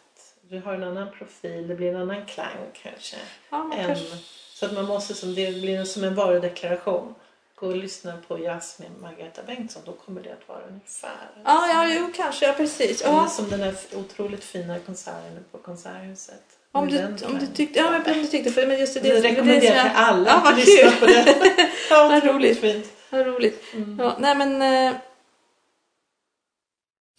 du 0.50 0.60
har 0.60 0.74
en 0.74 0.84
annan 0.84 1.08
profil, 1.18 1.68
det 1.68 1.74
blir 1.74 1.88
en 1.88 1.96
annan 1.96 2.26
klang 2.26 2.56
kanske. 2.82 3.16
Ja, 3.50 3.70
än, 3.74 3.86
kanske. 3.86 4.16
Så 4.54 4.66
att 4.66 4.72
man 4.72 4.84
måste, 4.84 5.14
som, 5.14 5.34
det 5.34 5.60
blir 5.60 5.84
som 5.84 6.04
en 6.04 6.14
varudeklaration. 6.14 7.14
Gå 7.54 7.66
och 7.66 7.76
lyssna 7.76 8.18
på 8.28 8.38
jazz 8.38 8.78
med 8.78 8.88
Margareta 9.00 9.42
Bengtsson, 9.42 9.82
då 9.86 9.92
kommer 9.92 10.22
det 10.22 10.32
att 10.32 10.48
vara 10.48 10.60
ungefär. 10.68 11.30
Ja, 11.44 11.68
ja 11.68 11.94
jo, 11.94 12.12
kanske, 12.16 12.46
ja 12.46 12.52
precis. 12.52 13.02
Ja. 13.04 13.28
Som 13.28 13.50
den 13.50 13.60
här 13.60 13.74
otroligt 13.94 14.44
fina 14.44 14.78
konserten 14.78 15.44
på 15.52 15.58
Konserthuset. 15.58 16.42
Om 16.72 16.88
du, 16.88 17.06
om 17.06 17.38
du 17.38 17.46
tyckte, 17.46 17.78
ja 17.78 17.90
men 17.90 18.14
om 18.14 18.22
du 18.22 18.26
tyckte, 18.26 18.50
för 18.50 18.66
men 18.66 18.80
just 18.80 18.94
det. 18.94 19.00
Det 19.00 19.20
rekommenderar 19.20 19.76
jag 19.76 19.84
till 19.84 19.92
alla 19.94 20.30
ja, 20.30 20.50
att 20.50 20.56
lyssna 20.56 20.90
på 21.00 21.06
det. 21.06 21.36
ja, 21.90 22.08
vad 22.08 22.24
roligt. 22.24 22.60
Fint. 22.60 22.86
Vad 23.10 23.26
roligt. 23.26 23.64
Mm. 23.74 23.98
Ja, 23.98 24.16
nej 24.18 24.34
men 24.34 24.62
eh, 24.62 25.00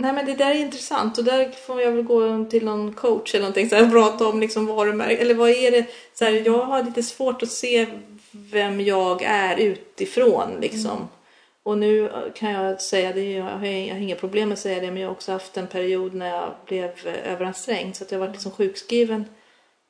Nej 0.01 0.13
men 0.13 0.25
det 0.25 0.35
där 0.35 0.51
är 0.51 0.55
intressant 0.55 1.17
och 1.17 1.23
där 1.23 1.51
får 1.51 1.81
jag 1.81 1.91
väl 1.91 2.03
gå 2.03 2.45
till 2.45 2.65
någon 2.65 2.93
coach 2.93 3.35
eller 3.35 3.41
någonting 3.41 3.69
så 3.69 3.75
här, 3.75 3.83
och 3.85 3.91
prata 3.91 4.27
om 4.27 4.39
liksom 4.39 4.65
varumärke 4.65 5.17
eller 5.17 5.35
vad 5.35 5.49
är 5.49 5.71
det? 5.71 5.85
Så 6.13 6.25
här, 6.25 6.31
jag 6.45 6.63
har 6.63 6.83
lite 6.83 7.03
svårt 7.03 7.43
att 7.43 7.51
se 7.51 7.87
vem 8.31 8.81
jag 8.81 9.23
är 9.23 9.57
utifrån 9.57 10.49
liksom. 10.61 10.91
Mm. 10.91 11.07
Och 11.63 11.77
nu 11.77 12.11
kan 12.35 12.51
jag 12.51 12.81
säga 12.81 13.13
det, 13.13 13.31
jag 13.31 13.43
har, 13.43 13.65
jag 13.65 13.93
har 13.95 14.01
inga 14.01 14.15
problem 14.15 14.49
med 14.49 14.53
att 14.53 14.59
säga 14.59 14.81
det 14.81 14.91
men 14.91 15.01
jag 15.01 15.09
har 15.09 15.15
också 15.15 15.31
haft 15.31 15.57
en 15.57 15.67
period 15.67 16.13
när 16.13 16.29
jag 16.29 16.53
blev 16.65 16.91
överansträngd 17.25 17.95
så 17.95 18.03
att 18.03 18.11
jag 18.11 18.19
varit 18.19 18.31
liksom 18.31 18.51
sjukskriven 18.51 19.25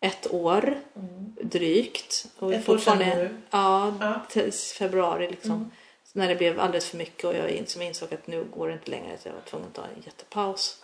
ett 0.02 0.34
år. 0.34 0.78
Mm. 0.96 1.36
drygt. 1.42 2.26
Och 2.40 2.54
Ett 2.54 2.70
år 2.70 2.78
sedan 2.78 2.98
nu. 3.00 3.30
Ja, 3.50 3.94
Ja. 4.34 4.42
februari 4.78 5.28
liksom. 5.30 5.72
Så 6.14 6.20
när 6.20 6.28
det 6.28 6.36
blev 6.36 6.60
alldeles 6.60 6.90
för 6.90 6.98
mycket 6.98 7.26
och 7.26 7.36
jag 7.36 7.52
insåg 7.52 8.14
att 8.14 8.28
nu 8.28 8.44
går 8.44 8.68
det 8.68 8.74
inte 8.74 8.92
längre 8.92 9.18
så 9.18 9.28
jag 9.28 9.34
var 9.34 9.42
tvungen 9.42 9.68
att 9.68 9.74
ta 9.74 9.84
en 9.84 10.04
jättepaus. 10.06 10.78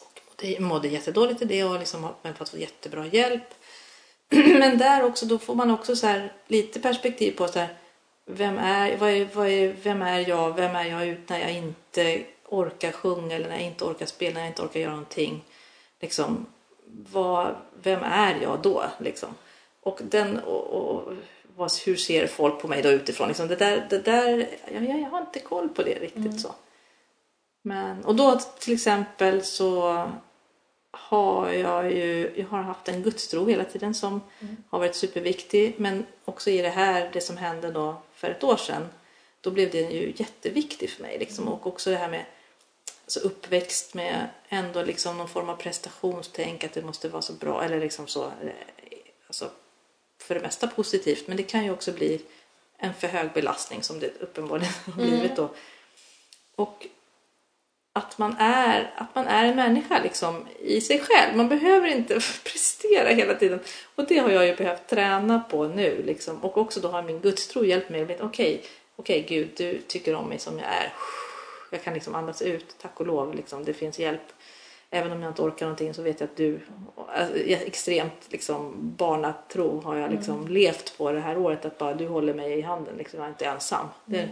Och 0.00 0.20
mådde, 0.42 0.60
mådde 0.60 0.88
jättedåligt 0.88 1.42
i 1.42 1.44
det 1.44 1.64
och 1.64 1.78
liksom 1.78 2.04
har 2.04 2.14
men 2.22 2.34
fått 2.34 2.54
jättebra 2.54 3.06
hjälp. 3.06 3.54
Men 4.28 4.78
där 4.78 5.04
också, 5.04 5.26
då 5.26 5.38
får 5.38 5.54
man 5.54 5.70
också 5.70 5.96
så 5.96 6.06
här, 6.06 6.32
lite 6.46 6.80
perspektiv 6.80 7.32
på 7.32 7.48
så 7.48 7.58
här, 7.58 7.76
vem 8.24 8.58
är, 8.58 8.96
vad 8.96 9.10
är, 9.10 9.28
vad 9.34 9.48
är, 9.48 9.72
vem 9.82 10.02
är 10.02 10.28
jag, 10.28 10.56
vem 10.56 10.76
är 10.76 10.84
jag 10.84 11.06
ut 11.06 11.28
när 11.28 11.38
jag 11.38 11.52
inte 11.52 12.24
orkar 12.48 12.92
sjunga 12.92 13.36
eller 13.36 13.48
när 13.48 13.56
jag 13.56 13.66
inte 13.66 13.84
orkar 13.84 14.06
spela, 14.06 14.34
när 14.34 14.40
jag 14.40 14.50
inte 14.50 14.62
orkar 14.62 14.80
göra 14.80 14.90
någonting. 14.90 15.44
Liksom, 16.00 16.46
vad, 17.12 17.54
vem 17.82 18.02
är 18.02 18.38
jag 18.42 18.60
då? 18.62 18.84
Liksom? 18.98 19.34
Och, 19.80 20.00
den, 20.02 20.38
och, 20.38 20.64
och 20.66 21.12
vad, 21.60 21.72
hur 21.86 21.96
ser 21.96 22.26
folk 22.26 22.60
på 22.60 22.68
mig 22.68 22.82
då 22.82 22.90
utifrån? 22.90 23.28
Liksom, 23.28 23.48
det 23.48 23.56
där, 23.56 23.86
det 23.90 23.98
där, 23.98 24.48
jag, 24.72 24.84
jag, 24.84 25.10
har 25.10 25.20
inte 25.20 25.40
koll 25.40 25.68
på 25.68 25.82
det 25.82 25.98
riktigt 25.98 26.40
så. 26.40 26.54
Men, 27.62 28.04
och 28.04 28.14
då 28.14 28.40
till 28.58 28.74
exempel 28.74 29.42
så 29.42 30.06
har 30.90 31.50
jag 31.50 31.92
ju 31.92 32.32
jag 32.36 32.46
har 32.46 32.62
haft 32.62 32.88
en 32.88 33.02
gudstro 33.02 33.46
hela 33.46 33.64
tiden 33.64 33.94
som 33.94 34.20
har 34.68 34.78
varit 34.78 34.96
superviktig. 34.96 35.74
Men 35.78 36.06
också 36.24 36.50
i 36.50 36.62
det 36.62 36.68
här, 36.68 37.10
det 37.12 37.20
som 37.20 37.36
hände 37.36 37.70
då 37.70 38.02
för 38.14 38.30
ett 38.30 38.44
år 38.44 38.56
sedan, 38.56 38.88
då 39.40 39.50
blev 39.50 39.70
det 39.70 39.80
ju 39.80 40.12
jätteviktig 40.16 40.90
för 40.90 41.02
mig. 41.02 41.18
Liksom. 41.18 41.48
Och 41.48 41.66
också 41.66 41.90
det 41.90 41.96
här 41.96 42.10
med 42.10 42.24
alltså 43.04 43.20
uppväxt 43.20 43.94
med 43.94 44.28
ändå 44.48 44.82
liksom 44.82 45.18
någon 45.18 45.28
form 45.28 45.48
av 45.48 45.56
prestationstänk, 45.56 46.64
att 46.64 46.72
det 46.72 46.82
måste 46.82 47.08
vara 47.08 47.22
så 47.22 47.32
bra, 47.32 47.64
eller 47.64 47.80
liksom 47.80 48.06
så, 48.06 48.24
eh, 48.24 48.52
alltså 49.26 49.50
för 50.22 50.34
det 50.34 50.40
mesta 50.40 50.66
positivt, 50.66 51.28
men 51.28 51.36
det 51.36 51.42
kan 51.42 51.64
ju 51.64 51.70
också 51.70 51.92
bli 51.92 52.22
en 52.78 52.94
för 52.94 53.08
hög 53.08 53.32
belastning 53.32 53.82
som 53.82 54.00
det 54.00 54.12
uppenbarligen 54.20 54.72
har 54.84 54.92
blivit 54.92 55.36
då. 55.36 55.50
Och 56.56 56.86
att 57.92 58.18
man 58.18 58.36
är, 58.38 58.92
att 58.96 59.14
man 59.14 59.26
är 59.26 59.44
en 59.44 59.56
människa 59.56 60.02
liksom 60.02 60.46
i 60.58 60.80
sig 60.80 60.98
själv. 61.00 61.36
Man 61.36 61.48
behöver 61.48 61.88
inte 61.88 62.14
prestera 62.44 63.08
hela 63.08 63.34
tiden. 63.34 63.60
Och 63.94 64.04
det 64.04 64.18
har 64.18 64.30
jag 64.30 64.46
ju 64.46 64.56
behövt 64.56 64.88
träna 64.88 65.40
på 65.40 65.68
nu. 65.68 66.02
Liksom. 66.02 66.44
Och 66.44 66.58
också 66.58 66.80
då 66.80 66.88
har 66.88 67.02
min 67.02 67.20
gudstro 67.20 67.64
hjälpt 67.64 67.90
mig. 67.90 68.02
Okej, 68.02 68.18
okay, 68.20 68.60
okej 68.96 69.26
Gud, 69.28 69.50
du 69.56 69.80
tycker 69.80 70.14
om 70.14 70.28
mig 70.28 70.38
som 70.38 70.58
jag 70.58 70.68
är. 70.68 70.92
Jag 71.70 71.82
kan 71.84 71.94
liksom 71.94 72.14
andas 72.14 72.42
ut, 72.42 72.74
tack 72.78 73.00
och 73.00 73.06
lov. 73.06 73.34
Liksom. 73.34 73.64
Det 73.64 73.74
finns 73.74 73.98
hjälp. 73.98 74.32
Även 74.90 75.12
om 75.12 75.22
jag 75.22 75.30
inte 75.30 75.42
orkar 75.42 75.66
någonting 75.66 75.94
så 75.94 76.02
vet 76.02 76.20
jag 76.20 76.28
att 76.28 76.36
du... 76.36 76.60
Alltså, 77.08 77.36
extremt 77.38 78.26
liksom, 78.28 78.72
barnatro 78.96 79.80
har 79.80 79.96
jag 79.96 80.10
liksom 80.10 80.48
levt 80.48 80.98
på 80.98 81.12
det 81.12 81.20
här 81.20 81.38
året. 81.38 81.64
Att 81.64 81.78
bara 81.78 81.94
du 81.94 82.06
håller 82.06 82.34
mig 82.34 82.58
i 82.58 82.60
handen. 82.60 82.96
Liksom. 82.96 83.18
Jag 83.18 83.26
är 83.26 83.30
inte 83.30 83.44
ensam. 83.44 83.86
Det, 84.04 84.28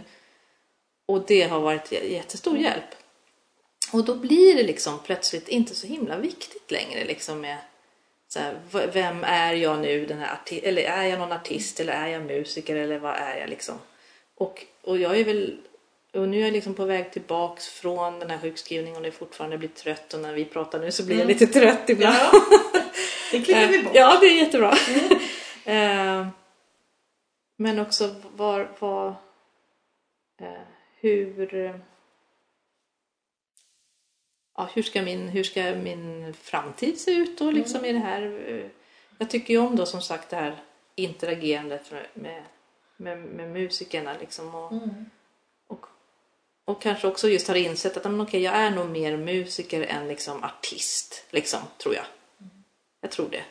och 1.05 1.25
det 1.27 1.41
har 1.41 1.59
varit 1.59 1.91
jättestor 1.91 2.57
hjälp. 2.57 2.95
Och 3.93 4.05
då 4.05 4.15
blir 4.15 4.55
det 4.55 4.63
liksom 4.63 4.99
plötsligt 5.05 5.47
inte 5.47 5.75
så 5.75 5.87
himla 5.87 6.17
viktigt 6.17 6.71
längre 6.71 7.05
liksom 7.05 7.41
med 7.41 7.57
så 8.27 8.39
här, 8.39 8.59
vem 8.93 9.23
är 9.23 9.53
jag 9.53 9.79
nu, 9.79 10.05
den 10.05 10.19
här 10.19 10.35
arti- 10.35 10.63
eller 10.63 10.81
är 10.81 11.03
jag 11.03 11.19
någon 11.19 11.31
artist 11.31 11.79
eller 11.79 11.93
är 11.93 12.07
jag 12.07 12.21
musiker 12.25 12.75
eller 12.75 12.99
vad 12.99 13.15
är 13.15 13.39
jag 13.39 13.49
liksom? 13.49 13.75
Och, 14.35 14.65
och 14.81 14.97
jag 14.97 15.19
är 15.19 15.23
väl, 15.23 15.57
och 16.13 16.29
nu 16.29 16.37
är 16.39 16.43
jag 16.43 16.53
liksom 16.53 16.73
på 16.73 16.85
väg 16.85 17.11
tillbaks 17.11 17.67
från 17.67 18.19
den 18.19 18.29
här 18.29 18.37
sjukskrivningen 18.37 18.97
och 18.97 19.03
det 19.03 19.11
fortfarande 19.11 19.57
blir 19.57 19.69
trött 19.69 20.13
och 20.13 20.19
när 20.19 20.33
vi 20.33 20.45
pratar 20.45 20.79
nu 20.79 20.91
så 20.91 21.05
blir 21.05 21.19
jag 21.19 21.27
lite 21.27 21.47
trött 21.47 21.89
ibland. 21.89 22.15
Ja, 22.15 22.31
det 23.31 23.41
klipper 23.41 23.67
vi 23.67 23.83
bort. 23.83 23.91
Ja, 23.95 24.17
det 24.21 24.25
är 24.25 24.37
jättebra. 24.37 24.73
Eh, 25.65 26.27
Men 27.57 27.79
också 27.79 28.15
var, 28.35 28.71
var 28.79 29.07
eh, 30.41 30.61
hur 30.99 31.53
ja, 34.57 34.69
hur, 34.73 34.81
ska 34.81 35.01
min, 35.01 35.29
hur 35.29 35.43
ska 35.43 35.75
min 35.75 36.33
framtid 36.33 36.99
se 36.99 37.11
ut 37.11 37.37
då 37.37 37.51
liksom 37.51 37.85
i 37.85 37.93
det 37.93 37.99
här? 37.99 38.69
Jag 39.17 39.29
tycker 39.29 39.53
ju 39.53 39.59
om 39.59 39.75
då 39.75 39.85
som 39.85 40.01
sagt 40.01 40.29
det 40.29 40.35
här 40.35 40.55
interagerandet 40.95 41.91
med, 42.13 42.43
med, 42.97 43.17
med, 43.17 43.49
musikerna 43.49 44.15
liksom 44.19 44.55
och, 44.55 44.71
och, 44.71 44.81
och 46.69 46.81
kanske 46.81 47.07
också 47.07 47.29
just 47.29 47.47
har 47.47 47.55
insett 47.55 47.97
att 47.97 48.03
men, 48.03 48.21
okej, 48.21 48.41
jag 48.41 48.53
är 48.53 48.69
nog 48.69 48.89
mer 48.89 49.17
musiker 49.17 49.81
än 49.81 50.07
liksom 50.07 50.43
artist, 50.43 51.23
liksom, 51.29 51.59
tror 51.77 51.95
jag. 51.95 52.03
Jag 53.01 53.11
tror 53.11 53.29
det. 53.31 53.43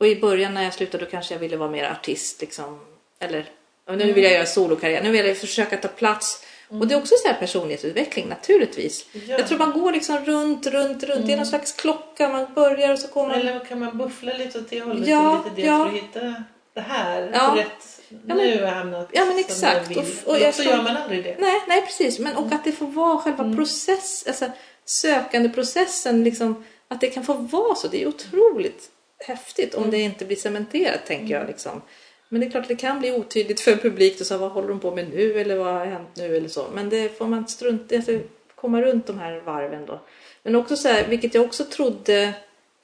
Och 0.00 0.06
i 0.06 0.20
början 0.20 0.54
när 0.54 0.62
jag 0.64 0.74
slutade 0.74 1.04
då 1.04 1.10
kanske 1.10 1.34
jag 1.34 1.40
ville 1.40 1.56
vara 1.56 1.70
mer 1.70 1.84
artist 1.84 2.40
liksom. 2.40 2.80
Eller 3.18 3.50
nu 3.86 4.12
vill 4.12 4.24
jag 4.24 4.32
göra 4.32 4.46
solokarriär. 4.46 5.02
Nu 5.02 5.10
vill 5.10 5.26
jag 5.26 5.36
försöka 5.36 5.76
ta 5.76 5.88
plats. 5.88 6.44
Och 6.68 6.86
det 6.86 6.94
är 6.94 6.98
också 6.98 7.14
så 7.22 7.28
här 7.28 7.34
personlighetsutveckling 7.34 8.28
naturligtvis. 8.28 9.06
Ja. 9.12 9.20
Jag 9.38 9.48
tror 9.48 9.58
man 9.58 9.80
går 9.80 9.92
liksom 9.92 10.18
runt, 10.24 10.66
runt, 10.66 11.02
runt. 11.02 11.26
Det 11.26 11.32
är 11.32 11.36
någon 11.36 11.46
slags 11.46 11.72
klocka. 11.72 12.28
Man 12.28 12.54
börjar 12.54 12.92
och 12.92 12.98
så 12.98 13.08
kommer 13.08 13.28
man... 13.28 13.38
Eller 13.38 13.64
kan 13.64 13.78
man 13.80 13.98
buffla 13.98 14.32
lite 14.32 14.58
åt 14.58 14.70
det 14.70 14.80
hållet 14.80 15.08
Ja, 15.08 15.44
lite 15.44 15.56
det 15.56 15.66
ja. 15.66 15.78
för 15.78 15.96
att 15.96 16.02
hitta 16.02 16.44
det 16.80 16.86
här 16.88 17.30
Ja. 17.34 17.54
rätt... 17.58 18.00
men- 18.24 18.36
nu 18.36 18.56
har 18.60 18.66
jag 18.66 18.74
hamnat 18.74 19.08
Ja, 19.12 19.20
men 19.24 19.30
som 19.32 19.38
exakt. 19.40 19.90
jag 19.90 20.02
vill. 20.02 20.12
Och 20.24 20.32
och 20.34 20.40
jag 20.40 20.54
så 20.54 20.62
tror- 20.62 20.74
gör 20.74 20.82
man 20.82 20.96
aldrig 20.96 21.24
det. 21.24 21.36
Nej, 21.38 21.60
nej 21.68 21.82
precis. 21.86 22.18
Men 22.18 22.36
och 22.36 22.52
att 22.52 22.64
det 22.64 22.72
får 22.72 22.86
vara 22.86 23.18
själva 23.18 23.54
process, 23.56 24.24
alltså 24.26 24.44
sökandeprocessen, 24.84 26.24
liksom, 26.24 26.64
att 26.88 27.00
det 27.00 27.06
kan 27.06 27.24
få 27.24 27.32
vara 27.32 27.74
så. 27.74 27.88
Det 27.88 28.02
är 28.02 28.06
otroligt 28.08 28.90
häftigt 29.18 29.74
om 29.74 29.90
det 29.90 29.98
inte 29.98 30.24
blir 30.24 30.36
cementerat, 30.36 31.06
tänker 31.06 31.34
jag. 31.34 31.46
Liksom. 31.46 31.82
Men 32.28 32.40
det 32.40 32.46
är 32.46 32.50
klart 32.50 32.62
att 32.62 32.68
det 32.68 32.76
kan 32.76 33.00
bli 33.00 33.12
otydligt 33.12 33.60
för 33.60 33.76
publik. 33.76 34.20
Och 34.20 34.26
så, 34.26 34.38
vad 34.38 34.50
håller 34.50 34.68
de 34.68 34.80
på 34.80 34.94
med 34.94 35.10
nu? 35.10 35.40
Eller 35.40 35.56
vad 35.56 35.74
har 35.74 35.86
hänt 35.86 36.08
nu? 36.16 36.36
Eller 36.36 36.48
så. 36.48 36.66
Men 36.74 36.88
det 36.90 37.18
får 37.18 37.26
man 37.26 37.48
strunta 37.48 37.94
alltså, 37.96 38.18
komma 38.54 38.82
runt 38.82 39.06
de 39.06 39.18
här 39.18 39.40
varven 39.40 39.86
då. 39.86 40.00
Men 40.42 40.56
också 40.56 40.76
så 40.76 40.88
här, 40.88 41.06
vilket 41.08 41.34
jag 41.34 41.44
också 41.44 41.64
trodde 41.64 42.32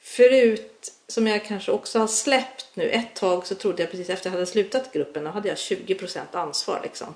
förut, 0.02 0.92
som 1.08 1.26
jag 1.26 1.44
kanske 1.44 1.72
också 1.72 1.98
har 1.98 2.06
släppt 2.06 2.66
nu. 2.74 2.90
Ett 2.90 3.14
tag 3.14 3.46
så 3.46 3.54
trodde 3.54 3.82
jag 3.82 3.90
precis 3.90 4.10
efter 4.10 4.30
jag 4.30 4.32
hade 4.32 4.46
slutat 4.46 4.92
gruppen, 4.92 5.24
då 5.24 5.30
hade 5.30 5.48
jag 5.48 5.56
20% 5.56 6.20
ansvar 6.32 6.80
liksom. 6.82 7.14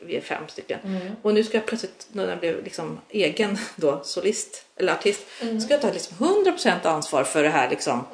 Vi 0.00 0.16
är 0.16 0.20
fem 0.20 0.42
stycken. 0.48 0.78
Och 1.22 1.34
nu 1.34 1.44
ska 1.44 1.56
jag 1.56 1.66
plötsligt, 1.66 2.08
när 2.12 2.28
jag 2.28 2.38
blev 2.38 2.64
liksom 2.64 3.00
egen 3.08 3.58
då, 3.76 4.00
solist 4.04 4.64
eller 4.76 4.92
artist, 4.92 5.26
ska 5.38 5.74
jag 5.74 5.80
ta 5.80 5.92
liksom 5.92 6.16
100% 6.16 6.86
ansvar 6.86 7.24
för 7.24 7.42
det 7.42 7.48
här 7.48 7.70
liksom. 7.70 8.04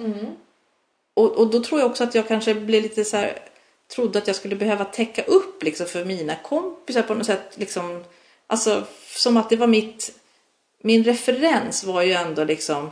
Och, 1.14 1.32
och 1.32 1.50
då 1.50 1.62
tror 1.62 1.80
jag 1.80 1.90
också 1.90 2.04
att 2.04 2.14
jag 2.14 2.28
kanske 2.28 2.54
blev 2.54 2.82
lite 2.82 3.04
så 3.04 3.16
här, 3.16 3.38
trodde 3.94 4.18
att 4.18 4.26
jag 4.26 4.36
skulle 4.36 4.56
behöva 4.56 4.84
täcka 4.84 5.22
upp 5.22 5.62
liksom 5.62 5.86
för 5.86 6.04
mina 6.04 6.36
kompisar 6.36 7.02
på 7.02 7.14
något 7.14 7.26
sätt. 7.26 7.50
Liksom, 7.54 8.04
alltså 8.46 8.84
som 9.16 9.36
att 9.36 9.50
det 9.50 9.56
var 9.56 9.66
mitt, 9.66 10.18
min 10.82 11.04
referens 11.04 11.84
var 11.84 12.02
ju 12.02 12.12
ändå 12.12 12.44
liksom 12.44 12.90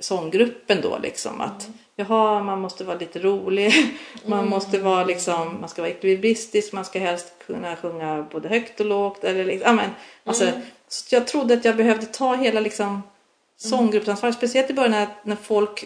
sånggruppen 0.00 0.80
då 0.80 0.98
liksom 0.98 1.40
att 1.40 1.68
jaha, 1.96 2.42
man 2.42 2.60
måste 2.60 2.84
vara 2.84 2.98
lite 2.98 3.18
rolig, 3.18 3.72
man 4.26 4.48
måste 4.48 4.78
vara 4.78 5.04
liksom, 5.04 5.60
man 5.60 5.68
ska 5.68 5.82
vara 5.82 5.90
ekvilibristisk, 5.90 6.72
man 6.72 6.84
ska 6.84 6.98
helst 6.98 7.32
kunna 7.46 7.76
sjunga 7.76 8.26
både 8.32 8.48
högt 8.48 8.80
och 8.80 8.86
lågt 8.86 9.24
eller 9.24 9.44
liksom, 9.44 9.66
ja, 9.66 9.72
men, 9.72 9.90
alltså, 10.24 10.50
så 10.88 11.14
jag 11.14 11.26
trodde 11.26 11.54
att 11.54 11.64
jag 11.64 11.76
behövde 11.76 12.06
ta 12.06 12.34
hela 12.34 12.60
liksom 12.60 13.02
sånggruppsansvaret, 13.56 14.36
speciellt 14.36 14.70
i 14.70 14.74
början 14.74 14.90
när, 14.90 15.08
när 15.22 15.36
folk 15.36 15.84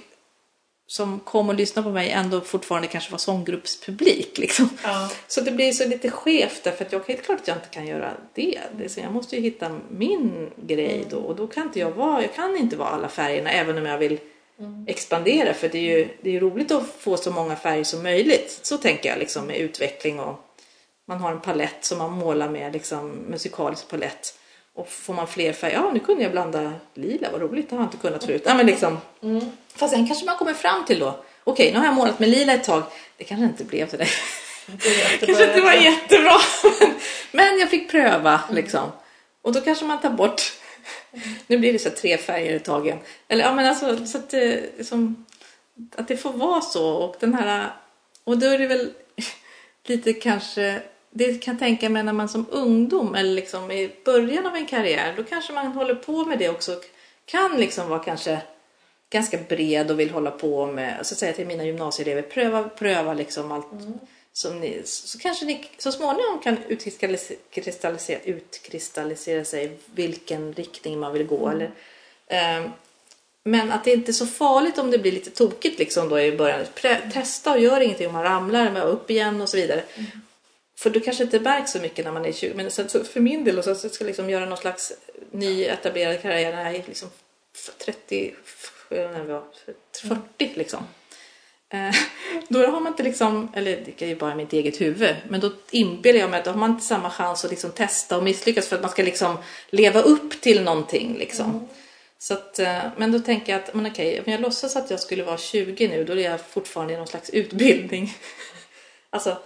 som 0.90 1.20
kom 1.20 1.48
och 1.48 1.54
lyssnade 1.54 1.88
på 1.88 1.92
mig 1.92 2.10
ändå 2.10 2.40
fortfarande 2.40 2.88
kanske 2.88 3.10
var 3.10 3.18
sånggruppspublik 3.18 4.38
liksom. 4.38 4.68
Ja. 4.84 5.10
Så 5.26 5.40
det 5.40 5.50
blir 5.50 5.72
så 5.72 5.88
lite 5.88 6.10
skevt 6.10 6.64
därför 6.64 6.84
att 6.84 6.92
jag 6.92 7.00
helt 7.06 7.22
klart 7.22 7.40
att 7.40 7.48
jag 7.48 7.56
inte 7.56 7.68
kan 7.68 7.86
göra 7.86 8.12
det. 8.34 8.60
det 8.76 8.84
är 8.84 8.88
så 8.88 9.00
jag 9.00 9.12
måste 9.12 9.36
ju 9.36 9.42
hitta 9.42 9.80
min 9.90 10.50
grej 10.56 11.04
då 11.10 11.16
och 11.16 11.36
då 11.36 11.46
kan 11.46 11.62
inte 11.62 11.78
jag 11.78 11.90
vara, 11.90 12.22
jag 12.22 12.34
kan 12.34 12.56
inte 12.56 12.76
vara 12.76 12.88
alla 12.88 13.08
färgerna 13.08 13.50
även 13.50 13.78
om 13.78 13.86
jag 13.86 13.98
vill 13.98 14.18
expandera 14.86 15.54
för 15.54 15.68
det 15.68 15.78
är 15.78 15.98
ju 15.98 16.08
det 16.22 16.36
är 16.36 16.40
roligt 16.40 16.70
att 16.70 16.86
få 16.98 17.16
så 17.16 17.30
många 17.30 17.56
färger 17.56 17.84
som 17.84 18.02
möjligt. 18.02 18.58
Så 18.62 18.76
tänker 18.76 19.08
jag 19.08 19.18
liksom 19.18 19.46
med 19.46 19.56
utveckling 19.56 20.20
och 20.20 20.40
man 21.08 21.18
har 21.18 21.32
en 21.32 21.40
palett 21.40 21.84
som 21.84 21.98
man 21.98 22.12
målar 22.12 22.48
med, 22.48 22.72
liksom 22.72 23.10
musikalisk 23.10 23.88
palett. 23.88 24.39
Och 24.74 24.88
får 24.88 25.14
man 25.14 25.26
fler 25.26 25.52
färger, 25.52 25.76
ja 25.76 25.90
nu 25.92 26.00
kunde 26.00 26.22
jag 26.22 26.32
blanda 26.32 26.72
lila, 26.94 27.30
vad 27.32 27.40
roligt, 27.40 27.70
det 27.70 27.76
har 27.76 27.82
jag 27.82 27.86
inte 27.86 27.96
kunnat 27.96 28.24
förut. 28.24 28.42
Ja, 28.46 28.54
men 28.54 28.66
liksom, 28.66 28.98
Fast 29.74 29.94
sen 29.94 30.06
kanske 30.06 30.26
man 30.26 30.36
kommer 30.36 30.54
fram 30.54 30.84
till 30.84 30.98
då, 30.98 31.24
okej 31.44 31.72
nu 31.72 31.78
har 31.78 31.86
jag 31.86 31.94
målat 31.94 32.18
med 32.18 32.28
lila 32.28 32.52
ett 32.52 32.64
tag, 32.64 32.82
det 33.16 33.24
kanske 33.24 33.44
inte 33.44 33.64
blev 33.64 33.86
till 33.86 33.98
det. 33.98 34.08
Det 35.20 35.26
kanske 35.26 35.48
inte 35.48 35.60
var 35.60 35.72
jättebra. 35.72 36.36
Men 37.32 37.58
jag 37.58 37.70
fick 37.70 37.90
pröva 37.90 38.40
liksom. 38.50 38.92
Och 39.42 39.52
då 39.52 39.60
kanske 39.60 39.84
man 39.84 40.00
tar 40.00 40.10
bort, 40.10 40.42
nu 41.46 41.58
blir 41.58 41.72
det 41.72 41.78
så 41.78 41.90
tre 41.90 42.18
färger 42.18 42.56
i 42.56 42.60
taget. 42.60 42.98
Eller 43.28 43.44
ja 43.44 43.54
men 43.54 43.66
alltså 43.66 44.06
så 44.06 44.18
att 44.18 44.30
det, 44.30 44.86
som, 44.86 45.26
att 45.96 46.08
det 46.08 46.16
får 46.16 46.32
vara 46.32 46.60
så 46.60 46.92
och 46.92 47.16
den 47.20 47.34
här, 47.34 47.70
och 48.24 48.38
då 48.38 48.46
är 48.46 48.58
det 48.58 48.66
väl 48.66 48.92
lite 49.84 50.12
kanske, 50.12 50.82
det 51.10 51.42
kan 51.42 51.54
jag 51.54 51.58
tänka 51.58 51.88
mig 51.88 52.02
när 52.02 52.12
man 52.12 52.28
som 52.28 52.46
ungdom 52.50 53.14
eller 53.14 53.34
liksom 53.34 53.70
i 53.70 53.90
början 54.04 54.46
av 54.46 54.56
en 54.56 54.66
karriär, 54.66 55.14
då 55.16 55.24
kanske 55.24 55.52
man 55.52 55.66
håller 55.66 55.94
på 55.94 56.24
med 56.24 56.38
det 56.38 56.48
också. 56.48 56.80
Kan 57.24 57.56
liksom 57.56 57.88
vara 57.88 57.98
kanske 57.98 58.42
ganska 59.10 59.38
bred 59.48 59.90
och 59.90 60.00
vill 60.00 60.10
hålla 60.10 60.30
på 60.30 60.66
med, 60.66 61.06
så 61.06 61.14
säger 61.14 61.32
jag 61.32 61.36
till 61.36 61.46
mina 61.46 61.64
gymnasieelever, 61.64 62.22
pröva, 62.22 62.68
pröva 62.68 63.14
liksom 63.14 63.52
allt 63.52 63.66
som 64.32 64.60
ni, 64.60 64.82
så 64.84 65.18
kanske 65.18 65.44
ni 65.44 65.64
så 65.78 65.92
småningom 65.92 66.38
kan 66.42 66.56
utkristallisera, 66.68 68.20
utkristallisera 68.24 69.44
sig 69.44 69.78
vilken 69.94 70.52
riktning 70.54 71.00
man 71.00 71.12
vill 71.12 71.26
gå. 71.26 71.48
Eller, 71.48 71.70
ehm, 72.26 72.70
men 73.44 73.72
att 73.72 73.84
det 73.84 73.92
inte 73.92 74.10
är 74.10 74.12
så 74.12 74.26
farligt 74.26 74.78
om 74.78 74.90
det 74.90 74.98
blir 74.98 75.12
lite 75.12 75.30
tokigt 75.30 75.78
liksom 75.78 76.08
då 76.08 76.20
i 76.20 76.36
början. 76.36 76.60
Prö- 76.74 77.12
testa 77.12 77.52
och 77.52 77.60
gör 77.60 77.80
ingenting 77.80 78.06
om 78.06 78.12
man 78.12 78.22
ramlar, 78.22 78.70
men 78.70 78.82
upp 78.82 79.10
igen 79.10 79.40
och 79.40 79.48
så 79.48 79.56
vidare. 79.56 79.82
För 80.80 80.90
du 80.90 81.00
kanske 81.00 81.24
inte 81.24 81.40
märks 81.40 81.72
så 81.72 81.78
mycket 81.78 82.04
när 82.04 82.12
man 82.12 82.24
är 82.24 82.32
20. 82.32 82.54
Men 82.54 82.70
sen, 82.70 82.88
så 82.88 83.04
för 83.04 83.20
min 83.20 83.44
del, 83.44 83.58
och 83.58 83.64
så, 83.64 83.74
ska 83.74 83.88
jag 84.00 84.06
liksom 84.06 84.30
göra 84.30 84.46
någon 84.46 84.58
slags 84.58 84.92
ny 85.30 85.64
etablerad 85.64 86.22
karriär 86.22 86.52
när 86.52 86.64
jag 86.64 86.74
är 86.74 86.84
liksom 86.86 87.08
30, 87.78 88.34
när 88.90 89.24
var 89.24 89.44
40 90.02 90.52
liksom. 90.54 90.84
Eh, 91.68 91.94
Då 92.48 92.66
har 92.66 92.80
man 92.80 92.92
inte 92.92 93.02
liksom, 93.02 93.52
eller 93.54 93.84
det 93.98 94.02
är 94.02 94.08
ju 94.08 94.16
bara 94.16 94.34
mitt 94.34 94.52
eget 94.52 94.80
huvud, 94.80 95.16
men 95.28 95.40
då 95.40 95.52
inbillar 95.70 96.20
jag 96.20 96.30
mig 96.30 96.38
att 96.38 96.44
då 96.44 96.50
har 96.50 96.58
man 96.58 96.70
inte 96.70 96.84
samma 96.84 97.10
chans 97.10 97.44
att 97.44 97.50
liksom 97.50 97.70
testa 97.70 98.16
och 98.16 98.24
misslyckas 98.24 98.68
för 98.68 98.76
att 98.76 98.82
man 98.82 98.90
ska 98.90 99.02
liksom 99.02 99.38
leva 99.70 100.00
upp 100.00 100.40
till 100.40 100.62
någonting 100.62 101.18
liksom. 101.18 101.68
Så 102.18 102.34
att, 102.34 102.58
eh, 102.58 102.82
men 102.96 103.12
då 103.12 103.18
tänker 103.18 103.52
jag 103.52 103.62
att, 103.62 103.74
men 103.74 103.86
okej, 103.86 104.22
om 104.26 104.32
jag 104.32 104.40
låtsas 104.40 104.76
att 104.76 104.90
jag 104.90 105.00
skulle 105.00 105.24
vara 105.24 105.38
20 105.38 105.88
nu, 105.88 106.04
då 106.04 106.12
är 106.12 106.30
jag 106.30 106.40
fortfarande 106.40 106.94
i 106.94 106.96
någon 106.96 107.06
slags 107.06 107.30
utbildning. 107.30 108.14
alltså, 109.10 109.36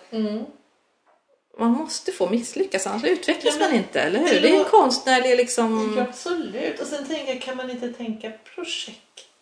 man 1.59 1.71
måste 1.71 2.13
få 2.13 2.31
misslyckas, 2.31 2.87
annars 2.87 3.05
utvecklas 3.05 3.57
Ja, 3.61 3.67
man 3.67 3.77
inte, 3.77 4.01
eller 4.01 4.19
hur? 4.19 4.41
Det 4.41 4.49
är 4.51 4.59
en 4.59 4.65
konstnärlig 4.65 5.37
liksom... 5.37 5.95
Ja, 5.97 6.03
absolut. 6.03 6.81
Och 6.81 6.87
sen 6.87 7.07
tänker 7.07 7.33
jag, 7.33 7.43
kan 7.43 7.57
man 7.57 7.71
inte 7.71 7.89
tänka 7.93 8.33
projekt? 8.55 8.99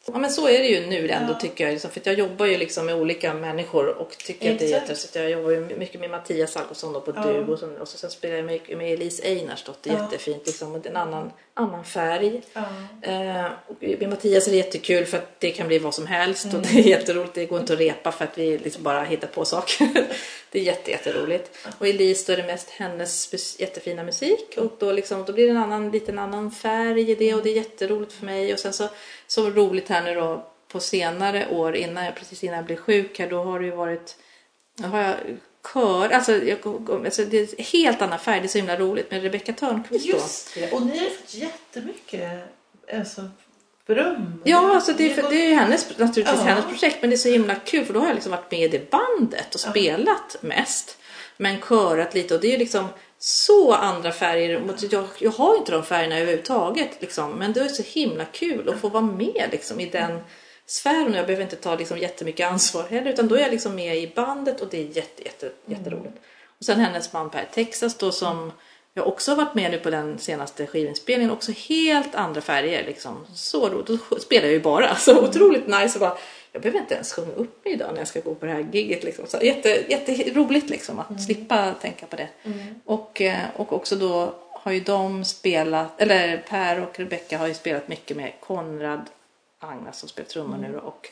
Ja 0.06 0.18
men 0.18 0.30
så 0.30 0.48
är 0.48 0.58
det 0.58 0.66
ju 0.66 0.86
nu 0.86 1.08
ändå 1.08 1.32
Ja. 1.32 1.38
tycker 1.38 1.64
jag. 1.64 1.72
liksom, 1.72 1.90
För 1.90 2.00
jag 2.04 2.14
jobbar 2.18 2.46
ju 2.46 2.56
liksom 2.58 2.86
med 2.86 2.94
olika 2.94 3.34
människor 3.34 3.86
och 3.88 4.10
tycker 4.18 4.52
att 4.52 4.58
det 4.58 4.64
är 4.64 4.68
Exakt. 4.68 4.70
jätteintressant. 4.70 5.14
Jag 5.14 5.30
jobbar 5.30 5.50
ju 5.50 5.76
mycket 5.78 6.00
med 6.00 6.10
Mattias 6.10 6.56
Algotsson 6.56 6.92
på 6.92 7.12
Ja. 7.16 7.22
Du 7.22 7.52
och, 7.52 7.58
så, 7.58 7.66
och 7.80 7.88
så 7.88 7.98
sen 7.98 8.10
spelar 8.10 8.36
jag 8.36 8.44
mycket 8.44 8.78
med 8.78 8.92
Elise 8.92 9.22
Einarsdotter, 9.22 9.90
Ja. 9.92 10.02
jättefint 10.02 10.46
liksom. 10.46 10.74
Och 10.74 10.86
en 10.86 10.96
annan, 10.96 11.30
annan 11.54 11.84
färg. 11.84 12.42
Eh, 13.02 13.46
och 13.66 13.76
med 13.80 14.08
Mattias 14.08 14.46
är 14.46 14.50
det 14.50 14.56
jättekul 14.56 15.06
för 15.06 15.18
att 15.18 15.40
det 15.40 15.50
kan 15.50 15.66
bli 15.66 15.78
vad 15.78 15.94
som 15.94 16.06
helst 16.06 16.46
och 16.46 16.52
Mm. 16.54 16.62
det 16.62 16.78
är 16.80 16.88
jätteroligt. 16.88 17.34
Det 17.34 17.46
går 17.46 17.60
inte 17.60 17.72
att 17.72 17.78
repa 17.78 18.12
för 18.12 18.24
att 18.24 18.38
vi 18.38 18.58
liksom 18.58 18.82
bara 18.82 19.02
hittar 19.02 19.28
på 19.28 19.44
saker. 19.44 19.88
det 20.50 20.58
är 20.58 20.62
jätte, 20.62 20.90
jätteroligt. 20.90 21.66
Och 21.78 21.86
Elise 21.86 22.26
då 22.26 22.32
är 22.32 22.42
det 22.42 22.52
mest 22.52 22.70
hennes 22.70 23.60
jättefina 23.60 24.02
musik 24.02 24.54
och 24.56 24.72
då, 24.78 24.92
liksom, 24.92 25.24
då 25.24 25.32
blir 25.32 25.44
det 25.44 25.50
en 25.50 25.56
annan, 25.56 25.90
liten 25.90 26.18
annan 26.18 26.50
färg 26.50 27.10
i 27.10 27.14
det 27.14 27.34
och 27.34 27.42
det 27.42 27.50
är 27.50 27.56
jätteroligt 27.56 28.12
för 28.12 28.26
mig. 28.26 28.52
Och 28.52 28.58
sen 28.58 28.72
så, 28.72 28.88
så 29.26 29.50
roligt 29.50 29.88
här 29.88 30.02
nu 30.02 30.14
då 30.14 30.48
på 30.68 30.80
senare 30.80 31.48
år 31.50 31.76
innan 31.76 32.04
jag, 32.04 32.16
precis 32.16 32.44
innan 32.44 32.56
jag 32.56 32.64
blev 32.64 32.76
sjuk 32.76 33.18
här, 33.18 33.30
då 33.30 33.42
har 33.42 33.60
det 33.60 33.66
ju 33.66 33.74
varit 33.76 34.16
då 34.76 34.88
har 34.88 35.00
jag 35.00 35.14
kör, 35.72 36.10
alltså, 36.10 36.32
jag, 36.32 36.58
alltså 37.04 37.24
det 37.24 37.38
är 37.38 37.42
en 37.58 37.64
helt 37.64 38.02
annan 38.02 38.18
färg, 38.18 38.40
det 38.40 38.46
är 38.46 38.48
så 38.48 38.58
himla 38.58 38.76
roligt 38.76 39.10
med 39.10 39.22
Rebecca 39.22 39.52
Törnqvist. 39.52 40.06
Just 40.06 40.54
det. 40.54 40.72
Och 40.72 40.82
ni 40.86 40.98
har 40.98 41.10
fått 41.10 41.34
jättemycket 41.34 42.30
alltså, 42.92 43.30
beröm. 43.86 44.42
Ja, 44.44 44.74
alltså 44.74 44.92
det, 44.92 45.10
är, 45.10 45.22
för, 45.22 45.30
det 45.30 45.46
är 45.46 45.54
hennes, 45.54 45.98
naturligtvis 45.98 46.40
Ja. 46.40 46.44
hennes 46.44 46.64
projekt 46.64 46.96
men 47.00 47.10
det 47.10 47.16
är 47.16 47.18
så 47.18 47.28
himla 47.28 47.54
kul 47.54 47.84
för 47.84 47.94
då 47.94 48.00
har 48.00 48.06
jag 48.06 48.14
liksom 48.14 48.32
varit 48.32 48.50
med 48.50 48.60
i 48.60 48.68
det 48.68 48.90
bandet 48.90 49.54
och 49.54 49.60
spelat 49.60 50.36
mest. 50.40 50.98
Men 51.36 51.60
körat 51.60 52.14
lite 52.14 52.34
och 52.34 52.40
det 52.40 52.54
är 52.54 52.58
liksom 52.58 52.88
så 53.18 53.72
andra 53.72 54.12
färger. 54.12 54.62
Jag, 54.90 55.06
jag 55.18 55.30
har 55.30 55.56
inte 55.56 55.72
de 55.72 55.84
färgerna 55.84 56.18
överhuvudtaget 56.18 56.90
liksom, 57.00 57.30
men 57.30 57.52
det 57.52 57.60
är 57.60 57.68
så 57.68 57.82
himla 57.82 58.24
kul 58.24 58.68
att 58.68 58.80
få 58.80 58.88
vara 58.88 59.02
med 59.02 59.48
liksom 59.52 59.80
i 59.80 59.86
den 59.86 60.20
sfären 60.72 61.08
och 61.08 61.18
jag 61.18 61.26
behöver 61.26 61.42
inte 61.42 61.56
ta 61.56 61.76
liksom 61.76 61.98
jättemycket 61.98 62.46
ansvar 62.46 62.84
heller 62.90 63.10
utan 63.10 63.28
då 63.28 63.34
är 63.34 63.40
jag 63.40 63.50
liksom 63.50 63.74
med 63.74 63.96
i 63.96 64.12
bandet 64.14 64.60
och 64.60 64.68
det 64.70 64.78
är 64.78 64.96
jätte, 64.96 65.22
jätte, 65.24 65.50
jätteroligt. 65.66 66.16
Och 66.58 66.64
sen 66.64 66.80
hennes 66.80 67.12
man 67.12 67.30
Per 67.30 67.48
Texas 67.54 67.98
då 67.98 68.12
som 68.12 68.52
jag 68.94 69.06
också 69.06 69.30
har 69.30 69.36
varit 69.36 69.54
med 69.54 69.70
nu 69.70 69.78
på 69.78 69.90
den 69.90 70.18
senaste 70.18 70.66
skivinspelningen. 70.66 71.30
Också 71.30 71.52
helt 71.52 72.14
andra 72.14 72.40
färger 72.40 72.86
liksom. 72.86 73.26
Så 73.34 73.68
roligt. 73.68 73.86
Då 73.86 74.18
spelar 74.18 74.44
jag 74.44 74.52
ju 74.52 74.60
bara. 74.60 74.94
Så 74.96 75.24
otroligt 75.24 75.66
nice. 75.66 75.94
Och 75.94 76.00
bara, 76.00 76.18
jag 76.52 76.62
behöver 76.62 76.80
inte 76.80 76.94
ens 76.94 77.12
sjunga 77.12 77.32
upp 77.32 77.64
mig 77.64 77.74
idag 77.74 77.88
när 77.92 77.98
jag 77.98 78.08
ska 78.08 78.20
gå 78.20 78.34
på 78.34 78.46
det 78.46 78.52
här 78.52 78.68
giget. 78.72 79.04
Liksom. 79.04 79.26
Så 79.26 79.38
jätte, 79.42 79.84
jätteroligt 79.88 80.70
liksom 80.70 80.98
att 80.98 81.24
slippa 81.24 81.74
tänka 81.80 82.06
på 82.06 82.16
det. 82.16 82.28
Och, 82.84 83.20
eh, 83.20 83.44
och 83.56 83.72
också 83.72 83.96
då 83.96 84.34
har 84.50 84.72
ju 84.72 84.80
de 84.80 85.24
spelat, 85.24 86.00
eller 86.00 86.44
Per 86.48 86.80
och 86.80 86.98
Rebecca 87.00 87.38
har 87.38 87.46
ju 87.46 87.54
spelat 87.54 87.88
mycket 87.88 88.16
med 88.16 88.32
Konrad 88.40 89.00
Agnes 89.62 89.98
som 89.98 90.08
spelar 90.08 90.28
trummor 90.28 90.56
nu 90.56 90.72
då, 90.72 90.78
och 90.78 91.08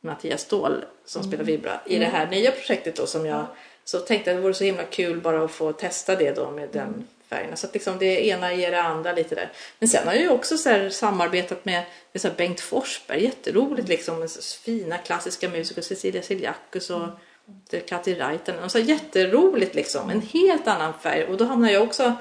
Mattias 0.00 0.40
Ståhl 0.40 0.84
som 1.04 1.22
spelar 1.22 1.44
vibra 1.44 1.80
i 1.86 1.98
det 1.98 2.06
här 2.06 2.26
nya 2.26 2.50
projektet 2.50 2.96
då 2.96 3.06
som 3.06 3.26
jag 3.26 3.46
så 3.84 3.98
tänkte 3.98 4.30
att 4.30 4.36
det 4.36 4.40
vore 4.42 4.54
så 4.54 4.64
himla 4.64 4.84
kul 4.84 5.20
bara 5.20 5.44
att 5.44 5.50
få 5.50 5.72
testa 5.72 6.16
det 6.16 6.32
då 6.32 6.50
med 6.50 6.68
den 6.72 7.08
färgerna. 7.28 7.56
Så 7.56 7.66
att 7.66 7.74
liksom 7.74 7.98
det 7.98 8.26
ena 8.26 8.54
ger 8.54 8.70
det 8.70 8.82
andra 8.82 9.12
lite 9.12 9.34
där. 9.34 9.52
Men 9.78 9.88
sen 9.88 10.06
har 10.06 10.14
jag 10.14 10.22
ju 10.22 10.28
också 10.28 10.58
samarbetat 10.90 11.64
med, 11.64 11.84
med 12.12 12.20
så 12.20 12.28
Bengt 12.36 12.60
Forsberg, 12.60 13.24
jätteroligt 13.24 13.88
liksom 13.88 14.28
fina 14.64 14.98
klassiska 14.98 15.48
musiker, 15.48 15.82
Cecilia 15.82 16.22
Siljakus 16.22 16.90
och 16.90 17.08
Kati 17.86 18.14
Raitanen. 18.14 18.70
Så 18.70 18.78
jätteroligt 18.78 19.74
liksom, 19.74 20.10
en 20.10 20.22
helt 20.22 20.68
annan 20.68 20.92
färg. 21.02 21.24
Och 21.24 21.36
då 21.36 21.44
hamnar 21.44 21.70
jag 21.70 21.82
också, 21.82 22.12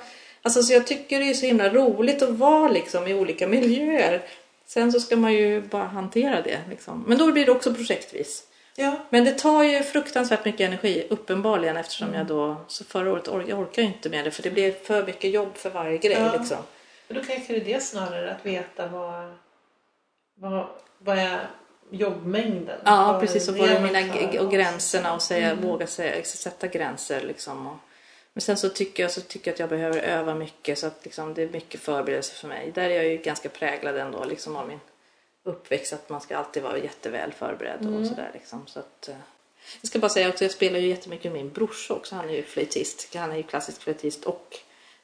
alltså 0.42 0.64
så 0.64 0.74
jag 0.74 0.88
tycker 0.88 1.20
det 1.20 1.30
är 1.30 1.34
så 1.34 1.46
himla 1.46 1.70
roligt 1.70 2.22
att 2.22 2.30
vara 2.30 2.70
liksom 2.70 3.08
i 3.08 3.14
olika 3.14 3.48
miljöer. 3.48 4.22
Sen 4.70 4.92
så 4.92 5.00
ska 5.00 5.18
man 5.18 5.34
ju 5.34 5.62
bara 5.62 5.84
hantera 5.86 6.42
det 6.42 6.60
liksom. 6.70 7.04
Men 7.08 7.18
då 7.18 7.32
blir 7.32 7.46
det 7.46 7.52
också 7.52 7.74
projektvis. 7.74 8.44
Ja. 8.76 8.96
Men 9.10 9.26
det 9.26 9.32
tar 9.32 9.64
ju 9.64 9.84
fruktansvärt 9.84 10.46
mycket 10.46 10.62
energi, 10.68 11.08
uppenbarligen, 11.10 11.78
eftersom 11.78 12.14
jag 12.14 12.26
då... 12.26 12.56
Så 12.68 12.84
förra 12.84 13.12
året 13.12 13.28
or- 13.28 13.50
jag 13.50 13.60
orkar 13.60 13.82
ju 13.82 13.88
inte 13.88 14.10
med 14.10 14.26
det, 14.26 14.32
för 14.32 14.44
det 14.44 14.52
blir 14.52 14.72
för 14.72 15.06
mycket 15.06 15.32
jobb 15.32 15.56
för 15.56 15.70
varje 15.70 15.98
grej. 15.98 16.18
Ja. 16.20 16.38
Liksom. 16.38 16.58
Men 17.08 17.18
då 17.18 17.24
kanske 17.24 17.54
det 17.54 17.60
är 17.60 17.66
det 17.74 17.84
snarare, 17.84 18.36
att 18.36 18.46
veta 18.46 18.88
vad, 18.88 19.34
vad, 20.36 20.68
vad 20.98 21.18
är 21.18 21.40
jobbmängden? 21.90 22.80
Ja, 22.86 23.18
precis. 23.22 23.50
Och 23.50 23.58
vad 23.58 23.82
mina 23.82 24.00
och 24.42 24.52
gränserna 24.52 25.14
och 25.14 25.22
säga, 25.22 25.52
Mm. 25.52 25.68
våga 25.68 25.88
säga, 25.88 26.24
sätta 26.24 26.68
gränser. 26.68 27.22
Liksom. 27.22 27.68
Och, 27.68 27.78
men 28.40 28.42
sen 28.44 28.58
så 28.58 28.70
tycker 28.70 29.04
jag, 29.04 29.12
så 29.12 29.22
tycker 29.22 29.52
jag 29.52 29.54
att 29.54 29.60
jag 29.60 29.70
behöver 29.70 30.00
öva 30.00 30.36
mycket, 30.36 30.80
så 30.80 30.88
att 30.88 31.00
liksom, 31.04 31.34
det 31.34 31.44
är 31.44 31.50
mycket 31.50 31.82
förberedelse 31.82 32.34
för 32.34 32.48
mig. 32.48 32.72
Där 32.76 32.90
är 32.90 32.96
jag 32.96 33.06
ju 33.06 33.18
ganska 33.18 33.50
präglad 33.50 33.98
ändå 33.98 34.24
liksom, 34.26 34.56
av 34.56 34.68
min 34.68 34.80
uppväxt, 35.44 35.94
att 35.94 36.10
man 36.10 36.22
ska 36.22 36.38
alltid 36.38 36.64
vara 36.64 36.78
jätteväl 36.78 37.32
förberedd 37.34 37.80
och 38.00 38.08
sådär. 38.08 38.30
Liksom. 38.34 38.68
Så 38.68 38.80
att, 38.80 39.08
eh, 39.10 39.16
jag 39.82 39.88
ska 39.90 40.00
bara 40.00 40.10
säga 40.10 40.30
också, 40.30 40.44
jag 40.44 40.52
spelar 40.52 40.80
ju 40.80 40.88
jättemycket 40.88 41.32
med 41.32 41.42
min 41.44 41.52
brorsa 41.54 41.94
också. 41.94 42.16
Han 42.16 42.30
är 42.30 42.34
ju 42.34 42.44
flöjtist. 42.44 43.16
Han 43.16 43.32
är 43.32 43.38
ju 43.38 43.44
klassisk 43.44 43.82
flöjtist 43.82 44.26
och 44.26 44.58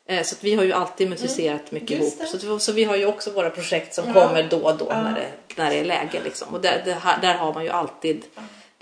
eh, 0.06 0.24
så 0.24 0.36
att 0.36 0.44
vi 0.44 0.56
har 0.56 0.64
ju 0.64 0.74
alltid 0.74 1.10
musicerat 1.10 1.72
mycket 1.72 1.92
Mm. 1.92 2.04
Just 2.04 2.18
ihop. 2.20 2.30
Så, 2.30 2.38
att 2.38 2.44
vi- 2.44 2.60
så 2.60 2.72
vi 2.72 2.84
har 2.84 2.96
ju 2.96 3.06
också 3.06 3.32
våra 3.32 3.50
projekt 3.50 3.94
som 3.94 4.08
Ja. 4.08 4.14
kommer 4.14 4.44
då 4.50 4.58
och 4.58 4.78
då 4.78 4.88
Ja. 4.90 5.02
när, 5.04 5.14
det, 5.16 5.32
när 5.58 5.70
det 5.70 5.80
är 5.80 5.86
läge. 5.86 6.22
Liksom. 6.24 6.54
Och 6.54 6.62
där, 6.62 6.82
det, 6.86 7.02
där 7.22 7.34
har 7.34 7.54
man 7.54 7.64
ju 7.64 7.70
alltid, 7.70 8.26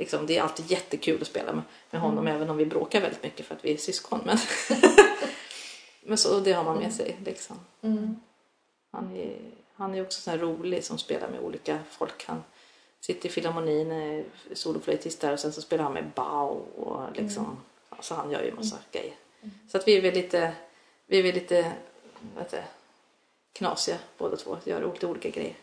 liksom, 0.04 0.26
det 0.26 0.38
är 0.38 0.42
alltid 0.42 0.72
jättekul 0.72 1.22
att 1.22 1.28
spela 1.28 1.54
med, 1.54 1.64
med 1.92 2.02
honom 2.02 2.28
även 2.28 2.50
om 2.50 2.58
vi 2.58 2.66
bråkar 2.66 3.02
väldigt 3.02 3.24
mycket 3.24 3.46
för 3.46 3.56
att 3.56 3.66
vi 3.66 3.74
är 3.74 3.78
syskon. 3.78 4.20
Men, 4.26 4.38
men 6.04 6.18
så, 6.18 6.40
det 6.40 6.54
har 6.54 6.64
man 6.64 6.78
med 6.78 6.94
sig. 6.94 7.18
Liksom. 7.26 7.60
Mm. 7.82 8.16
Han 8.92 9.16
är, 9.16 9.36
han 9.76 9.96
är 9.96 10.02
också 10.02 10.22
så 10.22 10.32
här 10.32 10.38
rolig 10.38 10.84
som 10.84 10.98
spelar 10.98 11.30
med 11.30 11.40
olika 11.40 11.80
folk. 11.90 12.26
Han 12.26 12.44
sitter 13.00 13.30
i 13.30 13.32
Filharmonin, 13.32 13.92
är 13.92 14.26
soloflöjtist 14.54 15.22
där 15.22 15.34
och 15.34 15.40
sen 15.40 15.54
så 15.54 15.62
spelar 15.62 15.84
han 15.84 15.94
med 15.94 16.12
Bau 16.16 16.62
och 16.76 17.16
liksom, 17.16 17.58
alltså 17.90 18.14
han 18.14 18.32
gör 18.32 18.44
ju 18.44 18.54
massa 18.54 18.78
grejer. 18.92 19.14
Så 19.72 19.78
att 19.78 19.88
vi 19.88 19.98
är 19.98 20.02
väl 20.02 20.14
lite, 20.14 20.54
vi 21.08 21.20
är 21.20 21.24
väl 21.24 21.34
lite, 21.34 21.72
heter 22.38 22.58
det, 22.58 22.66
knasiga 23.54 23.98
båda 24.18 24.38
två, 24.38 24.58
gör 24.64 24.92
lite 24.94 25.08
olika 25.08 25.30
grejer. 25.30 25.56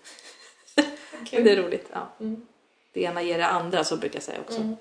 Kul. 1.27 1.45
Det 1.45 1.51
är 1.51 1.63
roligt. 1.63 1.87
Ja. 1.93 2.09
Mm. 2.21 2.47
Det 2.93 3.01
ena 3.03 3.23
ger 3.23 3.39
det 3.39 3.47
andra 3.47 3.85
så 3.85 3.97
brukar 3.97 4.17
jag 4.17 4.23
säga 4.23 4.41
också. 4.41 4.61
Mm. 4.61 4.77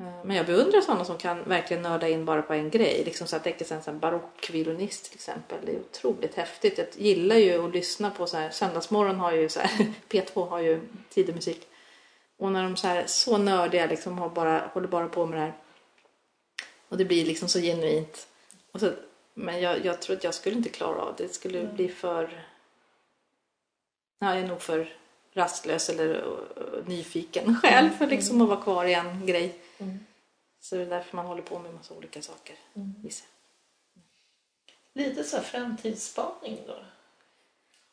Eh, 0.00 0.24
Men 0.24 0.36
jag 0.36 0.46
beundrar 0.46 0.80
sådana 0.80 1.04
som 1.04 1.18
kan 1.18 1.44
verkligen 1.44 1.82
nörda 1.82 2.08
in 2.08 2.24
bara 2.24 2.42
på 2.42 2.54
en 2.54 2.70
grej. 2.70 3.02
Liksom 3.04 3.26
så 3.26 3.36
att 3.36 3.46
jag 3.46 3.58
tänker 3.58 3.88
en 3.88 3.98
barockviolinist 3.98 5.04
till 5.04 5.14
exempel. 5.14 5.58
Det 5.66 5.72
är 5.72 5.80
otroligt 5.80 6.34
häftigt. 6.34 6.78
Jag 6.78 6.88
gillar 6.96 7.36
ju 7.36 7.66
att 7.66 7.74
lyssna 7.74 8.10
på 8.10 8.26
så 8.26 8.36
här. 8.36 8.50
Söndagsmorgon 8.50 9.20
har 9.20 9.32
ju 9.32 9.48
så 9.48 9.60
här, 9.60 9.86
P2 10.08 10.48
har 10.48 10.60
ju 10.60 10.80
tidig 11.08 11.34
musik. 11.34 11.68
Och 12.36 12.52
när 12.52 12.62
de 12.62 12.76
så 12.76 12.86
här 12.86 13.06
så 13.06 13.38
nördiga 13.38 13.86
liksom 13.86 14.18
har 14.18 14.28
bara, 14.28 14.70
håller 14.72 14.88
bara 14.88 15.08
på 15.08 15.26
med 15.26 15.38
det 15.38 15.42
här. 15.42 15.54
Och 16.88 16.96
det 16.96 17.04
blir 17.04 17.24
liksom 17.24 17.48
så 17.48 17.60
genuint. 17.60 18.26
Och 18.72 18.80
så, 18.80 18.92
men 19.34 19.60
jag, 19.60 19.84
jag 19.84 20.02
tror 20.02 20.16
att 20.16 20.24
jag 20.24 20.34
skulle 20.34 20.56
inte 20.56 20.68
klara 20.68 21.02
av 21.02 21.14
det. 21.16 21.22
Det 21.22 21.34
skulle 21.34 21.64
bli 21.64 21.88
för... 21.88 22.44
Ja, 24.18 24.34
jag 24.34 24.44
är 24.44 24.48
nog 24.48 24.62
för 24.62 24.97
rastlös 25.38 25.88
eller 25.88 26.14
uh, 26.14 26.86
nyfiken 26.86 27.56
själv 27.62 27.90
för 27.90 28.06
liksom 28.06 28.42
att 28.42 28.48
vara 28.48 28.60
kvar 28.60 28.84
i 28.84 28.94
en 28.94 29.26
grej. 29.26 29.58
Mm. 29.78 29.98
Så 30.60 30.76
det 30.76 30.82
är 30.82 30.86
därför 30.86 31.16
man 31.16 31.26
håller 31.26 31.42
på 31.42 31.58
med 31.58 31.74
massa 31.74 31.94
olika 31.94 32.22
saker. 32.22 32.56
Mm. 32.74 32.94
gissar. 33.02 33.28
Lite 34.92 35.24
så 35.24 35.36
här 35.36 35.44
framtidsspaning 35.44 36.58
då. 36.66 36.76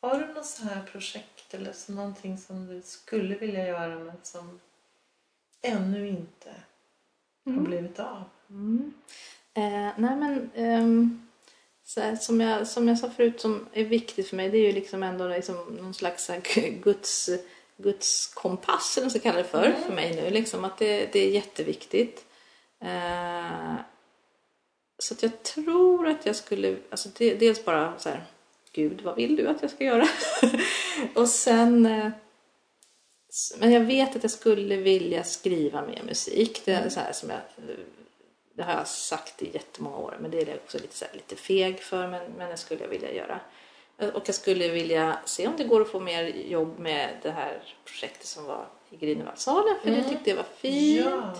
Har 0.00 0.20
du 0.20 0.34
något 0.34 0.46
så 0.46 0.64
här 0.64 0.82
projekt 0.82 1.54
eller 1.54 1.72
så 1.72 1.92
någonting 1.92 2.38
som 2.38 2.66
du 2.66 2.82
skulle 2.82 3.34
vilja 3.34 3.66
göra 3.66 3.98
men 3.98 4.16
som 4.22 4.60
ännu 5.62 6.08
inte 6.08 6.54
har 7.44 7.52
blivit 7.52 8.00
av? 8.00 8.24
Mm. 8.50 8.94
Eh, 9.54 9.92
nej 9.96 10.16
men 10.16 10.50
ehm, 10.54 11.25
här, 11.96 12.16
som, 12.16 12.40
jag, 12.40 12.66
som 12.66 12.88
jag 12.88 12.98
sa 12.98 13.10
förut 13.10 13.40
som 13.40 13.66
är 13.72 13.84
viktigt 13.84 14.28
för 14.28 14.36
mig 14.36 14.48
det 14.48 14.58
är 14.58 14.66
ju 14.66 14.72
liksom 14.72 15.02
ändå 15.02 15.28
liksom 15.28 15.56
någon 15.56 15.94
slags 15.94 16.28
här, 16.28 16.40
Guds, 16.82 17.30
Guds 17.76 18.26
kompass 18.34 18.96
eller 18.96 19.04
vad 19.04 19.12
man 19.12 19.20
ska 19.20 19.30
kalla 19.30 19.42
det 19.42 19.48
för 19.48 19.72
för 19.86 19.92
mig 19.92 20.16
nu. 20.16 20.30
Liksom, 20.30 20.64
att 20.64 20.78
det, 20.78 21.12
det 21.12 21.18
är 21.18 21.30
jätteviktigt. 21.30 22.24
Eh, 22.82 23.74
så 24.98 25.14
att 25.14 25.22
jag 25.22 25.42
tror 25.42 26.08
att 26.08 26.26
jag 26.26 26.36
skulle, 26.36 26.76
alltså 26.90 27.08
det, 27.18 27.34
dels 27.34 27.64
bara 27.64 27.98
så 27.98 28.08
här, 28.08 28.24
Gud 28.72 29.00
vad 29.00 29.16
vill 29.16 29.36
du 29.36 29.48
att 29.48 29.62
jag 29.62 29.70
ska 29.70 29.84
göra? 29.84 30.06
och 31.14 31.28
sen 31.28 31.86
eh, 31.86 32.10
men 33.58 33.72
jag 33.72 33.80
vet 33.80 34.16
att 34.16 34.22
jag 34.22 34.30
skulle 34.30 34.76
vilja 34.76 35.24
skriva 35.24 35.86
mer 35.86 36.02
musik. 36.02 36.62
Det 36.64 36.72
är 36.72 36.88
så 36.88 37.00
här 37.00 37.12
som 37.12 37.30
jag 37.30 37.40
det 38.56 38.62
har 38.62 38.72
jag 38.72 38.88
sagt 38.88 39.42
i 39.42 39.50
jättemånga 39.54 39.96
år 39.96 40.16
men 40.20 40.30
det 40.30 40.38
är 40.38 40.46
jag 40.46 40.56
också 40.56 40.78
lite, 40.78 40.96
så 40.96 41.04
här, 41.04 41.14
lite 41.14 41.36
feg 41.36 41.80
för 41.80 42.08
men, 42.08 42.32
men 42.38 42.50
det 42.50 42.56
skulle 42.56 42.80
jag 42.80 42.88
vilja 42.88 43.12
göra. 43.12 43.40
Och 44.14 44.22
jag 44.26 44.34
skulle 44.34 44.68
vilja 44.68 45.18
se 45.24 45.46
om 45.46 45.54
det 45.56 45.64
går 45.64 45.80
att 45.80 45.90
få 45.90 46.00
mer 46.00 46.24
jobb 46.24 46.78
med 46.78 47.16
det 47.22 47.30
här 47.30 47.62
projektet 47.84 48.26
som 48.26 48.44
var 48.44 48.66
i 48.90 48.96
Grünewaldsalen 48.96 49.74
för 49.82 49.90
det 49.90 50.04
tyckte 50.04 50.30
jag 50.30 50.36
var 50.36 50.46
fint. 50.56 51.06
Ja. 51.06 51.34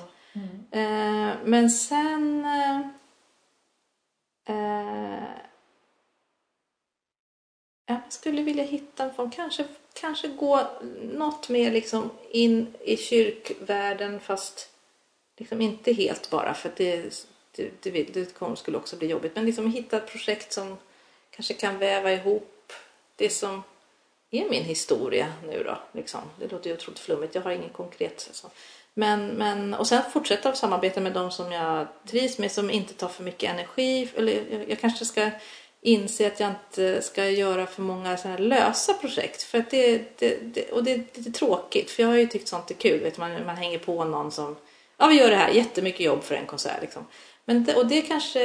Eh, 0.70 1.34
men 1.44 1.70
sen 1.70 2.44
eh, 2.44 2.80
eh, 4.48 5.24
jag 7.86 8.00
skulle 8.08 8.42
vilja 8.42 8.64
hitta 8.64 9.04
en 9.04 9.14
form, 9.14 9.30
kanske, 9.30 9.64
kanske 9.92 10.28
gå 10.28 10.66
något 11.02 11.48
mer 11.48 11.70
liksom 11.70 12.10
in 12.30 12.74
i 12.80 12.96
kyrkvärlden 12.96 14.20
fast 14.20 14.75
liksom 15.36 15.60
inte 15.60 15.92
helt 15.92 16.30
bara 16.30 16.54
för 16.54 16.68
att 16.68 16.76
det, 16.76 17.24
det, 17.52 17.70
det, 17.82 18.14
det 18.14 18.56
skulle 18.56 18.76
också 18.76 18.96
bli 18.96 19.08
jobbigt. 19.08 19.34
Men 19.34 19.46
liksom 19.46 19.72
hitta 19.72 19.96
ett 19.96 20.10
projekt 20.10 20.52
som 20.52 20.76
kanske 21.30 21.54
kan 21.54 21.78
väva 21.78 22.12
ihop 22.12 22.72
det 23.16 23.30
som 23.30 23.62
är 24.30 24.48
min 24.50 24.64
historia 24.64 25.32
nu 25.46 25.62
då. 25.64 25.78
Liksom. 25.92 26.20
Det 26.38 26.52
låter 26.52 26.70
ju 26.70 26.76
otroligt 26.76 26.98
flummigt, 26.98 27.34
jag 27.34 27.42
har 27.42 27.50
ingen 27.50 27.70
konkret. 27.70 28.28
Så. 28.32 28.50
Men, 28.94 29.28
men, 29.28 29.74
och 29.74 29.86
sen 29.86 30.02
fortsätta 30.12 30.48
att 30.48 30.58
samarbeta 30.58 31.00
med 31.00 31.12
de 31.12 31.30
som 31.30 31.52
jag 31.52 31.86
trivs 32.06 32.38
med 32.38 32.52
som 32.52 32.70
inte 32.70 32.94
tar 32.94 33.08
för 33.08 33.22
mycket 33.22 33.50
energi. 33.50 34.10
Eller 34.16 34.42
jag, 34.50 34.70
jag 34.70 34.80
kanske 34.80 35.04
ska 35.04 35.30
inse 35.80 36.26
att 36.26 36.40
jag 36.40 36.50
inte 36.50 37.02
ska 37.02 37.28
göra 37.28 37.66
för 37.66 37.82
många 37.82 38.16
så 38.16 38.28
här 38.28 38.38
lösa 38.38 38.94
projekt. 38.94 39.42
För 39.42 39.58
att 39.58 39.70
det, 39.70 40.18
det, 40.18 40.38
det, 40.42 40.70
och 40.70 40.84
det 40.84 40.92
är 40.92 41.32
tråkigt 41.32 41.90
för 41.90 42.02
jag 42.02 42.10
har 42.10 42.16
ju 42.16 42.26
tyckt 42.26 42.48
sånt 42.48 42.70
är 42.70 42.74
kul. 42.74 43.00
Vet, 43.00 43.18
man, 43.18 43.46
man 43.46 43.56
hänger 43.56 43.78
på 43.78 44.04
någon 44.04 44.32
som 44.32 44.56
ja 44.96 45.06
vi 45.06 45.20
gör 45.20 45.30
det 45.30 45.36
här, 45.36 45.50
jättemycket 45.50 46.00
jobb 46.00 46.22
för 46.22 46.34
en 46.34 46.46
konsert 46.46 46.80
liksom. 46.80 47.06
Men 47.44 47.64
det, 47.64 47.74
och 47.74 47.86
det 47.86 48.02
kanske 48.02 48.38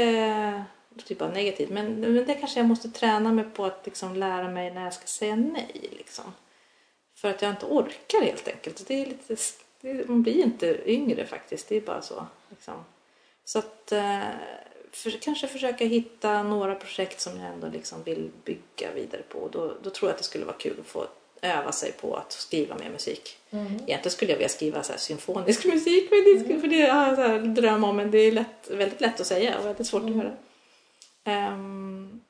det 0.96 1.02
är 1.02 1.06
typ 1.06 1.22
av 1.22 1.34
negativt 1.34 1.70
men, 1.70 1.96
men 1.96 2.26
det 2.26 2.36
kanske 2.36 2.60
jag 2.60 2.68
måste 2.68 2.90
träna 2.90 3.32
mig 3.32 3.46
på 3.54 3.66
att 3.66 3.82
liksom 3.86 4.16
lära 4.16 4.50
mig 4.50 4.74
när 4.74 4.84
jag 4.84 4.94
ska 4.94 5.06
säga 5.06 5.36
nej 5.36 5.90
liksom. 5.98 6.34
För 7.16 7.30
att 7.30 7.42
jag 7.42 7.52
inte 7.52 7.66
orkar 7.66 8.22
helt 8.22 8.48
enkelt. 8.48 8.88
Det 8.88 9.02
är 9.02 9.06
lite, 9.06 9.36
det, 9.82 10.10
man 10.10 10.24
blir 10.24 10.44
inte 10.44 10.92
yngre 10.92 11.26
faktiskt, 11.26 11.70
det 11.70 11.76
är 11.76 11.82
bara 11.82 12.02
så. 12.02 12.26
Liksom. 12.50 12.74
Så 13.46 13.60
att 13.60 13.92
eh, 13.92 14.20
för, 14.92 15.12
kanske 15.12 15.48
försöka 15.48 15.86
hitta 15.86 16.44
några 16.44 16.76
projekt 16.76 17.20
som 17.20 17.40
jag 17.40 17.54
ändå 17.54 17.68
liksom 17.68 18.04
vill 18.04 18.32
bygga 18.44 18.92
vidare 18.96 19.22
på. 19.22 19.50
Då, 19.52 19.74
då 19.84 19.90
tror 19.90 20.10
jag 20.10 20.14
att 20.14 20.18
det 20.18 20.24
skulle 20.24 20.46
vara 20.46 20.58
kul 20.58 20.80
att 20.80 20.88
få 20.88 21.08
öva 21.42 21.72
sig 21.72 21.92
på 21.92 22.16
att 22.16 22.32
skriva 22.32 22.76
mer 22.78 22.90
musik. 22.90 23.38
Egentligen 23.52 24.12
skulle 24.12 24.32
jag 24.32 24.38
vilja 24.38 24.50
skriva 24.50 24.84
så 24.84 24.92
här 24.92 25.00
symfonisk 25.00 25.66
musik 25.66 26.08
men 26.12 26.24
det, 26.24 26.40
skulle- 26.44 26.60
för 26.60 26.68
det 26.68 26.82
har 26.82 27.08
jag 27.08 27.16
så 27.16 27.22
här 27.22 27.40
dröm 27.40 27.84
om 27.84 27.96
men 27.96 28.12
det 28.12 28.18
är 28.18 28.32
lätt, 28.32 28.68
väldigt 28.70 29.02
lätt 29.02 29.20
att 29.20 29.28
säga 29.28 29.60
och 29.60 29.66
väldigt 29.66 29.88
svårt 29.88 30.04
att 30.04 30.16
göra. 30.16 30.32
Ehm, 31.26 32.22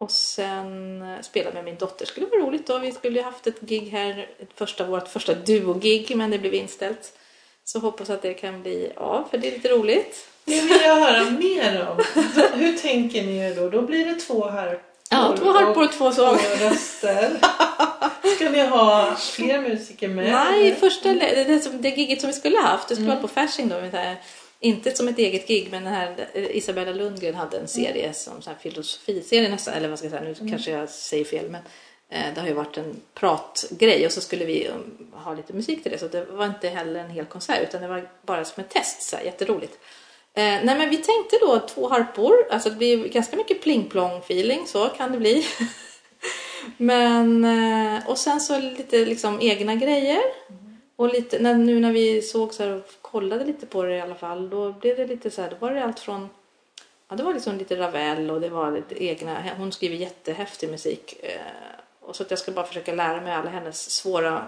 och 0.00 0.10
sen 0.10 1.02
eh, 1.02 1.20
spela 1.20 1.52
med 1.52 1.64
min 1.64 1.76
dotter 1.76 2.06
skulle 2.06 2.26
vara 2.26 2.40
roligt 2.40 2.66
då. 2.66 2.78
Vi 2.78 2.92
skulle 2.92 3.18
ju 3.18 3.24
haft 3.24 3.46
ett 3.46 3.60
gig 3.60 3.88
här, 3.88 4.28
ett 4.38 4.48
första, 4.54 4.84
vårt 4.86 5.08
första 5.08 5.34
duo-gig 5.34 6.16
men 6.16 6.30
det 6.30 6.38
blev 6.38 6.54
inställt. 6.54 7.18
Så 7.64 7.78
hoppas 7.78 8.10
att 8.10 8.22
det 8.22 8.34
kan 8.34 8.62
bli 8.62 8.92
av 8.96 9.28
för 9.30 9.38
det 9.38 9.48
är 9.48 9.52
lite 9.52 9.68
roligt. 9.68 10.28
Det 10.44 10.60
vill 10.60 10.80
jag 10.82 10.96
höra 10.96 11.30
mer 11.30 11.88
om. 11.88 12.04
Hur 12.60 12.76
tänker 12.76 13.22
ni 13.22 13.36
er 13.38 13.54
då? 13.56 13.68
Då 13.68 13.82
blir 13.82 14.04
det 14.04 14.14
två 14.14 14.46
harpor 14.48 14.85
Ja, 15.10 15.36
två 15.38 15.52
harpor 15.52 15.84
och 15.84 15.92
två 15.92 16.12
sånger. 16.12 16.56
två 16.58 16.64
röster. 16.64 17.36
Ska 18.36 18.50
ni 18.50 18.66
ha 18.66 19.16
fler 19.16 19.60
musiker 19.60 20.08
med? 20.08 20.30
Nej, 20.32 20.74
första, 20.74 21.08
det, 21.08 21.44
det, 21.44 21.60
som- 21.60 21.82
det 21.82 21.88
giget 21.88 22.20
som 22.20 22.26
vi 22.30 22.34
skulle 22.34 22.58
ha 22.58 22.66
haft, 22.68 22.88
det 22.88 22.94
skulle 22.94 23.08
vara 23.08 23.20
på 23.20 23.28
Fasching 23.28 23.68
då. 23.68 23.76
här, 23.76 24.16
inte 24.60 24.96
som 24.96 25.08
ett 25.08 25.18
eget 25.18 25.48
gig, 25.48 25.68
men 25.70 25.84
den 25.84 25.92
här 25.92 26.28
eh, 26.32 26.56
Isabella 26.56 26.92
Lundgren 26.92 27.34
hade 27.34 27.58
en 27.58 27.68
serie 27.68 28.12
som 28.12 28.42
så 28.42 28.50
här 28.50 28.56
filosofiserie 28.60 29.48
nästan, 29.48 29.74
eller 29.74 29.88
vad 29.88 29.98
ska 29.98 30.08
jag 30.08 30.18
säga, 30.18 30.34
nu 30.42 30.50
kanske 30.50 30.70
jag 30.70 30.88
säger 30.90 31.24
fel, 31.24 31.50
men 31.50 31.60
eh, 32.10 32.34
det 32.34 32.40
har 32.40 32.48
ju 32.48 32.54
varit 32.54 32.78
en 32.78 32.96
pratgrej 33.14 34.06
och 34.06 34.12
så 34.12 34.20
skulle 34.20 34.44
vi 34.44 34.68
um, 34.68 35.08
ha 35.12 35.34
lite 35.34 35.52
musik 35.52 35.82
till 35.82 35.92
det, 35.92 35.98
så 35.98 36.08
det 36.08 36.24
var 36.24 36.46
inte 36.46 36.68
heller 36.68 37.00
en 37.00 37.10
hel 37.10 37.24
konsert 37.24 37.62
utan 37.68 37.82
det 37.82 37.88
var 37.88 38.08
bara 38.26 38.44
som 38.44 38.60
ett 38.64 38.70
test, 38.70 39.02
så 39.02 39.16
här, 39.16 39.24
jätteroligt. 39.24 39.78
Eh, 40.36 40.64
nej 40.64 40.78
men 40.78 40.90
vi 40.90 40.96
tänkte 40.96 41.38
då 41.40 41.58
två 41.58 41.88
harpor, 41.88 42.34
alltså 42.50 42.70
det 42.70 42.76
blir 42.76 43.08
ganska 43.08 43.36
mycket 43.36 43.62
plingplong-feeling. 43.64 44.66
så 44.66 44.88
kan 44.88 45.12
det 45.12 45.18
bli. 45.18 45.46
Men, 46.76 47.44
eh, 47.44 48.08
och 48.08 48.18
sen 48.18 48.40
så 48.40 48.58
lite 48.58 49.04
liksom 49.04 49.40
egna 49.40 49.74
grejer. 49.74 50.20
Och 50.96 51.08
lite, 51.08 51.38
när, 51.38 51.54
nu 51.54 51.80
när 51.80 51.92
vi 51.92 52.22
såg 52.22 52.54
så 52.54 52.62
här 52.62 52.72
och 52.72 52.82
kollade 53.02 53.44
lite 53.44 53.66
på 53.66 53.82
det 53.82 53.96
i 53.96 54.00
alla 54.00 54.14
fall, 54.14 54.50
då 54.50 54.72
blev 54.72 54.96
det 54.96 55.06
lite 55.06 55.30
så 55.30 55.42
här, 55.42 55.50
då 55.50 55.56
var 55.56 55.74
det 55.74 55.84
allt 55.84 56.00
från 56.00 56.28
Ja, 57.08 57.16
det 57.16 57.22
var 57.22 57.34
liksom 57.34 57.58
lite 57.58 57.76
Ravel 57.76 58.30
och 58.30 58.40
det 58.40 58.48
var 58.48 58.72
lite 58.72 59.04
egna, 59.04 59.44
hon 59.56 59.72
skriver 59.72 59.96
jättehäftig 59.96 60.70
musik. 60.70 61.16
Eh, 61.22 61.40
och 62.00 62.16
så 62.16 62.22
att 62.22 62.30
jag 62.30 62.38
ska 62.38 62.52
bara 62.52 62.66
försöka 62.66 62.94
lära 62.94 63.20
mig 63.20 63.32
alla 63.32 63.50
hennes 63.50 63.90
svåra 63.90 64.46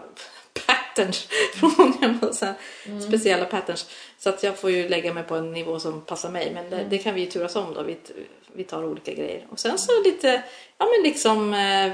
patterns 0.98 1.28
från 1.54 1.98
gamla 2.00 2.32
så 2.32 2.46
här, 2.46 2.54
speciella 3.00 3.44
patterns. 3.44 3.90
Så 4.18 4.28
att 4.28 4.42
jag 4.42 4.58
får 4.58 4.70
ju 4.70 4.88
lägga 4.88 5.14
mig 5.14 5.22
på 5.22 5.34
en 5.34 5.52
nivå 5.52 5.80
som 5.80 6.00
passar 6.00 6.30
mig. 6.30 6.50
Men 6.54 6.70
det, 6.70 6.86
det 6.90 6.98
kan 6.98 7.14
vi 7.14 7.20
ju 7.20 7.26
turas 7.26 7.56
om 7.56 7.74
då. 7.74 7.82
Vi, 7.82 7.96
vi 8.52 8.64
tar 8.64 8.84
olika 8.84 9.14
grejer. 9.14 9.46
Och 9.50 9.58
sen 9.58 9.78
så 9.78 10.02
lite, 10.02 10.42
ja 10.78 10.86
men 10.86 11.02
liksom 11.02 11.54
eh, 11.54 11.92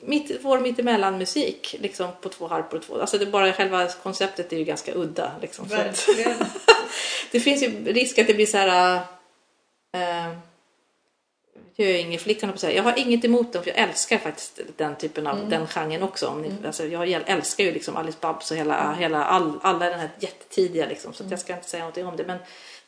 mitt, 0.00 0.38
vår 0.42 0.60
mittemellan 0.60 1.18
musik 1.18 1.76
liksom 1.80 2.08
på 2.20 2.28
två 2.28 2.46
harpor 2.46 2.78
och 2.78 2.84
två. 2.84 3.00
Alltså 3.00 3.18
det 3.18 3.26
bara 3.26 3.52
själva 3.52 3.88
konceptet 4.02 4.52
är 4.52 4.56
ju 4.56 4.64
ganska 4.64 4.94
udda 4.94 5.32
liksom. 5.40 5.68
Verkligen. 5.68 6.36
det 7.30 7.40
finns 7.40 7.62
ju 7.62 7.92
risk 7.92 8.18
att 8.18 8.26
det 8.26 8.34
blir 8.34 8.46
så 8.46 8.58
här... 8.58 8.96
Äh, 9.94 10.32
jag 11.76 12.52
på 12.52 12.58
säga. 12.58 12.76
Jag 12.76 12.82
har 12.82 12.98
inget 12.98 13.24
emot 13.24 13.52
dem 13.52 13.62
för 13.62 13.70
jag 13.70 13.78
älskar 13.78 14.18
faktiskt 14.18 14.60
den 14.76 14.96
typen 14.96 15.26
av 15.26 15.48
den 15.48 15.66
genren 15.66 16.02
också. 16.02 16.26
Om 16.26 16.42
ni, 16.42 16.52
alltså, 16.66 16.86
jag 16.86 17.24
älskar 17.26 17.64
ju 17.64 17.72
liksom 17.72 17.96
Alice 17.96 18.18
Babs 18.20 18.50
och 18.50 18.56
hela, 18.56 18.92
hela 18.92 19.24
all, 19.24 19.58
alla 19.62 19.90
den 19.90 20.00
här 20.00 20.10
jättetidiga 20.18 20.86
liksom. 20.86 21.12
Så 21.12 21.24
jag 21.30 21.38
ska 21.38 21.54
inte 21.54 21.68
säga 21.68 21.80
någonting 21.80 22.06
om 22.06 22.16
det. 22.16 22.24
Men 22.24 22.38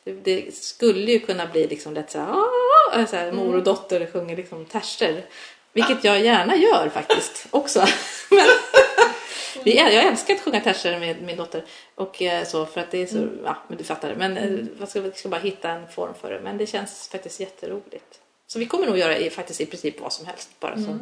det, 0.03 0.13
det 0.13 0.55
skulle 0.55 1.11
ju 1.11 1.19
kunna 1.19 1.47
bli 1.47 1.67
liksom 1.67 1.93
lätt 1.93 2.11
så 2.11 2.19
här, 2.19 3.05
så 3.05 3.15
här 3.15 3.31
mor 3.31 3.55
och 3.55 3.63
dotter 3.63 4.05
sjunger 4.13 4.35
liksom 4.35 4.65
terser. 4.65 5.25
Vilket 5.73 6.03
jag 6.03 6.21
gärna 6.21 6.55
gör 6.55 6.89
faktiskt 6.89 7.47
också. 7.51 7.79
Men, 9.63 9.73
jag 9.89 10.05
älskar 10.05 10.33
att 10.33 10.41
sjunga 10.41 10.59
terser 10.61 10.99
med 10.99 11.21
min 11.21 11.37
dotter. 11.37 11.63
Och 11.95 12.21
eh, 12.21 12.45
så 12.45 12.65
för 12.65 12.81
att 12.81 12.91
det 12.91 13.01
är 13.01 13.05
så, 13.05 13.27
ja 13.43 13.57
men 13.67 13.77
du 13.77 13.83
fattar. 13.83 14.15
Men 14.15 14.37
eh, 14.37 14.65
vad 14.79 14.89
ska, 14.89 15.01
vi 15.01 15.11
ska 15.11 15.29
bara 15.29 15.41
hitta 15.41 15.69
en 15.69 15.87
form 15.87 16.13
för 16.21 16.31
det. 16.31 16.39
Men 16.39 16.57
det 16.57 16.65
känns 16.65 17.09
faktiskt 17.11 17.39
jätteroligt. 17.39 18.21
Så 18.47 18.59
vi 18.59 18.65
kommer 18.65 18.87
nog 18.87 18.97
göra 18.97 19.17
i, 19.17 19.29
faktiskt 19.29 19.61
i 19.61 19.65
princip 19.65 20.01
vad 20.01 20.13
som 20.13 20.25
helst 20.25 20.59
bara 20.59 20.75
så 20.75 20.99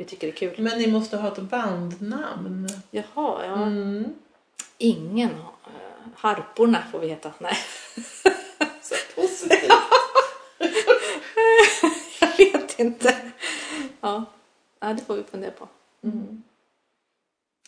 vi 0.00 0.06
tycker 0.06 0.26
det 0.26 0.32
är 0.32 0.36
kul. 0.36 0.54
Men 0.58 0.78
ni 0.78 0.86
måste 0.86 1.16
ha 1.16 1.32
ett 1.32 1.38
bandnamn. 1.42 2.68
Jaha, 2.90 3.46
ja. 3.46 3.62
Mm. 3.62 4.14
Ingen. 4.78 5.30
eh, 5.30 6.08
harporna 6.14 6.82
får 6.92 6.98
vi 6.98 7.08
heta. 7.08 7.32
Nej, 7.38 7.56
Så 8.82 8.94
positivt. 9.14 9.72
jag 12.20 12.36
vet 12.38 12.78
inte. 12.78 13.16
Ja. 14.00 14.24
ja, 14.80 14.92
det 14.92 15.04
får 15.04 15.16
vi 15.16 15.22
fundera 15.22 15.50
på. 15.50 15.68
Mm. 16.02 16.42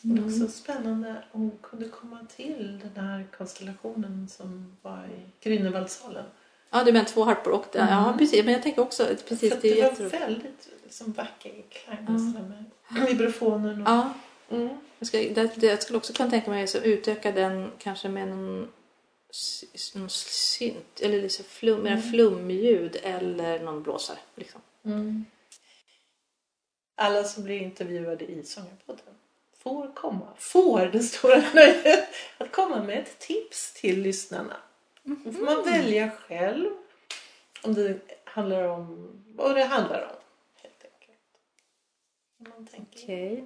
Det 0.02 0.20
är 0.20 0.26
också 0.26 0.48
spännande 0.48 1.24
om 1.32 1.40
hon 1.40 1.58
kunde 1.62 1.88
komma 1.88 2.26
till 2.36 2.80
den 2.94 3.04
här 3.04 3.26
konstellationen 3.38 4.28
som 4.28 4.76
var 4.82 5.04
i 5.04 5.48
Grünewaldsalen. 5.48 6.24
Ja, 6.72 6.84
du 6.84 6.92
menar 6.92 7.04
två 7.04 7.24
harpor 7.24 7.52
och 7.52 7.66
Ja, 7.72 8.14
precis. 8.18 8.44
Men 8.44 8.54
jag 8.54 8.62
tänker 8.62 8.82
också 8.82 9.06
precis, 9.28 9.52
att 9.52 9.62
det 9.62 9.80
är 9.80 9.90
det 9.90 10.02
var 10.02 10.08
väldigt 10.08 10.68
liksom, 10.84 11.12
vacker 11.12 11.62
klang 11.68 12.14
och 12.14 12.20
sådär 12.20 12.64
med 12.88 13.06
vibrafonen. 13.06 13.82
Och, 13.82 13.88
Ja, 13.88 14.14
mm. 14.50 14.68
Jag, 14.98 15.08
ska, 15.08 15.18
det, 15.18 15.50
det, 15.56 15.66
jag 15.66 15.82
skulle 15.82 15.96
också 15.96 16.12
kunna 16.12 16.30
tänka 16.30 16.50
mig 16.50 16.64
att 16.64 16.74
utöka 16.74 17.32
den 17.32 17.70
kanske 17.78 18.08
med 18.08 18.28
någon, 18.28 18.68
någon 19.94 20.10
synt 20.10 21.00
eller 21.00 21.22
liksom 21.22 21.44
flum, 21.48 21.82
mera 21.82 22.02
flumljud 22.02 22.96
eller 23.02 23.58
någon 23.60 23.82
blåsare. 23.82 24.18
Liksom. 24.34 24.60
Mm. 24.84 25.24
alla 26.94 27.24
som 27.24 27.44
blir 27.44 27.62
intervjuade 27.62 28.24
i 28.24 28.42
Sångarpodden 28.44 29.14
får 29.62 29.94
komma, 29.94 30.28
får 30.38 30.86
det 30.86 31.02
stora 31.02 31.42
nöjet 31.54 32.08
att 32.38 32.52
komma 32.52 32.82
med 32.82 32.98
ett 32.98 33.18
tips 33.18 33.72
till 33.72 34.02
lyssnarna. 34.02 34.56
Då 35.02 35.32
får 35.32 35.42
man 35.44 35.64
välja 35.64 36.10
själv 36.10 36.70
om 37.62 37.74
det 37.74 37.98
handlar 38.24 38.64
om 38.64 39.10
vad 39.36 39.56
det 39.56 39.64
handlar 39.64 40.02
om. 40.02 40.16
Helt 40.62 40.84
enkelt. 40.84 41.20
Okej. 42.88 43.44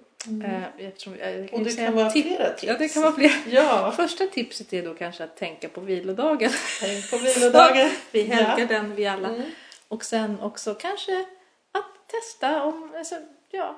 Eftersom, 0.78 1.16
jag 1.18 1.28
Mm. 1.32 1.48
Och 1.52 1.58
ju 1.58 1.64
det 1.64 1.76
kan 1.76 1.94
vara 1.94 2.10
flera 2.10 2.50
tips. 2.50 2.64
Ja, 2.64 2.78
det 2.78 2.88
kan 2.88 3.02
vara 3.02 3.12
fler. 3.12 3.32
Ja, 3.50 3.92
Första 3.96 4.26
tipset 4.26 4.72
är 4.72 4.82
då 4.82 4.94
kanske 4.94 5.24
att 5.24 5.36
tänka 5.36 5.68
på 5.68 5.80
vilodagen. 5.80 6.50
tänk 6.80 7.10
på 7.10 7.16
vilodagar. 7.18 7.90
Vi 8.12 8.22
helgar 8.22 8.58
Ja. 8.58 8.66
den, 8.66 8.94
vi 8.94 9.06
alla. 9.06 9.28
Mm. 9.28 9.42
Och 9.88 10.04
sen 10.04 10.40
också 10.40 10.74
kanske 10.74 11.20
att 11.72 12.08
testa 12.08 12.62
om, 12.64 12.92
alltså, 12.96 13.14
ja, 13.50 13.76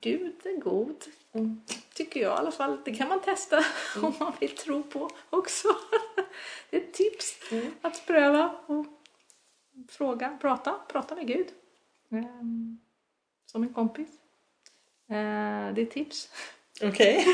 Gud 0.00 0.34
är 0.44 0.60
god. 0.60 1.04
Mm. 1.38 1.60
Tycker 1.94 2.20
jag 2.20 2.32
i 2.36 2.38
alla 2.38 2.50
fall. 2.52 2.78
Det 2.84 2.94
kan 2.94 3.08
man 3.08 3.20
testa 3.20 3.64
om 4.02 4.14
man 4.20 4.32
vill 4.40 4.56
tro 4.56 4.82
på 4.82 5.10
också. 5.30 5.68
Det 6.70 6.76
är 6.76 6.80
ett 6.80 6.94
tips 6.94 7.34
Mm. 7.52 7.74
att 7.82 8.06
pröva 8.06 8.54
och 8.66 8.86
fråga, 9.88 10.38
prata, 10.40 10.74
prata 10.88 11.14
med 11.14 11.26
Gud. 11.26 11.46
Ehm, 12.10 12.78
Som 13.46 13.62
en 13.62 13.74
kompis. 13.74 14.08
Eh, 15.08 15.74
Det 15.74 15.82
är 15.82 15.86
tips. 15.90 16.28
Okej. 16.82 17.26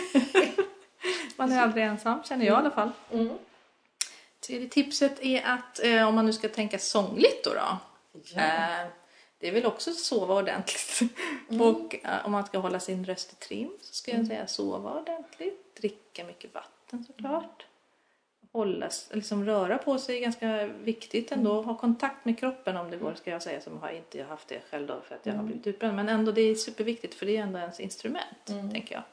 Man 1.36 1.52
är 1.52 1.62
aldrig 1.62 1.84
ensam, 1.84 2.22
känner 2.24 2.46
jag 2.46 2.54
i 2.54 2.56
alla 2.56 2.70
fall. 2.70 2.90
Mm. 3.12 3.38
Tredje 4.40 4.68
tipset 4.68 5.20
är 5.20 5.42
att 5.46 5.84
eh, 5.84 6.08
om 6.08 6.14
man 6.14 6.26
nu 6.26 6.32
ska 6.32 6.48
tänka 6.48 6.78
sångligt 6.78 7.44
då, 7.44 7.50
då 7.54 7.78
Ja. 8.34 8.86
Det 9.44 9.48
är 9.48 9.52
väl 9.52 9.66
också 9.66 9.92
sova 9.92 10.34
ordentligt. 10.34 11.00
Och 11.60 11.94
eh, 12.04 12.26
om 12.26 12.32
man 12.32 12.46
ska 12.46 12.58
hålla 12.58 12.80
sin 12.80 13.04
röst 13.04 13.32
i 13.32 13.36
trim 13.36 13.70
så 13.80 13.94
ska 13.94 14.16
jag 14.16 14.26
säga 14.26 14.46
sova 14.46 15.00
ordentligt, 15.00 15.76
dricka 15.76 16.24
mycket 16.24 16.54
vatten 16.54 17.04
såklart. 17.04 17.66
Hålla, 18.52 18.90
liksom 19.10 19.44
röra 19.44 19.78
på 19.78 19.98
sig 19.98 20.16
är 20.16 20.20
ganska 20.20 20.66
viktigt 20.66 21.32
ändå. 21.32 21.62
Ha 21.62 21.78
kontakt 21.78 22.24
med 22.24 22.38
kroppen 22.38 22.76
om 22.76 22.90
det 22.90 22.96
går 22.96 23.14
ska 23.14 23.30
jag 23.30 23.42
säga 23.42 23.60
som 23.60 23.78
har 23.78 23.90
inte 23.90 24.18
jag 24.18 24.26
haft 24.26 24.48
det 24.48 24.60
själv 24.70 24.86
då 24.86 25.00
för 25.08 25.14
att 25.14 25.26
jag 25.26 25.34
har 25.34 25.42
blivit 25.42 25.66
utbränd. 25.66 25.96
Men 25.96 26.08
ändå 26.08 26.32
det 26.32 26.42
är 26.42 26.54
superviktigt 26.54 27.14
för 27.14 27.26
det 27.26 27.36
är 27.36 27.42
ändå 27.42 27.58
ens 27.58 27.80
instrument 27.80 28.44
tänker 28.72 28.94
jag. 28.94 29.04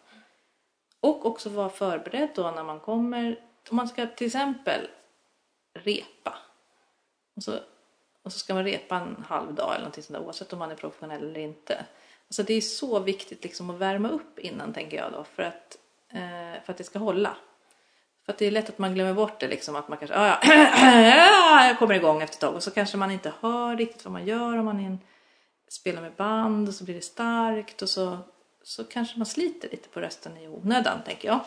Och 1.00 1.26
också 1.26 1.50
vara 1.50 1.70
förberedd 1.70 2.30
då 2.36 2.52
när 2.52 2.64
man 2.64 2.80
kommer. 2.80 3.40
Om 3.70 3.76
man 3.76 3.88
ska 3.88 4.08
till 4.08 4.28
exempel 4.28 4.88
repa. 5.74 6.38
Och 7.36 7.44
så, 7.44 7.60
och 8.24 8.34
så 8.34 8.40
ska 8.40 8.54
man 8.54 8.64
repa 8.64 8.96
en 8.96 9.26
halv 9.30 9.54
dag 9.54 9.70
eller 9.70 9.80
någonting 9.80 10.04
sånt 10.04 10.20
där, 10.20 10.26
oavsett 10.26 10.54
om 10.54 10.60
man 10.60 10.72
är 10.72 10.76
professionell 10.76 11.24
eller 11.24 11.40
inte. 11.40 11.86
Alltså 12.28 12.44
det 12.44 12.54
är 12.54 12.62
så 12.62 13.00
viktigt 13.00 13.44
liksom 13.44 13.70
att 13.70 13.76
värma 13.76 14.10
upp 14.10 14.40
innan 14.40 14.74
tänker 14.74 14.98
jag 14.98 15.12
då 15.12 15.24
för 15.24 15.44
att, 15.44 15.78
eh, 16.14 16.64
för 16.66 16.72
att 16.72 16.78
det 16.78 16.84
ska 16.84 17.00
hålla. 17.00 17.36
För 18.26 18.34
att 18.34 18.40
det 18.40 18.46
är 18.46 18.52
lätt 18.52 18.70
att 18.70 18.78
man 18.78 18.94
glömmer 18.94 19.14
bort 19.14 19.40
det 19.40 19.48
liksom 19.48 19.76
att 19.76 19.88
man 19.88 19.98
kanske, 19.98 20.18
ah, 20.18 20.28
ja, 20.28 20.40
ja, 20.44 21.66
jag 21.68 21.80
kommer 21.80 21.96
igång 21.96 22.22
efter 22.22 22.36
ett 22.36 22.42
tag 22.42 22.56
och 22.56 22.64
så 22.64 22.72
kanske 22.72 22.98
man 22.98 23.12
inte 23.12 23.34
hör 23.42 23.76
riktigt 23.78 24.06
vad 24.06 24.12
man 24.12 24.26
gör 24.26 24.58
om 24.58 24.66
man 24.66 24.80
är 24.80 24.86
en, 24.86 25.00
spelar 25.70 26.02
med 26.02 26.14
band 26.14 26.68
och 26.68 26.74
så 26.74 26.84
blir 26.84 26.96
det 26.96 27.02
starkt 27.02 27.82
och 27.82 27.90
så, 27.90 28.18
så 28.64 28.84
kanske 28.84 29.18
man 29.18 29.26
sliter 29.26 29.70
lite 29.70 29.90
på 29.90 30.00
rösten 30.00 30.38
i 30.38 30.48
onödan 30.48 31.00
tänker 31.06 31.28
jag. 31.28 31.40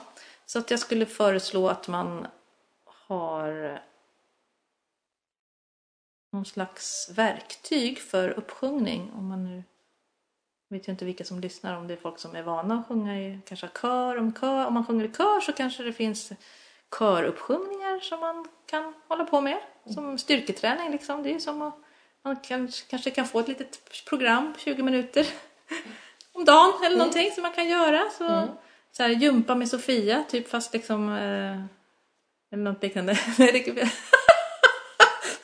Så 0.46 0.58
att 0.58 0.70
jag 0.70 0.80
skulle 0.80 1.06
föreslå 1.06 1.68
att 1.68 1.88
man 1.88 2.26
har 2.84 3.80
någon 6.44 6.50
slags 6.50 7.10
verktyg 7.14 7.98
för 7.98 8.28
uppsjungning. 8.28 9.12
Om 9.16 9.28
man 9.28 9.44
nu 9.44 9.62
vet 10.68 10.86
jag 10.86 10.94
inte 10.94 11.04
vilka 11.04 11.24
som 11.24 11.40
lyssnar, 11.40 11.76
om 11.76 11.86
det 11.86 11.94
är 11.94 11.98
folk 11.98 12.18
som 12.18 12.36
är 12.36 12.42
vana 12.42 12.74
att 12.78 12.86
sjunga 12.86 13.20
i 13.20 13.38
kanske 13.46 13.68
kör. 13.80 14.16
Om, 14.16 14.34
kör. 14.40 14.66
om 14.66 14.74
man 14.74 14.86
sjunger 14.86 15.04
i 15.04 15.12
kör 15.12 15.40
så 15.40 15.52
kanske 15.52 15.82
det 15.82 15.92
finns 15.92 16.32
köruppsjungningar 16.98 18.00
som 18.00 18.20
man 18.20 18.48
kan 18.66 18.94
hålla 19.08 19.24
på 19.24 19.40
med. 19.40 19.58
Som 19.94 20.18
styrketräning 20.18 20.90
liksom. 20.90 21.22
Det 21.22 21.34
är 21.34 21.38
som 21.38 21.62
att 21.62 21.74
man 22.22 22.36
kan, 22.36 22.68
kanske 22.88 23.10
kan 23.10 23.26
få 23.26 23.40
ett 23.40 23.48
litet 23.48 24.04
program, 24.08 24.54
20 24.58 24.82
minuter 24.82 25.26
om 26.32 26.44
dagen 26.44 26.72
eller 26.84 26.96
någonting 26.96 27.30
som 27.30 27.42
man 27.42 27.52
kan 27.52 27.68
göra. 27.68 28.10
Så, 28.10 28.48
så 28.92 29.02
här, 29.02 29.10
jumpa 29.10 29.54
med 29.54 29.68
Sofia, 29.68 30.24
typ 30.28 30.48
fast 30.48 30.72
liksom 30.72 31.08
eh, 31.08 31.60
eller 32.52 32.64
något 32.64 32.82
liknande. 32.82 33.18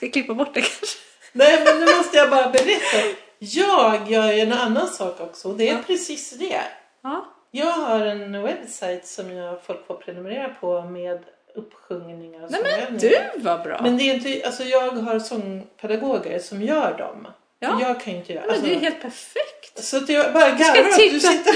Ska 0.01 0.07
jag 0.07 0.13
klippa 0.13 0.35
bort 0.35 0.55
det 0.55 0.61
kanske? 0.61 0.99
Nej 1.33 1.63
men 1.65 1.81
nu 1.81 1.97
måste 1.97 2.17
jag 2.17 2.31
bara 2.31 2.51
berätta. 2.51 3.17
Jag 3.39 4.11
gör 4.11 4.33
ju 4.33 4.41
en 4.41 4.53
annan 4.53 4.89
sak 4.89 5.21
också 5.21 5.49
och 5.49 5.57
det 5.57 5.69
är 5.69 5.83
precis 5.83 6.31
det. 6.31 6.61
Ja. 7.03 7.35
Jag 7.51 7.73
har 7.73 8.01
en 8.01 8.43
webbsajt 8.43 9.07
som 9.07 9.33
jag, 9.33 9.65
folk 9.65 9.87
får 9.87 9.95
prenumerera 9.95 10.49
på 10.49 10.83
med 10.83 11.25
uppsjungningar 11.55 12.45
och 12.45 12.51
Nej 12.51 12.61
men 12.91 12.99
du 12.99 13.17
var 13.37 13.59
bra! 13.59 13.81
Men 13.83 13.99
det 13.99 14.11
är 14.11 14.15
inte, 14.15 14.47
alltså 14.47 14.63
jag 14.65 14.91
har 14.91 15.19
sångpedagoger 15.19 16.39
som 16.39 16.63
gör 16.63 16.99
dem. 16.99 17.27
Ja. 17.59 17.79
Jag 17.81 18.01
kan 18.01 18.13
ju 18.13 18.19
inte 18.19 18.33
göra 18.33 18.45
men 18.45 18.51
alltså, 18.51 18.67
det 18.67 18.75
är 18.75 18.81
helt 18.81 19.03
perfekt! 19.03 19.85
Så 19.85 19.97
att 19.97 20.09
jag 20.09 20.33
bara 20.33 20.51
garvar 20.51 20.91
att 20.91 20.99
du 20.99 21.21
sitter 21.21 21.55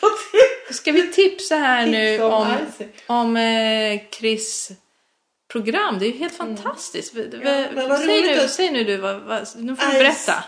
och 0.00 0.74
Ska 0.74 0.92
vi 0.92 1.12
tipsa 1.12 1.56
här 1.56 1.86
nu 1.86 2.22
om, 2.22 2.56
om 3.06 3.36
eh, 3.36 4.00
Chris 4.10 4.72
program? 5.52 5.98
Det 5.98 6.06
är 6.06 6.12
ju 6.12 6.18
helt 6.18 6.36
fantastiskt. 6.36 7.14
V- 7.14 7.24
v- 7.32 7.36
Mm. 7.48 7.74
men 7.74 7.88
vad 7.88 7.98
säg, 7.98 8.08
roligt 8.20 8.36
nu, 8.36 8.44
att- 8.44 8.50
säg 8.50 8.70
nu 8.70 8.84
du, 8.84 8.96
vad, 8.96 9.20
vad, 9.20 9.46
nu 9.56 9.76
får 9.76 9.92
du 9.92 9.98
berätta. 9.98 10.44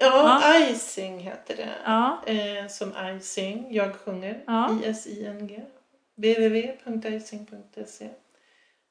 Ja, 0.00 0.42
Icing 0.70 1.18
heter 1.18 1.56
det. 1.56 1.68
Ja. 1.84 2.22
Eh, 2.26 2.68
som 2.68 2.92
Icing, 3.18 3.66
jag 3.74 3.96
sjunger. 3.96 4.42
Ja. 4.46 4.78
I-S-I-N-G. 4.84 5.60
www.icing.se 6.16 8.08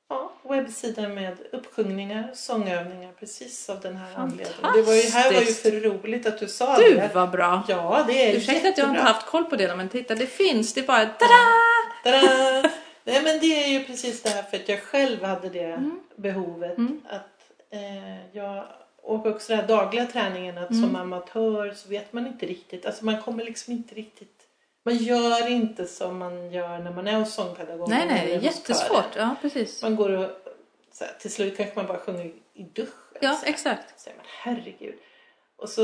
Ja, 0.09 0.31
webbsida 0.49 1.07
med 1.09 1.38
uppsjungningar, 1.51 2.31
sångövningar 2.34 3.11
precis 3.19 3.69
av 3.69 3.80
den 3.81 3.95
här 3.97 4.15
anledningen. 4.15 4.73
Det 4.76 4.81
var 4.81 4.93
ju, 4.93 5.01
här 5.01 5.34
var 5.34 5.41
ju 5.41 5.45
för 5.53 5.72
roligt 5.72 6.26
att 6.26 6.39
du 6.39 6.47
sa 6.47 6.77
Du 6.77 6.93
det. 6.95 7.09
var 7.14 7.27
bra! 7.27 7.64
Ja, 7.68 8.03
det 8.07 8.31
är 8.31 8.38
Ursäkta 8.38 8.51
att 8.57 8.64
jag 8.64 8.69
inte 8.69 8.81
jättebra. 8.81 9.03
haft 9.03 9.26
koll 9.27 9.43
på 9.45 9.55
det 9.55 9.76
men 9.76 9.89
titta 9.89 10.15
det 10.15 10.27
finns, 10.27 10.73
det 10.73 10.81
är 10.81 10.85
bara 10.88 11.05
tada! 11.05 11.30
Tada! 12.03 12.69
Nej 13.07 13.23
men 13.23 13.39
det 13.39 13.63
är 13.63 13.67
ju 13.67 13.84
precis 13.84 14.23
det 14.23 14.29
här 14.29 14.43
för 14.43 14.57
att 14.57 14.69
jag 14.69 14.81
själv 14.81 15.23
hade 15.23 15.49
det 15.49 15.63
Mm. 15.63 15.99
behovet. 16.15 16.77
Att 17.09 17.51
eh, 17.69 18.35
jag 18.35 18.63
och 19.01 19.25
också 19.25 19.47
den 19.53 19.59
här 19.59 19.67
dagliga 19.67 20.05
träningen 20.05 20.57
att 20.57 20.69
Mm. 20.71 20.81
som 20.84 20.95
amatör 20.95 21.73
så 21.75 21.89
vet 21.89 22.13
man 22.13 22.27
inte 22.27 22.45
riktigt. 22.45 22.85
Alltså 22.85 23.05
man 23.05 23.21
kommer 23.21 23.43
liksom 23.43 23.73
inte 23.73 23.95
riktigt. 23.95 24.34
Man 24.85 24.97
gör 24.97 25.49
inte 25.51 25.88
som 25.88 26.17
man 26.17 26.51
gör 26.51 26.77
när 26.79 26.91
man 26.91 27.07
är 27.07 27.19
hos 27.19 27.34
sångpedagog. 27.34 27.89
Nej 27.89 28.05
nej, 28.07 28.15
det 28.25 28.31
eller 28.31 28.38
är 28.38 28.41
jättesvårt. 28.43 29.15
Ja 29.15 29.35
precis. 29.41 29.81
Man 29.84 29.95
går 29.95 30.09
och 30.09 30.29
här, 30.99 31.11
till 31.19 31.31
slut 31.34 31.57
kanske 31.57 31.75
man 31.75 31.88
bara 31.88 31.97
sjunger 31.99 32.25
i 32.53 32.63
duschen. 32.63 32.91
Ja 33.21 33.34
så 33.34 33.45
här. 33.45 33.53
exakt. 33.53 33.99
Så 33.99 34.09
men 34.17 34.25
herregud. 34.43 34.95
Och 35.57 35.69
så, 35.69 35.84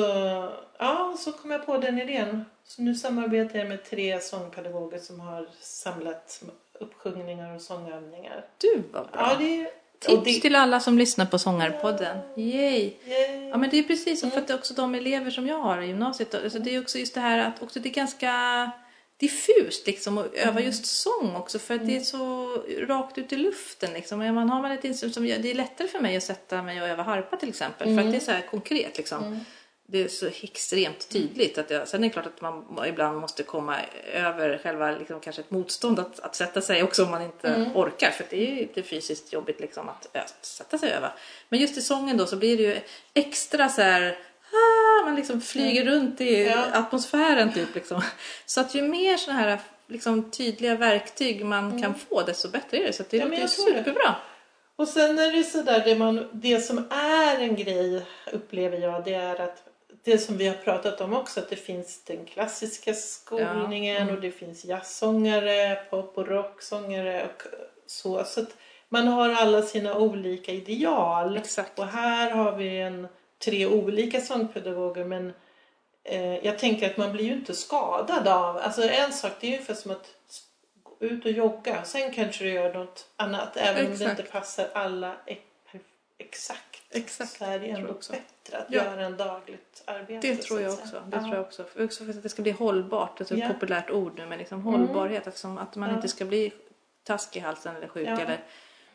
ja, 0.79 1.15
så 1.19 1.31
kom 1.31 1.51
jag 1.51 1.65
på 1.65 1.77
den 1.77 1.99
idén. 2.01 2.45
Så 2.63 2.81
nu 2.81 2.95
samarbetar 2.95 3.59
jag 3.59 3.67
med 3.67 3.85
tre 3.85 4.19
sångpedagoger 4.19 4.99
som 4.99 5.19
har 5.19 5.47
samlat 5.59 6.43
uppsjungningar 6.83 7.55
och 7.55 7.61
sångövningar. 7.61 8.45
Du 8.57 8.83
var 8.91 9.01
bra. 9.01 9.09
Ja, 9.13 9.35
det 9.39 9.61
är... 9.61 9.67
Tips 9.99 10.23
det, 10.23 10.41
till 10.41 10.55
alla 10.55 10.79
som 10.79 10.97
lyssnar 10.97 11.25
på 11.25 11.39
Sångarpodden. 11.39 12.17
Yay! 12.35 12.93
Yay. 13.05 13.49
Ja 13.49 13.57
men 13.57 13.69
det 13.69 13.79
är 13.79 13.83
precis 13.83 14.21
så 14.21 14.29
för 14.29 14.37
att 14.37 14.49
också 14.49 14.73
de 14.73 14.95
elever 14.95 15.31
som 15.31 15.47
jag 15.47 15.59
har 15.59 15.81
i 15.81 15.87
gymnasiet. 15.87 16.35
Alltså 16.35 16.59
det 16.59 16.75
är 16.75 16.81
också 16.81 16.97
just 16.97 17.13
det 17.13 17.19
här 17.19 17.47
att 17.47 17.63
också 17.63 17.79
det 17.79 17.89
är 17.89 17.93
ganska 17.93 18.71
diffust 19.17 19.87
liksom 19.87 20.17
att 20.17 20.33
öva 20.33 20.61
just 20.61 20.85
sång 20.85 21.35
också 21.35 21.59
för 21.59 21.75
att 21.75 21.87
det 21.87 21.95
är 21.95 21.99
så 21.99 22.47
rakt 22.87 23.17
ut 23.17 23.33
i 23.33 23.35
luften 23.35 23.93
liksom. 23.93 24.21
Och 24.21 24.33
Man 24.33 24.49
har 24.49 24.61
man 24.61 24.71
ett 24.71 24.85
instrument 24.85 25.13
som 25.13 25.25
gör, 25.25 25.37
det 25.37 25.51
är 25.51 25.55
lättare 25.55 25.87
för 25.87 25.99
mig 25.99 26.17
att 26.17 26.23
sätta 26.23 26.61
mig 26.61 26.81
och 26.81 26.87
öva 26.87 27.03
harpa 27.03 27.37
till 27.37 27.49
exempel 27.49 27.95
för 27.95 28.03
att 28.03 28.11
det 28.11 28.17
är 28.17 28.25
så 28.25 28.31
här 28.31 28.41
konkret 28.41 28.97
liksom. 28.97 29.45
Det 29.93 30.03
är 30.03 30.07
så 30.07 30.27
extremt 30.41 31.09
tydligt. 31.09 31.57
Att 31.57 31.69
jag, 31.69 31.87
sen 31.87 32.03
är 32.03 32.07
det 32.07 32.13
klart 32.13 32.25
att 32.25 32.41
man 32.41 32.85
ibland 32.87 33.17
måste 33.19 33.43
komma 33.43 33.75
över 34.13 34.57
själva 34.63 34.91
liksom, 34.91 35.19
kanske 35.19 35.41
ett 35.41 35.51
motstånd 35.51 35.99
att, 35.99 36.19
att 36.19 36.35
sätta 36.35 36.61
sig 36.61 36.83
också 36.83 37.03
om 37.03 37.11
man 37.11 37.21
inte 37.21 37.71
orkar. 37.75 38.09
För 38.11 38.25
det 38.29 38.35
är 38.47 38.49
ju 38.49 38.55
lite 38.55 38.83
fysiskt 38.83 39.33
jobbigt 39.33 39.59
liksom, 39.59 39.89
att, 39.89 40.09
ö, 40.13 40.19
sätta 40.41 40.77
sig 40.77 40.89
och 40.91 40.95
öva. 40.97 41.11
Men 41.49 41.59
just 41.59 41.77
i 41.77 41.81
sången 41.81 42.17
då 42.17 42.25
så 42.25 42.35
blir 42.35 42.57
det 42.57 42.63
ju 42.63 42.79
extra 43.13 43.69
så 43.69 43.81
här 43.81 44.17
ah, 44.51 45.05
man 45.05 45.15
liksom 45.15 45.41
flyger 45.41 45.85
runt 45.85 46.21
i 46.21 46.43
Ja. 46.43 46.65
atmosfären 46.73 47.53
typ 47.53 47.75
liksom. 47.75 48.01
Så 48.45 48.61
att 48.61 48.75
ju 48.75 48.81
mer 48.81 49.17
sådana 49.17 49.39
här 49.39 49.59
liksom, 49.87 50.31
tydliga 50.31 50.75
verktyg 50.75 51.45
man 51.45 51.81
kan 51.81 51.93
få 51.95 52.21
desto 52.21 52.49
bättre 52.49 52.77
är 52.77 52.83
det. 52.83 52.93
Så 52.93 53.01
att 53.03 53.09
det 53.09 53.17
Ja, 53.17 53.25
låter 53.25 53.37
tror 53.47 53.65
det. 53.73 53.77
superbra. 53.77 54.15
Och 54.75 54.87
sen 54.87 55.19
är 55.19 55.31
det 55.31 55.43
sådär, 55.43 55.81
det, 55.85 55.95
man, 55.95 56.27
det 56.31 56.59
som 56.59 56.77
är 56.91 57.39
en 57.39 57.55
grej 57.55 58.05
upplever 58.31 58.77
jag, 58.77 59.03
det 59.05 59.13
är 59.13 59.41
att 59.41 59.63
det 60.03 60.17
som 60.17 60.37
vi 60.37 60.47
har 60.47 60.55
pratat 60.55 61.01
om 61.01 61.13
också, 61.13 61.39
att 61.39 61.49
det 61.49 61.55
finns 61.55 62.03
den 62.03 62.25
klassiska 62.25 62.93
skolningen 62.93 64.01
Mm. 64.01 64.15
och 64.15 64.21
det 64.21 64.31
finns 64.31 64.65
jazzsångare, 64.65 65.75
pop 65.89 66.17
och 66.17 66.27
rocksångare 66.27 67.23
och 67.25 67.43
så. 67.85 68.23
Så 68.23 68.41
att 68.41 68.55
man 68.89 69.07
har 69.07 69.29
alla 69.29 69.61
sina 69.61 69.97
olika 69.97 70.51
ideal. 70.51 71.37
Exakt. 71.37 71.79
Och 71.79 71.87
här 71.87 72.31
har 72.31 72.51
vi 72.51 72.77
en, 72.81 73.07
tre 73.45 73.65
olika 73.65 74.21
sångpedagoger 74.21 75.05
men 75.05 75.33
eh, 76.03 76.45
jag 76.45 76.59
tänker 76.59 76.89
att 76.89 76.97
man 76.97 77.11
blir 77.11 77.25
ju 77.25 77.33
inte 77.33 77.53
skadad 77.53 78.27
av, 78.27 78.57
alltså 78.57 78.89
en 78.89 79.13
sak 79.13 79.31
det 79.39 79.47
är 79.47 79.51
ju 79.51 79.55
ungefär 79.55 79.73
som 79.73 79.91
att 79.91 80.07
gå 80.83 80.95
ut 80.99 81.25
och 81.25 81.31
jogga. 81.31 81.83
Sen 81.83 82.11
kanske 82.13 82.43
du 82.43 82.49
gör 82.53 82.73
något 82.73 83.07
annat 83.15 83.57
även 83.57 83.85
om 83.85 83.91
det 83.91 84.03
Exakt. 84.05 84.19
inte 84.19 84.31
passar 84.31 84.67
alla 84.73 85.15
exakt. 86.17 86.72
Exakt, 86.93 87.31
Så 87.37 87.45
är 87.45 87.59
det 87.59 87.69
ändå 87.69 87.89
också. 87.89 88.11
bättre 88.13 88.57
att 88.57 88.65
Ja. 88.69 88.83
göra 88.83 89.01
en 89.05 89.17
dagligt 89.17 89.83
arbete. 89.85 90.27
Det 90.27 90.35
tror 90.35 90.61
jag 90.61 90.73
också. 90.73 91.03
Det 91.07 91.15
Ja. 91.17 91.19
tror 91.21 91.35
jag 91.35 91.41
också. 91.41 91.65
Också 91.79 92.05
för 92.05 92.11
att 92.13 92.23
det 92.23 92.29
ska 92.29 92.41
bli 92.41 92.51
hållbart. 92.51 93.17
Det 93.17 93.31
är 93.31 93.35
ett 93.35 93.39
Ja. 93.43 93.47
populärt 93.53 93.89
ord 93.91 94.17
nu. 94.17 94.25
Men 94.25 94.37
liksom 94.37 94.59
Mm. 94.67 94.73
hållbarhet. 94.73 95.25
Liksom, 95.25 95.57
att 95.57 95.75
man 95.75 95.95
inte 95.95 96.07
ska 96.07 96.25
bli 96.25 96.53
taskig 97.03 97.39
i 97.39 97.43
halsen 97.43 97.75
eller 97.75 97.87
sjuk. 97.87 98.07
Eller, 98.07 98.39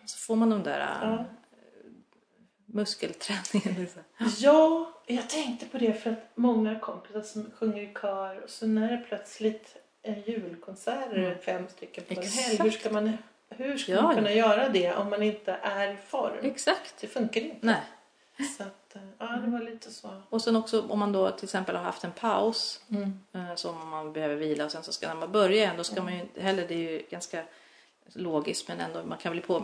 så 0.07 0.19
får 0.19 0.37
man 0.37 0.51
de 0.51 0.63
där 0.63 0.79
Ja. 1.03 1.25
muskelträningen. 2.67 3.83
Liksom. 3.83 4.03
Ja, 4.39 4.93
jag 5.07 5.29
tänkte 5.31 5.67
på 5.67 5.79
det 5.79 5.93
för 6.03 6.11
att 6.11 6.31
många 6.35 6.81
kompisar 6.81 7.21
som 7.21 7.51
sjunger 7.59 7.83
i 7.83 7.95
kör 8.01 8.41
och 8.43 8.51
så 8.51 8.67
när 8.67 8.91
det 8.91 8.97
plötsligt 9.09 9.77
är 10.03 10.17
julkonserter, 10.31 11.17
Mm. 11.17 11.39
fem 11.39 11.69
stycken 11.69 12.05
på 12.05 12.15
en 12.21 12.27
helg, 12.27 12.59
hur 12.63 12.71
ska 12.71 12.91
man, 12.91 13.13
hur 13.49 13.79
ska 13.79 13.93
Ja, 13.93 14.03
man 14.03 14.11
ja. 14.11 14.17
kunna 14.17 14.33
göra 14.33 14.69
det 14.69 14.95
om 14.95 15.11
man 15.11 15.23
inte 15.23 15.57
är 15.63 15.93
i 15.93 15.97
form? 16.09 16.33
Exakt. 16.43 16.95
Det 17.01 17.07
funkar 17.07 17.41
inte. 17.41 17.57
Nej. 17.67 17.81
Så 18.57 18.63
att, 18.63 18.97
eh, 18.97 19.03
ja, 19.19 19.27
det 19.27 19.51
var 19.51 19.61
lite 19.61 19.91
så. 19.91 20.23
Och 20.31 20.43
sen 20.43 20.57
också 20.57 20.85
om 20.89 20.99
man 20.99 21.13
då 21.13 21.31
till 21.31 21.45
exempel 21.45 21.77
har 21.77 21.83
haft 21.85 22.05
en 22.05 22.13
paus. 22.13 22.81
Mm. 22.91 23.19
eh, 23.35 23.55
Som 23.55 23.81
om 23.83 23.89
man 23.89 24.13
behöver 24.13 24.37
vila 24.37 24.65
och 24.65 24.73
sen 24.73 24.83
så 24.83 24.93
ska 24.93 25.09
när 25.09 25.15
man 25.15 25.33
börja 25.33 25.57
igen. 25.57 25.75
Då 25.77 25.85
ska 25.85 26.03
man 26.03 26.15
ju 26.15 26.21
inte 26.21 26.41
heller, 26.41 26.69
det 26.69 26.75
är 26.75 26.91
ju 26.91 27.03
ganska 27.11 27.43
logiskt 28.13 28.69
men 28.69 28.81
ändå 28.81 29.03
man 29.05 29.19
kan 29.19 29.33
bli 29.33 29.41
på, 29.41 29.63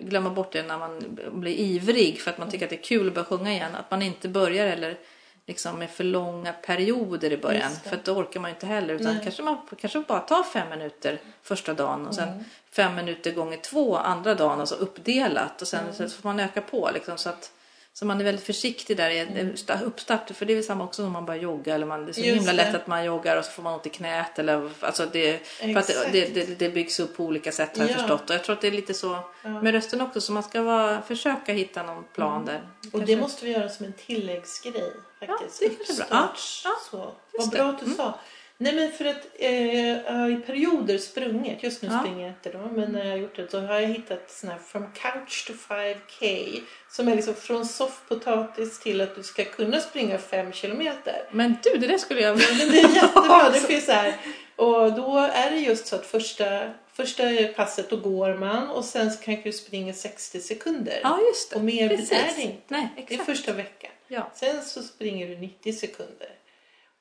glömma 0.00 0.30
bort 0.30 0.52
det 0.52 0.62
när 0.62 0.78
man 0.78 1.18
blir 1.32 1.54
ivrig 1.54 2.20
för 2.20 2.30
att 2.30 2.38
man 2.38 2.50
tycker 2.50 2.66
att 2.66 2.70
det 2.70 2.76
är 2.76 2.82
kul 2.82 3.08
att 3.08 3.14
börja 3.14 3.24
sjunga 3.24 3.52
igen. 3.52 3.74
Att 3.74 3.90
man 3.90 4.02
inte 4.02 4.28
börjar 4.28 4.66
eller 4.66 4.98
liksom 5.46 5.78
med 5.78 5.90
för 5.90 6.04
långa 6.04 6.52
perioder 6.52 7.32
i 7.32 7.36
början. 7.36 7.70
För 7.84 7.98
då 8.04 8.12
orkar 8.12 8.40
man 8.40 8.50
ju 8.50 8.54
inte 8.54 8.66
heller. 8.66 8.94
Utan 8.94 9.14
Nej. 9.14 9.22
kanske 9.24 9.42
man 9.42 9.56
kanske 9.80 10.00
bara 10.00 10.20
tar 10.20 10.42
fem 10.42 10.68
minuter 10.68 11.20
första 11.42 11.74
dagen 11.74 12.06
och 12.06 12.14
sen 12.14 12.28
Mm. 12.28 12.44
fem 12.70 12.94
minuter 12.94 13.32
gånger 13.32 13.56
två 13.56 13.96
andra 13.96 14.34
dagen. 14.34 14.60
Alltså 14.60 14.74
uppdelat. 14.74 15.62
Och 15.62 15.74
Mm. 15.74 15.92
sen 15.94 16.10
så 16.10 16.16
får 16.22 16.28
man 16.28 16.40
öka 16.40 16.60
på 16.60 16.90
liksom 16.94 17.18
så 17.18 17.28
att 17.28 17.52
så 17.96 18.06
man 18.06 18.20
är 18.20 18.24
väldigt 18.24 18.44
försiktig 18.46 18.96
där 18.96 19.10
i 19.10 19.18
Mm. 19.18 19.36
en 19.36 19.54
sta- 19.54 19.82
uppstart. 19.84 20.30
För 20.36 20.46
det 20.46 20.52
är 20.52 20.54
väl 20.54 20.64
samma 20.64 20.84
också 20.84 21.02
när 21.02 21.10
man 21.10 21.26
börjar 21.26 21.40
jogga. 21.42 21.74
Eller 21.74 21.86
man, 21.86 22.04
det 22.04 22.10
är 22.10 22.12
så 22.12 22.20
Just 22.20 22.36
himla 22.38 22.52
lätt 22.52 22.72
det. 22.72 22.78
att 22.78 22.86
man 22.86 23.04
joggar 23.04 23.36
och 23.36 23.44
så 23.44 23.50
får 23.50 23.62
man 23.62 23.74
ont 23.74 23.86
i 23.86 23.90
knät. 23.90 24.38
Eller, 24.38 24.70
alltså 24.80 25.06
det, 25.12 25.46
för 25.46 25.68
Exakt. 25.68 25.88
det, 26.12 26.34
det, 26.34 26.46
det, 26.46 26.58
det 26.58 26.68
byggs 26.68 27.00
upp 27.00 27.16
på 27.16 27.24
olika 27.24 27.52
sätt 27.52 27.76
har 27.78 27.84
jag 27.84 27.90
Ja. 27.90 27.98
förstått. 27.98 28.30
Och 28.30 28.36
jag 28.36 28.44
tror 28.44 28.54
att 28.56 28.60
det 28.60 28.66
är 28.68 28.72
lite 28.72 28.94
så 28.94 29.18
Ja. 29.42 29.48
med 29.62 29.72
rösten 29.72 30.00
också. 30.00 30.20
Så 30.20 30.32
man 30.32 30.42
ska 30.42 30.62
vara, 30.62 31.02
försöka 31.02 31.52
hitta 31.52 31.82
någon 31.82 32.04
plan 32.14 32.44
där. 32.44 32.60
Och 32.86 32.90
Kanske- 32.92 33.14
det 33.14 33.20
måste 33.20 33.44
vi 33.44 33.50
göra 33.52 33.68
som 33.68 33.86
en 33.86 33.92
tilläggsgrej 33.92 34.92
faktiskt. 35.20 35.60
det 35.60 35.68
kanske 35.68 35.92
är 35.92 35.96
bra. 35.96 36.06
Ja, 36.10 36.28
ja, 36.64 36.70
så. 36.90 37.12
Vad 37.38 37.50
det. 37.50 37.56
bra 37.56 37.68
att 37.68 37.84
du 37.84 37.90
sa. 37.90 38.14
Nej 38.58 38.74
men 38.74 38.92
för 38.92 39.04
att 39.04 39.26
eh, 39.38 39.88
jag 39.88 40.12
har 40.12 40.30
i 40.30 40.36
perioder 40.36 40.98
sprungit, 40.98 41.62
just 41.62 41.82
nu 41.82 41.88
Ja. 41.92 41.98
springer 42.00 42.20
jag 42.20 42.30
inte 42.30 42.52
då, 42.52 42.58
men 42.72 42.92
när 42.92 43.04
jag 43.04 43.10
har 43.10 43.18
gjort 43.18 43.36
det 43.36 43.50
så 43.50 43.60
har 43.60 43.80
jag 43.80 43.88
hittat 43.88 44.30
sån 44.30 44.50
här 44.50 44.58
from 44.58 44.86
couch 44.92 45.46
to 45.46 45.52
5k 45.52 46.60
som 46.90 47.08
är 47.08 47.16
liksom 47.16 47.34
från 47.34 47.66
soffpotatis 47.66 48.80
till 48.80 49.00
att 49.00 49.16
du 49.16 49.22
ska 49.22 49.44
kunna 49.44 49.80
springa 49.80 50.18
5 50.18 50.52
kilometer. 50.52 51.28
Men 51.30 51.56
du, 51.62 51.78
det 51.78 51.86
där 51.86 51.98
skulle 51.98 52.20
jag... 52.20 52.36
Men 52.58 52.68
det 52.70 52.80
är 52.80 52.94
jättebra. 52.94 53.50
Det 53.52 53.60
finns 53.60 53.84
så 53.86 53.92
här. 53.92 54.14
Och 54.56 54.92
då 54.92 55.18
är 55.18 55.50
det 55.50 55.56
just 55.56 55.86
så 55.86 55.96
att 55.96 56.06
första, 56.06 56.70
första 56.92 57.22
passet 57.56 57.90
då 57.90 57.96
går 57.96 58.34
man 58.34 58.68
och 58.70 58.84
sen 58.84 59.10
så 59.12 59.22
kanske 59.24 59.48
du 59.48 59.52
springer 59.52 59.92
60 59.92 60.40
sekunder. 60.40 61.00
Ja, 61.02 61.20
just 61.20 61.50
det. 61.50 61.56
Och 61.56 61.64
mer 61.64 61.88
Precis. 61.88 62.12
är 62.12 62.32
det 62.36 62.42
inte. 62.42 62.62
Nej, 62.68 62.88
Det 62.96 63.00
är 63.00 63.04
exakt. 63.04 63.24
första 63.26 63.52
veckan. 63.52 63.90
Ja. 64.08 64.30
Sen 64.34 64.62
så 64.62 64.82
springer 64.82 65.28
du 65.28 65.36
90 65.38 65.72
sekunder. 65.72 66.28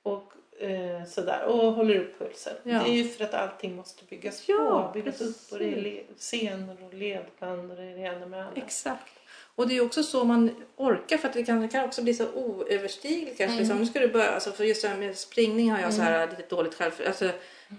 Och 0.03 0.32
eh, 0.59 1.05
sådär. 1.07 1.43
Och 1.43 1.73
håller 1.73 1.99
upp 1.99 2.19
pulsen. 2.19 2.53
Ja. 2.63 2.83
Det 2.83 2.89
är 2.89 2.93
ju 2.93 3.09
för 3.09 3.23
att 3.23 3.33
allting 3.33 3.75
måste 3.75 4.05
byggas 4.05 4.43
Ja, 4.47 4.91
på. 4.93 4.99
Byggas 4.99 5.21
upp. 5.21 5.51
Och 5.51 5.59
det 5.59 5.65
är 5.65 5.75
precis. 5.75 6.03
senor 6.17 6.77
och 6.85 6.93
ledband 6.93 7.71
och 7.71 7.77
det 7.77 7.83
är 7.83 7.95
det 7.95 8.01
ena 8.01 8.25
med 8.25 8.39
det 8.39 8.45
andra. 8.45 8.61
Exakt. 8.61 9.13
Och 9.55 9.67
det 9.67 9.77
är 9.77 9.85
också 9.85 10.03
så 10.03 10.23
man 10.23 10.63
orkar 10.75 11.17
för 11.17 11.27
att 11.27 11.33
det 11.33 11.43
kan, 11.43 11.61
det 11.61 11.67
kan 11.67 11.85
också 11.85 12.03
bli 12.03 12.13
så 12.13 12.31
oöverstigligt 12.33 13.37
kanske. 13.37 13.43
Mm. 13.43 13.57
Liksom, 13.57 13.77
nu 13.77 13.85
ska 13.85 13.99
du 13.99 14.07
börja, 14.07 14.31
alltså 14.31 14.51
för 14.51 14.63
just 14.63 14.81
det 14.81 14.87
här 14.87 14.97
med 14.97 15.17
springning 15.17 15.71
har 15.71 15.79
jag 15.79 15.93
så 15.93 16.01
här 16.01 16.27
lite 16.27 16.55
dåligt 16.55 16.73
själv... 16.75 16.91
Alltså, 17.07 17.29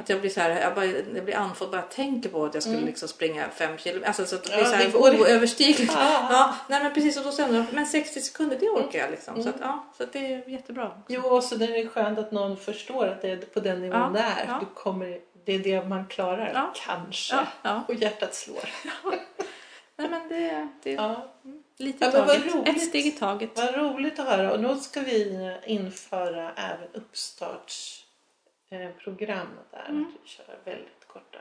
att 0.01 0.09
jag 0.09 0.21
blir 0.21 0.31
så 0.31 0.41
här, 0.41 0.61
jag, 0.61 0.75
bara, 0.75 0.85
jag 0.87 1.25
blir 1.25 1.37
andfådd 1.37 1.71
bara 1.71 1.77
jag 1.81 1.91
tänker 1.91 2.29
på 2.29 2.45
att 2.45 2.55
jag 2.55 2.63
skulle 2.63 2.81
liksom 2.81 3.09
springa 3.09 3.49
fem 3.51 3.79
kilo. 3.79 4.05
Alltså 4.07 4.27
så 4.27 4.37
att 4.37 4.43
det 4.45 4.49
blir 4.49 4.59
Mm. 4.65 4.81
Ja, 4.81 4.91
så 4.93 5.07
här 5.09 5.21
oöverstigligt. 5.21 5.97
Ah. 5.97 6.29
Ja, 6.33 6.55
nej 6.69 6.83
men 6.83 6.95
precis 6.95 7.17
och 7.19 7.25
då 7.25 7.33
säger 7.33 7.55
jag, 7.55 7.65
men 7.73 7.87
60 7.87 8.21
sekunder 8.21 8.57
det 8.61 8.69
orkar 8.69 8.99
jag 8.99 9.11
liksom. 9.11 9.43
Så 9.43 9.49
att, 9.49 9.57
ja, 9.61 9.85
så 9.99 10.05
det 10.13 10.19
är 10.35 10.49
jättebra. 10.49 10.91
Jo, 11.09 11.23
och 11.23 11.45
så 11.45 11.55
det 11.57 11.65
är 11.65 11.89
skönt 11.89 12.19
att 12.19 12.33
någon 12.33 12.57
förstår 12.57 13.07
att 13.07 13.23
det 13.23 13.31
är 13.31 13.37
på 13.37 13.61
den 13.61 13.81
nivån 13.81 14.01
Ja, 14.01 14.09
det 14.13 14.19
är. 14.21 14.47
ja. 14.49 14.59
Du 14.61 14.67
kommer, 14.75 15.19
det 15.45 15.53
är 15.53 15.59
det 15.59 15.85
man 15.89 16.07
klarar. 16.07 16.51
Ja. 16.55 16.73
Kanske. 16.87 17.37
Och 17.89 17.95
hjärtat 17.95 18.35
slår. 18.35 18.69
Nej 19.97 20.09
men 20.09 20.29
det, 20.29 20.69
det 20.83 20.91
är 20.93 20.95
Ja. 20.97 21.33
lite 21.77 22.05
Ja, 22.05 22.11
taget. 22.11 22.55
roligt. 22.55 22.69
Ett 22.69 22.83
steg 22.83 23.07
i 23.07 23.11
taget. 23.11 23.51
Vad 23.55 23.75
roligt 23.75 24.19
att 24.19 24.27
höra. 24.27 24.53
Och 24.53 24.61
nu 24.61 24.77
ska 24.77 25.01
vi 25.01 25.51
införa 25.67 26.51
även 26.57 26.89
uppstartsprogram 28.83 29.47
där. 29.71 29.87
Mm. 29.89 30.03
Att 30.03 30.15
vi 30.23 30.29
kör 30.29 30.59
väldigt 30.65 31.07
korta. 31.07 31.39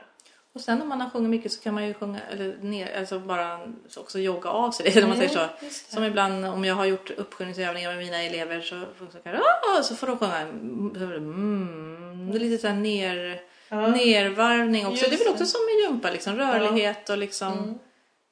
Och 0.52 0.60
sen 0.60 0.82
om 0.82 0.88
man 0.88 1.00
har 1.00 1.10
sjungit 1.10 1.30
mycket 1.30 1.52
så 1.52 1.62
kan 1.62 1.74
man 1.74 1.86
ju 1.86 1.94
sjunga, 1.94 2.20
eller 2.20 2.56
ner, 2.56 2.98
alltså 2.98 3.18
bara 3.18 3.60
så 3.88 4.00
också 4.00 4.18
jogga 4.18 4.50
av 4.50 4.70
sig 4.70 4.90
det, 4.94 5.02
om 5.02 5.08
man 5.08 5.18
säger 5.18 5.30
så. 5.30 5.48
Som 5.94 6.04
ibland 6.04 6.46
om 6.46 6.64
jag 6.64 6.74
har 6.74 6.84
gjort 6.84 7.10
uppsjungningsövningar 7.10 7.90
med 7.94 7.98
mina 7.98 8.22
elever 8.22 8.60
så, 8.60 8.84
så, 9.12 9.18
kan, 9.18 9.40
så 9.84 9.96
får 9.96 10.06
de 10.06 10.18
sjunga 10.18 10.36
mm, 10.38 12.30
det, 12.30 12.38
är 12.38 12.40
lite 12.40 12.58
så 12.62 12.68
här 12.68 12.74
ner, 12.74 13.40
Ja. 13.68 13.88
nervarvning 13.88 14.86
också. 14.86 15.06
Det 15.10 15.16
är 15.16 15.18
väl 15.18 15.28
också 15.28 15.46
som 15.46 15.60
med 15.64 15.90
gympa, 15.90 16.10
liksom, 16.10 16.36
rörlighet 16.36 17.10
och 17.10 17.18
liksom 17.18 17.52
Mm. 17.52 17.78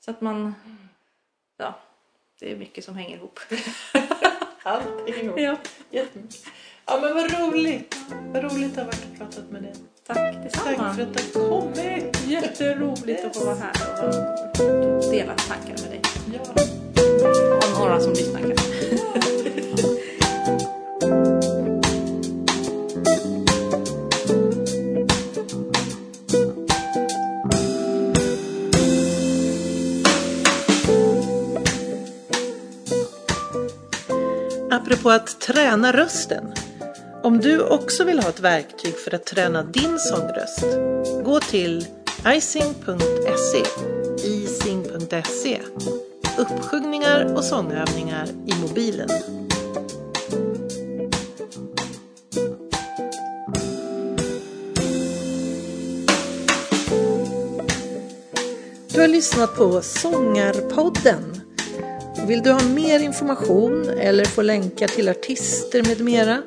så 0.05 0.11
att 0.11 0.21
man, 0.21 0.55
ja, 1.57 1.79
det 2.41 2.53
är 2.53 2.57
mycket 2.57 2.85
som 2.85 2.95
hänger 2.97 3.17
ihop. 3.17 3.41
Allting 4.63 5.15
ihop. 5.15 5.39
ja, 5.41 5.57
Jättemycket. 5.91 6.47
Ja 6.87 7.01
men 7.03 7.15
vad 7.15 7.31
roligt. 7.41 7.97
Vad 8.33 8.43
roligt 8.43 8.73
att 8.73 8.77
ha 8.79 8.85
varit 8.85 9.05
och 9.13 9.19
pratat 9.19 9.51
med 9.51 9.63
dig. 9.63 9.73
tack 10.07 10.17
Tack 10.17 10.45
detsamma. 10.45 10.95
för 10.95 11.03
att 11.03 11.33
du 11.35 11.39
har 11.41 11.49
kommit. 11.61 12.19
Jätteroligt 12.29 13.25
att 13.25 13.37
få 13.37 13.45
vara 13.45 13.57
här 13.57 14.05
och 14.05 15.11
dela 15.11 15.35
tankar 15.35 15.83
med 15.83 15.91
dig. 15.91 16.01
Ja. 16.35 16.63
Och 17.57 17.79
några 17.81 18.01
som 18.01 18.13
lyssnar 18.13 18.41
kanske. 18.41 18.63
Apropå 34.71 35.11
att 35.11 35.41
träna 35.41 35.93
rösten. 35.93 36.55
Om 37.23 37.41
du 37.41 37.61
också 37.61 38.05
vill 38.05 38.19
ha 38.19 38.29
ett 38.29 38.41
verktyg 38.41 38.95
för 38.99 39.15
att 39.15 39.25
träna 39.27 39.63
din 39.63 39.99
sångröst, 39.99 40.65
gå 41.25 41.41
till 41.41 41.87
icing.se 42.27 43.63
icing.se 44.25 45.61
Uppsjungningar 46.39 47.35
och 47.37 47.45
sångövningar 47.45 48.27
i 48.29 48.61
mobilen. 48.61 49.09
Du 58.89 59.01
har 59.01 59.09
lyssnat 59.09 59.57
på 59.57 59.81
Sångarpodden. 59.83 61.32
Vill 62.27 62.43
du 62.43 62.53
ha 62.53 62.63
mer 62.63 63.01
information 63.01 63.89
eller 63.89 64.25
få 64.25 64.43
länkar 64.43 64.89
till 64.89 65.09
artister 65.09 65.83
med 65.83 66.01
mera 66.01 66.43